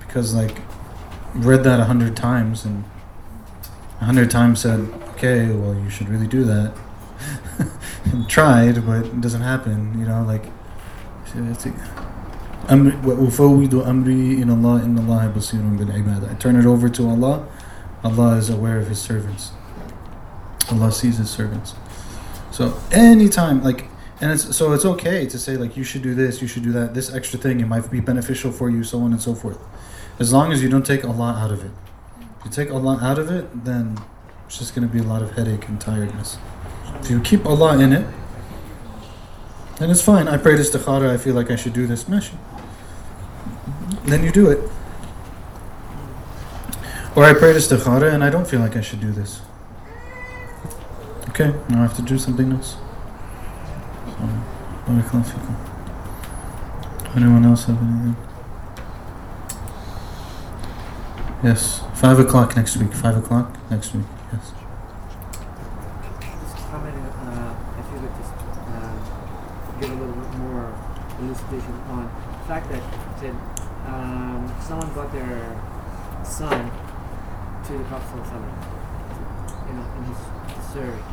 because 0.00 0.34
like 0.34 0.58
read 1.34 1.64
that 1.64 1.80
a 1.80 1.84
hundred 1.84 2.16
times 2.16 2.64
and 2.64 2.84
a 4.00 4.04
hundred 4.04 4.30
times 4.30 4.60
said, 4.60 4.80
okay, 5.12 5.50
well 5.50 5.74
you 5.74 5.90
should 5.90 6.08
really 6.08 6.26
do 6.26 6.44
that, 6.44 6.72
and 8.04 8.28
tried, 8.28 8.84
but 8.86 9.06
it 9.06 9.20
doesn't 9.20 9.42
happen. 9.42 9.98
You 9.98 10.06
know, 10.06 10.22
like 10.22 10.44
it's 11.34 11.66
أمر 12.68 13.02
وأفوض 13.04 13.74
أمري 13.74 14.42
إلى 14.42 14.52
الله 14.52 14.84
إن 14.84 14.98
الله 14.98 15.34
بصير 15.34 15.62
بالعبادة. 15.78 16.30
I 16.30 16.34
turn 16.34 16.54
it 16.54 16.64
over 16.64 16.88
to 16.88 17.08
Allah. 17.08 17.46
Allah 18.04 18.36
is 18.36 18.50
aware 18.50 18.78
of 18.78 18.86
His 18.86 19.00
servants. 19.00 19.50
Allah 20.70 20.92
sees 20.92 21.18
His 21.18 21.28
servants. 21.28 21.74
So 22.52 22.78
anytime, 22.92 23.64
like 23.64 23.88
and 24.19 24.31
it's 24.31 24.55
so 24.55 24.73
it's 24.73 24.85
okay 24.85 25.27
to 25.27 25.37
say 25.37 25.57
like 25.57 25.77
you 25.77 25.83
should 25.83 26.01
do 26.01 26.15
this, 26.15 26.41
you 26.41 26.47
should 26.47 26.63
do 26.63 26.71
that. 26.71 26.93
This 26.93 27.13
extra 27.13 27.37
thing 27.37 27.59
it 27.59 27.67
might 27.67 27.89
be 27.91 27.99
beneficial 27.99 28.51
for 28.51 28.69
you, 28.69 28.83
so 28.83 28.99
on 28.99 29.11
and 29.11 29.21
so 29.21 29.35
forth. 29.35 29.59
As 30.19 30.33
long 30.33 30.51
as 30.51 30.63
you 30.63 30.69
don't 30.69 30.85
take 30.85 31.05
Allah 31.05 31.39
out 31.39 31.51
of 31.51 31.63
it. 31.63 31.71
If 32.39 32.45
you 32.45 32.51
take 32.51 32.71
Allah 32.71 32.99
out 33.01 33.19
of 33.19 33.29
it, 33.29 33.65
then 33.65 33.99
it's 34.47 34.57
just 34.57 34.73
going 34.73 34.87
to 34.87 34.91
be 34.91 34.99
a 34.99 35.03
lot 35.03 35.21
of 35.21 35.33
headache 35.33 35.67
and 35.67 35.79
tiredness. 35.79 36.37
If 37.01 37.11
you 37.11 37.21
keep 37.21 37.45
Allah 37.45 37.77
in 37.77 37.93
it, 37.93 38.07
then 39.77 39.91
it's 39.91 40.01
fine. 40.01 40.27
I 40.27 40.37
pray 40.37 40.55
prayed 40.55 40.65
istikhara. 40.65 41.09
I 41.09 41.17
feel 41.17 41.35
like 41.35 41.51
I 41.51 41.55
should 41.55 41.73
do 41.73 41.85
this. 41.85 42.07
Mesh. 42.07 42.31
Then 44.05 44.23
you 44.23 44.31
do 44.31 44.49
it. 44.49 44.57
Or 47.15 47.23
I 47.23 47.33
pray 47.33 47.53
prayed 47.53 47.57
istikhara 47.57 48.11
and 48.11 48.23
I 48.23 48.31
don't 48.31 48.47
feel 48.47 48.61
like 48.61 48.75
I 48.75 48.81
should 48.81 49.01
do 49.01 49.11
this. 49.11 49.41
Okay, 51.29 51.53
now 51.69 51.79
I 51.79 51.81
have 51.83 51.95
to 51.97 52.01
do 52.01 52.17
something 52.17 52.51
else. 52.51 52.77
Barakallahu 54.17 55.25
fikum. 55.25 55.55
Anyone 57.15 57.45
else 57.45 57.65
have 57.65 57.81
anything? 57.81 58.15
Yes, 61.43 61.81
five 61.93 62.19
o'clock 62.19 62.55
next 62.55 62.77
week. 62.77 62.93
Five 62.93 63.17
o'clock 63.17 63.55
next 63.69 63.93
week. 63.93 64.05
Yes. 64.33 64.53
Just 66.41 66.57
commenting, 66.67 67.03
uh, 67.03 67.53
if 67.79 67.85
you 67.93 67.99
could 68.01 68.15
just 68.17 68.33
uh, 68.73 68.97
give 69.79 69.91
a 69.91 69.93
little 69.93 70.15
bit 70.15 70.31
more 70.39 70.73
elucidation 71.19 71.73
on 71.89 72.05
the 72.05 72.45
fact 72.47 72.69
that 72.71 72.81
said 73.19 73.35
um, 73.87 74.51
someone 74.61 74.89
brought 74.93 75.11
their 75.13 75.55
son 76.25 76.71
to 77.65 77.73
the 77.73 77.83
Prophet 77.85 78.23
ﷺ, 78.23 78.33
you 79.67 79.73
know, 79.73 79.85
in 79.97 80.03
his 80.05 80.19
surge, 80.73 81.05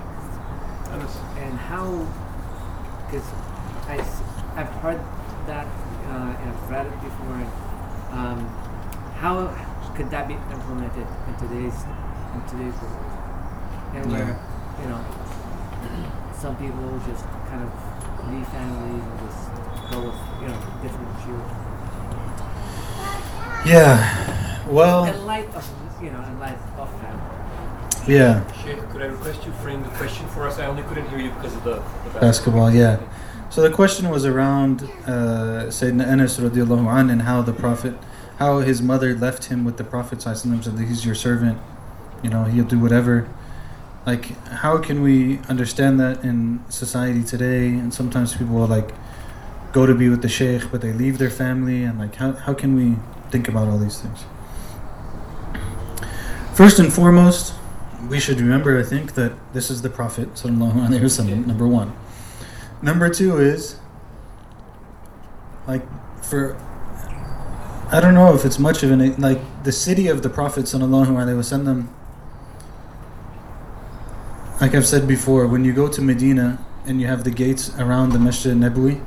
and 1.39 1.59
how, 1.59 2.07
because 3.07 3.27
I've 4.57 4.69
heard 4.81 5.01
that 5.47 5.67
uh, 6.09 6.37
and 6.41 6.51
I've 6.51 6.71
read 6.71 6.87
it 6.87 7.01
before, 7.03 7.35
and 7.35 7.51
um, 8.13 8.39
how 9.19 9.49
could 9.95 10.11
that 10.11 10.29
be 10.29 10.35
implemented 10.35 11.07
in 11.29 11.35
today's 11.37 11.79
in 12.35 12.43
today's 12.49 12.75
world? 12.81 13.05
And 13.95 14.13
where 14.13 14.39
you 14.81 14.89
know 14.89 15.05
some 16.35 16.57
people 16.57 17.01
just 17.07 17.25
kind 17.49 17.63
of 17.63 17.71
leave 18.31 18.47
families 18.49 19.03
and 19.03 19.19
just 19.27 19.51
go 19.91 20.01
with 20.07 20.19
you 20.43 20.49
know 20.49 20.61
different 20.83 21.09
views. 21.25 21.51
Yeah. 23.67 24.69
Well. 24.69 25.05
In 25.05 25.27
light 25.27 25.55
of 25.55 25.65
you 26.03 26.11
know, 26.11 26.23
in 26.23 26.39
light 26.39 26.59
of 26.77 26.91
family. 27.01 27.44
Yeah. 28.07 28.51
Sheikh, 28.63 28.79
could 28.91 29.03
I 29.03 29.07
request 29.07 29.47
you 29.47 29.53
frame 29.53 29.83
the 29.83 29.89
question 29.91 30.27
for 30.29 30.47
us? 30.47 30.59
I 30.59 30.67
only 30.67 30.83
couldn't 30.83 31.09
hear 31.09 31.19
you 31.19 31.31
because 31.31 31.55
of 31.55 31.65
the, 31.65 31.83
the 32.13 32.21
Basketball, 32.21 32.71
yeah. 32.71 33.01
So 33.51 33.63
the 33.63 33.71
question 33.71 34.11
was 34.11 34.27
around 34.27 34.83
uh, 35.07 35.69
Sayyidina 35.69 36.07
Anas 36.07 36.39
radiallahu 36.39 37.01
an 37.01 37.09
and 37.09 37.23
how 37.23 37.41
the 37.41 37.53
Prophet, 37.53 37.95
how 38.39 38.59
his 38.59 38.83
mother 38.83 39.15
left 39.17 39.45
him 39.45 39.65
with 39.65 39.77
the 39.77 39.85
Prophet 39.85 40.19
sallallahu 40.19 40.65
said 40.65 40.77
that 40.77 40.87
he's 40.87 41.07
your 41.07 41.15
servant, 41.15 41.59
you 42.23 42.31
know, 42.31 42.45
he'll 42.45 42.65
do 42.65 42.79
whatever. 42.79 43.29
Like, 44.05 44.37
how 44.49 44.79
can 44.79 45.03
we 45.03 45.39
understand 45.49 45.99
that 46.01 46.25
in 46.25 46.63
society 46.69 47.23
today? 47.23 47.69
And 47.69 47.95
sometimes 47.95 48.37
people 48.37 48.57
will 48.57 48.67
like 48.67 48.93
go 49.73 49.87
to 49.87 49.95
be 49.95 50.09
with 50.09 50.21
the 50.21 50.29
sheikh, 50.29 50.71
but 50.71 50.81
they 50.83 50.93
leave 50.93 51.19
their 51.19 51.31
family, 51.31 51.85
and 51.85 51.99
like, 51.99 52.17
how, 52.17 52.33
how 52.33 52.55
can 52.55 52.75
we 52.75 52.97
think 53.31 53.49
about 53.49 53.69
all 53.69 53.79
these 53.79 54.01
things? 54.01 54.25
First 56.55 56.79
and 56.79 56.93
foremost, 56.93 57.55
we 58.09 58.21
should 58.21 58.41
remember, 58.41 58.79
I 58.79 58.83
think, 58.83 59.15
that 59.15 59.33
this 59.53 59.71
is 59.71 59.83
the 59.83 59.91
Prophet, 59.91 60.35
sallallahu 60.35 60.89
alaihi 60.89 61.01
wasallam, 61.01 61.47
number 61.47 61.67
one. 61.67 61.95
Number 62.83 63.09
two 63.09 63.39
is, 63.39 63.77
like, 65.67 65.83
for 66.23 66.57
I 67.91 68.01
don't 68.01 68.15
know 68.15 68.35
if 68.35 68.45
it's 68.45 68.59
much 68.59 68.83
of 68.83 68.91
an 68.91 69.15
like 69.21 69.41
the 69.63 69.73
city 69.73 70.09
of 70.09 70.23
the 70.23 70.31
Prophet 70.31 70.65
sallallahu 70.65 71.09
alaihi 71.09 71.37
wasallam. 71.37 71.87
Like 74.61 74.75
I've 74.75 74.87
said 74.87 75.07
before, 75.07 75.47
when 75.47 75.65
you 75.65 75.73
go 75.73 75.89
to 75.89 76.01
Medina 76.01 76.59
and 76.87 77.01
you 77.01 77.07
have 77.07 77.25
the 77.25 77.31
gates 77.31 77.75
around 77.79 78.11
the 78.11 78.19
Masjid 78.19 78.57
Nabawi, 78.57 79.05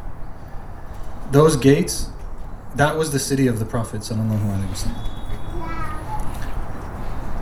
those 1.31 1.55
gates, 1.55 2.09
that 2.75 2.97
was 2.97 3.11
the 3.11 3.19
city 3.19 3.47
of 3.47 3.59
the 3.59 3.65
Prophet 3.65 4.01
sallallahu 4.01 4.45
alaihi 4.45 4.69
wasallam. 4.69 5.16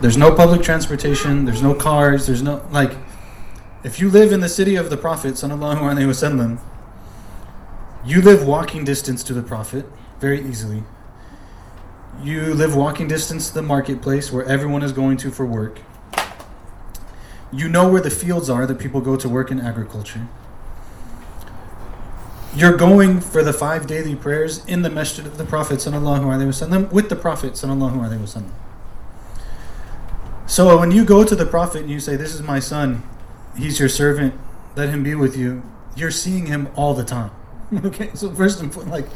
There's 0.00 0.16
no 0.16 0.34
public 0.34 0.62
transportation. 0.62 1.46
There's 1.46 1.62
no 1.62 1.74
cars. 1.74 2.26
There's 2.26 2.42
no 2.42 2.66
like. 2.70 2.96
If 3.82 3.98
you 3.98 4.10
live 4.10 4.32
in 4.32 4.40
the 4.40 4.48
city 4.48 4.76
of 4.76 4.90
the 4.90 4.96
Prophet 4.96 5.34
sallallahu 5.34 5.78
alaihi 5.78 6.06
wasallam, 6.06 6.58
you 8.04 8.20
live 8.20 8.46
walking 8.46 8.84
distance 8.84 9.24
to 9.24 9.32
the 9.32 9.42
Prophet 9.42 9.86
very 10.20 10.46
easily. 10.46 10.82
You 12.22 12.54
live 12.54 12.74
walking 12.74 13.08
distance 13.08 13.48
to 13.48 13.54
the 13.54 13.62
marketplace 13.62 14.30
where 14.30 14.44
everyone 14.44 14.82
is 14.82 14.92
going 14.92 15.16
to 15.18 15.30
for 15.30 15.46
work. 15.46 15.80
You 17.52 17.68
know 17.68 17.88
where 17.88 18.00
the 18.00 18.10
fields 18.10 18.50
are 18.50 18.66
that 18.66 18.78
people 18.78 19.00
go 19.00 19.16
to 19.16 19.28
work 19.28 19.50
in 19.50 19.60
agriculture. 19.60 20.28
You're 22.54 22.76
going 22.76 23.20
for 23.20 23.42
the 23.42 23.52
five 23.52 23.86
daily 23.86 24.14
prayers 24.14 24.64
in 24.66 24.82
the 24.82 24.90
masjid 24.90 25.26
of 25.26 25.38
the 25.38 25.44
Prophet 25.44 25.78
wasallam 25.78 26.90
with 26.92 27.08
the 27.08 27.16
Prophet 27.16 27.52
wasallam. 27.52 28.50
So 30.46 30.78
when 30.78 30.92
you 30.92 31.04
go 31.04 31.24
to 31.24 31.34
the 31.34 31.46
Prophet 31.46 31.82
and 31.82 31.90
you 31.90 31.98
say, 31.98 32.16
"This 32.16 32.32
is 32.34 32.42
my 32.42 32.60
son, 32.60 33.02
he's 33.56 33.80
your 33.80 33.88
servant, 33.88 34.34
let 34.76 34.88
him 34.88 35.02
be 35.02 35.14
with 35.14 35.36
you," 35.36 35.62
you're 35.96 36.10
seeing 36.10 36.46
him 36.46 36.68
all 36.76 36.94
the 36.94 37.04
time. 37.04 37.30
okay, 37.84 38.10
so 38.14 38.30
first 38.30 38.60
and 38.60 38.72
foremost, 38.72 38.92
like, 38.92 39.08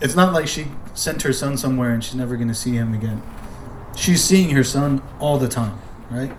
it's 0.00 0.16
not 0.16 0.32
like 0.32 0.48
she 0.48 0.66
sent 0.94 1.22
her 1.22 1.32
son 1.32 1.56
somewhere 1.56 1.90
and 1.90 2.02
she's 2.02 2.14
never 2.14 2.36
going 2.36 2.48
to 2.48 2.54
see 2.54 2.72
him 2.72 2.94
again. 2.94 3.22
She's 3.96 4.24
seeing 4.24 4.50
her 4.50 4.64
son 4.64 5.02
all 5.20 5.38
the 5.38 5.48
time, 5.48 5.78
right? 6.10 6.32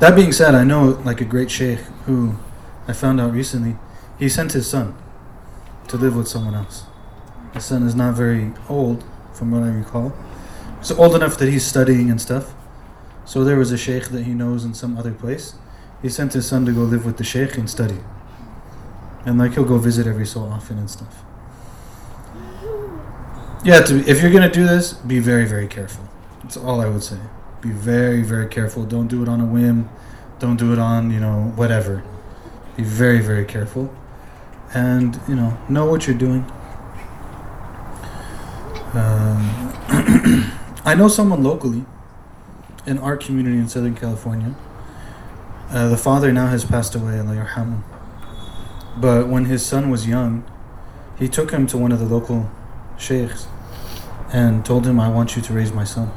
That 0.00 0.16
being 0.16 0.32
said, 0.32 0.54
I 0.54 0.64
know 0.64 1.00
like 1.04 1.20
a 1.20 1.24
great 1.24 1.50
sheikh 1.50 1.80
who 2.06 2.36
I 2.88 2.92
found 2.92 3.20
out 3.20 3.32
recently, 3.32 3.76
he 4.18 4.28
sent 4.28 4.52
his 4.52 4.68
son 4.68 4.94
to 5.88 5.96
live 5.96 6.16
with 6.16 6.28
someone 6.28 6.54
else. 6.54 6.84
His 7.52 7.64
son 7.64 7.84
is 7.84 7.94
not 7.94 8.14
very 8.14 8.52
old, 8.68 9.04
from 9.32 9.50
what 9.50 9.62
I 9.62 9.68
recall. 9.68 10.12
He's 10.84 10.92
old 10.98 11.14
enough 11.14 11.38
that 11.38 11.48
he's 11.48 11.64
studying 11.64 12.10
and 12.10 12.20
stuff. 12.20 12.52
So 13.24 13.42
there 13.42 13.56
was 13.56 13.72
a 13.72 13.78
sheikh 13.78 14.08
that 14.08 14.24
he 14.24 14.34
knows 14.34 14.66
in 14.66 14.74
some 14.74 14.98
other 14.98 15.12
place. 15.12 15.54
He 16.02 16.10
sent 16.10 16.34
his 16.34 16.46
son 16.46 16.66
to 16.66 16.72
go 16.72 16.80
live 16.80 17.06
with 17.06 17.16
the 17.16 17.24
sheikh 17.24 17.56
and 17.56 17.70
study. 17.70 18.00
And 19.24 19.38
like 19.38 19.54
he'll 19.54 19.64
go 19.64 19.78
visit 19.78 20.06
every 20.06 20.26
so 20.26 20.40
often 20.40 20.76
and 20.76 20.90
stuff. 20.90 21.22
Yeah, 23.64 23.80
to, 23.80 23.96
if 24.06 24.20
you're 24.20 24.30
gonna 24.30 24.50
do 24.50 24.66
this, 24.66 24.92
be 24.92 25.20
very, 25.20 25.46
very 25.46 25.68
careful. 25.68 26.06
That's 26.42 26.58
all 26.58 26.82
I 26.82 26.86
would 26.86 27.02
say. 27.02 27.18
Be 27.62 27.70
very, 27.70 28.20
very 28.20 28.48
careful. 28.48 28.84
Don't 28.84 29.08
do 29.08 29.22
it 29.22 29.28
on 29.28 29.40
a 29.40 29.46
whim. 29.46 29.88
Don't 30.38 30.58
do 30.58 30.70
it 30.74 30.78
on, 30.78 31.10
you 31.10 31.18
know, 31.18 31.50
whatever. 31.56 32.04
Be 32.76 32.82
very, 32.82 33.20
very 33.20 33.46
careful. 33.46 33.90
And, 34.74 35.18
you 35.26 35.34
know, 35.34 35.56
know 35.70 35.86
what 35.86 36.06
you're 36.06 36.18
doing. 36.18 36.44
Um, 38.92 40.50
I 40.86 40.94
know 40.94 41.08
someone 41.08 41.42
locally 41.42 41.86
in 42.86 42.98
our 42.98 43.16
community 43.16 43.56
in 43.56 43.68
Southern 43.68 43.96
California. 43.96 44.54
Uh, 45.70 45.88
the 45.88 45.96
father 45.96 46.30
now 46.30 46.48
has 46.48 46.64
passed 46.64 46.94
away. 46.94 47.22
But 48.96 49.28
when 49.28 49.46
his 49.46 49.64
son 49.64 49.88
was 49.88 50.06
young, 50.06 50.44
he 51.18 51.26
took 51.26 51.52
him 51.52 51.66
to 51.68 51.78
one 51.78 51.90
of 51.90 52.00
the 52.00 52.04
local 52.04 52.50
sheikhs 52.98 53.46
and 54.30 54.64
told 54.64 54.86
him, 54.86 55.00
I 55.00 55.08
want 55.08 55.36
you 55.36 55.42
to 55.42 55.52
raise 55.54 55.72
my 55.72 55.84
son. 55.84 56.10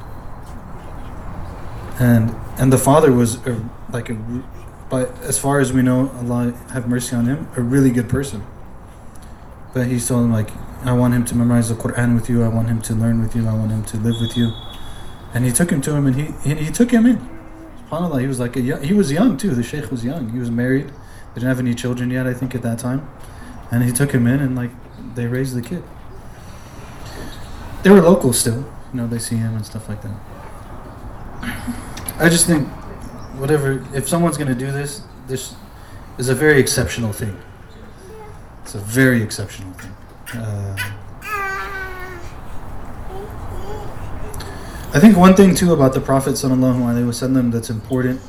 And 1.99 2.35
and 2.60 2.73
the 2.73 2.77
father 2.77 3.11
was 3.11 3.35
a, 3.48 3.64
like 3.91 4.10
a, 4.10 4.15
but 4.89 5.18
as 5.22 5.39
far 5.39 5.60
as 5.60 5.72
we 5.72 5.81
know, 5.81 6.10
Allah 6.10 6.52
have 6.73 6.88
mercy 6.89 7.15
on 7.15 7.26
him, 7.26 7.48
a 7.56 7.61
really 7.61 7.91
good 7.91 8.10
person. 8.10 8.45
But 9.73 9.88
he 9.88 9.99
told 9.99 10.26
him 10.26 10.34
like, 10.34 10.49
I 10.83 10.93
want 10.93 11.13
him 11.13 11.25
to 11.25 11.35
memorize 11.35 11.69
the 11.69 11.75
Quran 11.75 12.15
with 12.15 12.29
you. 12.29 12.43
I 12.43 12.47
want 12.47 12.69
him 12.69 12.81
to 12.83 12.93
learn 12.93 13.21
with 13.21 13.35
you. 13.35 13.47
I 13.47 13.53
want 13.53 13.71
him 13.71 13.83
to 13.85 13.97
live 13.97 14.21
with 14.21 14.37
you. 14.37 14.53
And 15.33 15.43
he 15.43 15.51
took 15.51 15.69
him 15.71 15.81
to 15.81 15.95
him, 15.95 16.07
and 16.07 16.15
he 16.15 16.25
he, 16.47 16.65
he 16.65 16.71
took 16.71 16.91
him 16.91 17.05
in. 17.05 17.17
Subhanallah, 17.89 18.21
he 18.21 18.27
was 18.27 18.39
like 18.39 18.55
a 18.55 18.61
young, 18.61 18.83
he 18.83 18.93
was 18.93 19.11
young 19.11 19.37
too. 19.37 19.55
The 19.55 19.63
sheikh 19.63 19.91
was 19.91 20.03
young. 20.03 20.29
He 20.29 20.39
was 20.39 20.51
married. 20.51 20.87
They 20.87 21.41
didn't 21.41 21.49
have 21.49 21.59
any 21.59 21.73
children 21.73 22.09
yet, 22.11 22.27
I 22.27 22.33
think, 22.33 22.55
at 22.55 22.61
that 22.61 22.79
time. 22.79 23.09
And 23.71 23.83
he 23.83 23.91
took 23.91 24.11
him 24.11 24.27
in, 24.27 24.39
and 24.39 24.55
like 24.55 24.71
they 25.15 25.25
raised 25.25 25.55
the 25.55 25.61
kid. 25.61 25.83
They 27.83 27.89
were 27.89 28.01
local 28.01 28.33
still, 28.33 28.59
you 28.93 28.99
know. 28.99 29.07
They 29.07 29.19
see 29.19 29.35
him 29.35 29.55
and 29.55 29.65
stuff 29.65 29.89
like 29.89 30.01
that. 30.03 30.15
I 32.19 32.29
just 32.29 32.47
think, 32.47 32.67
whatever. 33.39 33.85
If 33.93 34.07
someone's 34.07 34.37
gonna 34.37 34.55
do 34.55 34.71
this, 34.71 35.01
this 35.27 35.55
is 36.17 36.29
a 36.29 36.35
very 36.35 36.59
exceptional 36.59 37.13
thing. 37.13 37.37
It's 38.63 38.75
a 38.75 38.79
very 38.79 39.21
exceptional 39.21 39.73
thing. 39.73 39.97
Uh, 40.33 40.75
I 44.93 44.99
think 44.99 45.15
one 45.15 45.35
thing 45.35 45.55
too 45.55 45.73
about 45.73 45.93
the 45.93 46.01
Prophet 46.01 46.33
wasallam 46.33 47.51
that's 47.51 47.69
important, 47.69 48.19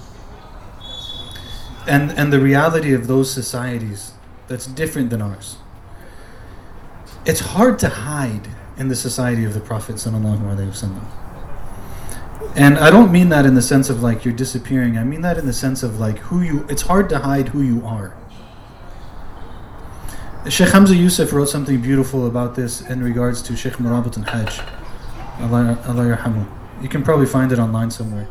and 1.88 2.10
and 2.12 2.32
the 2.32 2.38
reality 2.38 2.92
of 2.92 3.06
those 3.06 3.32
societies 3.32 4.12
that's 4.46 4.66
different 4.66 5.10
than 5.10 5.22
ours. 5.22 5.56
It's 7.24 7.40
hard 7.40 7.78
to 7.80 7.88
hide 7.88 8.48
in 8.76 8.88
the 8.88 8.96
society 8.96 9.44
of 9.44 9.54
the 9.54 9.60
Prophet. 9.60 10.04
And 12.54 12.78
I 12.78 12.90
don't 12.90 13.12
mean 13.12 13.28
that 13.30 13.44
in 13.44 13.54
the 13.54 13.62
sense 13.62 13.90
of 13.90 14.02
like 14.02 14.24
you're 14.24 14.34
disappearing. 14.34 14.96
I 14.96 15.04
mean 15.04 15.20
that 15.22 15.36
in 15.36 15.46
the 15.46 15.52
sense 15.52 15.82
of 15.82 15.98
like 15.98 16.18
who 16.18 16.42
you. 16.42 16.66
It's 16.68 16.82
hard 16.82 17.08
to 17.10 17.18
hide 17.18 17.48
who 17.48 17.62
you 17.62 17.84
are. 17.84 18.16
Sheikh 20.46 20.68
Hamza 20.68 20.94
Yusuf 20.94 21.32
wrote 21.32 21.48
something 21.48 21.80
beautiful 21.80 22.26
about 22.26 22.54
this 22.54 22.80
in 22.80 23.02
regards 23.02 23.42
to 23.42 23.56
Sheikh 23.56 23.74
Murabit 23.74 24.16
al-Hajj. 24.18 24.60
Allah, 25.40 25.78
Allah 25.86 26.16
yarhamu. 26.16 26.46
You 26.80 26.88
can 26.88 27.02
probably 27.02 27.26
find 27.26 27.50
it 27.50 27.58
online 27.58 27.90
somewhere. 27.90 28.28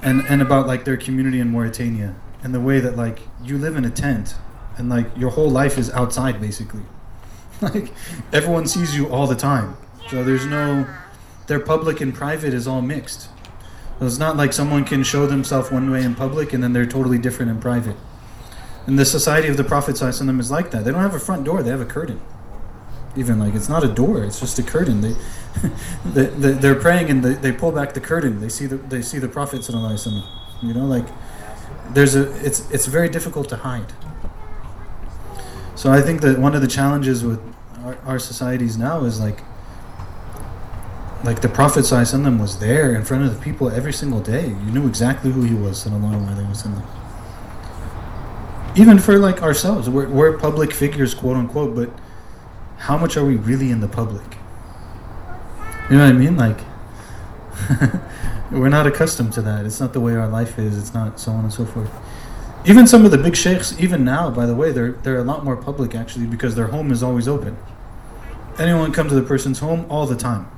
And 0.00 0.22
and 0.28 0.40
about 0.40 0.66
like 0.66 0.84
their 0.84 0.96
community 0.96 1.40
in 1.40 1.50
Mauritania 1.50 2.14
and 2.42 2.54
the 2.54 2.60
way 2.60 2.80
that 2.80 2.96
like 2.96 3.20
you 3.44 3.58
live 3.58 3.76
in 3.76 3.84
a 3.84 3.90
tent 3.90 4.36
and 4.78 4.88
like 4.88 5.06
your 5.16 5.30
whole 5.30 5.50
life 5.50 5.76
is 5.76 5.90
outside 5.90 6.40
basically. 6.40 6.82
Like 7.60 7.92
everyone 8.32 8.66
sees 8.66 8.96
you 8.96 9.08
all 9.08 9.26
the 9.26 9.34
time. 9.34 9.76
So 10.08 10.22
there's 10.22 10.46
no 10.46 10.86
their 11.48 11.60
public 11.60 12.00
and 12.00 12.14
private 12.14 12.54
is 12.54 12.66
all 12.66 12.80
mixed. 12.80 13.28
So 13.98 14.06
it's 14.06 14.18
not 14.18 14.36
like 14.36 14.52
someone 14.52 14.84
can 14.84 15.02
show 15.02 15.26
themselves 15.26 15.70
one 15.70 15.90
way 15.90 16.02
in 16.02 16.14
public 16.14 16.52
and 16.52 16.62
then 16.62 16.72
they're 16.72 16.86
totally 16.86 17.18
different 17.18 17.50
in 17.50 17.60
private. 17.60 17.96
And 18.88 18.98
the 18.98 19.04
Society 19.04 19.48
of 19.48 19.58
the 19.58 19.64
Prophet 19.64 19.96
Sallallahu 19.96 20.40
is 20.40 20.50
like 20.50 20.70
that. 20.70 20.82
They 20.82 20.90
don't 20.90 21.02
have 21.02 21.14
a 21.14 21.20
front 21.20 21.44
door; 21.44 21.62
they 21.62 21.68
have 21.68 21.82
a 21.82 21.84
curtain. 21.84 22.22
Even 23.16 23.38
like 23.38 23.54
it's 23.54 23.68
not 23.68 23.84
a 23.84 23.88
door; 23.88 24.24
it's 24.24 24.40
just 24.40 24.58
a 24.58 24.62
curtain. 24.62 25.02
They, 25.02 25.14
they, 26.24 26.52
they 26.54 26.68
are 26.70 26.74
praying 26.74 27.10
and 27.10 27.22
they, 27.22 27.34
they 27.34 27.52
pull 27.52 27.70
back 27.70 27.92
the 27.92 28.00
curtain. 28.00 28.40
They 28.40 28.48
see 28.48 28.64
the 28.64 28.78
they 28.78 29.02
see 29.02 29.18
the 29.18 29.28
Prophet 29.28 29.68
You 29.68 30.72
know, 30.72 30.86
like 30.86 31.04
there's 31.90 32.16
a 32.16 32.34
it's 32.42 32.70
it's 32.70 32.86
very 32.86 33.10
difficult 33.10 33.50
to 33.50 33.56
hide. 33.56 33.92
So 35.74 35.92
I 35.92 36.00
think 36.00 36.22
that 36.22 36.38
one 36.38 36.54
of 36.54 36.62
the 36.62 36.66
challenges 36.66 37.22
with 37.22 37.42
our, 37.84 37.98
our 38.06 38.18
societies 38.18 38.78
now 38.78 39.04
is 39.04 39.20
like 39.20 39.40
like 41.24 41.42
the 41.42 41.50
Prophet 41.50 41.80
Sallallahu 41.80 42.40
was 42.40 42.58
there 42.58 42.94
in 42.94 43.04
front 43.04 43.24
of 43.26 43.34
the 43.34 43.44
people 43.44 43.68
every 43.68 43.92
single 43.92 44.20
day. 44.20 44.46
You 44.48 44.70
knew 44.72 44.86
exactly 44.88 45.30
who 45.30 45.42
he 45.42 45.54
was, 45.54 45.84
sallallahu 45.84 46.26
alaihi 46.26 46.48
wasallam 46.48 47.07
even 48.78 48.98
for 48.98 49.18
like 49.18 49.42
ourselves. 49.42 49.90
We're, 49.90 50.08
we're 50.08 50.38
public 50.38 50.72
figures 50.72 51.12
quote 51.12 51.36
unquote 51.36 51.74
but 51.74 51.90
how 52.78 52.96
much 52.96 53.16
are 53.16 53.24
we 53.24 53.36
really 53.36 53.70
in 53.70 53.80
the 53.80 53.88
public? 53.88 54.36
You 55.90 55.96
know 55.96 56.04
what 56.04 56.10
i 56.10 56.12
mean? 56.12 56.36
Like 56.36 56.60
we're 58.52 58.68
not 58.68 58.86
accustomed 58.86 59.32
to 59.32 59.42
that. 59.42 59.66
It's 59.66 59.80
not 59.80 59.92
the 59.92 60.00
way 60.00 60.14
our 60.14 60.28
life 60.28 60.58
is. 60.58 60.78
It's 60.78 60.94
not 60.94 61.18
so 61.18 61.32
on 61.32 61.44
and 61.44 61.52
so 61.52 61.64
forth. 61.64 61.90
Even 62.64 62.86
some 62.86 63.04
of 63.04 63.10
the 63.10 63.18
big 63.18 63.34
sheikhs 63.34 63.78
even 63.80 64.04
now 64.04 64.30
by 64.30 64.46
the 64.46 64.54
way 64.54 64.70
they're 64.70 64.92
they're 64.92 65.18
a 65.18 65.24
lot 65.24 65.44
more 65.44 65.56
public 65.56 65.94
actually 65.94 66.26
because 66.26 66.54
their 66.54 66.68
home 66.68 66.92
is 66.92 67.02
always 67.02 67.26
open. 67.26 67.56
Anyone 68.58 68.92
come 68.92 69.08
to 69.08 69.14
the 69.14 69.22
person's 69.22 69.58
home 69.58 69.86
all 69.88 70.06
the 70.06 70.16
time. 70.16 70.48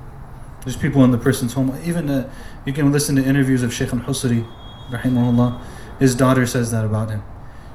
There's 0.65 0.77
people 0.77 1.05
in 1.05 1.11
the 1.11 1.19
person's 1.19 1.55
home. 1.55 1.79
Even 1.85 2.11
uh, 2.11 2.31
you 2.67 2.75
can 2.75 2.93
listen 2.93 3.17
to 3.17 3.25
interviews 3.25 3.63
of 3.63 3.73
sheikh 3.73 3.95
al-husri 3.95 4.47
rahimahullah. 4.91 5.63
His 5.99 6.15
daughter 6.15 6.47
says 6.47 6.71
that 6.71 6.85
about 6.85 7.11
him 7.11 7.23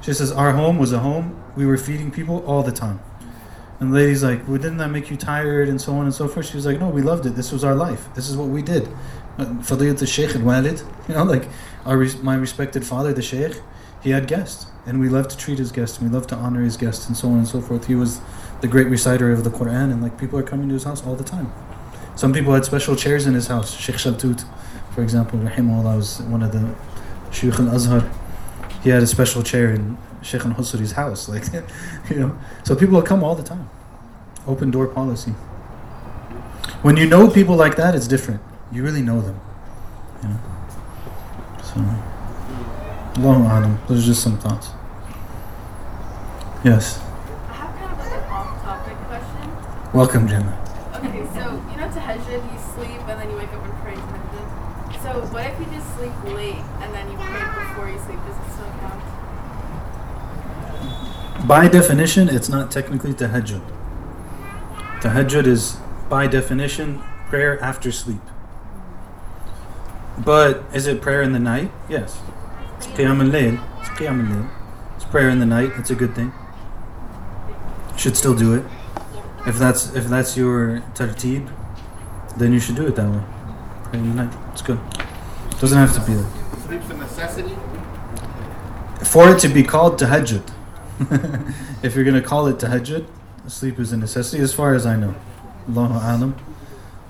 she 0.06 0.12
says, 0.12 0.30
Our 0.30 0.52
home 0.52 0.78
was 0.78 0.92
a 0.92 1.00
home. 1.00 1.42
We 1.56 1.66
were 1.66 1.76
feeding 1.76 2.12
people 2.12 2.44
all 2.46 2.62
the 2.62 2.70
time. 2.70 3.00
And 3.80 3.92
the 3.92 3.96
lady's 3.96 4.22
like, 4.22 4.46
Well, 4.46 4.56
didn't 4.56 4.76
that 4.76 4.90
make 4.90 5.10
you 5.10 5.16
tired? 5.16 5.68
And 5.68 5.80
so 5.80 5.94
on 5.94 6.04
and 6.04 6.14
so 6.14 6.28
forth. 6.28 6.46
She 6.46 6.56
was 6.56 6.64
like, 6.64 6.78
No, 6.78 6.88
we 6.88 7.02
loved 7.02 7.26
it. 7.26 7.30
This 7.30 7.50
was 7.50 7.64
our 7.64 7.74
life. 7.74 8.08
This 8.14 8.28
is 8.28 8.36
what 8.36 8.48
we 8.48 8.62
did. 8.62 8.88
Fadilat 9.36 9.98
the 9.98 10.06
Sheikh 10.06 10.36
al 10.36 10.42
Walid, 10.42 10.80
you 11.08 11.14
know, 11.14 11.24
like 11.24 11.48
our, 11.84 12.06
my 12.22 12.36
respected 12.36 12.86
father, 12.86 13.12
the 13.12 13.20
Sheikh, 13.20 13.60
he 14.00 14.10
had 14.10 14.28
guests. 14.28 14.66
And 14.86 15.00
we 15.00 15.08
loved 15.08 15.30
to 15.30 15.36
treat 15.36 15.58
his 15.58 15.72
guests. 15.72 15.98
And 15.98 16.08
we 16.08 16.14
loved 16.14 16.28
to 16.28 16.36
honor 16.36 16.62
his 16.62 16.76
guests 16.76 17.08
and 17.08 17.16
so 17.16 17.28
on 17.28 17.38
and 17.38 17.48
so 17.48 17.60
forth. 17.60 17.88
He 17.88 17.96
was 17.96 18.20
the 18.60 18.68
great 18.68 18.86
reciter 18.86 19.32
of 19.32 19.42
the 19.42 19.50
Quran, 19.50 19.90
and 19.90 20.00
like 20.00 20.18
people 20.20 20.38
are 20.38 20.44
coming 20.44 20.68
to 20.68 20.74
his 20.74 20.84
house 20.84 21.04
all 21.04 21.16
the 21.16 21.24
time. 21.24 21.52
Some 22.14 22.32
people 22.32 22.54
had 22.54 22.64
special 22.64 22.94
chairs 22.94 23.26
in 23.26 23.34
his 23.34 23.48
house. 23.48 23.76
Sheikh 23.76 23.96
Shaltut, 23.96 24.44
for 24.94 25.02
example, 25.02 25.40
rahimahullah 25.40 25.96
was 25.96 26.22
one 26.22 26.44
of 26.44 26.52
the 26.52 26.74
Sheikh 27.32 27.58
al 27.58 27.74
Azhar. 27.74 28.08
He 28.86 28.92
had 28.92 29.02
a 29.02 29.06
special 29.08 29.42
chair 29.42 29.72
in 29.72 29.98
Sheikh 30.22 30.46
al 30.46 30.52
Husri's 30.52 30.92
house, 30.92 31.28
like 31.34 31.42
you 32.08 32.20
know. 32.20 32.38
So 32.62 32.76
people 32.76 33.02
come 33.02 33.24
all 33.24 33.34
the 33.34 33.42
time. 33.42 33.68
Open 34.46 34.70
door 34.70 34.86
policy. 34.86 35.32
When 36.82 36.96
you 36.96 37.08
know 37.08 37.28
people 37.28 37.56
like 37.56 37.74
that, 37.74 37.96
it's 37.96 38.06
different. 38.06 38.40
You 38.70 38.84
really 38.84 39.02
know 39.02 39.20
them. 39.20 39.40
You 40.22 40.28
know. 40.28 40.40
So 41.64 41.74
Allahu 43.18 43.42
Alam. 43.42 43.80
Those 43.88 44.04
are 44.04 44.06
just 44.06 44.22
some 44.22 44.38
thoughts. 44.38 44.68
Yes. 46.62 47.00
I 47.50 47.54
have 47.54 47.74
kind 47.74 47.90
of 47.90 47.98
like 47.98 48.12
an 48.12 48.30
off-topic 48.30 48.98
question. 49.10 49.92
Welcome, 49.98 50.28
Jenna. 50.28 50.54
Okay, 50.94 51.26
so 51.34 51.42
you 51.72 51.76
know 51.76 51.90
to 51.90 51.98
tahajjud, 51.98 52.52
you 52.52 52.58
sleep 52.74 53.02
and 53.10 53.18
then 53.18 53.30
you 53.32 53.36
wake 53.36 53.52
up 53.52 53.64
and 53.64 53.74
pray 53.82 53.94
tahajjud. 53.94 54.66
So 55.06 55.22
what 55.30 55.46
if 55.46 55.58
you 55.60 55.66
just 55.66 55.86
sleep 55.94 56.10
late 56.34 56.62
and 56.82 56.94
then 56.94 57.10
you 57.10 57.16
pray 57.16 57.38
before 57.38 57.88
you 57.88 57.98
sleep? 57.98 58.18
Does 58.26 58.34
it 58.34 58.52
still 58.52 58.66
count? 58.82 58.98
By 61.46 61.68
definition, 61.68 62.28
it's 62.28 62.48
not 62.48 62.72
technically 62.72 63.12
tahajjud. 63.12 63.62
Tahajjud 65.00 65.46
is, 65.46 65.76
by 66.08 66.26
definition, 66.26 67.00
prayer 67.28 67.62
after 67.62 67.92
sleep. 67.92 68.20
But 70.18 70.64
is 70.74 70.88
it 70.88 71.00
prayer 71.00 71.22
in 71.22 71.32
the 71.32 71.38
night? 71.38 71.70
Yes. 71.88 72.18
It's 72.78 72.88
qiyam 72.88 73.20
al-layl. 73.20 73.62
It's 73.80 73.90
qiyam 73.90 74.26
al-layl. 74.26 74.50
It's 74.96 75.04
prayer 75.04 75.28
in 75.28 75.38
the 75.38 75.46
night. 75.46 75.70
It's 75.76 75.90
a 75.90 75.94
good 75.94 76.16
thing. 76.16 76.32
Should 77.96 78.16
still 78.16 78.34
do 78.34 78.54
it. 78.54 78.64
If 79.46 79.56
that's 79.56 79.94
if 79.94 80.06
that's 80.06 80.36
your 80.36 80.82
tartib, 80.94 81.48
then 82.36 82.52
you 82.52 82.58
should 82.58 82.74
do 82.74 82.86
it 82.88 82.96
that 82.96 83.08
way. 83.08 83.22
Pray 83.84 84.00
in 84.00 84.16
the 84.16 84.24
night. 84.24 84.34
It's 84.52 84.62
good. 84.62 84.80
Doesn't 85.60 85.78
have 85.78 85.94
to 85.94 86.00
be 86.00 86.14
that. 86.14 86.28
Sleep's 86.66 86.90
a 86.90 86.96
necessity. 86.96 87.54
For 89.04 89.30
it 89.30 89.38
to 89.40 89.48
be 89.48 89.62
called 89.62 89.98
tahajjud, 90.00 90.55
if 91.82 91.94
you're 91.94 92.04
going 92.04 92.20
to 92.20 92.26
call 92.26 92.46
it 92.46 92.56
tahajjud, 92.56 93.06
sleep 93.48 93.78
is 93.78 93.92
a 93.92 93.96
necessity 93.96 94.42
as 94.42 94.52
far 94.54 94.74
as 94.74 94.86
I 94.86 94.96
know. 94.96 95.14
Allahu 95.68 95.94
alam. 95.94 96.36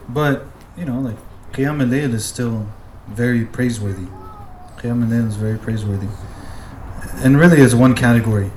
But, 0.08 0.46
you 0.76 0.84
know, 0.84 1.00
like 1.00 1.16
Qiyam 1.52 1.80
al-Layl 1.80 2.12
is 2.14 2.24
still 2.24 2.68
very 3.08 3.44
praiseworthy. 3.44 4.06
Qiyam 4.78 5.02
al-Layl 5.04 5.28
is 5.28 5.36
very 5.36 5.58
praiseworthy. 5.58 6.08
And 7.24 7.38
really 7.38 7.60
is 7.60 7.74
one 7.74 7.94
category. 7.94 8.50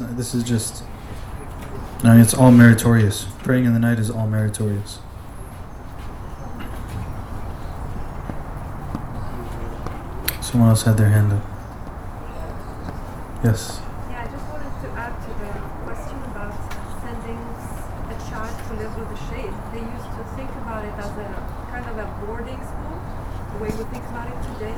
Not- 0.00 0.16
this 0.16 0.34
is 0.34 0.42
just, 0.44 0.82
I 2.02 2.12
mean, 2.12 2.20
it's 2.20 2.34
all 2.34 2.50
meritorious. 2.50 3.26
Praying 3.42 3.64
in 3.64 3.72
the 3.74 3.80
night 3.80 3.98
is 3.98 4.10
all 4.10 4.26
meritorious. 4.26 4.98
Someone 10.40 10.70
else 10.70 10.82
had 10.82 10.96
their 10.96 11.10
hand 11.10 11.32
up. 11.32 11.44
Yes. 13.44 13.80
Yeah, 14.08 14.24
I 14.24 14.26
just 14.32 14.46
wanted 14.48 14.72
to 14.80 14.88
add 14.96 15.12
to 15.12 15.30
the 15.44 15.52
question 15.84 16.16
about 16.32 16.56
sending 17.04 17.38
s- 17.60 17.84
a 18.08 18.16
child 18.30 18.54
to 18.56 18.72
live 18.80 18.92
with 18.96 19.12
a 19.12 19.20
sheikh. 19.28 19.52
They 19.76 19.84
used 19.84 20.10
to 20.16 20.22
think 20.40 20.50
about 20.64 20.84
it 20.88 20.94
as 20.96 21.12
a 21.20 21.28
kind 21.68 21.84
of 21.84 21.96
a 22.00 22.06
boarding 22.24 22.58
school, 22.64 22.96
the 23.52 23.58
way 23.60 23.70
we 23.76 23.84
think 23.92 24.04
about 24.08 24.26
it 24.32 24.38
today. 24.56 24.74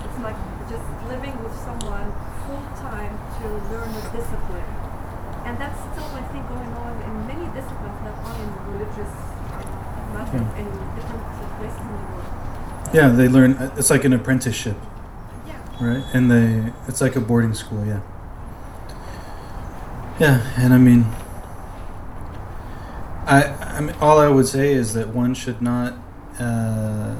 It's 0.00 0.18
like 0.24 0.38
just 0.72 0.86
living 1.12 1.36
with 1.44 1.54
someone 1.60 2.08
full 2.48 2.64
time 2.80 3.12
to 3.42 3.48
learn 3.48 3.88
a 3.90 4.02
discipline. 4.14 4.70
And 5.44 5.58
that's 5.58 5.78
still, 5.92 6.06
I 6.14 6.22
think, 6.30 6.46
going 6.48 6.72
on 6.78 7.02
in 7.02 7.26
many 7.26 7.46
disciplines, 7.52 7.98
not 8.06 8.14
only 8.24 8.42
in 8.46 8.50
religious, 8.72 9.12
not 10.14 10.28
in, 10.32 10.42
in 10.62 10.70
different 10.94 11.22
places 11.58 11.80
in 11.80 11.88
the 11.88 12.06
world. 12.14 12.90
Yeah, 12.94 13.08
they 13.08 13.28
learn. 13.28 13.72
It's 13.76 13.90
like 13.90 14.04
an 14.04 14.12
apprenticeship, 14.12 14.76
Yeah. 15.46 15.58
right? 15.80 16.04
And 16.14 16.30
they, 16.30 16.72
it's 16.86 17.00
like 17.00 17.16
a 17.16 17.20
boarding 17.20 17.54
school. 17.54 17.84
Yeah. 17.84 18.00
Yeah, 20.20 20.46
and 20.56 20.72
I 20.72 20.78
mean, 20.78 21.06
I, 23.26 23.44
I 23.76 23.80
mean, 23.80 23.96
all 24.00 24.18
I 24.18 24.28
would 24.28 24.46
say 24.46 24.72
is 24.72 24.92
that 24.92 25.08
one 25.08 25.34
should 25.34 25.60
not. 25.60 25.94
Uh, 26.38 27.14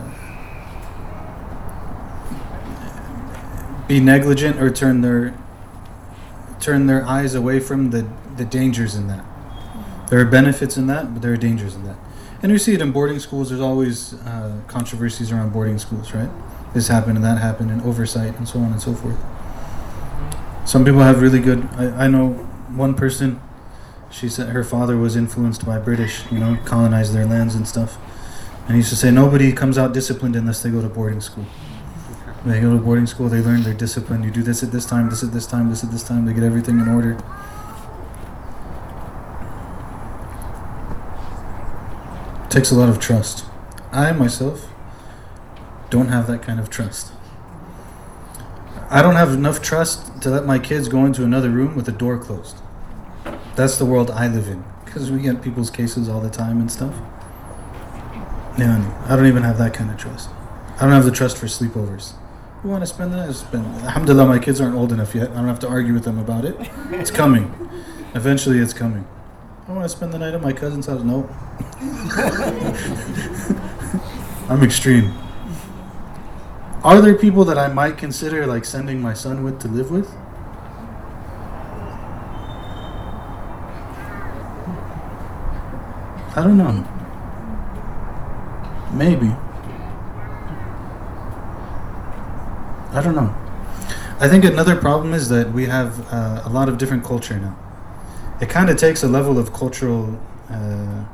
be 3.88 4.00
negligent 4.00 4.58
or 4.60 4.70
turn 4.70 5.00
their 5.02 5.34
turn 6.62 6.86
their 6.86 7.04
eyes 7.04 7.34
away 7.34 7.58
from 7.58 7.90
the, 7.90 8.08
the 8.36 8.44
dangers 8.44 8.94
in 8.94 9.08
that. 9.08 9.24
There 10.08 10.20
are 10.20 10.24
benefits 10.24 10.76
in 10.76 10.86
that, 10.86 11.12
but 11.12 11.20
there 11.20 11.32
are 11.32 11.36
dangers 11.36 11.74
in 11.74 11.84
that. 11.84 11.96
And 12.42 12.52
we 12.52 12.58
see 12.58 12.74
it 12.74 12.80
in 12.80 12.92
boarding 12.92 13.18
schools. 13.18 13.48
There's 13.48 13.60
always 13.60 14.14
uh, 14.14 14.60
controversies 14.68 15.32
around 15.32 15.52
boarding 15.52 15.78
schools, 15.78 16.12
right? 16.14 16.30
This 16.72 16.88
happened 16.88 17.16
and 17.16 17.24
that 17.24 17.38
happened, 17.38 17.70
and 17.70 17.82
oversight, 17.82 18.36
and 18.38 18.48
so 18.48 18.60
on 18.60 18.72
and 18.72 18.80
so 18.80 18.94
forth. 18.94 19.18
Some 20.64 20.84
people 20.84 21.00
have 21.00 21.20
really 21.20 21.40
good. 21.40 21.68
I, 21.76 22.04
I 22.04 22.08
know 22.08 22.30
one 22.74 22.94
person. 22.94 23.40
She 24.10 24.28
said 24.28 24.50
her 24.50 24.64
father 24.64 24.96
was 24.96 25.16
influenced 25.16 25.64
by 25.66 25.78
British, 25.78 26.30
you 26.30 26.38
know, 26.38 26.58
colonized 26.64 27.14
their 27.14 27.26
lands 27.26 27.54
and 27.54 27.66
stuff. 27.66 27.98
And 28.66 28.72
he 28.72 28.76
used 28.76 28.90
to 28.90 28.96
say 28.96 29.10
nobody 29.10 29.52
comes 29.52 29.78
out 29.78 29.92
disciplined 29.92 30.36
unless 30.36 30.62
they 30.62 30.70
go 30.70 30.80
to 30.82 30.88
boarding 30.88 31.20
school. 31.20 31.46
They 32.44 32.60
go 32.60 32.76
to 32.76 32.82
boarding 32.82 33.06
school, 33.06 33.28
they 33.28 33.40
learn 33.40 33.62
their 33.62 33.74
discipline. 33.74 34.24
You 34.24 34.32
do 34.32 34.42
this 34.42 34.64
at 34.64 34.72
this 34.72 34.84
time, 34.84 35.10
this 35.10 35.22
at 35.22 35.32
this 35.32 35.46
time, 35.46 35.70
this 35.70 35.84
at 35.84 35.92
this 35.92 36.02
time. 36.02 36.24
They 36.24 36.32
get 36.32 36.42
everything 36.42 36.80
in 36.80 36.88
order. 36.88 37.12
It 42.44 42.50
takes 42.50 42.72
a 42.72 42.74
lot 42.74 42.88
of 42.88 42.98
trust. 42.98 43.44
I 43.92 44.10
myself 44.12 44.68
don't 45.88 46.08
have 46.08 46.26
that 46.26 46.42
kind 46.42 46.58
of 46.58 46.68
trust. 46.68 47.12
I 48.90 49.02
don't 49.02 49.14
have 49.14 49.32
enough 49.32 49.62
trust 49.62 50.20
to 50.22 50.28
let 50.28 50.44
my 50.44 50.58
kids 50.58 50.88
go 50.88 51.06
into 51.06 51.24
another 51.24 51.48
room 51.48 51.76
with 51.76 51.86
the 51.86 51.92
door 51.92 52.18
closed. 52.18 52.56
That's 53.54 53.78
the 53.78 53.86
world 53.86 54.10
I 54.10 54.26
live 54.26 54.48
in 54.48 54.64
because 54.84 55.10
we 55.10 55.22
get 55.22 55.42
people's 55.42 55.70
cases 55.70 56.08
all 56.08 56.20
the 56.20 56.28
time 56.28 56.60
and 56.60 56.70
stuff. 56.70 56.94
Yeah, 58.58 59.04
I 59.08 59.16
don't 59.16 59.26
even 59.26 59.44
have 59.44 59.58
that 59.58 59.72
kind 59.72 59.90
of 59.90 59.96
trust. 59.96 60.28
I 60.76 60.80
don't 60.80 60.92
have 60.92 61.04
the 61.04 61.10
trust 61.10 61.38
for 61.38 61.46
sleepovers. 61.46 62.14
You 62.62 62.70
want 62.70 62.82
to 62.82 62.86
spend 62.86 63.12
that? 63.12 63.34
Spend. 63.34 63.66
Alhamdulillah, 63.82 64.26
my 64.26 64.38
kids 64.38 64.60
aren't 64.60 64.76
old 64.76 64.92
enough 64.92 65.16
yet. 65.16 65.32
I 65.32 65.34
don't 65.34 65.48
have 65.48 65.58
to 65.60 65.68
argue 65.68 65.94
with 65.94 66.04
them 66.04 66.18
about 66.18 66.44
it. 66.44 66.56
It's 66.92 67.10
coming. 67.10 67.52
Eventually, 68.14 68.58
it's 68.58 68.72
coming. 68.72 69.04
I 69.66 69.72
want 69.72 69.84
to 69.84 69.88
spend 69.88 70.12
the 70.12 70.18
night 70.18 70.32
at 70.32 70.40
my 70.40 70.52
cousin's 70.52 70.86
house. 70.86 71.02
No. 71.02 71.28
I'm 74.48 74.62
extreme. 74.62 75.12
Are 76.84 77.00
there 77.00 77.16
people 77.16 77.44
that 77.46 77.58
I 77.58 77.66
might 77.66 77.98
consider 77.98 78.46
like 78.46 78.64
sending 78.64 79.00
my 79.00 79.14
son 79.14 79.42
with 79.42 79.60
to 79.62 79.68
live 79.68 79.90
with? 79.90 80.08
I 86.34 86.44
don't 86.44 86.56
know. 86.56 86.88
Maybe. 88.92 89.34
I 92.92 93.00
don't 93.02 93.14
know. 93.14 93.34
I 94.20 94.28
think 94.28 94.44
another 94.44 94.76
problem 94.76 95.14
is 95.14 95.28
that 95.30 95.52
we 95.52 95.66
have 95.66 96.00
uh, 96.12 96.42
a 96.44 96.50
lot 96.50 96.68
of 96.68 96.78
different 96.78 97.04
culture 97.04 97.38
now. 97.38 97.56
It 98.40 98.48
kind 98.48 98.70
of 98.70 98.76
takes 98.76 99.02
a 99.02 99.08
level 99.08 99.38
of 99.38 99.52
cultural 99.52 100.20
uh, 100.50 101.04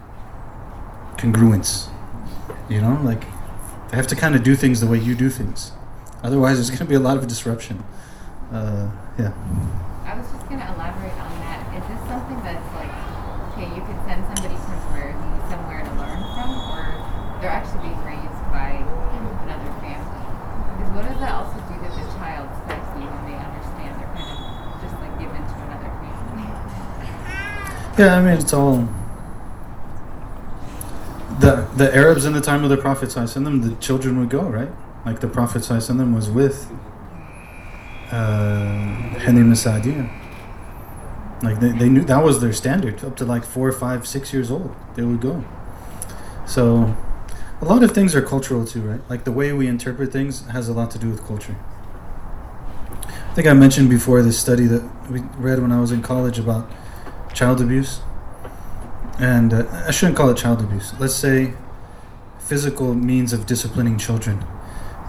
congruence. 1.17 1.89
You 2.69 2.81
know, 2.81 3.01
like 3.03 3.23
they 3.91 3.97
have 3.97 4.07
to 4.09 4.17
kind 4.17 4.35
of 4.35 4.43
do 4.43 4.55
things 4.55 4.81
the 4.81 4.87
way 4.87 4.99
you 4.99 5.15
do 5.15 5.31
things. 5.31 5.73
Otherwise, 6.23 6.57
there's 6.57 6.69
going 6.71 6.79
to 6.79 6.85
be 6.85 6.97
a 6.97 7.01
lot 7.01 7.17
of 7.17 7.27
disruption. 7.29 7.85
Uh, 8.53 8.91
yeah. 9.19 9.33
I 10.05 10.19
was 10.19 10.27
just 10.29 10.49
going 10.49 10.61
to 10.61 10.69
elaborate 10.75 11.15
on 11.15 11.33
that. 11.47 11.63
Is 11.79 11.85
this 11.87 12.01
something 12.11 12.41
that's 12.43 12.69
like, 12.75 12.91
okay, 13.53 13.71
you 13.71 13.83
could 13.87 14.01
send 14.05 14.27
somebody 14.35 14.59
temporarily 14.67 15.33
somewhere 15.49 15.81
to 15.85 15.93
learn 15.95 16.21
from, 16.35 16.51
or 16.75 16.83
they're 17.41 17.55
actually 17.55 17.87
being 17.89 18.03
raised 18.03 18.43
by 18.51 18.83
another 19.47 19.71
family? 19.79 20.25
Because 20.75 20.91
what 20.93 21.05
does 21.07 21.21
that 21.23 21.33
also 21.33 21.57
do 21.71 21.77
to 21.77 21.89
the 21.93 22.05
child's 22.19 22.57
psyche 22.67 23.05
when 23.05 23.23
they 23.31 23.39
understand 23.39 23.97
they're 23.97 24.13
kind 24.17 24.29
of 24.29 24.41
just 24.85 24.97
like 25.01 25.15
given 25.23 25.41
to 25.41 25.57
another 25.71 25.93
family? 26.03 26.51
Yeah, 27.99 28.17
I 28.17 28.23
mean 28.23 28.39
it's 28.39 28.53
all 28.53 28.89
the 31.41 31.69
the 31.77 31.93
Arabs 31.93 32.25
in 32.25 32.33
the 32.33 32.41
time 32.41 32.63
of 32.63 32.71
the 32.71 32.77
Prophet 32.77 33.11
them 33.11 33.61
the 33.61 33.75
children 33.81 34.21
would 34.21 34.31
go 34.31 34.43
right. 34.43 34.71
Like 35.05 35.19
the 35.19 35.27
Prophet 35.27 35.63
them 35.63 36.15
was 36.15 36.31
with 36.31 36.71
uh, 38.13 39.55
Sa'diya. 39.55 40.11
Like 41.43 41.59
they, 41.59 41.73
they 41.73 41.89
knew 41.89 42.05
that 42.05 42.23
was 42.23 42.41
their 42.41 42.53
standard 42.53 43.05
up 43.05 43.17
to 43.17 43.25
like 43.25 43.45
four, 43.45 43.73
five, 43.73 44.07
six 44.07 44.33
years 44.33 44.51
old. 44.51 44.77
They 44.95 45.03
would 45.03 45.21
go. 45.21 45.45
So 46.47 46.97
a 47.61 47.65
lot 47.65 47.83
of 47.83 47.91
things 47.93 48.15
are 48.15 48.23
cultural 48.23 48.65
too, 48.65 48.83
right? 48.83 49.01
Like 49.11 49.25
the 49.25 49.33
way 49.33 49.53
we 49.53 49.67
interpret 49.67 50.13
things 50.13 50.47
has 50.47 50.69
a 50.69 50.73
lot 50.73 50.93
to 50.93 50.99
do 50.99 51.11
with 51.11 51.27
culture. 51.27 51.57
I 53.03 53.35
think 53.35 53.49
I 53.49 53.55
mentioned 53.55 53.91
before 53.91 54.23
this 54.23 54.39
study 54.39 54.67
that 54.67 54.89
we 55.11 55.21
read 55.37 55.61
when 55.61 55.73
I 55.73 55.81
was 55.81 55.91
in 55.91 56.03
college 56.03 56.39
about 56.39 56.71
child 57.35 57.61
abuse. 57.61 58.01
and 59.19 59.53
uh, 59.53 59.85
I 59.87 59.91
shouldn't 59.91 60.17
call 60.17 60.31
it 60.31 60.37
child 60.37 60.61
abuse. 60.61 60.93
Let's 60.99 61.15
say 61.15 61.55
physical 62.39 62.95
means 62.95 63.33
of 63.33 63.47
disciplining 63.47 63.99
children. 63.99 64.45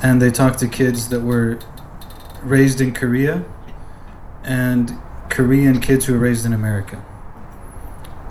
And 0.01 0.21
they 0.21 0.31
talked 0.31 0.59
to 0.59 0.67
kids 0.67 1.09
that 1.09 1.21
were 1.21 1.59
raised 2.41 2.81
in 2.81 2.93
Korea 2.93 3.45
and 4.43 4.97
Korean 5.29 5.79
kids 5.79 6.05
who 6.05 6.13
were 6.13 6.19
raised 6.19 6.45
in 6.45 6.53
America. 6.53 7.03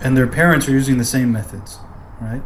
And 0.01 0.17
their 0.17 0.27
parents 0.27 0.67
are 0.67 0.71
using 0.71 0.97
the 0.97 1.05
same 1.05 1.31
methods, 1.31 1.79
right? 2.19 2.41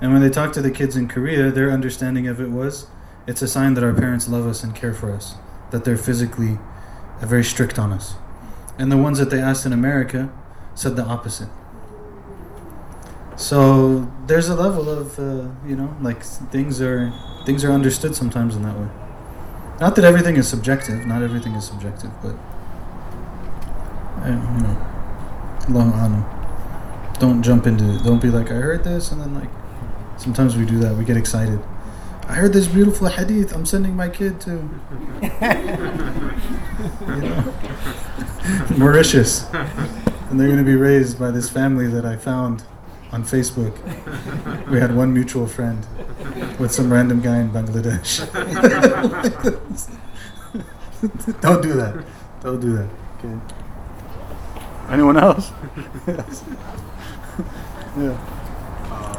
And 0.00 0.12
when 0.12 0.22
they 0.22 0.30
talked 0.30 0.54
to 0.54 0.62
the 0.62 0.70
kids 0.70 0.96
in 0.96 1.08
Korea, 1.08 1.50
their 1.50 1.70
understanding 1.70 2.26
of 2.26 2.40
it 2.40 2.50
was 2.50 2.86
it's 3.26 3.40
a 3.40 3.48
sign 3.48 3.74
that 3.74 3.84
our 3.84 3.94
parents 3.94 4.28
love 4.28 4.46
us 4.46 4.62
and 4.62 4.74
care 4.74 4.92
for 4.92 5.10
us, 5.10 5.34
that 5.70 5.84
they're 5.84 5.96
physically 5.96 6.58
uh, 7.20 7.26
very 7.26 7.44
strict 7.44 7.78
on 7.78 7.92
us. 7.92 8.14
And 8.78 8.92
the 8.92 8.98
ones 8.98 9.18
that 9.18 9.30
they 9.30 9.40
asked 9.40 9.64
in 9.64 9.72
America 9.72 10.30
said 10.74 10.96
the 10.96 11.04
opposite. 11.04 11.48
So 13.36 14.10
there's 14.26 14.48
a 14.48 14.54
level 14.54 14.88
of 14.88 15.18
uh, 15.18 15.48
you 15.66 15.76
know 15.76 15.94
like 16.00 16.22
things 16.22 16.80
are 16.80 17.12
things 17.44 17.64
are 17.64 17.72
understood 17.72 18.14
sometimes 18.14 18.54
in 18.56 18.62
that 18.62 18.78
way. 18.78 18.88
Not 19.80 19.96
that 19.96 20.04
everything 20.04 20.36
is 20.36 20.46
subjective. 20.48 21.04
Not 21.06 21.22
everything 21.22 21.54
is 21.54 21.64
subjective, 21.64 22.10
but 22.22 22.36
uh, 24.22 24.28
you 24.28 24.62
know, 24.62 24.76
Allahu 25.68 25.90
Alam. 25.90 26.24
Don't 27.18 27.42
jump 27.42 27.66
into. 27.66 27.98
Don't 28.04 28.22
be 28.22 28.30
like 28.30 28.50
I 28.50 28.54
heard 28.54 28.84
this 28.84 29.10
and 29.10 29.20
then 29.20 29.34
like. 29.34 29.50
Sometimes 30.16 30.56
we 30.56 30.64
do 30.64 30.78
that. 30.78 30.96
We 30.96 31.04
get 31.04 31.16
excited. 31.16 31.58
I 32.28 32.34
heard 32.34 32.52
this 32.52 32.68
beautiful 32.68 33.08
hadith. 33.08 33.52
I'm 33.52 33.66
sending 33.66 33.96
my 33.96 34.08
kid 34.08 34.40
to 34.42 34.62
Mauritius, 38.78 39.46
and 40.34 40.40
they're 40.40 40.48
going 40.48 40.58
to 40.58 40.64
be 40.64 40.74
raised 40.74 41.16
by 41.16 41.30
this 41.30 41.48
family 41.48 41.86
that 41.86 42.04
I 42.04 42.16
found 42.16 42.64
on 43.12 43.22
Facebook. 43.22 43.72
We 44.68 44.80
had 44.80 44.92
one 44.92 45.14
mutual 45.14 45.46
friend 45.46 45.86
with 46.58 46.72
some 46.72 46.92
random 46.92 47.20
guy 47.20 47.38
in 47.38 47.50
Bangladesh. 47.50 48.18
Don't 51.40 51.62
do 51.62 51.74
that. 51.74 52.04
Don't 52.42 52.58
do 52.60 52.72
that. 52.72 52.88
Okay. 53.18 53.38
Anyone 54.90 55.16
else? 55.18 55.52
Yes. 56.04 56.42
yeah. 57.96 58.18
Uh, 58.90 59.16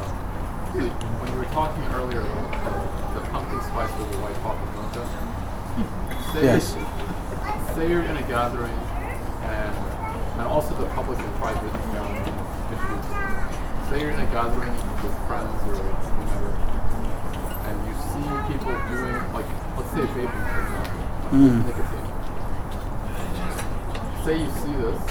when 0.73 1.31
you 1.31 1.37
were 1.37 1.45
talking 1.45 1.81
earlier 1.93 2.19
about 2.19 3.13
the 3.13 3.21
pumpkin 3.29 3.61
spice 3.61 3.89
with 3.97 4.11
the 4.11 4.17
white 4.17 4.35
chocolate 4.43 4.75
mocha, 4.75 5.07
say, 6.33 6.43
Yes. 6.43 6.75
say 7.73 7.87
you're 7.89 8.03
in 8.03 8.17
a 8.17 8.23
gathering 8.27 8.77
and 9.43 9.84
and 10.37 10.47
also 10.47 10.75
the 10.75 10.85
public 10.97 11.17
and 11.19 11.33
private 11.35 11.73
um, 11.99 12.15
issues. 12.73 13.05
Say 13.89 14.01
you're 14.01 14.11
in 14.11 14.19
a 14.19 14.25
gathering 14.31 14.73
with 15.03 15.15
friends 15.27 15.53
or 15.69 15.75
whatever, 15.79 16.51
and 17.69 17.75
you 17.87 17.93
see 18.09 18.25
people 18.51 18.73
doing 18.89 19.17
like 19.33 19.49
let's 19.77 19.91
say 19.93 20.05
vaping 20.15 20.45
for 20.51 20.59
example, 20.61 21.01
Mm. 21.31 21.65
nicotine. 21.65 22.09
Say 24.25 24.35
you 24.41 24.49
see 24.61 24.73
this, 24.81 25.01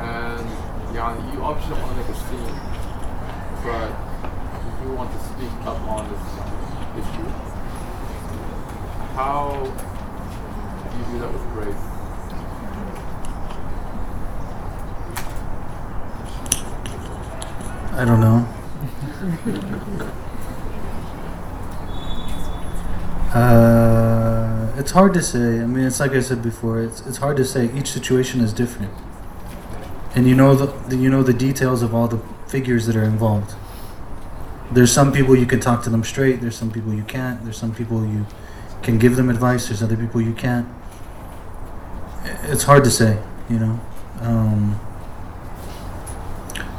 and 0.00 0.46
yeah, 0.94 1.12
you 1.32 1.40
obviously 1.42 1.74
don't 1.76 1.82
want 1.82 1.92
to 1.92 2.00
make 2.00 2.08
a 2.08 2.16
scene, 2.28 2.56
but 3.64 3.90
you 4.84 4.88
want 4.92 5.10
to 5.12 5.18
speak 5.32 5.52
up 5.66 5.80
on 5.88 6.04
this 6.08 6.26
issue. 7.04 7.28
How 9.14 9.52
do 9.64 10.98
you 10.98 11.04
do 11.12 11.18
that 11.20 11.32
with 11.32 11.46
grace? 11.52 11.84
I 17.98 18.04
don't 18.04 18.20
know. 18.20 18.46
Uh, 23.34 24.72
it's 24.76 24.92
hard 24.92 25.12
to 25.14 25.20
say. 25.20 25.58
I 25.60 25.66
mean, 25.66 25.84
it's 25.84 25.98
like 25.98 26.12
I 26.12 26.20
said 26.20 26.40
before. 26.40 26.80
It's 26.80 27.04
it's 27.08 27.16
hard 27.16 27.36
to 27.38 27.44
say. 27.44 27.68
Each 27.74 27.90
situation 27.90 28.40
is 28.40 28.52
different, 28.52 28.92
and 30.14 30.28
you 30.28 30.36
know 30.36 30.54
the, 30.54 30.66
the 30.88 30.94
you 30.94 31.10
know 31.10 31.24
the 31.24 31.32
details 31.32 31.82
of 31.82 31.92
all 31.92 32.06
the 32.06 32.20
figures 32.46 32.86
that 32.86 32.94
are 32.94 33.02
involved. 33.02 33.56
There's 34.70 34.92
some 34.92 35.12
people 35.12 35.34
you 35.34 35.46
can 35.46 35.58
talk 35.58 35.82
to 35.82 35.90
them 35.90 36.04
straight. 36.04 36.40
There's 36.40 36.56
some 36.56 36.70
people 36.70 36.94
you 36.94 37.02
can't. 37.02 37.42
There's 37.42 37.58
some 37.58 37.74
people 37.74 38.06
you 38.06 38.26
can 38.80 39.00
give 39.00 39.16
them 39.16 39.28
advice. 39.28 39.66
There's 39.66 39.82
other 39.82 39.96
people 39.96 40.20
you 40.20 40.34
can't. 40.34 40.68
It's 42.44 42.62
hard 42.62 42.84
to 42.84 42.92
say. 42.92 43.20
You 43.50 43.58
know. 43.58 43.80
Um, 44.20 44.80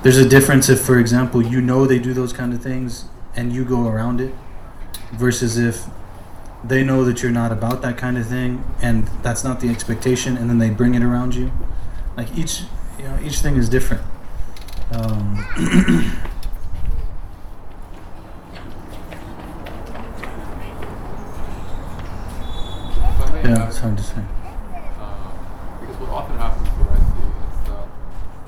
there's 0.04 0.18
a 0.18 0.28
difference 0.28 0.70
if, 0.70 0.80
for 0.80 0.98
example, 1.00 1.42
you 1.42 1.62
know 1.62 1.86
they 1.86 2.00
do 2.00 2.14
those 2.14 2.32
kind 2.34 2.54
of 2.54 2.62
things 2.62 3.06
and 3.36 3.54
you 3.54 3.64
go 3.66 3.88
around 3.88 4.22
it, 4.22 4.34
versus 5.14 5.58
if 5.58 5.86
they 6.64 6.84
know 6.84 7.04
that 7.06 7.22
you're 7.24 7.32
not 7.32 7.52
about 7.52 7.82
that 7.82 7.98
kind 7.98 8.18
of 8.18 8.26
thing 8.28 8.64
and 8.82 9.08
that's 9.24 9.44
not 9.44 9.60
the 9.60 9.70
expectation, 9.70 10.38
and 10.38 10.50
then 10.50 10.58
they 10.58 10.70
bring 10.70 10.96
it 10.96 11.04
around 11.04 11.36
you. 11.36 11.52
Like 12.18 12.36
each, 12.38 12.62
you 12.98 13.04
know, 13.06 13.20
each 13.24 13.40
thing 13.40 13.56
is 13.56 13.70
different. 13.70 14.04
Um, 14.92 15.36
yeah, 23.44 23.68
it's 23.68 23.78
hard 23.80 23.98
to 23.98 24.04
say. 24.04 24.16
uh, 24.18 25.32
because 25.80 25.96
what 25.98 26.10
often 26.10 26.38
happens, 26.38 26.68
what 26.70 26.90
I 26.90 26.98
see, 27.00 27.28
is 27.46 27.60
that 27.70 27.88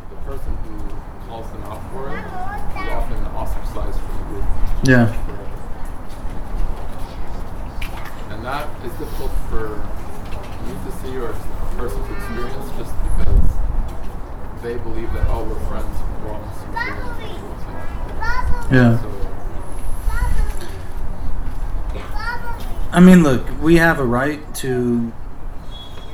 the 0.09 0.15
person 0.25 0.51
who 0.65 0.73
calls 1.29 1.49
them 1.51 1.63
out 1.63 1.81
for 1.91 2.09
it 2.09 2.19
is 2.19 2.89
often 2.91 3.25
ostracized 3.35 3.99
from 3.99 4.17
the 4.17 4.23
group. 4.25 4.45
Yeah. 4.91 5.07
And 8.29 8.43
that 8.43 8.67
is 8.83 8.91
difficult 8.99 9.31
for 9.49 9.77
me 10.67 10.73
to 10.83 10.91
see 10.99 11.15
or 11.15 11.29
a 11.29 11.35
person 11.77 12.05
to 12.05 12.13
experience 12.13 12.69
just 12.75 12.93
because 13.01 13.41
they 14.61 14.75
believe 14.79 15.13
that, 15.13 15.27
oh, 15.29 15.45
we're 15.45 15.57
friends, 15.69 15.95
we're 16.21 16.33
all 16.33 16.41
Muslims, 16.41 16.75
we're 18.69 18.75
Yeah. 18.75 18.99
So, 19.01 19.07
I 22.91 22.99
mean, 22.99 23.23
look, 23.23 23.47
we 23.61 23.77
have 23.77 23.97
a 23.97 24.05
right 24.05 24.41
to 24.55 25.13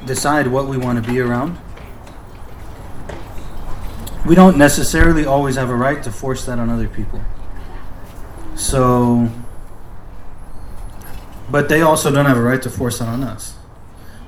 decide 0.06 0.46
what 0.46 0.68
we 0.68 0.78
want 0.78 1.04
to 1.04 1.12
be 1.12 1.20
around. 1.20 1.58
We 4.24 4.36
don't 4.36 4.60
necessarily 4.60 5.26
always 5.26 5.56
have 5.56 5.72
a 5.72 5.76
right 5.76 6.04
to 6.04 6.12
force 6.12 6.46
that 6.46 6.60
on 6.60 6.70
other 6.70 6.88
people. 6.88 7.24
So, 8.58 9.30
but 11.50 11.70
they 11.70 11.82
also 11.82 12.12
don't 12.12 12.26
have 12.26 12.38
a 12.38 12.42
right 12.42 12.62
to 12.64 12.70
force 12.70 13.00
it 13.00 13.08
on 13.08 13.24
us. 13.24 13.56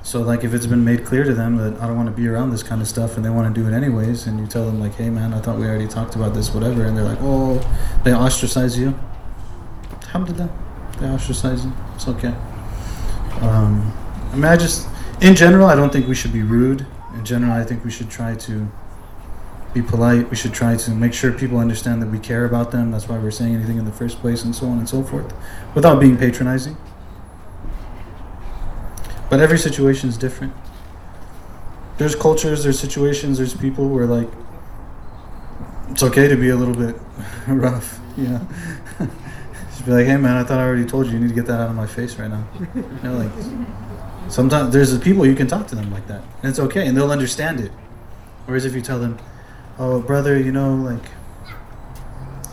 So, 0.02 0.22
like, 0.22 0.44
if 0.44 0.54
it's 0.54 0.66
been 0.66 0.84
made 0.84 1.04
clear 1.04 1.24
to 1.24 1.34
them 1.34 1.56
that 1.56 1.80
I 1.80 1.86
don't 1.86 1.96
want 1.96 2.08
to 2.08 2.14
be 2.14 2.26
around 2.26 2.50
this 2.50 2.62
kind 2.62 2.80
of 2.80 2.88
stuff 2.88 3.16
and 3.16 3.24
they 3.24 3.28
want 3.28 3.54
to 3.54 3.60
do 3.60 3.68
it 3.68 3.72
anyways, 3.72 4.26
and 4.26 4.38
you 4.38 4.46
tell 4.46 4.64
them, 4.64 4.80
like, 4.80 4.94
hey, 4.94 5.10
man, 5.10 5.34
I 5.34 5.40
thought 5.40 5.58
we 5.58 5.66
already 5.66 5.88
talked 5.88 6.14
about 6.14 6.32
this, 6.32 6.54
whatever, 6.54 6.84
and 6.84 6.96
they're 6.96 7.04
like, 7.04 7.18
oh, 7.20 7.60
they 8.04 8.12
ostracize 8.12 8.78
you. 8.78 8.98
Alhamdulillah. 10.04 10.50
They 11.00 11.06
ostracize 11.06 11.64
you. 11.64 11.72
It's 11.94 12.08
okay. 12.08 12.34
Um, 13.40 13.92
I 14.32 14.36
mean, 14.36 14.44
I 14.44 14.56
just, 14.56 14.88
in 15.20 15.34
general, 15.34 15.66
I 15.66 15.74
don't 15.74 15.92
think 15.92 16.08
we 16.08 16.14
should 16.14 16.32
be 16.32 16.42
rude. 16.42 16.86
In 17.14 17.24
general, 17.24 17.52
I 17.52 17.64
think 17.64 17.84
we 17.84 17.90
should 17.90 18.08
try 18.08 18.36
to 18.36 18.70
be 19.72 19.82
polite. 19.82 20.30
We 20.30 20.36
should 20.36 20.52
try 20.52 20.76
to 20.76 20.90
make 20.90 21.14
sure 21.14 21.32
people 21.32 21.58
understand 21.58 22.02
that 22.02 22.08
we 22.08 22.18
care 22.18 22.44
about 22.44 22.70
them. 22.70 22.90
That's 22.90 23.08
why 23.08 23.18
we're 23.18 23.30
saying 23.30 23.54
anything 23.54 23.78
in 23.78 23.84
the 23.84 23.92
first 23.92 24.18
place, 24.18 24.44
and 24.44 24.54
so 24.54 24.66
on 24.66 24.78
and 24.78 24.88
so 24.88 25.02
forth, 25.02 25.32
without 25.74 26.00
being 26.00 26.16
patronizing. 26.16 26.76
But 29.28 29.40
every 29.40 29.58
situation 29.58 30.08
is 30.08 30.18
different. 30.18 30.52
There's 31.98 32.16
cultures, 32.16 32.64
there's 32.64 32.80
situations, 32.80 33.38
there's 33.38 33.54
people 33.54 33.88
where 33.88 34.06
like 34.06 34.28
it's 35.90 36.02
okay 36.02 36.28
to 36.28 36.36
be 36.36 36.48
a 36.48 36.56
little 36.56 36.74
bit 36.74 36.96
rough, 37.46 38.00
you 38.16 38.28
know. 38.28 38.48
Just 39.70 39.86
be 39.86 39.92
like, 39.92 40.06
hey 40.06 40.16
man, 40.16 40.36
I 40.36 40.44
thought 40.44 40.58
I 40.58 40.64
already 40.64 40.84
told 40.84 41.06
you. 41.06 41.12
You 41.12 41.20
need 41.20 41.28
to 41.28 41.34
get 41.34 41.46
that 41.46 41.60
out 41.60 41.70
of 41.70 41.76
my 41.76 41.86
face 41.86 42.16
right 42.16 42.28
now. 42.28 42.44
You 42.74 42.84
know, 43.04 43.16
like 43.18 43.30
sometimes 44.28 44.72
there's 44.72 44.98
people 44.98 45.24
you 45.24 45.34
can 45.36 45.46
talk 45.46 45.68
to 45.68 45.74
them 45.74 45.92
like 45.92 46.06
that, 46.08 46.22
and 46.42 46.50
it's 46.50 46.58
okay, 46.58 46.86
and 46.86 46.96
they'll 46.96 47.12
understand 47.12 47.60
it. 47.60 47.70
Whereas 48.46 48.64
if 48.64 48.74
you 48.74 48.80
tell 48.80 48.98
them, 48.98 49.18
oh 49.80 50.00
brother, 50.00 50.38
you 50.38 50.52
know, 50.52 50.76
like 50.76 51.02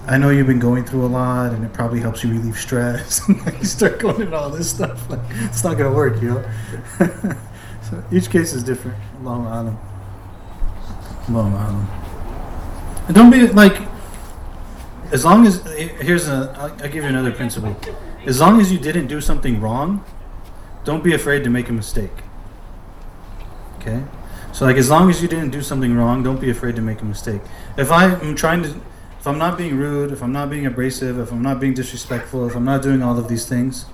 I 0.07 0.17
know 0.17 0.29
you've 0.29 0.47
been 0.47 0.59
going 0.59 0.85
through 0.85 1.05
a 1.05 1.07
lot, 1.07 1.51
and 1.51 1.63
it 1.65 1.73
probably 1.73 1.99
helps 1.99 2.23
you 2.23 2.31
relieve 2.31 2.57
stress. 2.57 3.19
and 3.27 3.45
like 3.45 3.59
you 3.59 3.65
start 3.65 3.99
going 3.99 4.21
into 4.21 4.35
all 4.35 4.49
this 4.49 4.69
stuff, 4.69 5.07
like 5.11 5.19
it's 5.41 5.63
not 5.63 5.77
gonna 5.77 5.93
work, 5.93 6.19
you 6.21 6.29
know. 6.29 6.45
so 7.83 8.03
each 8.11 8.31
case 8.31 8.53
is 8.53 8.63
different. 8.63 8.97
Long 9.21 9.45
Island. 9.45 9.77
Long 11.29 11.53
Island. 11.53 11.87
And 13.07 13.15
don't 13.15 13.29
be 13.29 13.47
like 13.47 13.77
as 15.11 15.23
long 15.23 15.45
as 15.45 15.61
here's 16.01 16.27
a 16.27 16.53
I'll, 16.57 16.71
I'll 16.83 16.89
give 16.89 16.95
you 16.95 17.05
another 17.05 17.31
principle 17.31 17.75
as 18.25 18.39
long 18.39 18.59
as 18.59 18.71
you 18.71 18.77
didn't 18.77 19.07
do 19.07 19.21
something 19.21 19.61
wrong 19.61 20.03
don't 20.83 21.03
be 21.03 21.13
afraid 21.13 21.43
to 21.45 21.49
make 21.49 21.69
a 21.69 21.73
mistake 21.73 22.11
okay 23.79 24.03
so 24.57 24.65
like 24.65 24.77
as 24.77 24.89
long 24.89 25.09
as 25.09 25.21
you 25.21 25.27
didn't 25.27 25.51
do 25.51 25.61
something 25.61 25.95
wrong 25.95 26.23
don't 26.23 26.41
be 26.41 26.49
afraid 26.49 26.75
to 26.75 26.81
make 26.81 27.01
a 27.01 27.05
mistake 27.05 27.41
if 27.77 27.91
i'm 27.91 28.35
trying 28.35 28.63
to 28.63 28.73
if 29.27 29.31
I'm 29.31 29.39
not 29.39 29.57
being 29.57 29.75
rude, 29.75 30.13
if 30.13 30.23
I'm 30.23 30.31
not 30.31 30.49
being 30.49 30.65
abrasive, 30.65 31.19
if 31.19 31.33
I'm 31.33 31.41
not 31.41 31.59
being 31.59 31.73
disrespectful, 31.73 32.47
if 32.47 32.55
I'm 32.55 32.63
not 32.63 32.81
doing 32.81 33.03
all 33.03 33.19
of 33.19 33.27
these 33.27 33.45
things, 33.45 33.85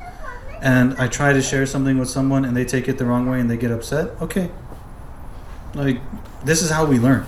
and 0.61 0.93
I 0.99 1.07
try 1.07 1.33
to 1.33 1.41
share 1.41 1.65
something 1.65 1.97
with 1.97 2.07
someone 2.07 2.45
and 2.45 2.55
they 2.55 2.65
take 2.65 2.87
it 2.87 2.99
the 2.99 3.05
wrong 3.05 3.27
way 3.27 3.39
and 3.39 3.49
they 3.49 3.57
get 3.57 3.71
upset, 3.71 4.09
okay. 4.21 4.51
Like 5.73 6.01
this 6.45 6.61
is 6.61 6.69
how 6.69 6.85
we 6.85 6.99
learn. 6.99 7.25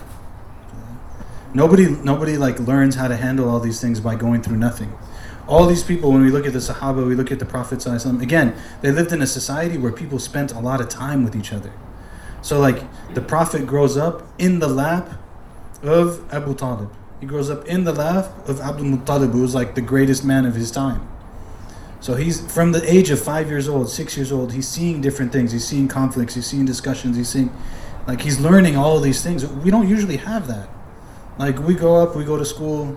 Nobody 1.53 1.89
nobody 1.89 2.37
like 2.37 2.59
learns 2.59 2.93
how 2.93 3.07
to 3.07 3.15
handle 3.15 3.49
all 3.49 3.59
these 3.59 3.81
things 3.81 3.99
by 3.99 4.15
going 4.15 4.43
through 4.43 4.57
nothing. 4.57 4.93
All 5.47 5.65
these 5.65 5.83
people, 5.83 6.11
when 6.11 6.21
we 6.21 6.29
look 6.29 6.45
at 6.45 6.53
the 6.53 6.59
Sahaba, 6.59 7.07
we 7.07 7.15
look 7.15 7.31
at 7.31 7.39
the 7.39 7.45
Prophet, 7.45 7.85
again, 7.87 8.55
they 8.81 8.91
lived 8.91 9.11
in 9.13 9.21
a 9.23 9.27
society 9.27 9.79
where 9.79 9.91
people 9.91 10.19
spent 10.19 10.51
a 10.51 10.59
lot 10.59 10.79
of 10.79 10.89
time 10.89 11.23
with 11.23 11.35
each 11.35 11.51
other. 11.51 11.71
So, 12.45 12.59
like, 12.59 12.83
the 13.15 13.21
Prophet 13.21 13.65
grows 13.65 13.97
up 13.97 14.21
in 14.37 14.59
the 14.59 14.67
lap 14.67 15.09
of 15.81 16.31
Abu 16.31 16.53
Talib. 16.53 16.91
He 17.19 17.25
grows 17.25 17.49
up 17.49 17.65
in 17.65 17.85
the 17.85 17.91
lap 17.91 18.47
of 18.47 18.61
Abdul 18.61 18.85
Muttalib, 18.85 19.31
who 19.31 19.41
was 19.41 19.55
like 19.55 19.73
the 19.73 19.81
greatest 19.81 20.23
man 20.23 20.45
of 20.45 20.53
his 20.53 20.69
time. 20.69 21.09
So 22.01 22.13
he's 22.13 22.39
from 22.53 22.71
the 22.71 22.87
age 22.87 23.09
of 23.09 23.19
five 23.19 23.49
years 23.49 23.67
old, 23.67 23.89
six 23.89 24.15
years 24.15 24.31
old. 24.31 24.53
He's 24.53 24.67
seeing 24.67 25.01
different 25.01 25.31
things. 25.31 25.53
He's 25.53 25.65
seeing 25.65 25.87
conflicts. 25.87 26.35
He's 26.35 26.45
seeing 26.45 26.65
discussions. 26.65 27.17
He's 27.17 27.29
seeing, 27.29 27.51
like, 28.05 28.21
he's 28.21 28.39
learning 28.39 28.77
all 28.77 28.95
of 28.95 29.01
these 29.01 29.23
things. 29.23 29.43
We 29.43 29.71
don't 29.71 29.89
usually 29.89 30.17
have 30.17 30.47
that. 30.47 30.69
Like, 31.39 31.57
we 31.57 31.73
grow 31.73 31.95
up, 31.95 32.15
we 32.15 32.25
go 32.25 32.37
to 32.37 32.45
school. 32.45 32.95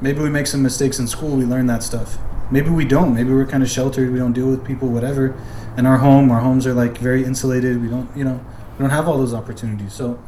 Maybe 0.00 0.20
we 0.20 0.30
make 0.30 0.46
some 0.46 0.62
mistakes 0.62 1.00
in 1.00 1.08
school. 1.08 1.36
We 1.36 1.44
learn 1.44 1.66
that 1.66 1.82
stuff. 1.82 2.18
Maybe 2.52 2.70
we 2.70 2.84
don't. 2.84 3.16
Maybe 3.16 3.32
we're 3.32 3.46
kind 3.46 3.64
of 3.64 3.68
sheltered. 3.68 4.12
We 4.12 4.20
don't 4.20 4.32
deal 4.32 4.48
with 4.48 4.64
people, 4.64 4.86
whatever. 4.86 5.34
In 5.76 5.86
our 5.86 5.98
home, 5.98 6.30
our 6.30 6.40
homes 6.40 6.68
are 6.68 6.74
like 6.74 6.98
very 6.98 7.24
insulated. 7.24 7.82
We 7.82 7.88
don't, 7.88 8.16
you 8.16 8.22
know, 8.22 8.44
we 8.80 8.84
don't 8.84 8.96
have 8.96 9.06
all 9.08 9.18
those 9.18 9.34
opportunities. 9.34 9.92
So 9.92 10.18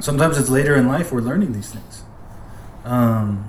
sometimes 0.00 0.38
it's 0.38 0.48
later 0.48 0.74
in 0.74 0.88
life 0.88 1.12
we're 1.12 1.20
learning 1.20 1.52
these 1.52 1.70
things. 1.70 2.02
Um, 2.82 3.46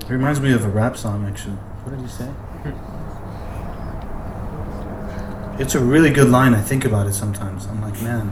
it 0.00 0.08
reminds 0.08 0.40
me 0.40 0.54
of 0.54 0.64
a 0.64 0.68
rap 0.70 0.96
song, 0.96 1.26
actually. 1.26 1.56
What 1.56 1.90
did 1.94 2.00
you 2.00 2.08
say? 2.08 2.32
It's 5.58 5.74
a 5.74 5.80
really 5.80 6.10
good 6.10 6.28
line. 6.28 6.52
I 6.52 6.60
think 6.60 6.84
about 6.84 7.06
it 7.06 7.14
sometimes. 7.14 7.64
I'm 7.64 7.80
like, 7.80 7.94
man, 8.02 8.28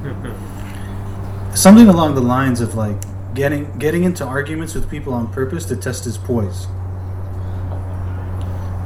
something 1.56 1.89
along 1.89 2.16
the 2.16 2.20
lines 2.20 2.61
of 2.61 2.74
like 2.74 2.98
getting 3.35 3.78
getting 3.78 4.05
into 4.05 4.27
arguments 4.27 4.74
with 4.74 4.90
people 4.90 5.15
on 5.15 5.32
purpose 5.32 5.65
to 5.66 5.77
test 5.77 6.05
his 6.05 6.19
poise. 6.19 6.66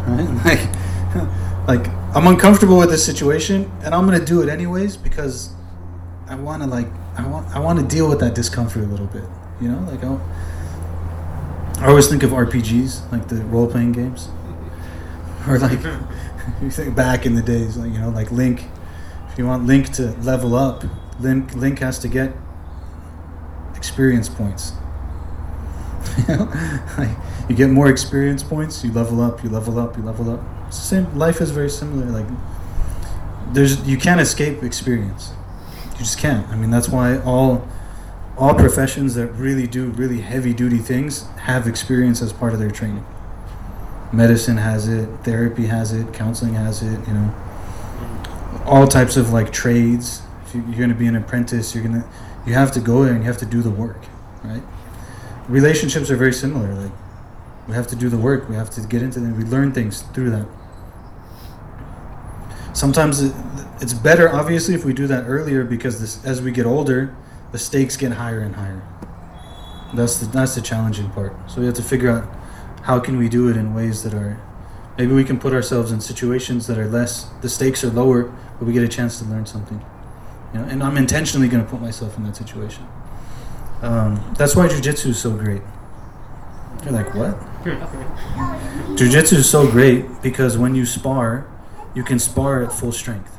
Right? 0.07 0.29
Like, 0.45 1.29
like 1.69 1.87
I'm 2.17 2.27
uncomfortable 2.27 2.79
with 2.79 2.89
this 2.89 3.05
situation, 3.05 3.71
and 3.85 3.95
I'm 3.95 4.07
gonna 4.07 4.25
do 4.25 4.41
it 4.41 4.49
anyways 4.49 4.97
because 4.97 5.51
I 6.27 6.35
want 6.35 6.63
to 6.63 6.69
like 6.69 6.89
I 7.15 7.27
want 7.29 7.55
I 7.55 7.61
want 7.61 7.79
to 7.79 7.85
deal 7.85 8.09
with 8.09 8.21
that 8.21 8.35
discomfort 8.35 8.85
a 8.85 8.87
little 8.87 9.07
bit. 9.07 9.25
You 9.61 9.69
know, 9.69 9.81
like 9.91 10.03
I'll, 10.03 10.21
I 11.79 11.89
always 11.89 12.09
think 12.09 12.23
of 12.23 12.31
RPGs, 12.31 13.13
like 13.13 13.29
the 13.29 13.45
role 13.45 13.67
playing 13.67 13.93
games, 13.93 14.31
or 15.47 15.59
like 15.59 15.81
you 16.63 16.71
think 16.71 16.97
back 16.97 17.27
in 17.27 17.35
the 17.35 17.43
days, 17.43 17.77
like 17.77 17.93
you 17.93 18.01
know, 18.01 18.09
like 18.09 18.33
Link. 18.33 18.65
If 19.31 19.39
you 19.39 19.47
want 19.47 19.67
Link 19.67 19.93
to 19.93 20.13
level 20.23 20.55
up, 20.55 20.85
Link 21.21 21.55
Link 21.55 21.81
has 21.81 21.99
to 21.99 22.09
get 22.09 22.33
experience 23.77 24.31
points. 24.31 24.73
you 27.49 27.55
get 27.55 27.69
more 27.69 27.91
experience 27.91 28.43
points, 28.43 28.83
you 28.83 28.91
level 28.91 29.21
up, 29.21 29.45
you 29.45 29.51
level 29.51 29.79
up, 29.79 29.99
you 29.99 30.03
level 30.03 30.31
up. 30.31 30.58
Same. 30.71 31.17
Life 31.19 31.41
is 31.41 31.51
very 31.51 31.71
similar. 31.71 32.07
Like 32.07 32.27
there's 33.53 33.87
you 33.89 33.97
can't 33.97 34.21
escape 34.21 34.63
experience. 34.63 35.33
You 35.93 35.99
just 35.99 36.19
can't. 36.19 36.47
I 36.49 36.57
mean, 36.57 36.71
that's 36.71 36.89
why 36.89 37.19
all 37.21 37.67
all 38.37 38.55
professions 38.55 39.15
that 39.15 39.27
really 39.33 39.67
do 39.67 39.87
really 39.91 40.21
heavy 40.21 40.53
duty 40.55 40.79
things 40.79 41.27
have 41.43 41.67
experience 41.67 42.23
as 42.23 42.33
part 42.33 42.53
of 42.53 42.59
their 42.61 42.71
training. 42.71 43.05
Medicine 44.13 44.57
has 44.59 44.89
it, 44.89 45.07
therapy 45.23 45.67
has 45.67 45.93
it, 45.93 46.13
counseling 46.15 46.55
has 46.55 46.83
it. 46.83 47.07
You 47.09 47.15
know, 47.15 47.35
all 48.65 48.87
types 48.87 49.17
of 49.17 49.33
like 49.33 49.53
trades. 49.53 50.23
If 50.47 50.55
you- 50.55 50.63
you're 50.69 50.79
going 50.79 50.89
to 50.89 50.95
be 50.95 51.07
an 51.07 51.17
apprentice, 51.17 51.75
you're 51.75 51.85
going 51.85 52.01
to 52.03 52.09
you 52.47 52.55
have 52.55 52.73
to 52.73 52.81
go 52.81 53.05
there 53.05 53.13
and 53.13 53.23
you 53.23 53.27
have 53.27 53.37
to 53.39 53.47
do 53.47 53.61
the 53.61 53.71
work, 53.71 54.07
right? 54.43 54.63
Relationships 55.49 56.11
are 56.11 56.17
very 56.17 56.33
similar. 56.33 56.73
Like 56.75 56.93
we 57.69 57.75
have 57.75 57.87
to 57.89 57.97
do 57.97 58.09
the 58.09 58.17
work. 58.17 58.49
We 58.49 58.57
have 58.57 58.71
to 58.71 58.81
get 58.81 59.03
into 59.03 59.21
them. 59.21 59.37
We 59.37 59.45
learn 59.45 59.73
things 59.73 60.03
through 60.03 60.31
that. 60.31 60.47
Sometimes 62.75 63.23
it, 63.23 63.35
it's 63.81 63.93
better, 63.93 64.33
obviously, 64.33 64.75
if 64.75 64.85
we 64.85 64.93
do 64.93 65.07
that 65.07 65.25
earlier 65.27 65.65
because 65.65 66.01
this, 66.01 66.25
as 66.25 66.41
we 66.41 66.51
get 66.51 66.65
older, 66.65 67.15
the 67.53 67.59
stakes 67.59 67.97
get 67.97 68.13
higher 68.13 68.41
and 68.41 68.55
higher. 68.57 68.83
That's 69.95 70.19
the 70.19 70.27
that's 70.27 70.55
the 70.55 70.61
challenging 70.61 71.11
part. 71.11 71.35
So 71.51 71.61
we 71.61 71.67
have 71.67 71.75
to 71.77 71.83
figure 71.83 72.11
out 72.11 72.29
how 72.83 73.01
can 73.01 73.17
we 73.17 73.29
do 73.29 73.49
it 73.49 73.57
in 73.57 73.75
ways 73.75 74.03
that 74.03 74.13
are 74.13 74.39
maybe 74.99 75.15
we 75.15 75.25
can 75.25 75.39
put 75.39 75.55
ourselves 75.55 75.93
in 75.93 76.01
situations 76.01 76.67
that 76.67 76.77
are 76.79 76.87
less 76.87 77.31
the 77.41 77.49
stakes 77.49 77.83
are 77.85 77.91
lower, 77.91 78.25
but 78.59 78.67
we 78.67 78.75
get 78.75 78.83
a 78.83 78.89
chance 78.89 79.19
to 79.21 79.25
learn 79.25 79.47
something. 79.47 79.83
You 80.53 80.61
know, 80.61 80.67
and 80.67 80.83
I'm 80.83 80.97
intentionally 80.97 81.49
going 81.49 81.65
to 81.65 81.71
put 81.71 81.81
myself 81.81 82.19
in 82.19 82.25
that 82.25 82.37
situation. 82.37 82.87
Um, 83.81 84.35
that's 84.37 84.55
why 84.55 84.69
jujitsu 84.69 85.07
is 85.07 85.19
so 85.19 85.31
great. 85.31 85.63
You're 86.85 86.93
like, 86.93 87.15
what? 87.15 87.39
Jiu-jitsu 87.65 89.37
is 89.37 89.51
so 89.51 89.71
great 89.71 90.23
because 90.23 90.57
when 90.57 90.75
you 90.75 90.87
spar, 90.87 91.47
you 91.95 92.05
can 92.05 92.19
spar 92.19 92.63
at 92.63 92.73
full 92.73 92.93
strength. 92.93 93.35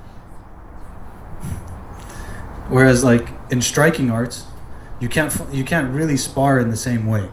Whereas, 2.67 3.03
like 3.03 3.29
in 3.49 3.61
striking 3.61 4.11
arts, 4.11 4.45
you 4.99 5.09
can't 5.09 5.33
you 5.51 5.63
can't 5.63 5.93
really 5.93 6.17
spar 6.17 6.59
in 6.59 6.69
the 6.69 6.77
same 6.77 7.07
way 7.07 7.29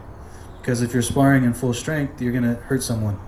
because 0.61 0.81
if 0.81 0.93
you're 0.93 1.01
sparring 1.01 1.43
in 1.43 1.53
full 1.53 1.73
strength, 1.73 2.21
you're 2.21 2.33
gonna 2.33 2.55
hurt 2.55 2.81
someone, 2.81 3.19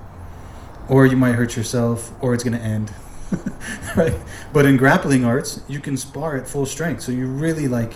or 0.87 1.05
you 1.05 1.17
might 1.17 1.33
hurt 1.33 1.55
yourself, 1.55 2.11
or 2.21 2.33
it's 2.33 2.43
gonna 2.43 2.57
end. 2.57 2.91
right? 3.95 4.15
But 4.51 4.65
in 4.65 4.77
grappling 4.77 5.23
arts, 5.23 5.61
you 5.67 5.79
can 5.79 5.97
spar 5.97 6.35
at 6.35 6.47
full 6.47 6.65
strength, 6.65 7.01
so 7.03 7.11
you 7.11 7.27
really 7.27 7.67
like 7.67 7.93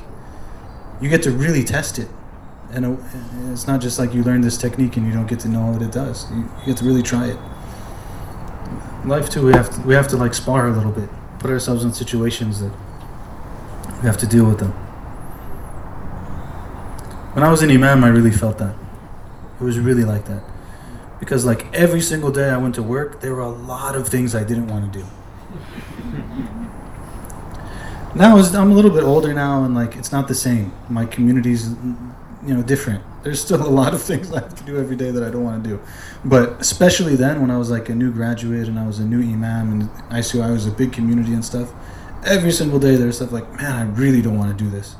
you 1.02 1.10
get 1.10 1.23
to 1.23 1.31
really 1.31 1.64
test 1.64 1.98
it 1.98 2.07
and 2.74 2.98
it's 3.52 3.68
not 3.68 3.82
just 3.82 4.00
like 4.00 4.14
you 4.14 4.24
learn 4.24 4.41
this 4.41 4.58
technique 4.58 4.98
and 4.98 5.06
you 5.06 5.14
don't 5.14 5.28
get 5.28 5.40
to 5.41 5.48
know 5.48 5.72
what 5.72 5.82
it 5.82 5.91
does. 5.91 6.30
You, 6.32 6.38
you 6.38 6.66
get 6.66 6.78
to 6.78 6.86
really 6.86 7.04
try 7.04 7.28
it. 7.28 7.38
Life 9.06 9.30
too, 9.30 9.45
we 9.45 9.54
have 9.54 9.70
to, 9.76 9.82
we 9.82 9.94
have 9.94 10.08
to 10.10 10.18
like 10.18 10.34
spar 10.34 10.68
a 10.68 10.72
little 10.72 10.91
bit, 10.91 11.10
put 11.40 11.52
ourselves 11.52 11.84
in 11.84 11.94
situations 11.94 12.62
that 12.62 12.72
we 14.02 14.08
have 14.08 14.18
to 14.18 14.28
deal 14.28 14.45
with 14.45 14.60
them. 14.60 14.72
When 17.34 17.44
I 17.44 17.50
was 17.50 17.62
an 17.62 17.70
imam, 17.70 18.04
I 18.04 18.10
really 18.10 18.32
felt 18.32 18.58
that. 18.60 18.76
It 19.60 19.64
was 19.64 19.80
really 19.80 20.04
like 20.04 20.26
that, 20.26 20.44
because 21.20 21.45
like 21.45 21.74
every 21.74 22.02
single 22.02 22.32
day 22.32 22.50
I 22.50 22.58
went 22.58 22.76
to 22.76 22.84
work, 22.84 23.22
there 23.22 23.34
were 23.34 23.41
a 23.41 23.50
lot 23.50 23.95
of 23.95 24.08
things 24.08 24.36
I 24.36 24.44
didn't 24.44 24.68
want 24.68 24.91
to 24.91 25.00
do. 25.00 25.06
Now 28.16 28.38
I'm 28.38 28.72
a 28.72 28.76
little 28.76 28.91
bit 28.91 29.02
older 29.02 29.34
now, 29.34 29.64
and 29.64 29.74
like 29.74 29.95
it's 29.95 30.12
not 30.12 30.28
the 30.28 30.36
same. 30.36 30.72
My 30.88 31.04
community's, 31.04 31.74
you 32.45 32.53
know, 32.53 32.64
different. 32.64 33.03
There's 33.24 33.41
still 33.41 33.61
a 33.61 33.70
lot 33.70 33.94
of 33.94 34.02
things 34.02 34.32
I 34.32 34.41
have 34.41 34.56
to 34.56 34.64
do 34.64 34.78
every 34.78 34.95
day 34.95 35.11
that 35.11 35.24
I 35.24 35.30
don't 35.30 35.44
want 35.44 35.64
to 35.64 35.70
do. 35.70 35.80
But 36.26 36.60
especially 36.60 37.15
then, 37.15 37.41
when 37.41 37.52
I 37.52 37.57
was 37.57 37.70
like 37.70 37.90
a 37.90 37.95
new 37.95 38.11
graduate 38.11 38.68
and 38.68 38.80
I 38.80 38.86
was 38.86 38.99
a 38.99 39.06
new 39.06 39.22
imam, 39.22 39.72
and 39.72 40.18
ICI 40.18 40.40
was 40.40 40.65
a 40.65 40.72
big 40.72 40.91
community 40.91 41.34
and 41.34 41.44
stuff. 41.44 41.72
Every 42.26 42.52
single 42.52 42.80
day, 42.80 42.95
there's 42.95 43.18
stuff 43.18 43.32
like, 43.32 43.52
man, 43.57 43.74
I 43.74 43.84
really 43.84 44.22
don't 44.22 44.38
want 44.38 44.57
to 44.57 44.64
do 44.64 44.70
this. 44.70 44.95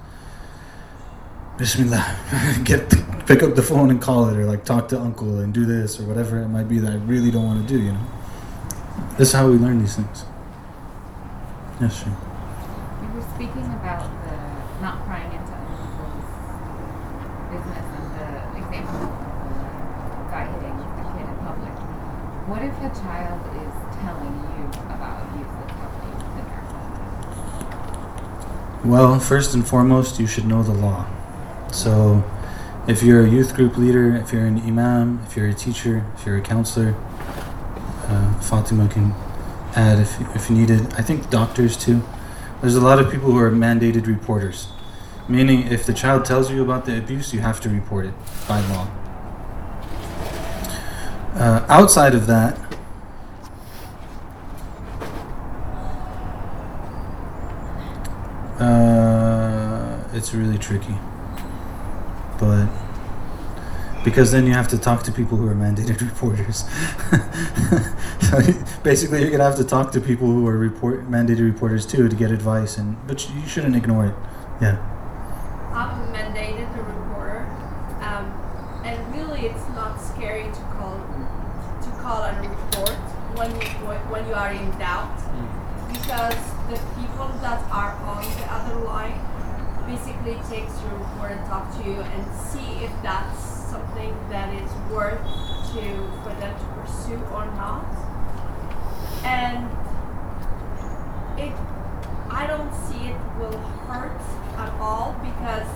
Bismillah, 1.58 2.62
get 2.64 2.90
pick 3.26 3.44
up 3.44 3.56
the 3.56 3.62
phone 3.62 3.90
and 3.92 4.02
call 4.02 4.28
it, 4.28 4.36
or 4.36 4.46
like 4.46 4.66
talk 4.66 4.88
to 4.90 5.00
uncle 5.00 5.40
and 5.40 5.54
do 5.54 5.66
this 5.66 6.00
or 6.00 6.04
whatever 6.04 6.42
it 6.42 6.48
might 6.50 6.68
be 6.68 6.80
that 6.80 6.92
I 6.92 6.96
really 6.96 7.32
don't 7.32 7.46
want 7.46 7.68
to 7.68 7.74
do. 7.78 7.82
You 7.82 7.92
know, 7.94 8.06
this 9.18 9.30
is 9.30 9.34
how 9.34 9.48
we 9.48 9.58
learn 9.58 9.80
these 9.80 9.96
things. 9.96 10.26
Yes, 11.80 12.04
sure. 12.04 12.14
You 13.02 13.10
were 13.14 13.28
speaking 13.36 13.66
about 13.66 14.10
the 14.26 14.34
not 14.82 15.06
prying 15.06 15.32
into 15.32 15.52
other 15.54 15.78
people's 15.80 16.28
business 17.54 17.88
and 17.96 18.06
the 18.18 18.58
example 18.58 19.00
of 19.00 19.14
the 19.14 20.28
guy 20.28 20.44
hitting 20.50 20.76
a 20.76 21.04
kid 21.14 21.24
in 21.24 21.38
public. 21.46 21.76
What 22.46 22.62
if 22.62 22.76
a 22.80 22.90
child 22.90 23.40
is 23.56 23.74
telling 24.04 24.36
you 24.36 24.68
about 24.92 25.24
abuse 25.24 25.48
that's 25.48 25.72
happening 25.80 26.12
within 26.36 26.44
home? 28.82 28.90
Well, 28.92 29.18
first 29.18 29.54
and 29.54 29.66
foremost, 29.66 30.20
you 30.20 30.28
should 30.28 30.46
know 30.46 30.62
the 30.62 30.74
law. 30.74 31.08
So, 31.72 32.22
if 32.86 33.02
you're 33.02 33.24
a 33.26 33.30
youth 33.30 33.56
group 33.56 33.78
leader, 33.78 34.18
if 34.18 34.34
you're 34.34 34.46
an 34.46 34.60
imam, 34.60 35.22
if 35.26 35.38
you're 35.38 35.48
a 35.48 35.54
teacher, 35.54 36.04
if 36.18 36.26
you're 36.26 36.36
a 36.36 36.42
counselor, 36.42 36.96
uh, 38.10 38.34
Fatima 38.42 38.90
can 38.90 39.14
add 39.74 40.00
if, 40.00 40.20
if 40.36 40.50
you 40.50 40.58
need 40.58 40.70
it. 40.70 40.82
I 41.00 41.02
think 41.02 41.30
doctors 41.30 41.78
too. 41.78 42.04
There's 42.60 42.76
a 42.76 42.82
lot 42.82 43.00
of 43.00 43.10
people 43.10 43.32
who 43.32 43.38
are 43.38 43.52
mandated 43.52 44.06
reporters, 44.06 44.68
meaning 45.30 45.72
if 45.72 45.86
the 45.86 45.94
child 45.94 46.26
tells 46.26 46.52
you 46.52 46.62
about 46.62 46.84
the 46.84 46.98
abuse, 46.98 47.34
you 47.34 47.40
have 47.40 47.62
to 47.62 47.70
report 47.70 48.06
it 48.08 48.14
by 48.50 48.60
law. 48.68 48.90
Uh, 51.36 51.66
outside 51.68 52.14
of 52.14 52.28
that, 52.28 52.58
uh, 58.60 60.04
it's 60.14 60.34
really 60.34 60.58
tricky. 60.58 60.96
But 62.40 62.68
because 64.04 64.32
then 64.32 64.46
you 64.46 64.54
have 64.54 64.68
to 64.68 64.78
talk 64.78 65.04
to 65.04 65.12
people 65.12 65.38
who 65.38 65.48
are 65.48 65.56
mandated 65.56 66.02
reporters. 66.10 66.66
so 68.30 68.42
basically, 68.84 69.22
you're 69.22 69.32
gonna 69.32 69.44
have 69.44 69.56
to 69.58 69.64
talk 69.64 69.92
to 69.94 70.02
people 70.02 70.28
who 70.28 70.48
are 70.48 70.58
report 70.58 71.10
mandated 71.10 71.46
reporters 71.46 71.86
too 71.86 72.08
to 72.10 72.16
get 72.16 72.32
advice, 72.32 72.78
and 72.78 72.96
but 73.08 73.30
you 73.30 73.48
shouldn't 73.48 73.76
ignore 73.76 74.08
it. 74.08 74.16
Yeah. 74.62 74.78
I'm 75.74 76.14
mandated 76.14 76.70
a 76.78 76.84
reporter, 76.84 77.46
um, 78.02 78.26
and 78.86 79.16
really, 79.16 79.48
it's 79.48 79.68
not 79.70 79.98
scary 79.98 80.44
to 80.44 80.62
call 80.76 80.98
to 81.82 81.90
call 82.02 82.24
and 82.24 82.50
report 82.50 82.98
when 83.38 83.52
you 83.52 83.68
when 84.12 84.28
you 84.28 84.34
are 84.34 84.52
in 84.52 84.70
doubt, 84.78 85.18
because 86.14 86.46
the 86.70 86.78
people 87.02 87.28
that 87.42 87.60
are 87.72 87.94
on 88.06 88.22
the 88.38 88.46
other 88.54 88.76
line 88.86 89.18
basically 89.88 90.36
takes 90.48 90.80
your 90.84 90.94
report 91.00 91.32
and 91.32 91.44
talk 91.48 91.76
to 91.76 91.84
you 91.84 91.96
and 92.02 92.36
see 92.38 92.86
if 92.86 92.92
that's 93.02 93.40
something 93.42 94.14
that 94.30 94.54
is 94.54 94.70
worth 94.92 95.18
to 95.74 95.82
for 96.22 96.30
them 96.38 96.54
to 96.54 96.66
pursue 96.78 97.18
or 97.34 97.46
not. 97.58 97.90
And 99.26 99.66
it, 101.40 101.52
I 102.30 102.46
don't 102.46 102.72
see 102.86 103.10
it 103.10 103.18
will 103.40 103.58
hurt 103.90 104.22
at 104.58 104.70
all 104.80 105.18
because 105.18 105.68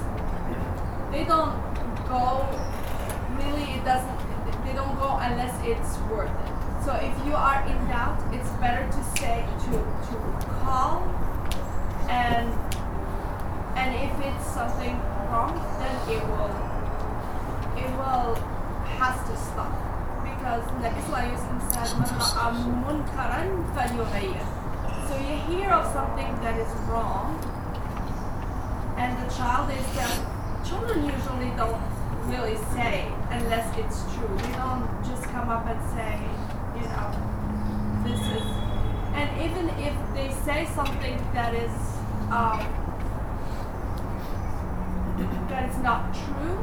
they 1.12 1.26
don't 1.26 1.58
go. 2.08 2.46
Really, 3.42 3.74
it 3.74 3.84
doesn't. 3.84 4.18
They 4.64 4.74
don't 4.74 5.00
go 5.00 5.18
unless 5.20 5.58
it's 5.66 5.98
worth 6.12 6.30
it. 6.30 6.57
So 6.88 6.94
if 6.94 7.12
you 7.28 7.36
are 7.36 7.68
in 7.68 7.76
doubt, 7.90 8.24
it's 8.32 8.50
better 8.64 8.88
to 8.88 9.04
say 9.20 9.44
to 9.44 9.72
to 10.08 10.16
call 10.64 11.04
and 12.08 12.48
and 13.76 13.90
if 13.94 14.14
it's 14.24 14.48
something 14.56 14.96
wrong, 15.28 15.52
then 15.84 15.96
it 16.16 16.24
will 16.32 16.56
it 17.76 17.92
will 18.00 18.40
has 18.96 19.20
to 19.28 19.36
stop 19.36 19.68
because 20.24 20.64
Nabi 20.80 21.04
Sallallahu 21.04 21.28
Alaihi 21.28 21.44
Wasallam. 24.08 24.48
So 25.10 25.14
you 25.28 25.36
hear 25.52 25.70
of 25.72 25.92
something 25.92 26.32
that 26.40 26.56
is 26.58 26.72
wrong, 26.88 27.36
and 28.96 29.12
the 29.20 29.28
child 29.36 29.68
is 29.76 29.86
that 30.00 30.16
children 30.64 31.04
usually 31.04 31.52
don't 31.60 31.84
really 32.32 32.56
say 32.72 33.12
unless 33.30 33.68
it's 33.78 34.04
true. 34.16 34.32
They 34.38 34.54
don't 34.56 34.88
just 35.04 35.24
come 35.24 35.50
up 35.50 35.68
and 35.68 35.82
say, 35.92 36.16
you 36.82 36.88
know, 36.88 37.10
this 38.06 38.20
is. 38.38 38.48
And 39.18 39.30
even 39.42 39.70
if 39.80 39.96
they 40.14 40.30
say 40.46 40.66
something 40.76 41.18
that 41.34 41.54
is 41.56 41.72
um, 42.32 42.60
that 45.50 45.70
is 45.70 45.78
not 45.80 46.14
true, 46.14 46.58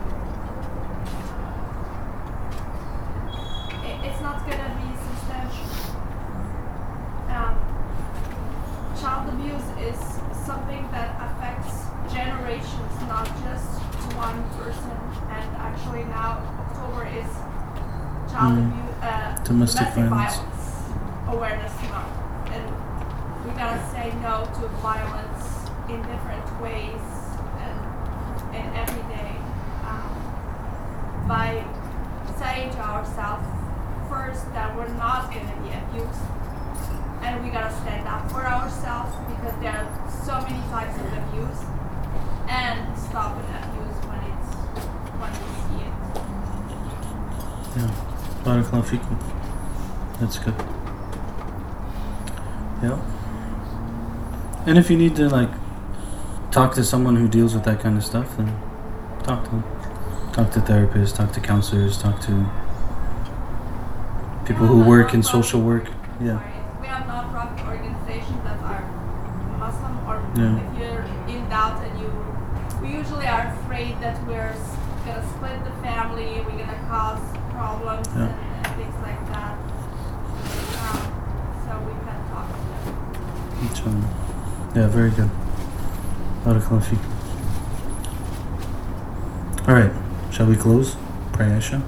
it, 3.85 3.97
it's 4.07 4.21
not 4.21 4.39
gonna 4.47 4.71
be 4.81 4.89
substantial. 5.09 5.71
Um, 7.29 7.57
child 9.01 9.29
abuse 9.35 9.69
is 9.89 9.99
something 10.47 10.87
that 10.93 11.11
affects 11.27 11.87
generations, 12.13 12.93
not 13.09 13.27
just 13.43 13.81
one 14.15 14.39
person. 14.61 14.93
And 15.35 15.49
actually 15.57 16.05
now 16.05 16.39
October 16.69 17.07
is 17.09 17.31
child 18.31 18.55
Mm. 18.59 18.71
abuse, 18.71 18.84
uh, 19.45 19.49
Domestic 19.49 19.89
violence. 19.95 20.39
awareness 21.29 21.73
month, 21.91 22.15
and 22.53 22.67
we 23.45 23.51
gotta 23.53 23.81
say 23.91 24.13
no 24.23 24.45
to 24.61 24.69
violence 24.81 25.69
in 25.89 26.01
different 26.09 26.47
ways 26.63 27.05
and 27.61 27.79
and 28.57 28.69
every 28.77 29.03
day 29.15 29.33
um, 29.85 30.15
by 31.29 31.65
saying 32.39 32.71
to 32.73 32.79
ourselves 32.81 33.47
first 34.09 34.53
that 34.55 34.75
we're 34.77 34.89
not 34.97 35.31
gonna 35.31 35.57
be 35.63 35.71
abused 35.77 36.25
and 37.23 37.43
we 37.45 37.51
gotta 37.51 37.75
stand 37.83 38.07
up 38.09 38.31
for 38.31 38.45
ourselves 38.47 39.15
because 39.29 39.55
there 39.61 39.73
are 39.73 39.89
so 40.25 40.41
many 40.41 40.61
types 40.71 40.97
of 41.01 41.07
abuse 41.13 41.61
and 42.49 42.97
stop 42.99 43.37
abuse 43.37 43.99
when 44.09 44.21
it's 44.25 44.51
when 45.21 45.33
we 45.33 45.49
see 45.65 45.81
it. 45.85 45.95
Yeah. 47.77 48.04
Barakallahu 48.45 48.85
feekum. 48.85 49.17
That's 50.21 50.39
good. 50.39 50.55
Yeah. 52.83 53.01
And 54.67 54.79
if 54.79 54.91
you 54.91 54.97
need 54.97 55.17
to 55.17 55.29
like 55.29 55.51
talk 56.51 56.75
to 56.75 56.85
someone 56.85 57.17
who 57.17 57.27
deals 57.29 57.55
with 57.55 57.65
that 57.65 57.81
kind 57.81 57.97
of 57.97 58.05
stuff, 58.05 58.37
then 58.37 58.49
talk 59.23 59.45
to 59.45 59.51
them. 59.51 59.65
Talk 60.33 60.51
to 60.53 60.61
therapists, 60.61 61.15
talk 61.17 61.33
to 61.33 61.41
counselors, 61.41 61.97
talk 61.97 62.21
to 62.23 62.33
people 64.47 64.67
who 64.67 64.83
work 64.85 65.15
in 65.15 65.23
social 65.23 65.61
work. 65.61 65.87
Yeah. 66.21 66.43
We 66.81 66.87
have 66.89 67.07
non-profit 67.07 67.65
organizations 67.67 68.43
that 68.45 68.59
are 68.61 68.83
Muslim 69.59 69.95
or 70.09 70.21
Yeah. 70.37 70.61
if 70.61 70.79
you're 70.79 71.05
in 71.35 71.49
doubt 71.49 71.81
and 71.87 71.99
you 72.01 72.11
we 72.83 72.89
usually 72.93 73.27
are 73.27 73.47
afraid 73.61 73.97
that 74.01 74.21
we're 74.27 74.53
gonna 75.07 75.25
split 75.37 75.65
the 75.65 75.71
family, 75.83 76.43
we're 76.45 76.59
gonna 76.59 76.85
cause 76.91 77.23
problems 77.51 78.09
Yeah. 78.15 78.23
and, 78.29 78.67
and 78.67 78.77
things 78.77 78.97
like 79.03 79.23
that. 79.33 79.55
Um, 80.83 81.01
so 81.65 81.71
we 81.89 81.95
can 82.05 82.19
talk 82.29 82.49
to 82.51 83.74
them. 83.84 83.84
Inshallah. 83.84 84.10
Yeah, 84.76 84.88
very 84.88 85.12
good. 85.12 85.30
Barakallahu 86.44 86.84
feekum. 86.88 87.12
Alright, 89.68 89.92
shall 90.34 90.48
we 90.48 90.56
close? 90.56 90.96
Pray 91.34 91.48
Aisha. 91.48 91.82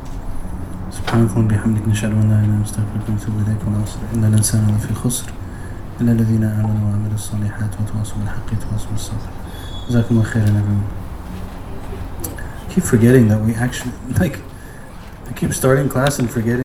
سبحانك 0.91 1.29
اللهم 1.31 1.45
وبحمدك 1.45 1.88
نشهد 1.88 2.11
ان 2.11 2.29
لا 2.29 2.35
اله 2.35 2.45
الا 2.45 2.53
انت 2.53 2.63
نستغفرك 2.67 3.09
ونتوب 3.09 3.35
اليك 3.47 3.61
ونصر 3.67 3.99
ان 4.13 4.23
الانسان 4.25 4.75
لفي 4.75 4.93
خسر 4.93 5.31
الا 6.01 6.11
الذين 6.11 6.43
امنوا 6.43 6.91
وعملوا 6.91 7.15
الصالحات 7.15 7.69
وتواصوا 7.79 8.17
بالحق 8.19 8.45
وتواصوا 8.51 8.91
بالصبر 8.91 9.29
جزاكم 9.89 10.07
الله 10.11 10.23
خيرا 10.23 10.45
everyone 10.45 10.83
I 12.67 12.73
keep 12.73 12.83
forgetting 12.83 13.27
that 13.31 13.39
we 13.47 13.55
actually 13.55 13.93
like 14.19 14.39
I 15.29 15.33
keep 15.33 15.53
starting 15.53 15.88
class 15.88 16.19
and 16.19 16.29
forgetting 16.29 16.59